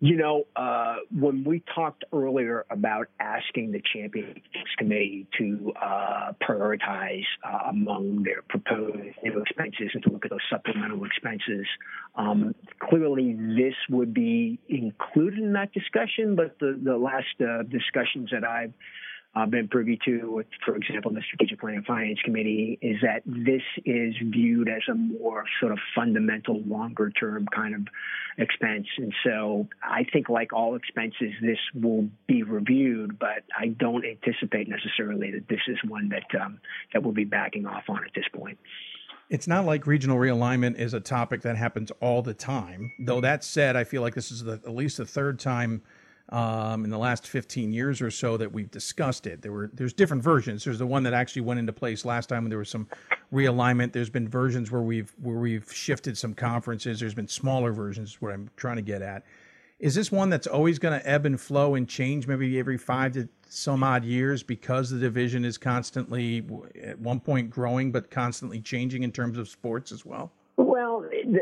You 0.03 0.17
know, 0.17 0.47
uh, 0.55 0.95
when 1.15 1.43
we 1.43 1.61
talked 1.75 2.05
earlier 2.11 2.65
about 2.71 3.05
asking 3.19 3.71
the 3.71 3.83
Champions 3.93 4.39
Committee 4.79 5.27
to 5.37 5.73
uh, 5.79 6.31
prioritize 6.41 7.21
uh, 7.47 7.69
among 7.69 8.23
their 8.23 8.41
proposed 8.49 8.97
new 9.21 9.39
expenses 9.39 9.91
and 9.93 10.01
to 10.01 10.09
look 10.09 10.25
at 10.25 10.31
those 10.31 10.39
supplemental 10.49 11.05
expenses, 11.05 11.67
um, 12.15 12.55
clearly 12.79 13.33
this 13.33 13.75
would 13.91 14.11
be 14.11 14.57
included 14.69 15.37
in 15.37 15.53
that 15.53 15.71
discussion. 15.71 16.35
But 16.35 16.57
the, 16.59 16.79
the 16.83 16.97
last 16.97 17.39
uh, 17.39 17.61
discussions 17.61 18.29
that 18.31 18.43
I've 18.43 18.73
uh, 19.33 19.45
been 19.45 19.67
privy 19.67 19.97
to, 20.05 20.43
for 20.65 20.75
example, 20.75 21.11
the 21.11 21.21
Strategic 21.21 21.59
Planning 21.59 21.77
and 21.77 21.85
Finance 21.85 22.19
Committee, 22.23 22.77
is 22.81 22.97
that 23.01 23.21
this 23.25 23.61
is 23.85 24.13
viewed 24.21 24.67
as 24.67 24.81
a 24.89 24.93
more 24.93 25.45
sort 25.59 25.71
of 25.71 25.79
fundamental, 25.95 26.61
longer 26.63 27.09
term 27.11 27.47
kind 27.53 27.73
of 27.73 27.81
expense. 28.37 28.87
And 28.97 29.13
so 29.23 29.67
I 29.81 30.05
think, 30.11 30.27
like 30.27 30.51
all 30.51 30.75
expenses, 30.75 31.31
this 31.41 31.59
will 31.73 32.09
be 32.27 32.43
reviewed, 32.43 33.19
but 33.19 33.43
I 33.57 33.67
don't 33.67 34.05
anticipate 34.05 34.67
necessarily 34.67 35.31
that 35.31 35.47
this 35.47 35.61
is 35.67 35.77
one 35.87 36.09
that 36.09 36.39
um, 36.39 36.59
that 36.93 37.01
we'll 37.01 37.13
be 37.13 37.23
backing 37.23 37.65
off 37.65 37.83
on 37.87 38.03
at 38.03 38.13
this 38.13 38.25
point. 38.33 38.57
It's 39.29 39.47
not 39.47 39.65
like 39.65 39.87
regional 39.87 40.17
realignment 40.17 40.77
is 40.77 40.93
a 40.93 40.99
topic 40.99 41.43
that 41.43 41.55
happens 41.55 41.89
all 42.01 42.21
the 42.21 42.33
time. 42.33 42.91
Though 42.99 43.21
that 43.21 43.45
said, 43.45 43.77
I 43.77 43.85
feel 43.85 44.01
like 44.01 44.13
this 44.13 44.29
is 44.29 44.43
the, 44.43 44.53
at 44.65 44.75
least 44.75 44.97
the 44.97 45.05
third 45.05 45.39
time 45.39 45.83
um, 46.31 46.85
in 46.85 46.89
the 46.89 46.97
last 46.97 47.27
15 47.27 47.73
years 47.73 48.01
or 48.01 48.09
so 48.09 48.37
that 48.37 48.51
we've 48.51 48.71
discussed 48.71 49.27
it. 49.27 49.41
There 49.41 49.51
were 49.51 49.69
there's 49.73 49.93
different 49.93 50.23
versions. 50.23 50.63
There's 50.63 50.79
the 50.79 50.87
one 50.87 51.03
that 51.03 51.13
actually 51.13 51.41
went 51.41 51.59
into 51.59 51.73
place 51.73 52.05
last 52.05 52.29
time 52.29 52.43
when 52.43 52.49
there 52.49 52.59
was 52.59 52.69
some 52.69 52.87
realignment. 53.33 53.91
There's 53.91 54.09
been 54.09 54.27
versions 54.27 54.71
where 54.71 54.81
we've 54.81 55.13
where 55.21 55.37
we've 55.37 55.71
shifted 55.71 56.17
some 56.17 56.33
conferences. 56.33 56.99
There's 56.99 57.13
been 57.13 57.27
smaller 57.27 57.73
versions. 57.73 58.21
What 58.21 58.31
I'm 58.31 58.49
trying 58.55 58.77
to 58.77 58.81
get 58.81 59.01
at 59.01 59.23
is 59.79 59.95
this 59.95 60.11
one 60.11 60.29
that's 60.29 60.47
always 60.47 60.79
going 60.79 60.97
to 60.97 61.09
ebb 61.09 61.25
and 61.25 61.41
flow 61.41 61.75
and 61.75 61.89
change 61.89 62.27
maybe 62.27 62.59
every 62.59 62.77
five 62.77 63.13
to 63.13 63.27
some 63.49 63.83
odd 63.83 64.05
years 64.05 64.43
because 64.43 64.89
the 64.89 64.99
division 64.99 65.43
is 65.43 65.57
constantly 65.57 66.45
at 66.81 66.97
one 66.99 67.19
point 67.19 67.49
growing 67.49 67.91
but 67.91 68.09
constantly 68.09 68.61
changing 68.61 69.03
in 69.03 69.11
terms 69.11 69.37
of 69.37 69.49
sports 69.49 69.91
as 69.91 70.05
well. 70.05 70.31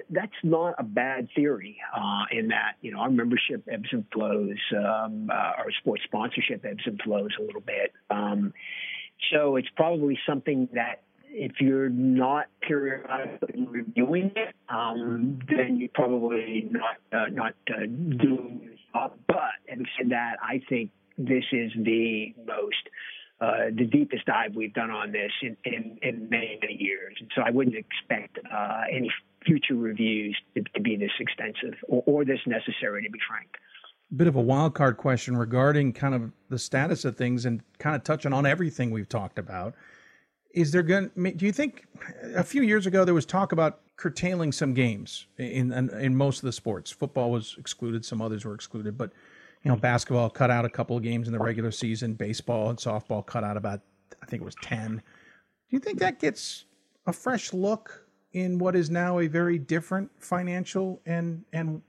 That's 0.09 0.31
not 0.43 0.75
a 0.77 0.83
bad 0.83 1.29
theory. 1.35 1.77
Uh, 1.95 2.25
in 2.31 2.49
that, 2.49 2.73
you 2.81 2.91
know, 2.91 2.99
our 2.99 3.09
membership 3.09 3.67
ebbs 3.71 3.89
and 3.91 4.05
flows, 4.13 4.57
um, 4.77 5.29
uh, 5.31 5.33
our 5.33 5.71
sports 5.79 6.03
sponsorship 6.05 6.63
ebbs 6.65 6.83
and 6.85 7.01
flows 7.01 7.31
a 7.39 7.41
little 7.41 7.61
bit. 7.61 7.93
Um, 8.09 8.53
so 9.31 9.55
it's 9.55 9.69
probably 9.75 10.17
something 10.27 10.69
that 10.73 11.01
if 11.31 11.53
you're 11.59 11.89
not 11.89 12.47
periodically 12.61 13.67
reviewing 13.69 14.31
it, 14.35 14.55
um, 14.69 15.39
then 15.47 15.77
you're 15.77 15.89
probably 15.93 16.69
not 16.71 16.97
uh, 17.11 17.29
not 17.31 17.53
uh, 17.69 17.81
doing 17.85 18.61
your 18.63 18.73
job. 18.93 19.13
But 19.27 19.37
having 19.67 19.85
said 19.97 20.09
that, 20.11 20.37
I 20.41 20.61
think 20.69 20.91
this 21.17 21.43
is 21.51 21.71
the 21.75 22.33
most 22.45 22.89
uh, 23.41 23.69
the 23.73 23.85
deepest 23.85 24.25
dive 24.25 24.55
we've 24.55 24.73
done 24.73 24.91
on 24.91 25.11
this 25.13 25.31
in, 25.41 25.55
in, 25.63 25.97
in 26.01 26.29
many, 26.29 26.57
many 26.61 26.75
years. 26.77 27.15
And 27.21 27.31
so 27.33 27.41
I 27.41 27.51
wouldn't 27.51 27.75
expect 27.75 28.37
uh, 28.51 28.81
any 28.91 29.09
future 29.45 29.75
reviews 29.75 30.37
to, 30.55 30.63
to 30.73 30.81
be 30.81 30.95
this 30.95 31.11
extensive 31.19 31.77
or, 31.87 32.03
or, 32.05 32.25
this 32.25 32.39
necessary, 32.45 33.03
to 33.03 33.09
be 33.09 33.19
frank. 33.27 33.49
Bit 34.15 34.27
of 34.27 34.35
a 34.35 34.41
wild 34.41 34.73
card 34.73 34.97
question 34.97 35.37
regarding 35.37 35.93
kind 35.93 36.15
of 36.15 36.31
the 36.49 36.57
status 36.57 37.05
of 37.05 37.15
things 37.15 37.45
and 37.45 37.61
kind 37.77 37.95
of 37.95 38.03
touching 38.03 38.33
on 38.33 38.45
everything 38.45 38.91
we've 38.91 39.09
talked 39.09 39.37
about. 39.37 39.75
Is 40.53 40.71
there 40.71 40.81
going? 40.81 41.11
Do 41.15 41.45
you 41.45 41.51
think 41.51 41.85
a 42.35 42.43
few 42.43 42.63
years 42.63 42.87
ago 42.87 43.05
there 43.05 43.13
was 43.13 43.25
talk 43.25 43.51
about 43.51 43.81
curtailing 43.97 44.51
some 44.51 44.73
games 44.73 45.27
in, 45.37 45.71
in 45.71 45.89
in 45.91 46.15
most 46.15 46.39
of 46.39 46.45
the 46.45 46.51
sports? 46.51 46.89
Football 46.89 47.29
was 47.29 47.55
excluded, 47.59 48.03
some 48.03 48.19
others 48.19 48.45
were 48.45 48.55
excluded, 48.55 48.97
but 48.97 49.11
you 49.63 49.69
know, 49.69 49.77
basketball 49.77 50.29
cut 50.29 50.49
out 50.49 50.65
a 50.65 50.69
couple 50.69 50.95
of 50.95 51.03
games 51.03 51.27
in 51.27 51.33
the 51.33 51.39
regular 51.39 51.71
season. 51.71 52.13
Baseball 52.13 52.69
and 52.69 52.79
softball 52.79 53.25
cut 53.25 53.43
out 53.43 53.57
about, 53.57 53.81
I 54.23 54.25
think 54.25 54.41
it 54.41 54.45
was 54.45 54.55
10. 54.63 54.95
Do 54.97 55.01
you 55.69 55.79
think 55.79 55.99
that 55.99 56.19
gets 56.19 56.65
a 57.05 57.13
fresh 57.13 57.53
look 57.53 58.05
in 58.33 58.59
what 58.59 58.75
is 58.75 58.89
now 58.89 59.19
a 59.19 59.27
very 59.27 59.57
different 59.57 60.11
financial 60.19 61.01
and, 61.05 61.43
and 61.51 61.81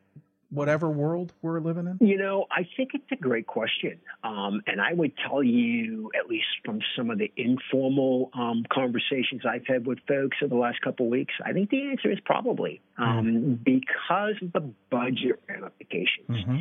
whatever 0.51 0.91
world 0.91 1.33
we're 1.43 1.61
living 1.61 1.87
in? 1.87 2.07
You 2.07 2.19
know, 2.19 2.47
I 2.51 2.67
think 2.77 2.91
it's 2.95 3.11
a 3.13 3.17
great 3.17 3.47
question. 3.47 4.01
Um, 4.25 4.61
and 4.67 4.81
I 4.81 4.93
would 4.93 5.13
tell 5.29 5.43
you, 5.43 6.11
at 6.19 6.29
least 6.29 6.47
from 6.65 6.81
some 6.97 7.11
of 7.11 7.19
the 7.19 7.33
informal 7.37 8.31
um, 8.35 8.65
conversations 8.73 9.43
I've 9.49 9.67
had 9.67 9.87
with 9.87 9.99
folks 10.09 10.37
over 10.43 10.55
the 10.55 10.61
last 10.61 10.81
couple 10.83 11.07
of 11.07 11.13
weeks, 11.13 11.35
I 11.45 11.53
think 11.53 11.71
the 11.71 11.91
answer 11.91 12.11
is 12.11 12.19
probably 12.25 12.81
um, 12.99 13.07
mm-hmm. 13.07 13.53
because 13.65 14.35
of 14.43 14.53
the 14.53 14.73
budget 14.91 15.41
ramifications. 15.49 16.29
Mm-hmm. 16.29 16.59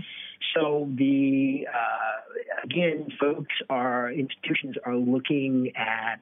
So 0.56 0.90
the 0.96 1.68
uh, 1.68 2.64
again, 2.64 3.10
folks 3.20 3.54
are 3.70 4.12
institutions 4.12 4.76
are 4.86 4.96
looking 4.96 5.74
at 5.76 6.22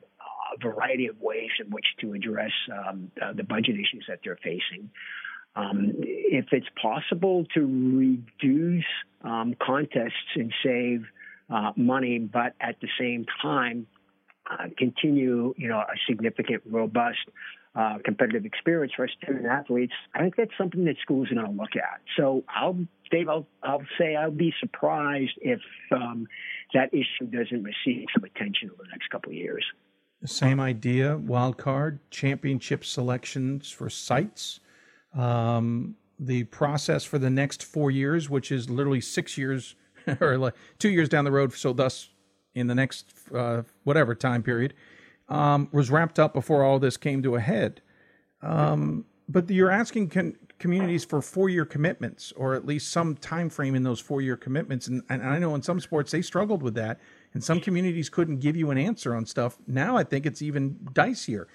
a 0.53 0.71
variety 0.71 1.07
of 1.07 1.19
ways 1.19 1.49
in 1.63 1.71
which 1.71 1.85
to 2.01 2.13
address 2.13 2.51
um, 2.71 3.11
uh, 3.21 3.33
the 3.33 3.43
budget 3.43 3.75
issues 3.75 4.05
that 4.07 4.19
they're 4.23 4.37
facing. 4.37 4.89
Um, 5.55 5.93
if 5.97 6.45
it's 6.51 6.67
possible 6.79 7.45
to 7.55 7.61
reduce 7.61 8.85
um, 9.23 9.55
contests 9.59 10.35
and 10.35 10.53
save 10.63 11.05
uh, 11.49 11.71
money, 11.75 12.19
but 12.19 12.53
at 12.61 12.79
the 12.79 12.87
same 12.99 13.25
time 13.41 13.87
uh, 14.49 14.67
continue, 14.77 15.53
you 15.57 15.67
know, 15.67 15.79
a 15.79 15.95
significant, 16.07 16.61
robust 16.69 17.19
uh, 17.75 17.97
competitive 18.03 18.45
experience 18.45 18.93
for 18.95 19.07
student 19.07 19.45
athletes, 19.45 19.93
I 20.13 20.19
think 20.19 20.35
that's 20.35 20.51
something 20.57 20.85
that 20.85 20.95
schools 21.01 21.31
are 21.31 21.35
going 21.35 21.47
to 21.47 21.51
look 21.51 21.75
at. 21.75 22.01
So 22.17 22.43
I'll, 22.49 22.77
Dave, 23.11 23.29
I'll, 23.29 23.47
I'll 23.63 23.85
say 23.99 24.15
I'll 24.15 24.31
be 24.31 24.53
surprised 24.59 25.33
if 25.41 25.59
um, 25.91 26.27
that 26.73 26.93
issue 26.93 27.25
doesn't 27.25 27.63
receive 27.63 28.05
some 28.13 28.23
attention 28.23 28.71
over 28.71 28.83
the 28.83 28.89
next 28.91 29.09
couple 29.09 29.31
of 29.31 29.35
years. 29.35 29.65
Same 30.25 30.59
idea, 30.59 31.17
wild 31.17 31.57
card, 31.57 31.99
championship 32.09 32.83
selections 32.83 33.69
for 33.69 33.89
sites. 33.89 34.59
Um, 35.15 35.95
the 36.19 36.45
process 36.45 37.03
for 37.03 37.19
the 37.19 37.29
next 37.29 37.63
four 37.63 37.91
years, 37.91 38.29
which 38.29 38.51
is 38.51 38.69
literally 38.69 39.01
six 39.01 39.37
years 39.37 39.75
or 40.19 40.37
like 40.37 40.55
two 40.79 40.89
years 40.89 41.07
down 41.07 41.23
the 41.25 41.31
road. 41.31 41.53
So, 41.53 41.71
thus, 41.73 42.09
in 42.55 42.67
the 42.67 42.75
next 42.75 43.13
uh, 43.33 43.61
whatever 43.83 44.15
time 44.15 44.41
period, 44.41 44.73
um, 45.29 45.69
was 45.71 45.91
wrapped 45.91 46.17
up 46.17 46.33
before 46.33 46.63
all 46.63 46.79
this 46.79 46.97
came 46.97 47.21
to 47.23 47.35
a 47.35 47.39
head. 47.39 47.81
Um, 48.41 49.05
but 49.29 49.49
you're 49.49 49.71
asking 49.71 50.35
communities 50.57 51.05
for 51.05 51.21
four-year 51.21 51.65
commitments, 51.65 52.31
or 52.31 52.55
at 52.55 52.65
least 52.65 52.91
some 52.91 53.15
time 53.15 53.49
frame 53.49 53.75
in 53.75 53.83
those 53.83 53.99
four-year 53.99 54.37
commitments. 54.37 54.87
And, 54.87 55.03
and 55.09 55.21
I 55.21 55.37
know 55.37 55.53
in 55.53 55.61
some 55.61 55.79
sports 55.79 56.11
they 56.11 56.21
struggled 56.21 56.63
with 56.63 56.75
that, 56.75 56.99
and 57.33 57.43
some 57.43 57.59
communities 57.59 58.09
couldn't 58.09 58.39
give 58.39 58.55
you 58.55 58.71
an 58.71 58.77
answer 58.77 59.15
on 59.15 59.25
stuff. 59.25 59.57
Now 59.67 59.97
I 59.97 60.03
think 60.03 60.25
it's 60.25 60.41
even 60.41 60.75
dicier. 60.93 61.45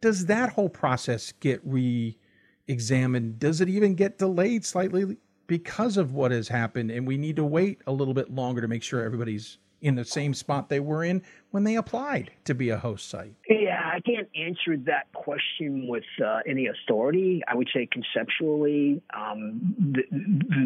Does 0.00 0.26
that 0.26 0.50
whole 0.50 0.68
process 0.68 1.32
get 1.40 1.60
re-examined? 1.64 3.38
Does 3.38 3.60
it 3.60 3.68
even 3.68 3.94
get 3.94 4.18
delayed 4.18 4.64
slightly 4.64 5.16
because 5.46 5.96
of 5.96 6.12
what 6.12 6.30
has 6.30 6.48
happened, 6.48 6.90
and 6.90 7.06
we 7.06 7.16
need 7.16 7.36
to 7.36 7.44
wait 7.44 7.82
a 7.86 7.92
little 7.92 8.14
bit 8.14 8.30
longer 8.30 8.60
to 8.60 8.68
make 8.68 8.82
sure 8.82 9.02
everybody's 9.02 9.58
in 9.82 9.94
the 9.94 10.04
same 10.04 10.34
spot 10.34 10.68
they 10.68 10.80
were 10.80 11.04
in 11.04 11.22
when 11.50 11.64
they 11.64 11.76
applied 11.76 12.30
to 12.44 12.54
be 12.54 12.70
a 12.70 12.76
host 12.76 13.08
site? 13.08 13.34
Yeah, 13.48 13.80
I 13.82 14.00
can't 14.00 14.28
answer 14.36 14.76
that 14.86 15.12
question 15.12 15.86
with 15.88 16.04
uh, 16.24 16.40
any 16.46 16.66
authority. 16.66 17.42
I 17.48 17.54
would 17.54 17.68
say 17.74 17.88
conceptually, 17.90 19.02
um, 19.14 19.74
the, 19.78 20.02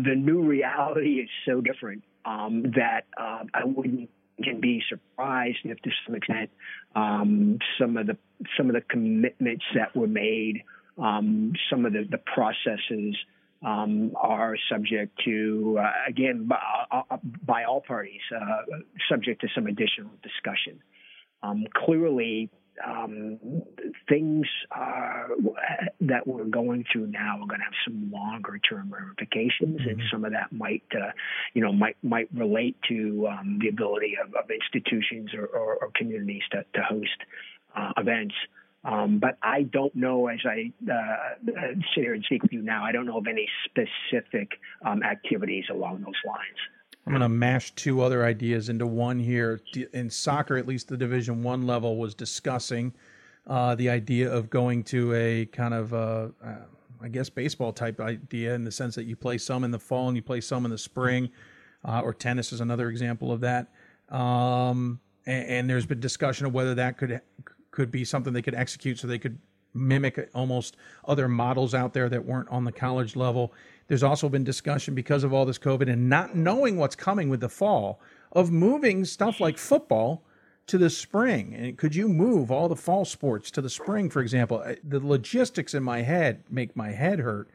the, 0.04 0.14
new 0.14 0.42
reality 0.42 1.20
is 1.20 1.28
so 1.46 1.60
different 1.60 2.02
um, 2.24 2.62
that 2.76 3.02
uh, 3.16 3.44
I 3.54 3.64
wouldn't 3.64 4.10
can 4.42 4.60
be 4.60 4.82
surprised 4.88 5.58
if, 5.64 5.80
to 5.82 5.90
some 6.06 6.14
extent, 6.14 6.50
um, 6.94 7.58
some 7.78 7.96
of 7.96 8.06
the 8.06 8.16
some 8.56 8.68
of 8.68 8.74
the 8.74 8.80
commitments 8.80 9.64
that 9.74 9.94
were 9.96 10.08
made, 10.08 10.62
um, 10.98 11.52
some 11.70 11.86
of 11.86 11.92
the, 11.92 12.04
the 12.10 12.18
processes 12.18 13.16
um, 13.64 14.12
are 14.16 14.56
subject 14.70 15.18
to, 15.24 15.78
uh, 15.80 15.90
again, 16.08 16.46
by, 16.46 16.58
uh, 16.90 17.16
by, 17.46 17.64
all 17.64 17.80
parties, 17.80 18.20
uh, 18.34 18.62
subject 19.08 19.40
to 19.40 19.48
some 19.54 19.66
additional 19.66 20.10
discussion. 20.22 20.80
Um, 21.42 21.64
clearly, 21.74 22.50
um, 22.84 23.38
things 24.08 24.46
uh, 24.70 25.28
that 26.00 26.26
we're 26.26 26.44
going 26.44 26.84
through 26.92 27.06
now 27.08 27.36
are 27.36 27.46
going 27.46 27.60
to 27.60 27.64
have 27.64 27.72
some 27.86 28.10
longer 28.10 28.58
term 28.58 28.92
ramifications, 28.92 29.80
mm-hmm. 29.80 29.90
and 29.90 30.02
some 30.10 30.24
of 30.24 30.32
that 30.32 30.52
might, 30.52 30.84
uh, 30.94 31.10
you 31.54 31.62
know, 31.62 31.72
might 31.72 31.96
might 32.02 32.28
relate 32.34 32.76
to 32.88 33.28
um, 33.28 33.58
the 33.60 33.68
ability 33.68 34.16
of, 34.22 34.34
of 34.34 34.50
institutions 34.50 35.30
or, 35.34 35.46
or, 35.46 35.76
or, 35.76 35.90
communities 35.94 36.42
to, 36.50 36.64
to 36.74 36.82
host 36.82 37.16
uh, 37.76 37.92
events. 37.96 38.34
Um, 38.84 39.18
but 39.18 39.38
I 39.42 39.62
don't 39.62 39.94
know, 39.94 40.26
as 40.26 40.40
I 40.44 40.70
uh, 40.90 41.34
sit 41.94 42.04
here 42.04 42.12
and 42.12 42.22
speak 42.24 42.42
with 42.42 42.52
you 42.52 42.60
now, 42.60 42.84
I 42.84 42.92
don't 42.92 43.06
know 43.06 43.18
of 43.18 43.26
any 43.26 43.48
specific 43.64 44.50
um, 44.84 45.02
activities 45.02 45.64
along 45.70 46.02
those 46.02 46.20
lines. 46.26 46.58
I'm 47.06 47.12
going 47.12 47.20
to 47.20 47.28
mash 47.28 47.74
two 47.74 48.00
other 48.00 48.24
ideas 48.24 48.68
into 48.68 48.86
one 48.86 49.18
here. 49.18 49.60
In 49.92 50.08
soccer, 50.08 50.56
at 50.56 50.66
least 50.66 50.88
the 50.88 50.96
Division 50.96 51.42
One 51.42 51.66
level 51.66 51.96
was 51.96 52.14
discussing 52.14 52.94
uh, 53.46 53.74
the 53.74 53.90
idea 53.90 54.32
of 54.32 54.48
going 54.48 54.82
to 54.84 55.12
a 55.14 55.46
kind 55.46 55.74
of, 55.74 55.92
uh, 55.92 56.28
uh, 56.42 56.54
I 57.02 57.08
guess, 57.08 57.28
baseball 57.28 57.72
type 57.72 58.00
idea 58.00 58.54
in 58.54 58.64
the 58.64 58.72
sense 58.72 58.94
that 58.94 59.04
you 59.04 59.16
play 59.16 59.36
some 59.36 59.64
in 59.64 59.70
the 59.70 59.78
fall 59.78 60.08
and 60.08 60.16
you 60.16 60.22
play 60.22 60.40
some 60.40 60.64
in 60.64 60.70
the 60.70 60.78
spring, 60.78 61.28
uh, 61.84 62.00
or 62.00 62.14
tennis 62.14 62.52
is 62.52 62.62
another 62.62 62.88
example 62.88 63.30
of 63.30 63.40
that. 63.40 63.70
Um, 64.08 64.98
and, 65.26 65.48
and, 65.48 65.70
there's 65.70 65.86
been 65.86 66.00
discussion 66.00 66.46
of 66.46 66.52
whether 66.52 66.74
that 66.74 66.98
could 66.98 67.20
could 67.70 67.90
be 67.90 68.04
something 68.04 68.32
they 68.32 68.42
could 68.42 68.54
execute 68.54 68.98
so 68.98 69.06
they 69.06 69.18
could 69.18 69.38
mimic 69.74 70.30
almost 70.34 70.76
other 71.06 71.28
models 71.28 71.74
out 71.74 71.92
there 71.92 72.08
that 72.08 72.24
weren't 72.24 72.48
on 72.48 72.64
the 72.64 72.72
college 72.72 73.16
level. 73.16 73.52
There's 73.88 74.02
also 74.02 74.28
been 74.28 74.44
discussion 74.44 74.94
because 74.94 75.24
of 75.24 75.34
all 75.34 75.44
this 75.44 75.58
COVID 75.58 75.90
and 75.90 76.08
not 76.08 76.34
knowing 76.34 76.76
what's 76.76 76.96
coming 76.96 77.28
with 77.28 77.40
the 77.40 77.48
fall 77.48 78.00
of 78.32 78.50
moving 78.50 79.04
stuff 79.04 79.40
like 79.40 79.58
football 79.58 80.22
to 80.66 80.78
the 80.78 80.88
spring. 80.88 81.54
And 81.54 81.76
could 81.76 81.94
you 81.94 82.08
move 82.08 82.50
all 82.50 82.68
the 82.68 82.76
fall 82.76 83.04
sports 83.04 83.50
to 83.52 83.60
the 83.60 83.68
spring, 83.68 84.08
for 84.08 84.20
example? 84.20 84.64
The 84.82 85.00
logistics 85.00 85.74
in 85.74 85.82
my 85.82 86.02
head 86.02 86.44
make 86.48 86.74
my 86.74 86.92
head 86.92 87.18
hurt. 87.18 87.50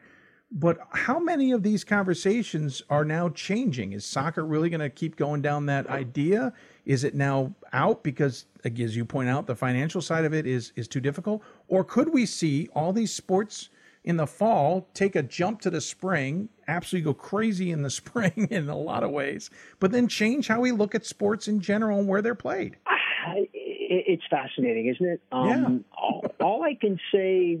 But 0.52 0.78
how 0.90 1.20
many 1.20 1.52
of 1.52 1.62
these 1.62 1.84
conversations 1.84 2.82
are 2.90 3.04
now 3.04 3.28
changing? 3.28 3.92
Is 3.92 4.04
soccer 4.04 4.44
really 4.44 4.68
going 4.68 4.80
to 4.80 4.90
keep 4.90 5.14
going 5.16 5.42
down 5.42 5.66
that 5.66 5.88
idea? 5.88 6.52
Is 6.84 7.04
it 7.04 7.14
now 7.14 7.54
out 7.72 8.02
because, 8.02 8.46
as 8.64 8.96
you 8.96 9.04
point 9.04 9.28
out, 9.28 9.46
the 9.46 9.56
financial 9.56 10.00
side 10.00 10.24
of 10.24 10.34
it 10.34 10.46
is 10.46 10.72
is 10.76 10.88
too 10.88 11.00
difficult? 11.00 11.42
Or 11.68 11.84
could 11.84 12.12
we 12.12 12.26
see 12.26 12.68
all 12.74 12.92
these 12.92 13.12
sports 13.12 13.68
in 14.04 14.16
the 14.16 14.26
fall 14.26 14.88
take 14.94 15.14
a 15.14 15.22
jump 15.22 15.60
to 15.60 15.70
the 15.70 15.80
spring, 15.80 16.48
absolutely 16.66 17.04
go 17.04 17.14
crazy 17.14 17.70
in 17.70 17.82
the 17.82 17.90
spring 18.00 18.48
in 18.50 18.68
a 18.68 18.76
lot 18.76 19.02
of 19.02 19.10
ways, 19.10 19.50
but 19.78 19.92
then 19.92 20.08
change 20.08 20.48
how 20.48 20.60
we 20.60 20.72
look 20.72 20.94
at 20.94 21.04
sports 21.04 21.48
in 21.48 21.60
general 21.60 21.98
and 21.98 22.08
where 22.08 22.22
they're 22.22 22.34
played? 22.34 22.76
It's 23.92 24.22
fascinating, 24.30 24.86
isn't 24.86 25.06
it? 25.06 25.20
Um, 25.32 25.48
yeah. 25.48 25.98
all, 25.98 26.24
all 26.40 26.62
I 26.62 26.74
can 26.74 26.98
say 27.12 27.58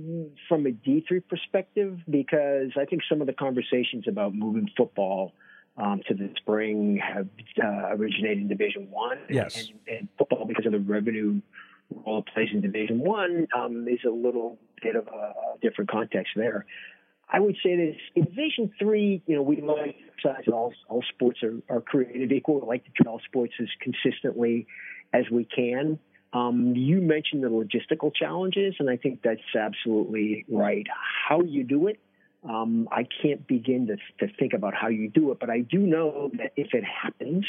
from 0.48 0.66
a 0.66 0.70
D3 0.70 1.22
perspective, 1.28 1.98
because 2.08 2.70
I 2.78 2.84
think 2.84 3.02
some 3.08 3.20
of 3.20 3.26
the 3.26 3.32
conversations 3.32 4.04
about 4.06 4.34
moving 4.34 4.68
football 4.76 5.32
um, 5.76 6.00
to 6.08 6.14
the 6.14 6.30
spring 6.36 7.00
have 7.02 7.28
uh, 7.62 7.94
originated 7.94 8.38
in 8.38 8.48
Division 8.48 8.90
One. 8.90 9.18
Yes. 9.28 9.56
And, 9.56 9.98
and, 9.98 10.08
football, 10.18 10.44
because 10.46 10.66
of 10.66 10.72
the 10.72 10.80
revenue 10.80 11.40
role 12.04 12.18
it 12.18 12.26
plays 12.32 12.48
in 12.52 12.60
Division 12.60 13.00
One, 13.00 13.46
um, 13.56 13.86
is 13.88 14.00
a 14.06 14.10
little 14.10 14.58
bit 14.82 14.96
of 14.96 15.06
a, 15.08 15.32
different 15.62 15.90
context 15.90 16.32
there. 16.36 16.64
I 17.32 17.38
would 17.38 17.56
say 17.62 17.76
this 17.76 17.96
in 18.16 18.24
Division 18.24 18.72
Three, 18.78 19.22
you 19.26 19.36
know, 19.36 19.42
we 19.42 19.60
like 19.60 19.96
to 20.22 20.50
all 20.52 20.72
all 20.88 21.04
sports 21.14 21.42
are, 21.42 21.56
are 21.68 21.80
created 21.80 22.32
equal. 22.32 22.60
We 22.60 22.66
like 22.66 22.84
to 22.84 22.90
treat 22.90 23.06
all 23.06 23.20
sports 23.26 23.52
as 23.60 23.68
consistently 23.80 24.66
as 25.12 25.24
we 25.30 25.44
can. 25.44 25.98
Um, 26.32 26.74
you 26.76 27.00
mentioned 27.00 27.42
the 27.42 27.48
logistical 27.48 28.14
challenges, 28.14 28.74
and 28.78 28.88
I 28.88 28.96
think 28.96 29.22
that's 29.22 29.40
absolutely 29.58 30.44
right. 30.48 30.86
How 31.28 31.42
you 31.42 31.64
do 31.64 31.88
it 31.88 32.00
um, 32.48 32.88
I 32.90 33.06
can't 33.22 33.46
begin 33.46 33.88
to, 33.88 33.96
to 34.26 34.32
think 34.34 34.54
about 34.54 34.74
how 34.74 34.88
you 34.88 35.10
do 35.10 35.30
it, 35.30 35.38
but 35.38 35.50
I 35.50 35.60
do 35.60 35.78
know 35.78 36.30
that 36.38 36.52
if 36.56 36.72
it 36.72 36.84
happens, 36.84 37.44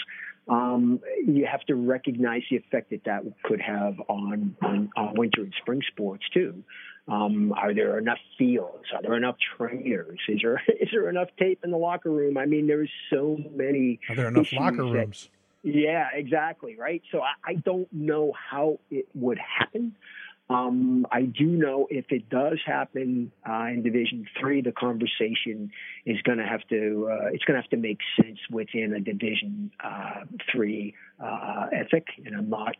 um, 0.49 0.99
you 1.26 1.47
have 1.49 1.61
to 1.61 1.76
recognize 1.76 2.41
the 2.49 2.57
effect 2.57 2.89
that 2.89 3.05
that 3.05 3.23
could 3.43 3.61
have 3.61 3.99
on, 4.09 4.55
on, 4.61 4.89
on 4.97 5.13
winter 5.15 5.41
and 5.41 5.53
spring 5.61 5.81
sports 5.93 6.26
too. 6.34 6.63
Um, 7.07 7.53
are 7.53 7.73
there 7.73 7.97
enough 7.97 8.19
fields? 8.38 8.85
Are 8.93 9.01
there 9.01 9.15
enough 9.15 9.35
trainers? 9.57 10.19
Is 10.27 10.39
there 10.43 10.61
is 10.80 10.89
there 10.91 11.09
enough 11.09 11.30
tape 11.39 11.59
in 11.63 11.72
the 11.72 11.77
locker 11.77 12.09
room? 12.09 12.38
I 12.38 12.45
mean, 12.45 12.68
there's 12.68 12.91
so 13.09 13.38
many. 13.53 13.99
Are 14.09 14.15
there 14.15 14.27
enough 14.27 14.53
locker 14.53 14.84
rooms? 14.84 15.30
That, 15.63 15.72
yeah, 15.76 16.07
exactly. 16.13 16.76
Right. 16.77 17.01
So 17.11 17.22
I, 17.22 17.51
I 17.51 17.53
don't 17.55 17.91
know 17.91 18.34
how 18.51 18.80
it 18.89 19.07
would 19.15 19.39
happen. 19.39 19.95
Um, 20.51 21.07
I 21.09 21.21
do 21.21 21.45
know 21.45 21.87
if 21.89 22.05
it 22.09 22.29
does 22.29 22.59
happen 22.65 23.31
uh, 23.49 23.67
in 23.67 23.83
Division 23.83 24.27
Three, 24.37 24.61
the 24.61 24.73
conversation 24.73 25.71
is 26.05 26.21
going 26.23 26.39
to 26.39 26.45
have 26.45 26.67
to 26.69 27.09
uh, 27.09 27.27
it's 27.31 27.45
going 27.45 27.55
to 27.55 27.61
have 27.61 27.69
to 27.69 27.77
make 27.77 27.99
sense 28.21 28.39
within 28.51 28.93
a 28.93 28.99
Division 28.99 29.71
uh, 29.81 30.25
Three 30.51 30.93
uh, 31.23 31.67
ethic, 31.71 32.07
and 32.25 32.35
I'm 32.35 32.49
not 32.49 32.75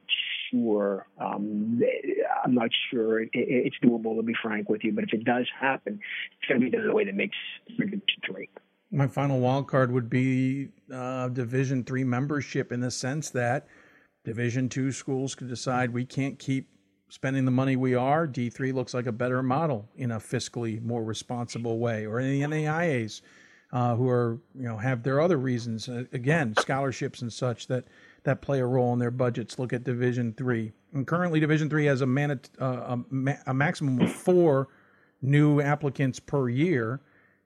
sure. 0.50 1.08
Um, 1.18 1.82
I'm 2.44 2.54
not 2.54 2.72
sure 2.90 3.22
it, 3.22 3.30
it's 3.34 3.78
doable. 3.82 4.18
To 4.18 4.24
be 4.24 4.36
frank 4.44 4.68
with 4.68 4.84
you, 4.84 4.92
but 4.92 5.06
if 5.06 5.14
it 5.14 5.24
does 5.24 5.48
happen, 5.58 6.02
it's 6.38 6.48
going 6.50 6.60
to 6.60 6.70
be 6.70 6.78
the 6.78 6.94
way 6.94 7.06
that 7.06 7.16
makes 7.16 7.38
Division 7.70 8.02
Three. 8.26 8.50
My 8.92 9.08
final 9.08 9.40
wild 9.40 9.70
card 9.70 9.94
would 9.94 10.10
be 10.10 10.72
uh, 10.94 11.30
Division 11.30 11.86
Three 11.86 12.04
membership, 12.04 12.74
in 12.74 12.82
the 12.82 12.92
sense 12.92 13.30
that 13.30 13.68
Division 14.26 14.68
Two 14.68 14.92
schools 14.92 15.36
could 15.36 15.48
decide 15.48 15.94
we 15.94 16.04
can't 16.04 16.38
keep 16.38 16.68
spending 17.12 17.44
the 17.44 17.52
money 17.52 17.76
we 17.76 17.94
are, 17.94 18.26
D3 18.26 18.74
looks 18.74 18.94
like 18.94 19.06
a 19.06 19.12
better 19.12 19.44
model 19.44 19.90
in 19.98 20.12
a 20.12 20.18
fiscally 20.18 20.82
more 20.82 21.04
responsible 21.04 21.78
way, 21.78 22.06
or 22.06 22.24
the 22.24 22.42
NAIAs 22.42 23.22
uh, 23.74 23.96
who 23.96 24.10
are 24.10 24.40
you 24.56 24.64
know 24.64 24.78
have 24.78 25.04
their 25.04 25.20
other 25.20 25.38
reasons 25.38 25.90
uh, 25.90 26.06
again 26.14 26.56
scholarships 26.58 27.22
and 27.22 27.32
such 27.32 27.68
that 27.68 27.86
that 28.24 28.42
play 28.42 28.60
a 28.60 28.66
role 28.66 28.94
in 28.94 29.00
their 29.00 29.12
budgets. 29.12 29.60
Look 29.60 29.74
at 29.74 29.84
Division 29.84 30.34
Three, 30.34 30.72
and 30.94 31.06
currently 31.06 31.42
Division 31.42 31.70
Three 31.70 31.86
has 31.86 32.02
a, 32.02 32.06
uh, 32.06 32.66
a, 32.66 33.00
ma- 33.10 33.38
a 33.46 33.54
maximum 33.54 34.00
of 34.00 34.12
four 34.12 34.70
new 35.22 35.60
applicants 35.60 36.20
per 36.20 36.48
year. 36.48 37.02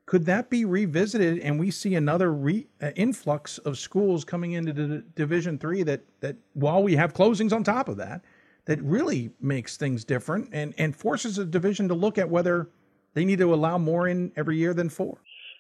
Could 0.06 0.28
that 0.28 0.52
be 0.52 0.64
revisited, 0.66 1.40
and 1.40 1.60
we 1.60 1.72
see 1.72 1.96
another 1.96 2.32
re- 2.32 2.68
uh, 2.80 2.92
influx 2.96 3.58
of 3.58 3.80
schools 3.80 4.24
coming 4.24 4.52
into 4.52 4.74
the 4.74 5.04
Division 5.16 5.58
Three? 5.58 5.82
That 5.82 6.02
that 6.20 6.36
while 6.54 6.84
we 6.84 6.96
have 6.96 7.14
closings 7.14 7.52
on 7.52 7.64
top 7.64 7.90
of 7.90 7.98
that, 7.98 8.24
that 8.66 8.82
really 8.82 9.32
makes 9.40 9.78
things 9.78 10.04
different 10.04 10.50
and, 10.52 10.74
and 10.78 10.96
forces 10.96 11.38
a 11.38 11.46
division 11.46 11.88
to 11.88 11.94
look 11.94 12.18
at 12.18 12.30
whether 12.30 12.70
they 13.14 13.26
need 13.26 13.40
to 13.40 13.54
allow 13.54 13.78
more 13.78 14.08
in 14.08 14.32
every 14.36 14.58
year 14.58 14.74
than 14.74 14.90
four? 14.90 15.18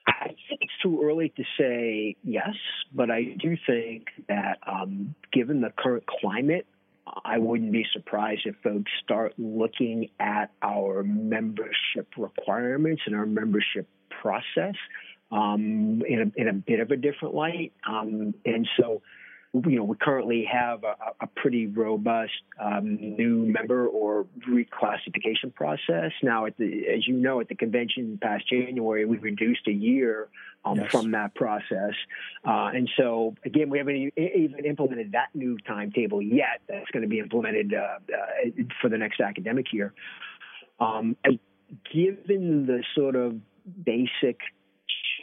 I 0.07 0.27
think 0.27 0.61
it's 0.61 0.73
too 0.83 1.01
early 1.03 1.33
to 1.35 1.43
say 1.57 2.15
yes, 2.23 2.55
but 2.93 3.09
I 3.09 3.35
do 3.39 3.57
think 3.65 4.05
that 4.27 4.59
um, 4.67 5.15
given 5.31 5.61
the 5.61 5.71
current 5.77 6.03
climate, 6.21 6.67
I 7.23 7.37
wouldn't 7.37 7.71
be 7.71 7.85
surprised 7.93 8.41
if 8.45 8.55
folks 8.63 8.91
start 9.03 9.33
looking 9.37 10.09
at 10.19 10.51
our 10.61 11.03
membership 11.03 12.07
requirements 12.17 13.03
and 13.05 13.15
our 13.15 13.25
membership 13.25 13.87
process 14.09 14.75
um, 15.31 16.01
in, 16.07 16.31
a, 16.35 16.41
in 16.41 16.47
a 16.47 16.53
bit 16.53 16.79
of 16.79 16.91
a 16.91 16.97
different 16.97 17.35
light. 17.35 17.73
Um, 17.87 18.33
and 18.45 18.67
so 18.79 19.01
you 19.65 19.77
know, 19.77 19.83
we 19.83 19.95
currently 19.95 20.45
have 20.51 20.83
a, 20.83 20.95
a 21.21 21.27
pretty 21.27 21.67
robust 21.67 22.33
um, 22.59 22.95
new 22.95 23.45
member 23.45 23.87
or 23.87 24.25
reclassification 24.49 25.53
process. 25.53 26.11
Now, 26.21 26.45
at 26.45 26.57
the, 26.57 26.87
as 26.87 27.07
you 27.07 27.15
know, 27.15 27.39
at 27.39 27.47
the 27.47 27.55
convention 27.55 28.19
past 28.21 28.49
January, 28.49 29.05
we 29.05 29.17
reduced 29.17 29.67
a 29.67 29.71
year 29.71 30.27
um, 30.65 30.77
yes. 30.77 30.91
from 30.91 31.11
that 31.11 31.35
process. 31.35 31.93
Uh, 32.43 32.71
and 32.73 32.89
so, 32.97 33.35
again, 33.45 33.69
we 33.69 33.77
haven't 33.77 34.11
even 34.17 34.65
implemented 34.65 35.13
that 35.13 35.29
new 35.33 35.57
timetable 35.59 36.21
yet. 36.21 36.61
That's 36.67 36.89
going 36.91 37.03
to 37.03 37.09
be 37.09 37.19
implemented 37.19 37.73
uh, 37.73 37.99
uh, 38.13 38.63
for 38.81 38.89
the 38.89 38.97
next 38.97 39.19
academic 39.19 39.71
year. 39.71 39.93
Um, 40.79 41.15
given 41.93 42.65
the 42.65 42.83
sort 42.95 43.15
of 43.15 43.39
basic 43.83 44.39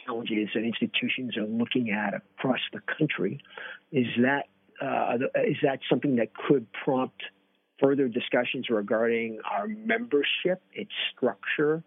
challenges 0.05 0.49
that 0.53 0.63
institutions 0.63 1.37
are 1.37 1.45
looking 1.45 1.91
at 1.91 2.13
across 2.13 2.59
the 2.71 2.79
country 2.97 3.39
is 3.91 4.07
that 4.21 4.45
uh, 4.81 5.15
is 5.45 5.57
that 5.63 5.79
something 5.89 6.15
that 6.17 6.33
could 6.33 6.67
prompt 6.83 7.21
further 7.79 8.07
discussions 8.07 8.69
regarding 8.69 9.39
our 9.49 9.67
membership, 9.67 10.61
its 10.73 10.91
structure, 11.15 11.83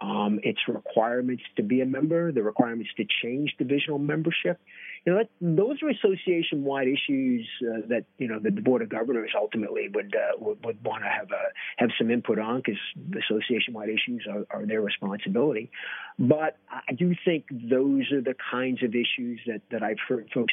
um, 0.00 0.40
its 0.42 0.60
requirements 0.68 1.42
to 1.56 1.62
be 1.62 1.80
a 1.80 1.86
member, 1.86 2.32
the 2.32 2.42
requirements 2.42 2.90
to 2.96 3.04
change 3.22 3.54
divisional 3.58 3.98
membership. 3.98 4.58
You 5.06 5.12
know, 5.12 5.18
that, 5.18 5.30
those 5.40 5.82
are 5.82 5.88
association-wide 5.88 6.86
issues 6.86 7.48
uh, 7.62 7.86
that 7.88 8.04
you 8.18 8.28
know 8.28 8.38
the 8.38 8.50
board 8.50 8.82
of 8.82 8.90
governors 8.90 9.30
ultimately 9.34 9.88
would 9.94 10.14
uh, 10.14 10.36
would, 10.38 10.64
would 10.64 10.84
want 10.84 11.04
to 11.04 11.08
have 11.08 11.30
a, 11.30 11.42
have 11.78 11.90
some 11.96 12.10
input 12.10 12.38
on 12.38 12.62
because 12.64 12.80
association-wide 13.24 13.88
issues 13.88 14.26
are, 14.30 14.44
are, 14.50 14.66
their 14.66 14.82
responsibility. 14.82 15.70
But 16.18 16.58
I 16.70 16.92
do 16.92 17.14
think 17.24 17.46
those 17.50 18.12
are 18.12 18.20
the 18.20 18.34
kinds 18.50 18.82
of 18.82 18.90
issues 18.90 19.40
that 19.46 19.62
that 19.70 19.82
I've 19.82 20.00
heard 20.06 20.28
folks 20.34 20.52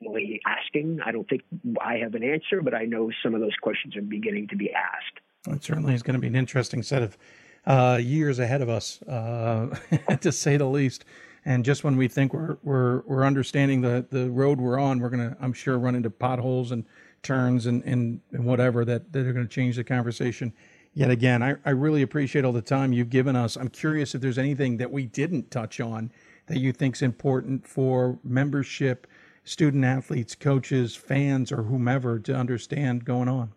really 0.00 0.40
asking. 0.46 1.00
I 1.04 1.10
don't 1.10 1.28
think 1.28 1.42
I 1.80 1.96
have 1.96 2.14
an 2.14 2.22
answer, 2.22 2.60
but 2.62 2.74
I 2.74 2.84
know 2.84 3.10
some 3.22 3.34
of 3.34 3.40
those 3.40 3.56
questions 3.60 3.96
are 3.96 4.02
beginning 4.02 4.48
to 4.48 4.56
be 4.56 4.70
asked. 4.72 5.56
It 5.56 5.64
certainly 5.64 5.94
is 5.94 6.02
going 6.02 6.14
to 6.14 6.20
be 6.20 6.28
an 6.28 6.36
interesting 6.36 6.82
set 6.82 7.02
of 7.02 7.18
uh, 7.66 7.98
years 8.00 8.38
ahead 8.38 8.62
of 8.62 8.68
us, 8.68 9.02
uh, 9.02 9.74
to 10.20 10.32
say 10.32 10.56
the 10.56 10.66
least. 10.66 11.04
And 11.48 11.64
just 11.64 11.82
when 11.82 11.96
we 11.96 12.08
think 12.08 12.34
we're 12.34 12.58
we're 12.62 13.00
we're 13.06 13.24
understanding 13.24 13.80
the 13.80 14.04
the 14.10 14.30
road 14.30 14.60
we're 14.60 14.78
on, 14.78 14.98
we're 14.98 15.08
gonna 15.08 15.34
I'm 15.40 15.54
sure 15.54 15.78
run 15.78 15.94
into 15.94 16.10
potholes 16.10 16.72
and 16.72 16.84
turns 17.22 17.64
and 17.64 17.82
and, 17.84 18.20
and 18.32 18.44
whatever 18.44 18.84
that 18.84 19.14
that 19.14 19.26
are 19.26 19.32
to 19.32 19.46
change 19.46 19.76
the 19.76 19.82
conversation 19.82 20.52
yet 20.92 21.10
again. 21.10 21.42
I, 21.42 21.56
I 21.64 21.70
really 21.70 22.02
appreciate 22.02 22.44
all 22.44 22.52
the 22.52 22.60
time 22.60 22.92
you've 22.92 23.08
given 23.08 23.34
us. 23.34 23.56
I'm 23.56 23.70
curious 23.70 24.14
if 24.14 24.20
there's 24.20 24.36
anything 24.36 24.76
that 24.76 24.90
we 24.90 25.06
didn't 25.06 25.50
touch 25.50 25.80
on 25.80 26.12
that 26.48 26.58
you 26.58 26.70
think's 26.70 27.00
important 27.00 27.66
for 27.66 28.18
membership, 28.22 29.06
student 29.44 29.86
athletes, 29.86 30.34
coaches, 30.34 30.96
fans, 30.96 31.50
or 31.50 31.62
whomever 31.62 32.18
to 32.18 32.34
understand 32.34 33.06
going 33.06 33.28
on. 33.28 33.54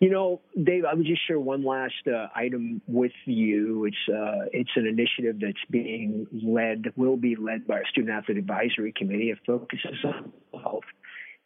You 0.00 0.08
know, 0.08 0.40
Dave, 0.60 0.84
I 0.86 0.94
would 0.94 1.04
just 1.04 1.26
share 1.26 1.38
one 1.38 1.62
last 1.62 2.06
uh, 2.06 2.28
item 2.34 2.80
with 2.86 3.12
you. 3.26 3.84
It's 3.84 3.96
uh, 4.08 4.48
it's 4.50 4.70
an 4.74 4.86
initiative 4.86 5.40
that's 5.40 5.62
being 5.70 6.26
led, 6.42 6.86
will 6.96 7.18
be 7.18 7.36
led 7.36 7.66
by 7.66 7.74
our 7.74 7.86
Student 7.90 8.16
Athlete 8.16 8.38
Advisory 8.38 8.94
Committee. 8.96 9.30
It 9.30 9.38
focuses 9.46 10.02
on 10.02 10.32
health, 10.58 10.84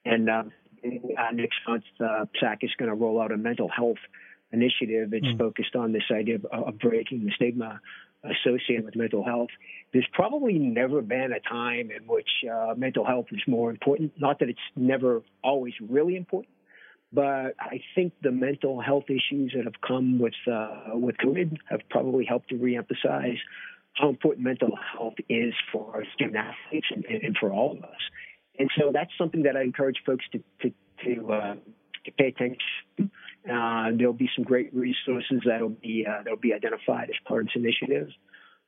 and 0.05 0.31
uh, 0.31 0.45
next 1.33 1.57
month, 1.67 1.83
uh, 1.99 2.27
SAAC 2.41 2.59
is 2.63 2.71
going 2.79 2.89
to 2.89 2.95
roll 2.95 3.21
out 3.21 3.33
a 3.33 3.37
mental 3.37 3.69
health 3.69 3.99
initiative. 4.53 5.13
It's 5.13 5.27
mm. 5.27 5.39
focused 5.39 5.75
on 5.75 5.93
this 5.93 6.05
idea 6.13 6.37
of, 6.37 6.45
of 6.45 6.79
breaking 6.79 7.25
the 7.25 7.33
stigma 7.35 7.81
associated 8.23 8.85
with 8.85 8.97
mental 8.97 9.25
health. 9.25 9.51
There's 9.93 10.07
probably 10.13 10.59
never 10.59 11.03
been 11.03 11.33
a 11.33 11.41
time 11.41 11.91
in 11.91 12.07
which 12.07 12.29
uh, 12.51 12.75
mental 12.77 13.05
health 13.05 13.27
is 13.33 13.41
more 13.47 13.71
important. 13.71 14.13
Not 14.17 14.39
that 14.39 14.49
it's 14.49 14.59
never 14.77 15.23
always 15.43 15.75
really 15.81 16.17
important, 16.17 16.54
but 17.15 17.55
I 17.61 17.81
think 17.95 18.13
the 18.23 18.33
mental 18.33 18.81
health 18.81 19.05
issues 19.09 19.53
that 19.55 19.65
have 19.65 19.81
come 19.87 20.19
with 20.19 20.35
uh, 20.51 20.95
with 20.95 21.17
COVID 21.19 21.57
have 21.71 21.81
probably 21.89 22.25
helped 22.25 22.49
to 22.49 22.57
reemphasize 22.57 23.39
how 23.95 24.09
important 24.09 24.45
mental 24.45 24.77
health 24.93 25.15
is 25.29 25.55
for 25.73 26.05
student 26.15 26.37
athletes 26.37 26.87
and, 26.91 27.05
and, 27.05 27.37
for 27.39 27.53
all 27.53 27.73
of 27.73 27.85
us. 27.85 28.01
And 28.59 28.69
so 28.77 28.91
that's 28.93 29.11
something 29.17 29.45
that 29.45 29.57
I 29.57 29.63
encourage 29.63 29.99
folks 30.05 30.25
to 30.33 30.43
to 30.63 30.73
to, 31.05 31.33
uh, 31.33 31.55
to 32.05 32.13
pay 32.19 32.29
attention. 32.29 32.59
Uh, 32.99 33.91
there'll 33.97 34.13
be 34.13 34.31
some 34.35 34.45
great 34.45 34.75
resources 34.75 35.43
that'll 35.47 35.69
be 35.69 36.05
uh, 36.09 36.23
that'll 36.25 36.39
be 36.39 36.53
identified 36.53 37.11
as 37.11 37.17
part 37.27 37.43
of 37.43 37.47
this 37.49 37.57
initiative. 37.57 38.09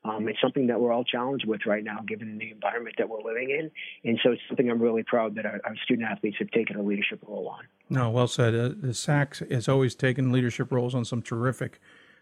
Um, 0.07 0.29
it's 0.29 0.41
something 0.41 0.67
that 0.69 0.81
we're 0.81 0.93
all 0.93 1.05
challenged 1.05 1.47
with 1.47 1.67
right 1.67 1.83
now, 1.83 2.01
given 2.07 2.39
the 2.39 2.51
environment 2.51 2.95
that 2.99 3.09
we're 3.09 3.23
living 3.23 3.51
in. 3.51 3.71
And 4.09 4.19
so 4.23 4.33
it's 4.33 4.43
something 4.49 4.71
I'm 4.71 4.81
really 4.81 5.03
proud 5.03 5.35
that 5.37 5.47
our, 5.47 5.61
our 5.65 5.77
student 5.85 6.09
athletes 6.09 6.37
have 6.39 6.51
taken 6.51 6.77
a 6.77 6.83
leadership 6.83 7.21
role 7.27 7.49
on. 7.49 7.65
No, 7.91 8.11
well 8.11 8.29
said. 8.29 8.55
Uh, 8.55 8.69
the 8.69 8.89
SAAC 8.89 9.51
has 9.51 9.69
always 9.69 9.95
taken 9.95 10.31
leadership 10.33 10.71
roles 10.71 10.95
on 10.95 11.05
some 11.05 11.23
terrific 11.23 11.81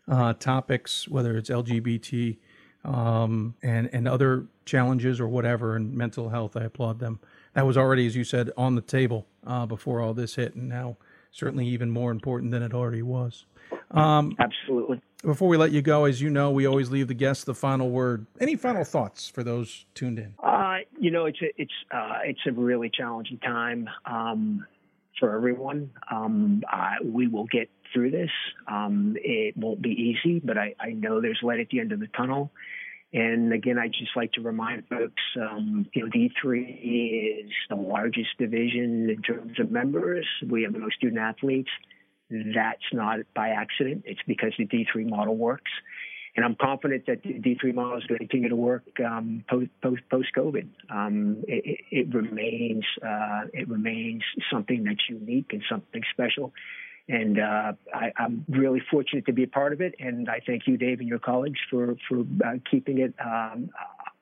uh, 0.09 0.32
topics, 0.35 1.09
whether 1.09 1.36
it's 1.36 1.51
LGBT 1.51 2.39
um, 2.85 3.55
and, 3.62 3.89
and 3.93 4.06
other 4.06 4.47
challenges 4.65 5.20
or 5.20 5.28
whatever, 5.28 5.77
and 5.77 5.94
mental 5.94 6.31
health. 6.31 6.56
I 6.56 6.65
applaud 6.65 7.01
them. 7.01 7.20
That 7.55 7.66
was 7.66 7.77
already, 7.77 8.06
as 8.06 8.16
you 8.16 8.24
said, 8.24 8.51
on 8.56 8.74
the 8.74 8.82
table 8.82 9.27
uh, 9.47 9.66
before 9.66 10.01
all 10.01 10.15
this 10.15 10.35
hit, 10.36 10.55
and 10.55 10.69
now 10.69 10.97
certainly 11.31 11.66
even 11.66 11.90
more 11.90 12.11
important 12.11 12.52
than 12.52 12.62
it 12.62 12.73
already 12.73 13.02
was. 13.02 13.44
Um, 13.90 14.36
Absolutely. 14.39 15.01
Before 15.23 15.48
we 15.48 15.56
let 15.56 15.73
you 15.73 15.81
go, 15.81 16.05
as 16.05 16.20
you 16.20 16.28
know, 16.28 16.51
we 16.51 16.66
always 16.66 16.90
leave 16.90 17.09
the 17.09 17.15
guests 17.15 17.44
the 17.44 17.55
final 17.55 17.90
word. 17.90 18.27
Any 18.40 18.56
final 18.56 18.85
thoughts 18.85 19.27
for 19.27 19.43
those 19.43 19.86
tuned 19.94 20.19
in? 20.19 20.35
Uh, 20.43 20.78
you 20.98 21.11
know, 21.11 21.24
it's 21.24 21.40
a, 21.40 21.47
it's 21.56 21.73
uh, 21.90 22.19
it's 22.24 22.40
a 22.47 22.52
really 22.52 22.90
challenging 22.90 23.39
time 23.39 23.89
um, 24.05 24.66
for 25.19 25.35
everyone. 25.35 25.90
Um, 26.11 26.62
I, 26.69 26.97
we 27.02 27.27
will 27.27 27.47
get 27.47 27.70
through 27.94 28.11
this. 28.11 28.31
Um, 28.69 29.16
it 29.19 29.56
won't 29.56 29.81
be 29.81 29.90
easy, 29.90 30.40
but 30.40 30.59
I, 30.59 30.74
I 30.78 30.90
know 30.90 31.23
there's 31.23 31.39
light 31.43 31.61
at 31.61 31.69
the 31.70 31.81
end 31.81 31.93
of 31.93 32.01
the 32.01 32.09
tunnel. 32.09 32.51
And 33.15 33.52
again, 33.52 33.78
I'd 33.78 33.93
just 33.93 34.16
like 34.16 34.32
to 34.32 34.40
remind 34.40 34.89
folks, 34.89 35.23
um, 35.40 35.86
you 35.94 36.02
know, 36.02 36.11
D3 36.11 37.44
is 37.44 37.51
the 37.70 37.77
largest 37.77 38.36
division 38.39 39.09
in 39.09 39.23
terms 39.23 39.61
of 39.61 39.70
members. 39.70 40.27
We 40.44 40.65
have 40.65 40.73
the 40.73 40.81
most 40.81 40.97
student 40.97 41.20
athletes. 41.20 41.70
That's 42.55 42.82
not 42.93 43.20
by 43.35 43.51
accident. 43.51 44.05
It's 44.06 44.20
because 44.27 44.52
the 44.59 44.66
D3 44.66 45.09
model 45.09 45.36
works. 45.36 45.70
And 46.36 46.44
I'm 46.44 46.56
confident 46.56 47.06
that 47.06 47.23
the 47.23 47.35
D3 47.35 47.74
model 47.74 47.97
is 47.98 48.05
going 48.05 48.19
to 48.19 48.27
continue 48.27 48.48
to 48.48 48.56
work 48.56 48.82
um, 49.05 49.44
post, 49.48 49.70
post, 50.11 50.28
COVID. 50.36 50.66
Um, 50.90 51.44
it, 51.47 51.81
it, 51.93 52.15
remains 52.15 52.85
uh, 53.01 53.43
it 53.52 53.69
remains 53.69 54.24
something 54.52 54.82
that's 54.82 55.09
unique 55.09 55.52
and 55.52 55.62
something 55.70 56.02
special. 56.12 56.52
And 57.09 57.39
uh, 57.39 57.74
I, 57.93 58.12
am 58.19 58.44
really 58.48 58.82
fortunate 58.90 59.27
to 59.27 59.32
be 59.32 59.44
a 59.44 59.47
part 59.47 59.73
of 59.73 59.81
it. 59.81 59.94
And 60.01 60.28
I 60.28 60.40
thank 60.44 60.66
you, 60.66 60.77
Dave, 60.77 60.98
and 60.98 61.09
your 61.09 61.20
colleagues 61.20 61.61
for 61.70 61.94
for 62.09 62.20
uh, 62.44 62.55
keeping 62.69 62.98
it 62.98 63.15
um, 63.24 63.70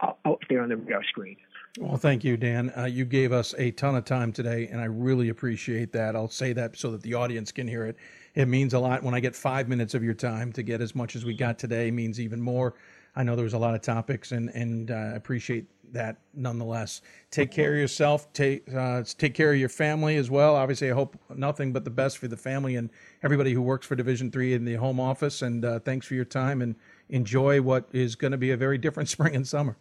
out 0.02 0.42
there 0.50 0.62
on 0.62 0.68
the 0.68 0.76
radar 0.76 1.04
screen. 1.04 1.36
Well, 1.78 1.96
thank 1.96 2.22
you, 2.22 2.36
Dan. 2.36 2.70
Uh, 2.76 2.84
you 2.84 3.06
gave 3.06 3.32
us 3.32 3.54
a 3.56 3.70
ton 3.70 3.94
of 3.94 4.04
time 4.04 4.30
today, 4.30 4.68
and 4.70 4.78
I 4.78 4.84
really 4.84 5.30
appreciate 5.30 5.90
that. 5.92 6.14
I'll 6.14 6.28
say 6.28 6.52
that 6.52 6.76
so 6.76 6.90
that 6.90 7.00
the 7.00 7.14
audience 7.14 7.50
can 7.50 7.66
hear 7.66 7.86
it. 7.86 7.96
It 8.34 8.46
means 8.46 8.74
a 8.74 8.78
lot 8.78 9.02
when 9.02 9.14
I 9.14 9.20
get 9.20 9.34
five 9.34 9.68
minutes 9.68 9.94
of 9.94 10.04
your 10.04 10.12
time 10.12 10.52
to 10.52 10.62
get 10.62 10.82
as 10.82 10.94
much 10.94 11.16
as 11.16 11.24
we 11.24 11.32
got 11.32 11.58
today 11.58 11.90
means 11.90 12.20
even 12.20 12.42
more. 12.42 12.74
I 13.16 13.22
know 13.22 13.36
there 13.36 13.44
was 13.44 13.54
a 13.54 13.58
lot 13.58 13.74
of 13.74 13.80
topics, 13.80 14.32
and 14.32 14.50
and 14.50 14.90
uh, 14.90 15.12
appreciate 15.14 15.64
that 15.94 16.18
nonetheless. 16.34 17.00
Take 17.30 17.50
care 17.50 17.72
of 17.72 17.78
yourself. 17.78 18.30
Take 18.34 18.70
uh, 18.74 19.04
take 19.04 19.32
care 19.32 19.52
of 19.52 19.58
your 19.58 19.70
family 19.70 20.16
as 20.16 20.30
well. 20.30 20.56
Obviously, 20.56 20.90
I 20.90 20.94
hope 20.94 21.18
nothing 21.34 21.72
but 21.72 21.84
the 21.84 21.90
best 21.90 22.18
for 22.18 22.28
the 22.28 22.36
family 22.36 22.76
and 22.76 22.90
everybody 23.22 23.54
who 23.54 23.62
works 23.62 23.86
for 23.86 23.96
Division 23.96 24.30
Three 24.30 24.52
in 24.52 24.66
the 24.66 24.74
home 24.74 25.00
office. 25.00 25.40
And 25.40 25.64
uh, 25.64 25.78
thanks 25.78 26.06
for 26.06 26.14
your 26.14 26.26
time 26.26 26.60
and 26.60 26.74
enjoy 27.08 27.62
what 27.62 27.88
is 27.92 28.14
going 28.14 28.32
to 28.32 28.38
be 28.38 28.50
a 28.50 28.58
very 28.58 28.76
different 28.76 29.08
spring 29.08 29.34
and 29.34 29.48
summer. 29.48 29.78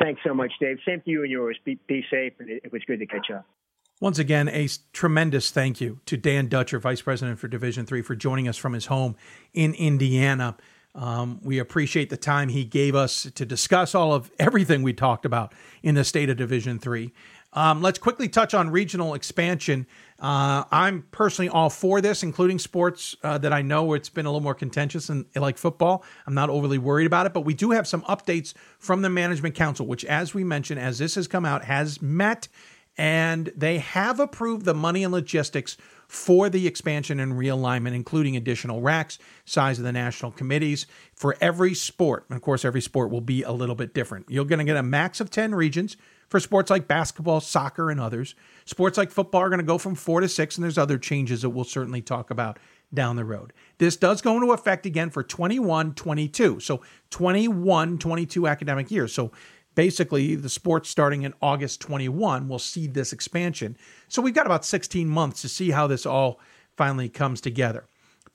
Thanks 0.00 0.20
so 0.24 0.34
much, 0.34 0.52
Dave. 0.60 0.78
Same 0.86 1.00
to 1.02 1.10
you 1.10 1.22
and 1.22 1.30
yours. 1.30 1.58
Be, 1.64 1.78
be 1.86 2.04
safe, 2.10 2.34
and 2.38 2.50
it, 2.50 2.72
was 2.72 2.82
good 2.86 2.98
to 2.98 3.06
catch 3.06 3.30
up. 3.30 3.46
Once 4.00 4.18
again, 4.18 4.48
a 4.48 4.68
tremendous 4.92 5.50
thank 5.50 5.80
you 5.80 6.00
to 6.04 6.16
Dan 6.16 6.48
Dutcher, 6.48 6.78
Vice 6.78 7.00
President 7.00 7.38
for 7.38 7.48
Division 7.48 7.86
Three, 7.86 8.02
for 8.02 8.14
joining 8.14 8.46
us 8.46 8.56
from 8.56 8.74
his 8.74 8.86
home 8.86 9.16
in 9.54 9.72
Indiana. 9.74 10.56
Um, 10.94 11.40
we 11.42 11.58
appreciate 11.58 12.10
the 12.10 12.16
time 12.16 12.48
he 12.48 12.64
gave 12.64 12.94
us 12.94 13.30
to 13.34 13.46
discuss 13.46 13.94
all 13.94 14.12
of 14.12 14.30
everything 14.38 14.82
we 14.82 14.92
talked 14.92 15.24
about 15.24 15.54
in 15.82 15.94
the 15.94 16.04
state 16.04 16.28
of 16.28 16.36
Division 16.36 16.78
Three. 16.78 17.12
Um, 17.52 17.80
let's 17.80 17.98
quickly 17.98 18.28
touch 18.28 18.52
on 18.52 18.70
regional 18.70 19.14
expansion. 19.14 19.86
Uh, 20.18 20.64
I'm 20.70 21.02
personally 21.10 21.48
all 21.50 21.68
for 21.68 22.00
this, 22.00 22.22
including 22.22 22.58
sports 22.58 23.14
uh, 23.22 23.36
that 23.38 23.52
I 23.52 23.62
know 23.62 23.92
it's 23.92 24.08
been 24.08 24.24
a 24.24 24.30
little 24.30 24.42
more 24.42 24.54
contentious 24.54 25.10
and 25.10 25.26
like 25.34 25.58
football. 25.58 26.04
I'm 26.26 26.34
not 26.34 26.48
overly 26.48 26.78
worried 26.78 27.06
about 27.06 27.26
it, 27.26 27.34
but 27.34 27.42
we 27.42 27.52
do 27.52 27.72
have 27.72 27.86
some 27.86 28.02
updates 28.02 28.54
from 28.78 29.02
the 29.02 29.10
management 29.10 29.54
council, 29.54 29.86
which, 29.86 30.04
as 30.06 30.32
we 30.32 30.42
mentioned, 30.42 30.80
as 30.80 30.98
this 30.98 31.16
has 31.16 31.28
come 31.28 31.44
out, 31.44 31.64
has 31.64 32.00
met 32.00 32.48
and 32.98 33.52
they 33.54 33.78
have 33.78 34.20
approved 34.20 34.64
the 34.64 34.74
money 34.74 35.04
and 35.04 35.12
logistics 35.12 35.76
for 36.08 36.48
the 36.48 36.66
expansion 36.66 37.20
and 37.20 37.34
realignment, 37.34 37.94
including 37.94 38.36
additional 38.36 38.80
RACs, 38.80 39.18
size 39.44 39.78
of 39.78 39.84
the 39.84 39.92
national 39.92 40.30
committees 40.30 40.86
for 41.14 41.36
every 41.40 41.74
sport. 41.74 42.24
And 42.30 42.36
of 42.36 42.42
course, 42.42 42.64
every 42.64 42.80
sport 42.80 43.10
will 43.10 43.20
be 43.20 43.42
a 43.42 43.52
little 43.52 43.74
bit 43.74 43.92
different. 43.92 44.26
You're 44.30 44.44
going 44.44 44.60
to 44.60 44.64
get 44.64 44.76
a 44.76 44.82
max 44.82 45.20
of 45.20 45.30
10 45.30 45.54
regions 45.54 45.96
for 46.28 46.40
sports 46.40 46.70
like 46.70 46.88
basketball, 46.88 47.40
soccer, 47.40 47.90
and 47.90 48.00
others. 48.00 48.34
Sports 48.64 48.98
like 48.98 49.10
football 49.10 49.42
are 49.42 49.48
going 49.48 49.58
to 49.58 49.64
go 49.64 49.78
from 49.78 49.94
four 49.94 50.20
to 50.20 50.28
six, 50.28 50.56
and 50.56 50.64
there's 50.64 50.78
other 50.78 50.98
changes 50.98 51.42
that 51.42 51.50
we'll 51.50 51.64
certainly 51.64 52.02
talk 52.02 52.30
about 52.30 52.58
down 52.92 53.16
the 53.16 53.24
road. 53.24 53.52
This 53.78 53.96
does 53.96 54.22
go 54.22 54.36
into 54.36 54.52
effect 54.52 54.86
again 54.86 55.10
for 55.10 55.22
21 55.22 55.94
22. 55.94 56.60
So 56.60 56.82
21 57.10 57.98
22 57.98 58.46
academic 58.46 58.90
years. 58.90 59.12
So 59.12 59.32
basically, 59.74 60.34
the 60.34 60.48
sports 60.48 60.88
starting 60.88 61.22
in 61.22 61.34
August 61.40 61.80
21 61.80 62.48
will 62.48 62.58
see 62.58 62.86
this 62.86 63.12
expansion. 63.12 63.76
So 64.08 64.22
we've 64.22 64.34
got 64.34 64.46
about 64.46 64.64
16 64.64 65.08
months 65.08 65.42
to 65.42 65.48
see 65.48 65.70
how 65.70 65.86
this 65.86 66.06
all 66.06 66.40
finally 66.76 67.08
comes 67.08 67.40
together. 67.40 67.86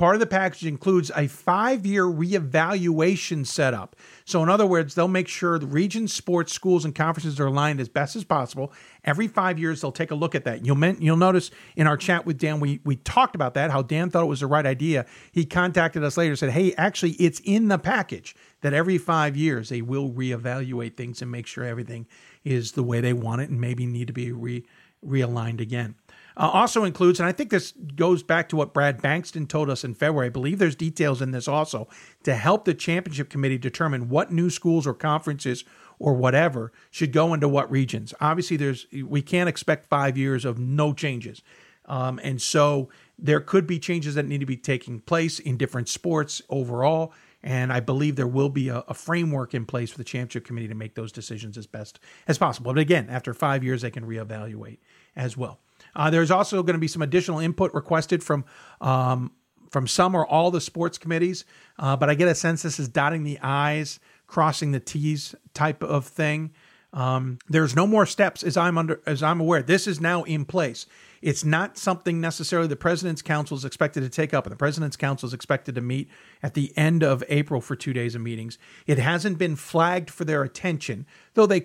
Part 0.01 0.15
of 0.15 0.19
the 0.19 0.25
package 0.25 0.65
includes 0.65 1.11
a 1.15 1.27
five 1.27 1.85
year 1.85 2.05
reevaluation 2.05 3.45
setup. 3.45 3.95
So, 4.25 4.41
in 4.41 4.49
other 4.49 4.65
words, 4.65 4.95
they'll 4.95 5.07
make 5.07 5.27
sure 5.27 5.59
the 5.59 5.67
region, 5.67 6.07
sports, 6.07 6.51
schools, 6.51 6.85
and 6.85 6.95
conferences 6.95 7.39
are 7.39 7.45
aligned 7.45 7.79
as 7.79 7.87
best 7.87 8.15
as 8.15 8.23
possible. 8.23 8.73
Every 9.03 9.27
five 9.27 9.59
years, 9.59 9.79
they'll 9.79 9.91
take 9.91 10.09
a 10.09 10.15
look 10.15 10.33
at 10.33 10.43
that. 10.45 10.65
You'll, 10.65 10.83
you'll 10.95 11.17
notice 11.17 11.51
in 11.75 11.85
our 11.85 11.97
chat 11.97 12.25
with 12.25 12.39
Dan, 12.39 12.59
we, 12.59 12.79
we 12.83 12.95
talked 12.95 13.35
about 13.35 13.53
that, 13.53 13.69
how 13.69 13.83
Dan 13.83 14.09
thought 14.09 14.23
it 14.23 14.27
was 14.27 14.39
the 14.39 14.47
right 14.47 14.65
idea. 14.65 15.05
He 15.31 15.45
contacted 15.45 16.03
us 16.03 16.17
later, 16.17 16.31
and 16.31 16.39
said, 16.39 16.49
Hey, 16.49 16.73
actually, 16.79 17.11
it's 17.11 17.39
in 17.41 17.67
the 17.67 17.77
package 17.77 18.35
that 18.61 18.73
every 18.73 18.97
five 18.97 19.37
years 19.37 19.69
they 19.69 19.83
will 19.83 20.09
reevaluate 20.09 20.97
things 20.97 21.21
and 21.21 21.29
make 21.29 21.45
sure 21.45 21.63
everything 21.63 22.07
is 22.43 22.71
the 22.71 22.81
way 22.81 23.01
they 23.01 23.13
want 23.13 23.41
it 23.41 23.51
and 23.51 23.61
maybe 23.61 23.85
need 23.85 24.07
to 24.07 24.13
be 24.13 24.31
re, 24.31 24.65
realigned 25.05 25.61
again. 25.61 25.93
Uh, 26.37 26.49
also 26.53 26.83
includes, 26.83 27.19
and 27.19 27.27
I 27.27 27.31
think 27.31 27.49
this 27.49 27.73
goes 27.95 28.23
back 28.23 28.49
to 28.49 28.55
what 28.55 28.73
Brad 28.73 29.01
Bankston 29.01 29.47
told 29.47 29.69
us 29.69 29.83
in 29.83 29.93
February. 29.93 30.27
I 30.27 30.29
believe 30.29 30.59
there's 30.59 30.75
details 30.75 31.21
in 31.21 31.31
this 31.31 31.47
also 31.47 31.87
to 32.23 32.35
help 32.35 32.65
the 32.65 32.73
championship 32.73 33.29
committee 33.29 33.57
determine 33.57 34.09
what 34.09 34.31
new 34.31 34.49
schools 34.49 34.87
or 34.87 34.93
conferences 34.93 35.63
or 35.99 36.13
whatever 36.13 36.71
should 36.89 37.11
go 37.11 37.33
into 37.33 37.47
what 37.47 37.69
regions. 37.69 38.13
Obviously, 38.19 38.57
there's 38.57 38.87
we 39.05 39.21
can't 39.21 39.49
expect 39.49 39.87
five 39.87 40.17
years 40.17 40.45
of 40.45 40.57
no 40.57 40.93
changes, 40.93 41.41
um, 41.85 42.19
and 42.23 42.41
so 42.41 42.89
there 43.19 43.39
could 43.39 43.67
be 43.67 43.77
changes 43.77 44.15
that 44.15 44.25
need 44.25 44.39
to 44.39 44.45
be 44.45 44.57
taking 44.57 44.99
place 44.99 45.39
in 45.39 45.57
different 45.57 45.87
sports 45.87 46.41
overall. 46.49 47.13
And 47.43 47.73
I 47.73 47.79
believe 47.79 48.15
there 48.15 48.27
will 48.27 48.49
be 48.49 48.69
a, 48.69 48.83
a, 48.87 48.93
framework 48.93 49.55
in 49.55 49.65
place 49.65 49.89
for 49.89 49.97
the 49.97 50.03
championship 50.03 50.45
committee 50.45 50.67
to 50.67 50.75
make 50.75 50.93
those 50.93 51.11
decisions 51.11 51.57
as 51.57 51.65
best 51.65 51.99
as 52.27 52.37
possible. 52.37 52.71
But 52.71 52.79
again, 52.79 53.07
after 53.09 53.33
five 53.33 53.63
years, 53.63 53.81
they 53.81 53.89
can 53.89 54.05
reevaluate 54.05 54.77
as 55.15 55.35
well. 55.35 55.59
Uh, 55.95 56.09
there's 56.09 56.31
also 56.31 56.63
going 56.63 56.75
to 56.75 56.79
be 56.79 56.87
some 56.87 57.01
additional 57.01 57.39
input 57.39 57.73
requested 57.73 58.23
from 58.23 58.45
um, 58.79 59.31
from 59.69 59.87
some 59.87 60.15
or 60.15 60.27
all 60.27 60.51
the 60.51 60.59
sports 60.59 60.97
committees, 60.97 61.45
uh, 61.79 61.95
but 61.95 62.09
I 62.09 62.15
get 62.15 62.27
a 62.27 62.35
sense 62.35 62.61
this 62.61 62.77
is 62.77 62.89
dotting 62.89 63.23
the 63.23 63.39
I's, 63.39 64.01
crossing 64.27 64.71
the 64.71 64.81
T's 64.81 65.33
type 65.53 65.81
of 65.81 66.05
thing. 66.05 66.51
Um, 66.93 67.39
there's 67.47 67.75
no 67.75 67.87
more 67.87 68.05
steps 68.05 68.43
as 68.43 68.57
I'm 68.57 68.77
under 68.77 69.01
as 69.05 69.23
I'm 69.23 69.39
aware. 69.39 69.63
This 69.63 69.87
is 69.87 70.01
now 70.01 70.23
in 70.23 70.45
place. 70.45 70.85
It's 71.21 71.45
not 71.45 71.77
something 71.77 72.19
necessarily 72.19 72.67
the 72.67 72.75
president's 72.75 73.21
council 73.21 73.55
is 73.55 73.63
expected 73.63 74.01
to 74.01 74.09
take 74.09 74.33
up, 74.33 74.45
and 74.45 74.51
the 74.51 74.57
president's 74.57 74.97
council 74.97 75.27
is 75.27 75.33
expected 75.33 75.75
to 75.75 75.81
meet 75.81 76.09
at 76.41 76.55
the 76.55 76.75
end 76.75 77.03
of 77.03 77.23
April 77.29 77.61
for 77.61 77.75
two 77.75 77.93
days 77.93 78.15
of 78.15 78.21
meetings. 78.21 78.57
It 78.87 78.97
hasn't 78.97 79.37
been 79.37 79.55
flagged 79.55 80.09
for 80.09 80.25
their 80.25 80.43
attention, 80.43 81.05
though 81.35 81.45
they 81.45 81.63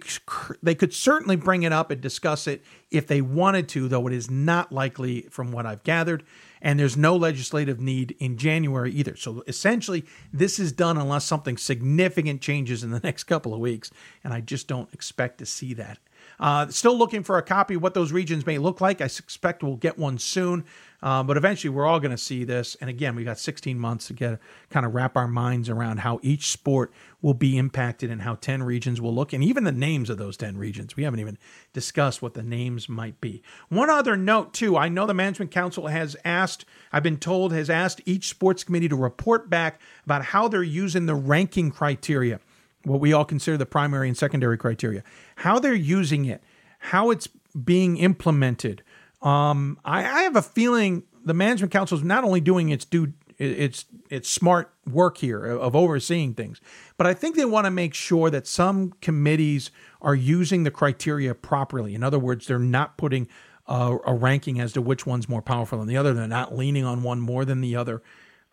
they 0.62 0.74
could 0.74 0.92
certainly 0.92 1.36
bring 1.36 1.62
it 1.62 1.72
up 1.72 1.90
and 1.90 2.00
discuss 2.00 2.46
it 2.46 2.62
if 2.90 3.06
they 3.06 3.20
wanted 3.20 3.68
to. 3.70 3.88
Though 3.88 4.06
it 4.06 4.12
is 4.12 4.30
not 4.30 4.70
likely, 4.70 5.22
from 5.22 5.50
what 5.50 5.66
I've 5.66 5.82
gathered, 5.82 6.22
and 6.60 6.78
there's 6.78 6.96
no 6.96 7.16
legislative 7.16 7.80
need 7.80 8.16
in 8.18 8.36
January 8.36 8.92
either. 8.92 9.16
So 9.16 9.42
essentially, 9.46 10.04
this 10.32 10.58
is 10.58 10.72
done 10.72 10.96
unless 10.96 11.24
something 11.24 11.56
significant 11.56 12.40
changes 12.40 12.82
in 12.82 12.90
the 12.90 13.00
next 13.04 13.24
couple 13.24 13.54
of 13.54 13.60
weeks, 13.60 13.90
and 14.24 14.32
I 14.32 14.40
just 14.40 14.68
don't 14.68 14.92
expect 14.92 15.38
to 15.38 15.46
see 15.46 15.74
that 15.74 15.98
uh, 16.38 16.68
still 16.68 16.96
looking 16.96 17.22
for 17.22 17.38
a 17.38 17.42
copy 17.42 17.74
of 17.74 17.82
what 17.82 17.94
those 17.94 18.12
regions 18.12 18.46
may 18.46 18.58
look 18.58 18.80
like. 18.80 19.00
I 19.00 19.06
suspect 19.06 19.62
we'll 19.62 19.76
get 19.76 19.98
one 19.98 20.18
soon, 20.18 20.64
uh, 21.02 21.22
but 21.22 21.36
eventually 21.36 21.70
we're 21.70 21.86
all 21.86 22.00
going 22.00 22.10
to 22.10 22.18
see 22.18 22.44
this. 22.44 22.76
And 22.80 22.90
again, 22.90 23.14
we 23.16 23.24
got 23.24 23.38
16 23.38 23.78
months 23.78 24.06
to 24.08 24.12
get 24.12 24.38
kind 24.70 24.86
of 24.86 24.94
wrap 24.94 25.16
our 25.16 25.28
minds 25.28 25.68
around 25.68 26.00
how 26.00 26.20
each 26.22 26.48
sport 26.50 26.92
will 27.22 27.34
be 27.34 27.58
impacted 27.58 28.10
and 28.10 28.22
how 28.22 28.34
10 28.36 28.62
regions 28.62 29.00
will 29.00 29.14
look, 29.14 29.32
and 29.32 29.42
even 29.42 29.64
the 29.64 29.72
names 29.72 30.10
of 30.10 30.18
those 30.18 30.36
10 30.36 30.56
regions. 30.56 30.96
We 30.96 31.04
haven't 31.04 31.20
even 31.20 31.38
discussed 31.72 32.22
what 32.22 32.34
the 32.34 32.42
names 32.42 32.88
might 32.88 33.20
be. 33.20 33.42
One 33.68 33.90
other 33.90 34.16
note, 34.16 34.52
too 34.52 34.76
I 34.76 34.88
know 34.88 35.06
the 35.06 35.14
Management 35.14 35.50
Council 35.50 35.88
has 35.88 36.16
asked, 36.24 36.64
I've 36.92 37.02
been 37.02 37.18
told, 37.18 37.52
has 37.52 37.70
asked 37.70 38.00
each 38.04 38.28
sports 38.28 38.64
committee 38.64 38.88
to 38.88 38.96
report 38.96 39.50
back 39.50 39.80
about 40.04 40.26
how 40.26 40.48
they're 40.48 40.62
using 40.62 41.06
the 41.06 41.14
ranking 41.14 41.70
criteria 41.70 42.40
what 42.86 43.00
we 43.00 43.12
all 43.12 43.24
consider 43.24 43.56
the 43.56 43.66
primary 43.66 44.08
and 44.08 44.16
secondary 44.16 44.56
criteria, 44.56 45.02
how 45.36 45.58
they're 45.58 45.74
using 45.74 46.24
it, 46.24 46.42
how 46.78 47.10
it's 47.10 47.28
being 47.64 47.96
implemented. 47.96 48.82
Um, 49.26 49.80
I, 49.84 50.04
I, 50.04 50.22
have 50.22 50.36
a 50.36 50.42
feeling 50.42 51.02
the 51.24 51.34
management 51.34 51.72
council 51.72 51.98
is 51.98 52.04
not 52.04 52.22
only 52.22 52.40
doing 52.40 52.68
its 52.68 52.84
due 52.84 53.12
its 53.38 53.84
its 54.08 54.30
smart 54.30 54.72
work 54.88 55.18
here 55.18 55.44
of 55.44 55.74
overseeing 55.74 56.32
things, 56.34 56.60
but 56.96 57.08
I 57.08 57.14
think 57.14 57.34
they 57.34 57.44
want 57.44 57.64
to 57.64 57.72
make 57.72 57.92
sure 57.92 58.30
that 58.30 58.46
some 58.46 58.92
committees 59.00 59.72
are 60.00 60.14
using 60.14 60.62
the 60.62 60.70
criteria 60.70 61.34
properly. 61.34 61.92
In 61.96 62.04
other 62.04 62.20
words, 62.20 62.46
they're 62.46 62.60
not 62.60 62.96
putting 62.96 63.26
a, 63.66 63.98
a 64.06 64.14
ranking 64.14 64.60
as 64.60 64.72
to 64.74 64.80
which 64.80 65.06
one's 65.06 65.28
more 65.28 65.42
powerful 65.42 65.80
than 65.80 65.88
the 65.88 65.96
other. 65.96 66.14
They're 66.14 66.28
not 66.28 66.56
leaning 66.56 66.84
on 66.84 67.02
one 67.02 67.18
more 67.18 67.44
than 67.44 67.60
the 67.60 67.74
other. 67.74 68.04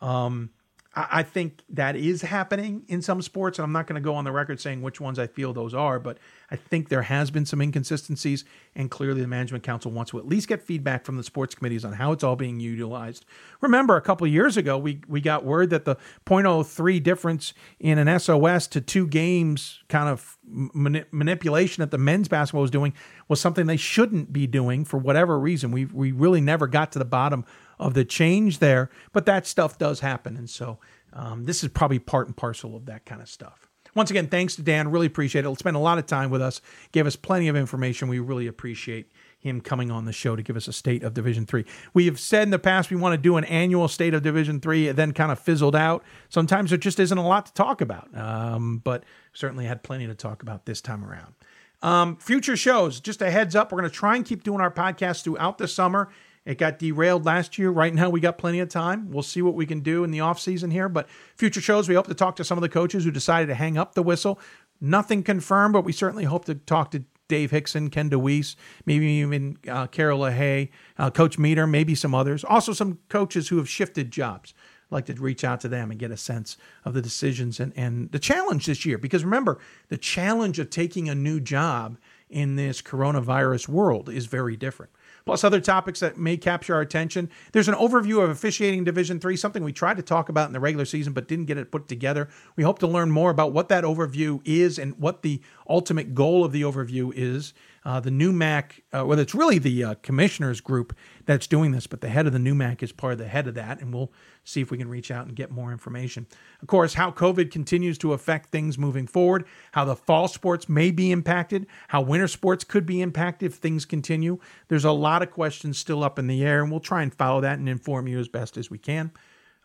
Um, 0.01 0.49
I 0.95 1.23
think 1.23 1.63
that 1.69 1.95
is 1.95 2.21
happening 2.21 2.83
in 2.87 3.01
some 3.01 3.23
sports, 3.23 3.57
and 3.57 3.63
I'm 3.63 3.71
not 3.71 3.87
going 3.87 3.95
to 3.95 4.05
go 4.05 4.13
on 4.13 4.25
the 4.25 4.31
record 4.31 4.61
saying 4.61 4.83
which 4.83 5.01
ones 5.01 5.17
I 5.17 5.25
feel 5.25 5.51
those 5.51 5.73
are, 5.73 5.99
but 5.99 6.19
I 6.51 6.55
think 6.55 6.89
there 6.89 7.01
has 7.01 7.31
been 7.31 7.47
some 7.47 7.61
inconsistencies, 7.61 8.45
and 8.75 8.91
clearly 8.91 9.21
the 9.21 9.27
management 9.27 9.63
council 9.63 9.89
wants 9.89 10.11
to 10.11 10.19
at 10.19 10.27
least 10.27 10.47
get 10.47 10.61
feedback 10.61 11.03
from 11.03 11.17
the 11.17 11.23
sports 11.23 11.55
committees 11.55 11.83
on 11.83 11.93
how 11.93 12.11
it's 12.11 12.23
all 12.23 12.35
being 12.35 12.59
utilized. 12.59 13.25
Remember, 13.59 13.97
a 13.97 14.01
couple 14.01 14.27
years 14.27 14.55
ago, 14.55 14.77
we 14.77 15.01
we 15.07 15.19
got 15.19 15.43
word 15.43 15.71
that 15.71 15.85
the 15.85 15.97
.03 16.27 17.01
difference 17.01 17.55
in 17.79 17.97
an 17.97 18.19
SOS 18.19 18.67
to 18.67 18.79
two 18.79 19.07
games 19.07 19.81
kind 19.89 20.07
of 20.07 20.37
mani- 20.43 21.05
manipulation 21.09 21.81
that 21.81 21.89
the 21.89 21.97
men's 21.97 22.27
basketball 22.27 22.61
was 22.61 22.69
doing 22.69 22.93
was 23.27 23.41
something 23.41 23.65
they 23.65 23.77
shouldn't 23.77 24.31
be 24.31 24.45
doing 24.45 24.85
for 24.85 24.97
whatever 24.97 25.39
reason. 25.39 25.71
We 25.71 25.85
we 25.85 26.11
really 26.11 26.41
never 26.41 26.67
got 26.67 26.91
to 26.91 26.99
the 26.99 27.05
bottom 27.05 27.45
of 27.79 27.93
the 27.93 28.05
change 28.05 28.59
there, 28.59 28.89
but 29.11 29.25
that 29.25 29.47
stuff 29.47 29.77
does 29.77 29.99
happen. 29.99 30.37
And 30.37 30.49
so 30.49 30.79
um, 31.13 31.45
this 31.45 31.63
is 31.63 31.69
probably 31.69 31.99
part 31.99 32.27
and 32.27 32.35
parcel 32.35 32.75
of 32.75 32.85
that 32.85 33.05
kind 33.05 33.21
of 33.21 33.29
stuff. 33.29 33.69
Once 33.95 34.09
again, 34.09 34.27
thanks 34.27 34.55
to 34.55 34.63
Dan. 34.63 34.89
Really 34.89 35.05
appreciate 35.05 35.41
it. 35.41 35.47
He'll 35.47 35.75
a 35.75 35.79
lot 35.79 35.99
of 35.99 36.07
time 36.07 36.31
with 36.31 36.41
us, 36.41 36.61
gave 36.91 37.05
us 37.05 37.15
plenty 37.15 37.47
of 37.47 37.55
information. 37.55 38.07
We 38.07 38.19
really 38.19 38.47
appreciate 38.47 39.11
him 39.39 39.61
coming 39.61 39.91
on 39.91 40.05
the 40.05 40.13
show 40.13 40.35
to 40.35 40.41
give 40.41 40.55
us 40.55 40.67
a 40.67 40.73
state 40.73 41.03
of 41.03 41.13
Division 41.13 41.45
Three. 41.45 41.65
We 41.93 42.05
have 42.05 42.19
said 42.19 42.43
in 42.43 42.49
the 42.49 42.57
past 42.57 42.89
we 42.89 42.95
want 42.95 43.13
to 43.13 43.21
do 43.21 43.37
an 43.37 43.43
annual 43.43 43.87
state 43.87 44.13
of 44.13 44.23
Division 44.23 44.59
Three, 44.61 44.87
it 44.87 44.95
then 44.95 45.11
kind 45.11 45.31
of 45.31 45.37
fizzled 45.37 45.75
out. 45.75 46.03
Sometimes 46.29 46.71
there 46.71 46.79
just 46.79 46.99
isn't 46.99 47.17
a 47.17 47.27
lot 47.27 47.45
to 47.47 47.53
talk 47.53 47.81
about, 47.81 48.09
um, 48.17 48.79
but 48.83 49.03
certainly 49.33 49.65
had 49.65 49.83
plenty 49.83 50.07
to 50.07 50.15
talk 50.15 50.41
about 50.41 50.65
this 50.65 50.81
time 50.81 51.05
around. 51.05 51.35
Um, 51.83 52.15
future 52.15 52.55
shows, 52.55 53.01
just 53.01 53.21
a 53.21 53.29
heads 53.29 53.55
up, 53.55 53.71
we're 53.71 53.79
going 53.79 53.91
to 53.91 53.95
try 53.95 54.15
and 54.15 54.25
keep 54.25 54.43
doing 54.43 54.61
our 54.61 54.71
podcast 54.71 55.23
throughout 55.23 55.57
the 55.57 55.67
summer 55.67 56.09
it 56.45 56.57
got 56.57 56.79
derailed 56.79 57.25
last 57.25 57.57
year. 57.57 57.69
Right 57.69 57.93
now, 57.93 58.09
we 58.09 58.19
got 58.19 58.37
plenty 58.37 58.59
of 58.59 58.69
time. 58.69 59.11
We'll 59.11 59.23
see 59.23 59.41
what 59.41 59.53
we 59.53 59.65
can 59.65 59.79
do 59.79 60.03
in 60.03 60.11
the 60.11 60.19
off 60.19 60.39
season 60.39 60.71
here. 60.71 60.89
But 60.89 61.07
future 61.35 61.61
shows, 61.61 61.87
we 61.87 61.95
hope 61.95 62.07
to 62.07 62.13
talk 62.13 62.35
to 62.37 62.43
some 62.43 62.57
of 62.57 62.61
the 62.61 62.69
coaches 62.69 63.05
who 63.05 63.11
decided 63.11 63.47
to 63.47 63.55
hang 63.55 63.77
up 63.77 63.95
the 63.95 64.03
whistle. 64.03 64.39
Nothing 64.81 65.23
confirmed, 65.23 65.73
but 65.73 65.85
we 65.85 65.93
certainly 65.93 66.25
hope 66.25 66.45
to 66.45 66.55
talk 66.55 66.91
to 66.91 67.05
Dave 67.29 67.51
Hixon, 67.51 67.89
Ken 67.89 68.09
DeWeese, 68.09 68.57
maybe 68.85 69.05
even 69.05 69.57
uh, 69.69 69.87
Carol 69.87 70.19
LaHaye, 70.19 70.69
uh, 70.97 71.09
Coach 71.09 71.39
Meader, 71.39 71.65
maybe 71.65 71.95
some 71.95 72.13
others. 72.13 72.43
Also, 72.43 72.73
some 72.73 72.99
coaches 73.07 73.47
who 73.47 73.57
have 73.57 73.69
shifted 73.69 74.11
jobs. 74.11 74.53
I'd 74.91 74.91
like 74.91 75.05
to 75.05 75.13
reach 75.13 75.45
out 75.45 75.61
to 75.61 75.69
them 75.69 75.89
and 75.89 75.99
get 75.99 76.11
a 76.11 76.17
sense 76.17 76.57
of 76.83 76.93
the 76.93 77.01
decisions 77.01 77.61
and, 77.61 77.71
and 77.77 78.11
the 78.11 78.19
challenge 78.19 78.65
this 78.65 78.85
year. 78.85 78.97
Because 78.97 79.23
remember, 79.23 79.59
the 79.87 79.97
challenge 79.97 80.59
of 80.59 80.69
taking 80.69 81.07
a 81.07 81.15
new 81.15 81.39
job 81.39 81.97
in 82.29 82.57
this 82.57 82.81
coronavirus 82.81 83.69
world 83.69 84.09
is 84.09 84.25
very 84.25 84.57
different 84.57 84.91
plus 85.25 85.43
other 85.43 85.59
topics 85.59 85.99
that 85.99 86.17
may 86.17 86.37
capture 86.37 86.75
our 86.75 86.81
attention. 86.81 87.29
There's 87.51 87.67
an 87.67 87.75
overview 87.75 88.23
of 88.23 88.29
officiating 88.29 88.83
Division 88.83 89.19
Three, 89.19 89.37
something 89.37 89.63
we 89.63 89.73
tried 89.73 89.97
to 89.97 90.03
talk 90.03 90.29
about 90.29 90.47
in 90.47 90.53
the 90.53 90.59
regular 90.59 90.85
season 90.85 91.13
but 91.13 91.27
didn't 91.27 91.45
get 91.45 91.57
it 91.57 91.71
put 91.71 91.87
together. 91.87 92.29
We 92.55 92.63
hope 92.63 92.79
to 92.79 92.87
learn 92.87 93.11
more 93.11 93.31
about 93.31 93.53
what 93.53 93.69
that 93.69 93.83
overview 93.83 94.41
is 94.45 94.77
and 94.77 94.97
what 94.99 95.21
the 95.21 95.41
ultimate 95.67 96.13
goal 96.13 96.43
of 96.43 96.51
the 96.51 96.61
overview 96.61 97.11
is. 97.15 97.53
Uh, 97.85 97.99
the 97.99 98.09
NEWMAC, 98.09 98.81
uh, 98.93 99.05
well, 99.05 99.19
it's 99.19 99.35
really 99.35 99.59
the 99.59 99.83
uh, 99.83 99.95
commissioners 99.95 100.61
group 100.61 100.95
that's 101.25 101.47
doing 101.47 101.71
this, 101.71 101.85
but 101.85 101.99
the 101.99 102.07
head 102.07 102.25
of 102.25 102.31
the 102.31 102.39
NEWMAC 102.39 102.81
is 102.81 102.93
part 102.93 103.13
of 103.13 103.19
the 103.19 103.27
head 103.27 103.45
of 103.47 103.55
that, 103.55 103.81
and 103.81 103.93
we'll 103.93 104.11
see 104.45 104.61
if 104.61 104.71
we 104.71 104.77
can 104.77 104.87
reach 104.87 105.11
out 105.11 105.25
and 105.25 105.35
get 105.35 105.51
more 105.51 105.71
information. 105.71 106.25
Of 106.61 106.67
course, 106.69 106.93
how 106.93 107.11
COVID 107.11 107.51
continues 107.51 107.97
to 107.99 108.13
affect 108.13 108.51
things 108.51 108.77
moving 108.77 109.05
forward, 109.05 109.45
how 109.73 109.83
the 109.83 109.97
fall 109.97 110.29
sports 110.29 110.69
may 110.69 110.91
be 110.91 111.11
impacted, 111.11 111.67
how 111.89 112.01
winter 112.01 112.27
sports 112.27 112.63
could 112.63 112.85
be 112.85 113.01
impacted 113.01 113.51
if 113.51 113.57
things 113.57 113.83
continue. 113.83 114.39
There's 114.69 114.85
a 114.85 114.91
lot 114.91 115.21
of 115.21 115.31
questions 115.31 115.77
still 115.77 116.03
up 116.03 116.17
in 116.17 116.27
the 116.27 116.43
air, 116.43 116.61
and 116.61 116.71
we'll 116.71 116.79
try 116.79 117.03
and 117.03 117.13
follow 117.13 117.41
that 117.41 117.59
and 117.59 117.67
inform 117.67 118.07
you 118.07 118.19
as 118.19 118.29
best 118.29 118.57
as 118.57 118.69
we 118.69 118.77
can. 118.77 119.11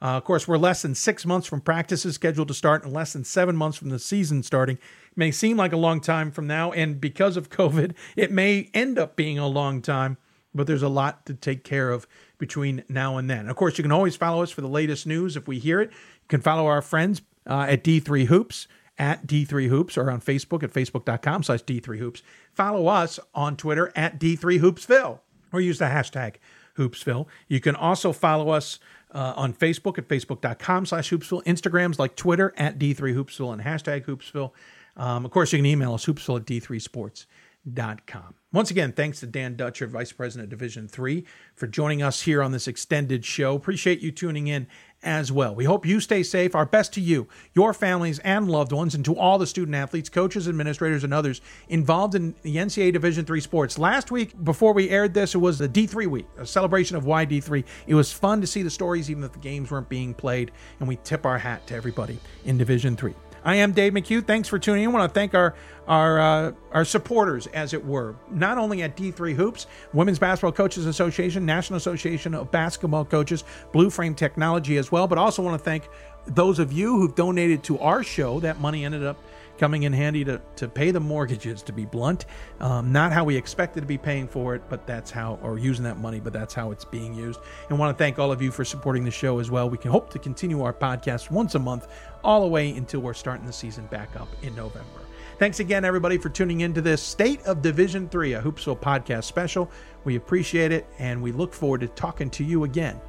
Uh, 0.01 0.17
of 0.17 0.25
course, 0.25 0.47
we're 0.47 0.59
less 0.59 0.83
than 0.83 0.95
six 0.95 1.27
months 1.27 1.47
from 1.47 1.61
practices 1.61 2.15
scheduled 2.15 2.49
to 2.49 2.55
start 2.55 2.85
and 2.85 2.93
less 2.93 3.13
than 3.13 3.25
seven 3.25 3.57
months 3.57 3.77
from 3.77 3.89
the 3.89 3.99
season 3.99 4.43
starting. 4.43 4.77
It 4.77 5.17
may 5.17 5.31
seem 5.31 5.57
like 5.57 5.73
a 5.73 5.77
long 5.77 6.01
time 6.01 6.31
from 6.31 6.47
now, 6.47 6.73
and 6.73 7.01
because 7.01 7.37
of 7.37 7.51
COVID, 7.51 7.95
it 8.17 8.31
may 8.31 8.71
end 8.75 8.99
up 8.99 9.17
being 9.17 9.39
a 9.39 9.49
long 9.49 9.83
time, 9.83 10.17
but 10.55 10.67
there's 10.67 10.83
a 10.83 10.89
lot 10.89 11.27
to 11.27 11.35
take 11.35 11.65
care 11.65 11.91
of 11.91 12.07
between 12.39 12.85
now 12.89 13.17
and 13.17 13.29
then. 13.29 13.49
Of 13.49 13.57
course, 13.57 13.79
you 13.79 13.83
can 13.83 13.93
always 13.93 14.15
follow 14.17 14.43
us 14.43 14.51
for 14.51 14.61
the 14.61 14.69
latest 14.69 15.07
news 15.07 15.37
if 15.37 15.49
we 15.49 15.59
hear 15.59 15.81
it. 15.81 15.91
You 15.91 16.29
can 16.29 16.41
follow 16.41 16.67
our 16.67 16.83
friends 16.83 17.23
uh, 17.47 17.67
at 17.69 17.83
D3 17.83 18.27
Hoops 18.27 18.69
at 18.99 19.27
D3 19.27 19.69
Hoops 19.69 19.97
or 19.97 20.11
on 20.11 20.21
Facebook 20.21 20.63
at 20.63 20.73
facebook.com 20.73 21.45
slash 21.45 21.63
D3 21.63 21.99
Hoops. 21.99 22.23
Follow 22.53 22.89
us 22.89 23.21
on 23.35 23.57
Twitter 23.57 23.93
at 23.95 24.19
D3 24.19 24.61
Hoopsville 24.61 25.21
or 25.53 25.61
use 25.61 25.79
the 25.79 25.87
hashtag 25.87 26.37
Hoopsville. 26.77 27.27
You 27.47 27.61
can 27.61 27.77
also 27.77 28.13
follow 28.13 28.51
us 28.51 28.79
uh, 29.13 29.35
on 29.37 29.53
Facebook 29.53 29.99
at 29.99 30.09
facebook.com 30.09 30.87
slash 30.87 31.11
hoopsville, 31.11 31.45
Instagrams 31.45 31.99
like 31.99 32.17
Twitter 32.17 32.53
at 32.57 32.79
D3Hoopsville 32.79 33.53
and 33.53 33.63
hashtag 33.63 34.05
Hoopsville. 34.05 34.53
Um, 34.97 35.25
of 35.25 35.31
course, 35.31 35.53
you 35.53 35.59
can 35.59 35.67
email 35.67 35.95
us 35.95 36.07
hoopsville 36.07 36.41
at 36.41 36.47
D3Sports.com. 36.47 38.35
Once 38.53 38.71
again, 38.71 38.93
thanks 38.93 39.21
to 39.21 39.27
Dan 39.27 39.57
Dutcher, 39.57 39.87
Vice 39.87 40.13
President 40.13 40.45
of 40.45 40.51
Division 40.51 40.89
Three, 40.89 41.25
for 41.55 41.67
joining 41.67 42.03
us 42.03 42.23
here 42.23 42.43
on 42.43 42.53
this 42.53 42.67
extended 42.67 43.25
show. 43.25 43.55
Appreciate 43.55 44.01
you 44.01 44.11
tuning 44.11 44.47
in 44.47 44.67
as 45.03 45.31
well. 45.31 45.55
We 45.55 45.65
hope 45.65 45.87
you 45.87 46.01
stay 46.01 46.23
safe. 46.23 46.55
Our 46.55 46.67
best 46.67 46.93
to 46.95 47.01
you, 47.01 47.29
your 47.55 47.73
families, 47.73 48.19
and 48.21 48.51
loved 48.51 48.73
ones, 48.73 48.95
and 48.95 49.05
to 49.05 49.17
all 49.17 49.39
the 49.39 49.47
student 49.47 49.75
athletes, 49.75 50.09
coaches, 50.09 50.49
administrators, 50.49 51.05
and 51.05 51.15
others 51.15 51.41
involved 51.69 52.15
in 52.15 52.35
the 52.43 52.57
NCAA 52.57 52.93
Division 52.93 53.25
Three 53.25 53.41
sports. 53.41 53.79
Last 53.79 54.11
week, 54.11 54.33
before 54.45 54.73
we 54.73 54.91
aired 54.91 55.15
this, 55.15 55.35
it 55.35 55.39
was 55.39 55.59
the 55.59 55.69
D3 55.69 56.07
week, 56.07 56.27
a 56.39 56.47
celebration 56.47 56.97
of 56.97 57.05
why 57.05 57.25
D3. 57.25 57.65
It 57.87 57.95
was 57.95 58.13
fun 58.13 58.41
to 58.41 58.47
see 58.47 58.63
the 58.63 58.71
stories, 58.71 59.11
even 59.11 59.23
if 59.23 59.33
the 59.33 59.39
games 59.39 59.71
weren't 59.71 59.89
being 59.89 60.15
played, 60.15 60.51
and 60.81 60.89
we 60.89 60.97
tip 61.05 61.25
our 61.25 61.39
hat 61.39 61.67
to 61.69 61.75
everybody 61.75 62.19
in 62.45 62.59
Division 62.59 62.97
Three. 62.97 63.15
I 63.45 63.57
am 63.57 63.73
Dave 63.73 63.93
McHugh. 63.93 64.27
Thanks 64.27 64.49
for 64.49 64.59
tuning 64.59 64.85
in. 64.85 64.91
I 64.91 64.93
want 64.93 65.11
to 65.11 65.15
thank 65.15 65.35
our 65.35 65.55
our 65.87 66.21
uh, 66.21 66.53
our 66.73 66.85
supporters, 66.85 67.47
as 67.49 67.73
it 67.73 67.85
were, 67.85 68.15
not 68.31 68.59
only 68.59 68.83
at 68.83 68.97
D3 68.97 69.35
Hoops, 69.35 69.67
Women's 69.93 70.19
Basketball 70.19 70.53
Coaches 70.53 70.87
Association, 70.87 71.47
National 71.47 71.77
Association 71.77 72.35
of 72.35 72.51
Basketball 72.51 73.05
Coaches, 73.05 73.45
Blue 73.73 73.91
Frame 73.91 74.15
Technology 74.15 74.77
as 74.77 74.93
well, 74.93 75.07
but 75.07 75.19
also 75.19 75.43
want 75.43 75.59
to 75.59 75.65
thank 75.65 75.89
those 76.27 76.59
of 76.59 76.73
you 76.73 76.97
who've 76.97 77.15
donated 77.15 77.63
to 77.65 77.79
our 77.79 78.03
show. 78.03 78.41
That 78.41 78.61
money 78.61 78.85
ended 78.85 79.05
up 79.05 79.19
coming 79.59 79.83
in 79.83 79.93
handy 79.93 80.25
to, 80.25 80.41
to 80.57 80.69
pay 80.69 80.91
the 80.91 81.01
mortgages, 81.01 81.63
to 81.65 81.73
be 81.73 81.85
blunt. 81.85 82.27
Um, 82.61 82.93
not 82.93 83.13
how 83.13 83.25
we 83.25 83.37
expected 83.37 83.81
to 83.81 83.87
be 83.87 83.99
paying 83.99 84.29
for 84.29 84.55
it, 84.55 84.63
but 84.69 84.87
that's 84.87 85.11
how, 85.11 85.39
or 85.43 85.59
using 85.59 85.85
that 85.85 85.99
money, 85.99 86.21
but 86.21 86.33
that's 86.33 86.55
how 86.55 86.71
it's 86.71 86.85
being 86.85 87.15
used. 87.15 87.41
And 87.69 87.79
want 87.79 87.97
to 87.97 88.03
thank 88.03 88.19
all 88.19 88.33
of 88.33 88.41
you 88.41 88.51
for 88.51 88.65
supporting 88.65 89.05
the 89.05 89.11
show 89.11 89.39
as 89.39 89.51
well. 89.51 89.69
We 89.69 89.79
can 89.79 89.91
hope 89.91 90.11
to 90.11 90.19
continue 90.19 90.63
our 90.63 90.73
podcast 90.73 91.31
once 91.31 91.55
a 91.55 91.59
month, 91.59 91.89
all 92.25 92.41
the 92.41 92.47
way 92.47 92.71
until 92.71 93.01
we're 93.01 93.15
starting 93.15 93.47
the 93.47 93.53
season 93.53 93.87
back 93.87 94.17
up 94.17 94.29
in 94.43 94.55
November. 94.55 95.01
Thanks 95.39 95.61
again, 95.61 95.85
everybody, 95.85 96.19
for 96.19 96.31
tuning 96.31 96.63
into 96.63 96.81
this 96.81 97.01
State 97.01 97.41
of 97.43 97.63
Division 97.63 98.09
Three, 98.09 98.33
a 98.33 98.43
Hoopsville 98.43 98.81
podcast 98.81 99.25
special. 99.25 99.71
We 100.03 100.17
appreciate 100.17 100.73
it, 100.73 100.87
and 100.99 101.23
we 101.23 101.31
look 101.31 101.55
forward 101.55 101.83
to 101.83 101.89
talking 101.89 102.29
to 102.31 102.45
you 102.45 102.65
again 102.65 103.01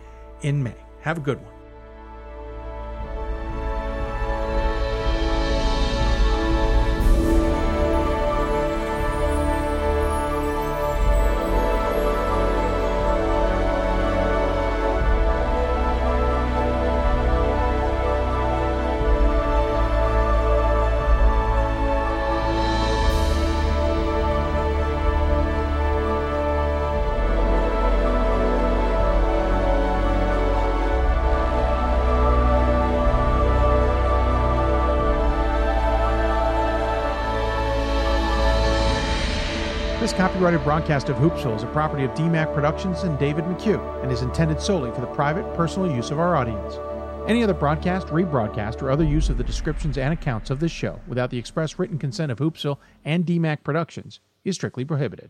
in 0.42 0.62
May. 0.62 0.76
Have 1.02 1.18
a 1.18 1.22
good 1.22 1.42
one. 1.42 1.59
Broadcast 40.64 41.10
of 41.10 41.18
Hoopsville 41.18 41.56
is 41.56 41.64
a 41.64 41.68
property 41.68 42.04
of 42.04 42.12
DMAC 42.12 42.54
Productions 42.54 43.04
and 43.04 43.20
David 43.20 43.44
McHugh 43.46 44.04
and 44.04 44.12
is 44.12 44.22
intended 44.22 44.62
solely 44.62 44.92
for 44.92 45.02
the 45.02 45.08
private, 45.08 45.52
personal 45.56 45.92
use 45.92 46.12
of 46.12 46.20
our 46.20 46.36
audience. 46.36 46.78
Any 47.28 47.44
other 47.44 47.54
broadcast, 47.54 48.08
rebroadcast, 48.08 48.82
or 48.82 48.90
other 48.90 49.04
use 49.04 49.30
of 49.30 49.38
the 49.38 49.44
descriptions 49.44 49.98
and 49.98 50.14
accounts 50.14 50.50
of 50.50 50.60
this 50.60 50.72
show 50.72 51.00
without 51.08 51.30
the 51.30 51.38
express 51.38 51.78
written 51.78 52.00
consent 52.00 52.32
of 52.32 52.40
Hoopsville 52.40 52.78
and 53.04 53.26
DMAC 53.26 53.64
Productions 53.64 54.22
is 54.46 54.56
strictly 54.56 54.86
prohibited. 54.86 55.28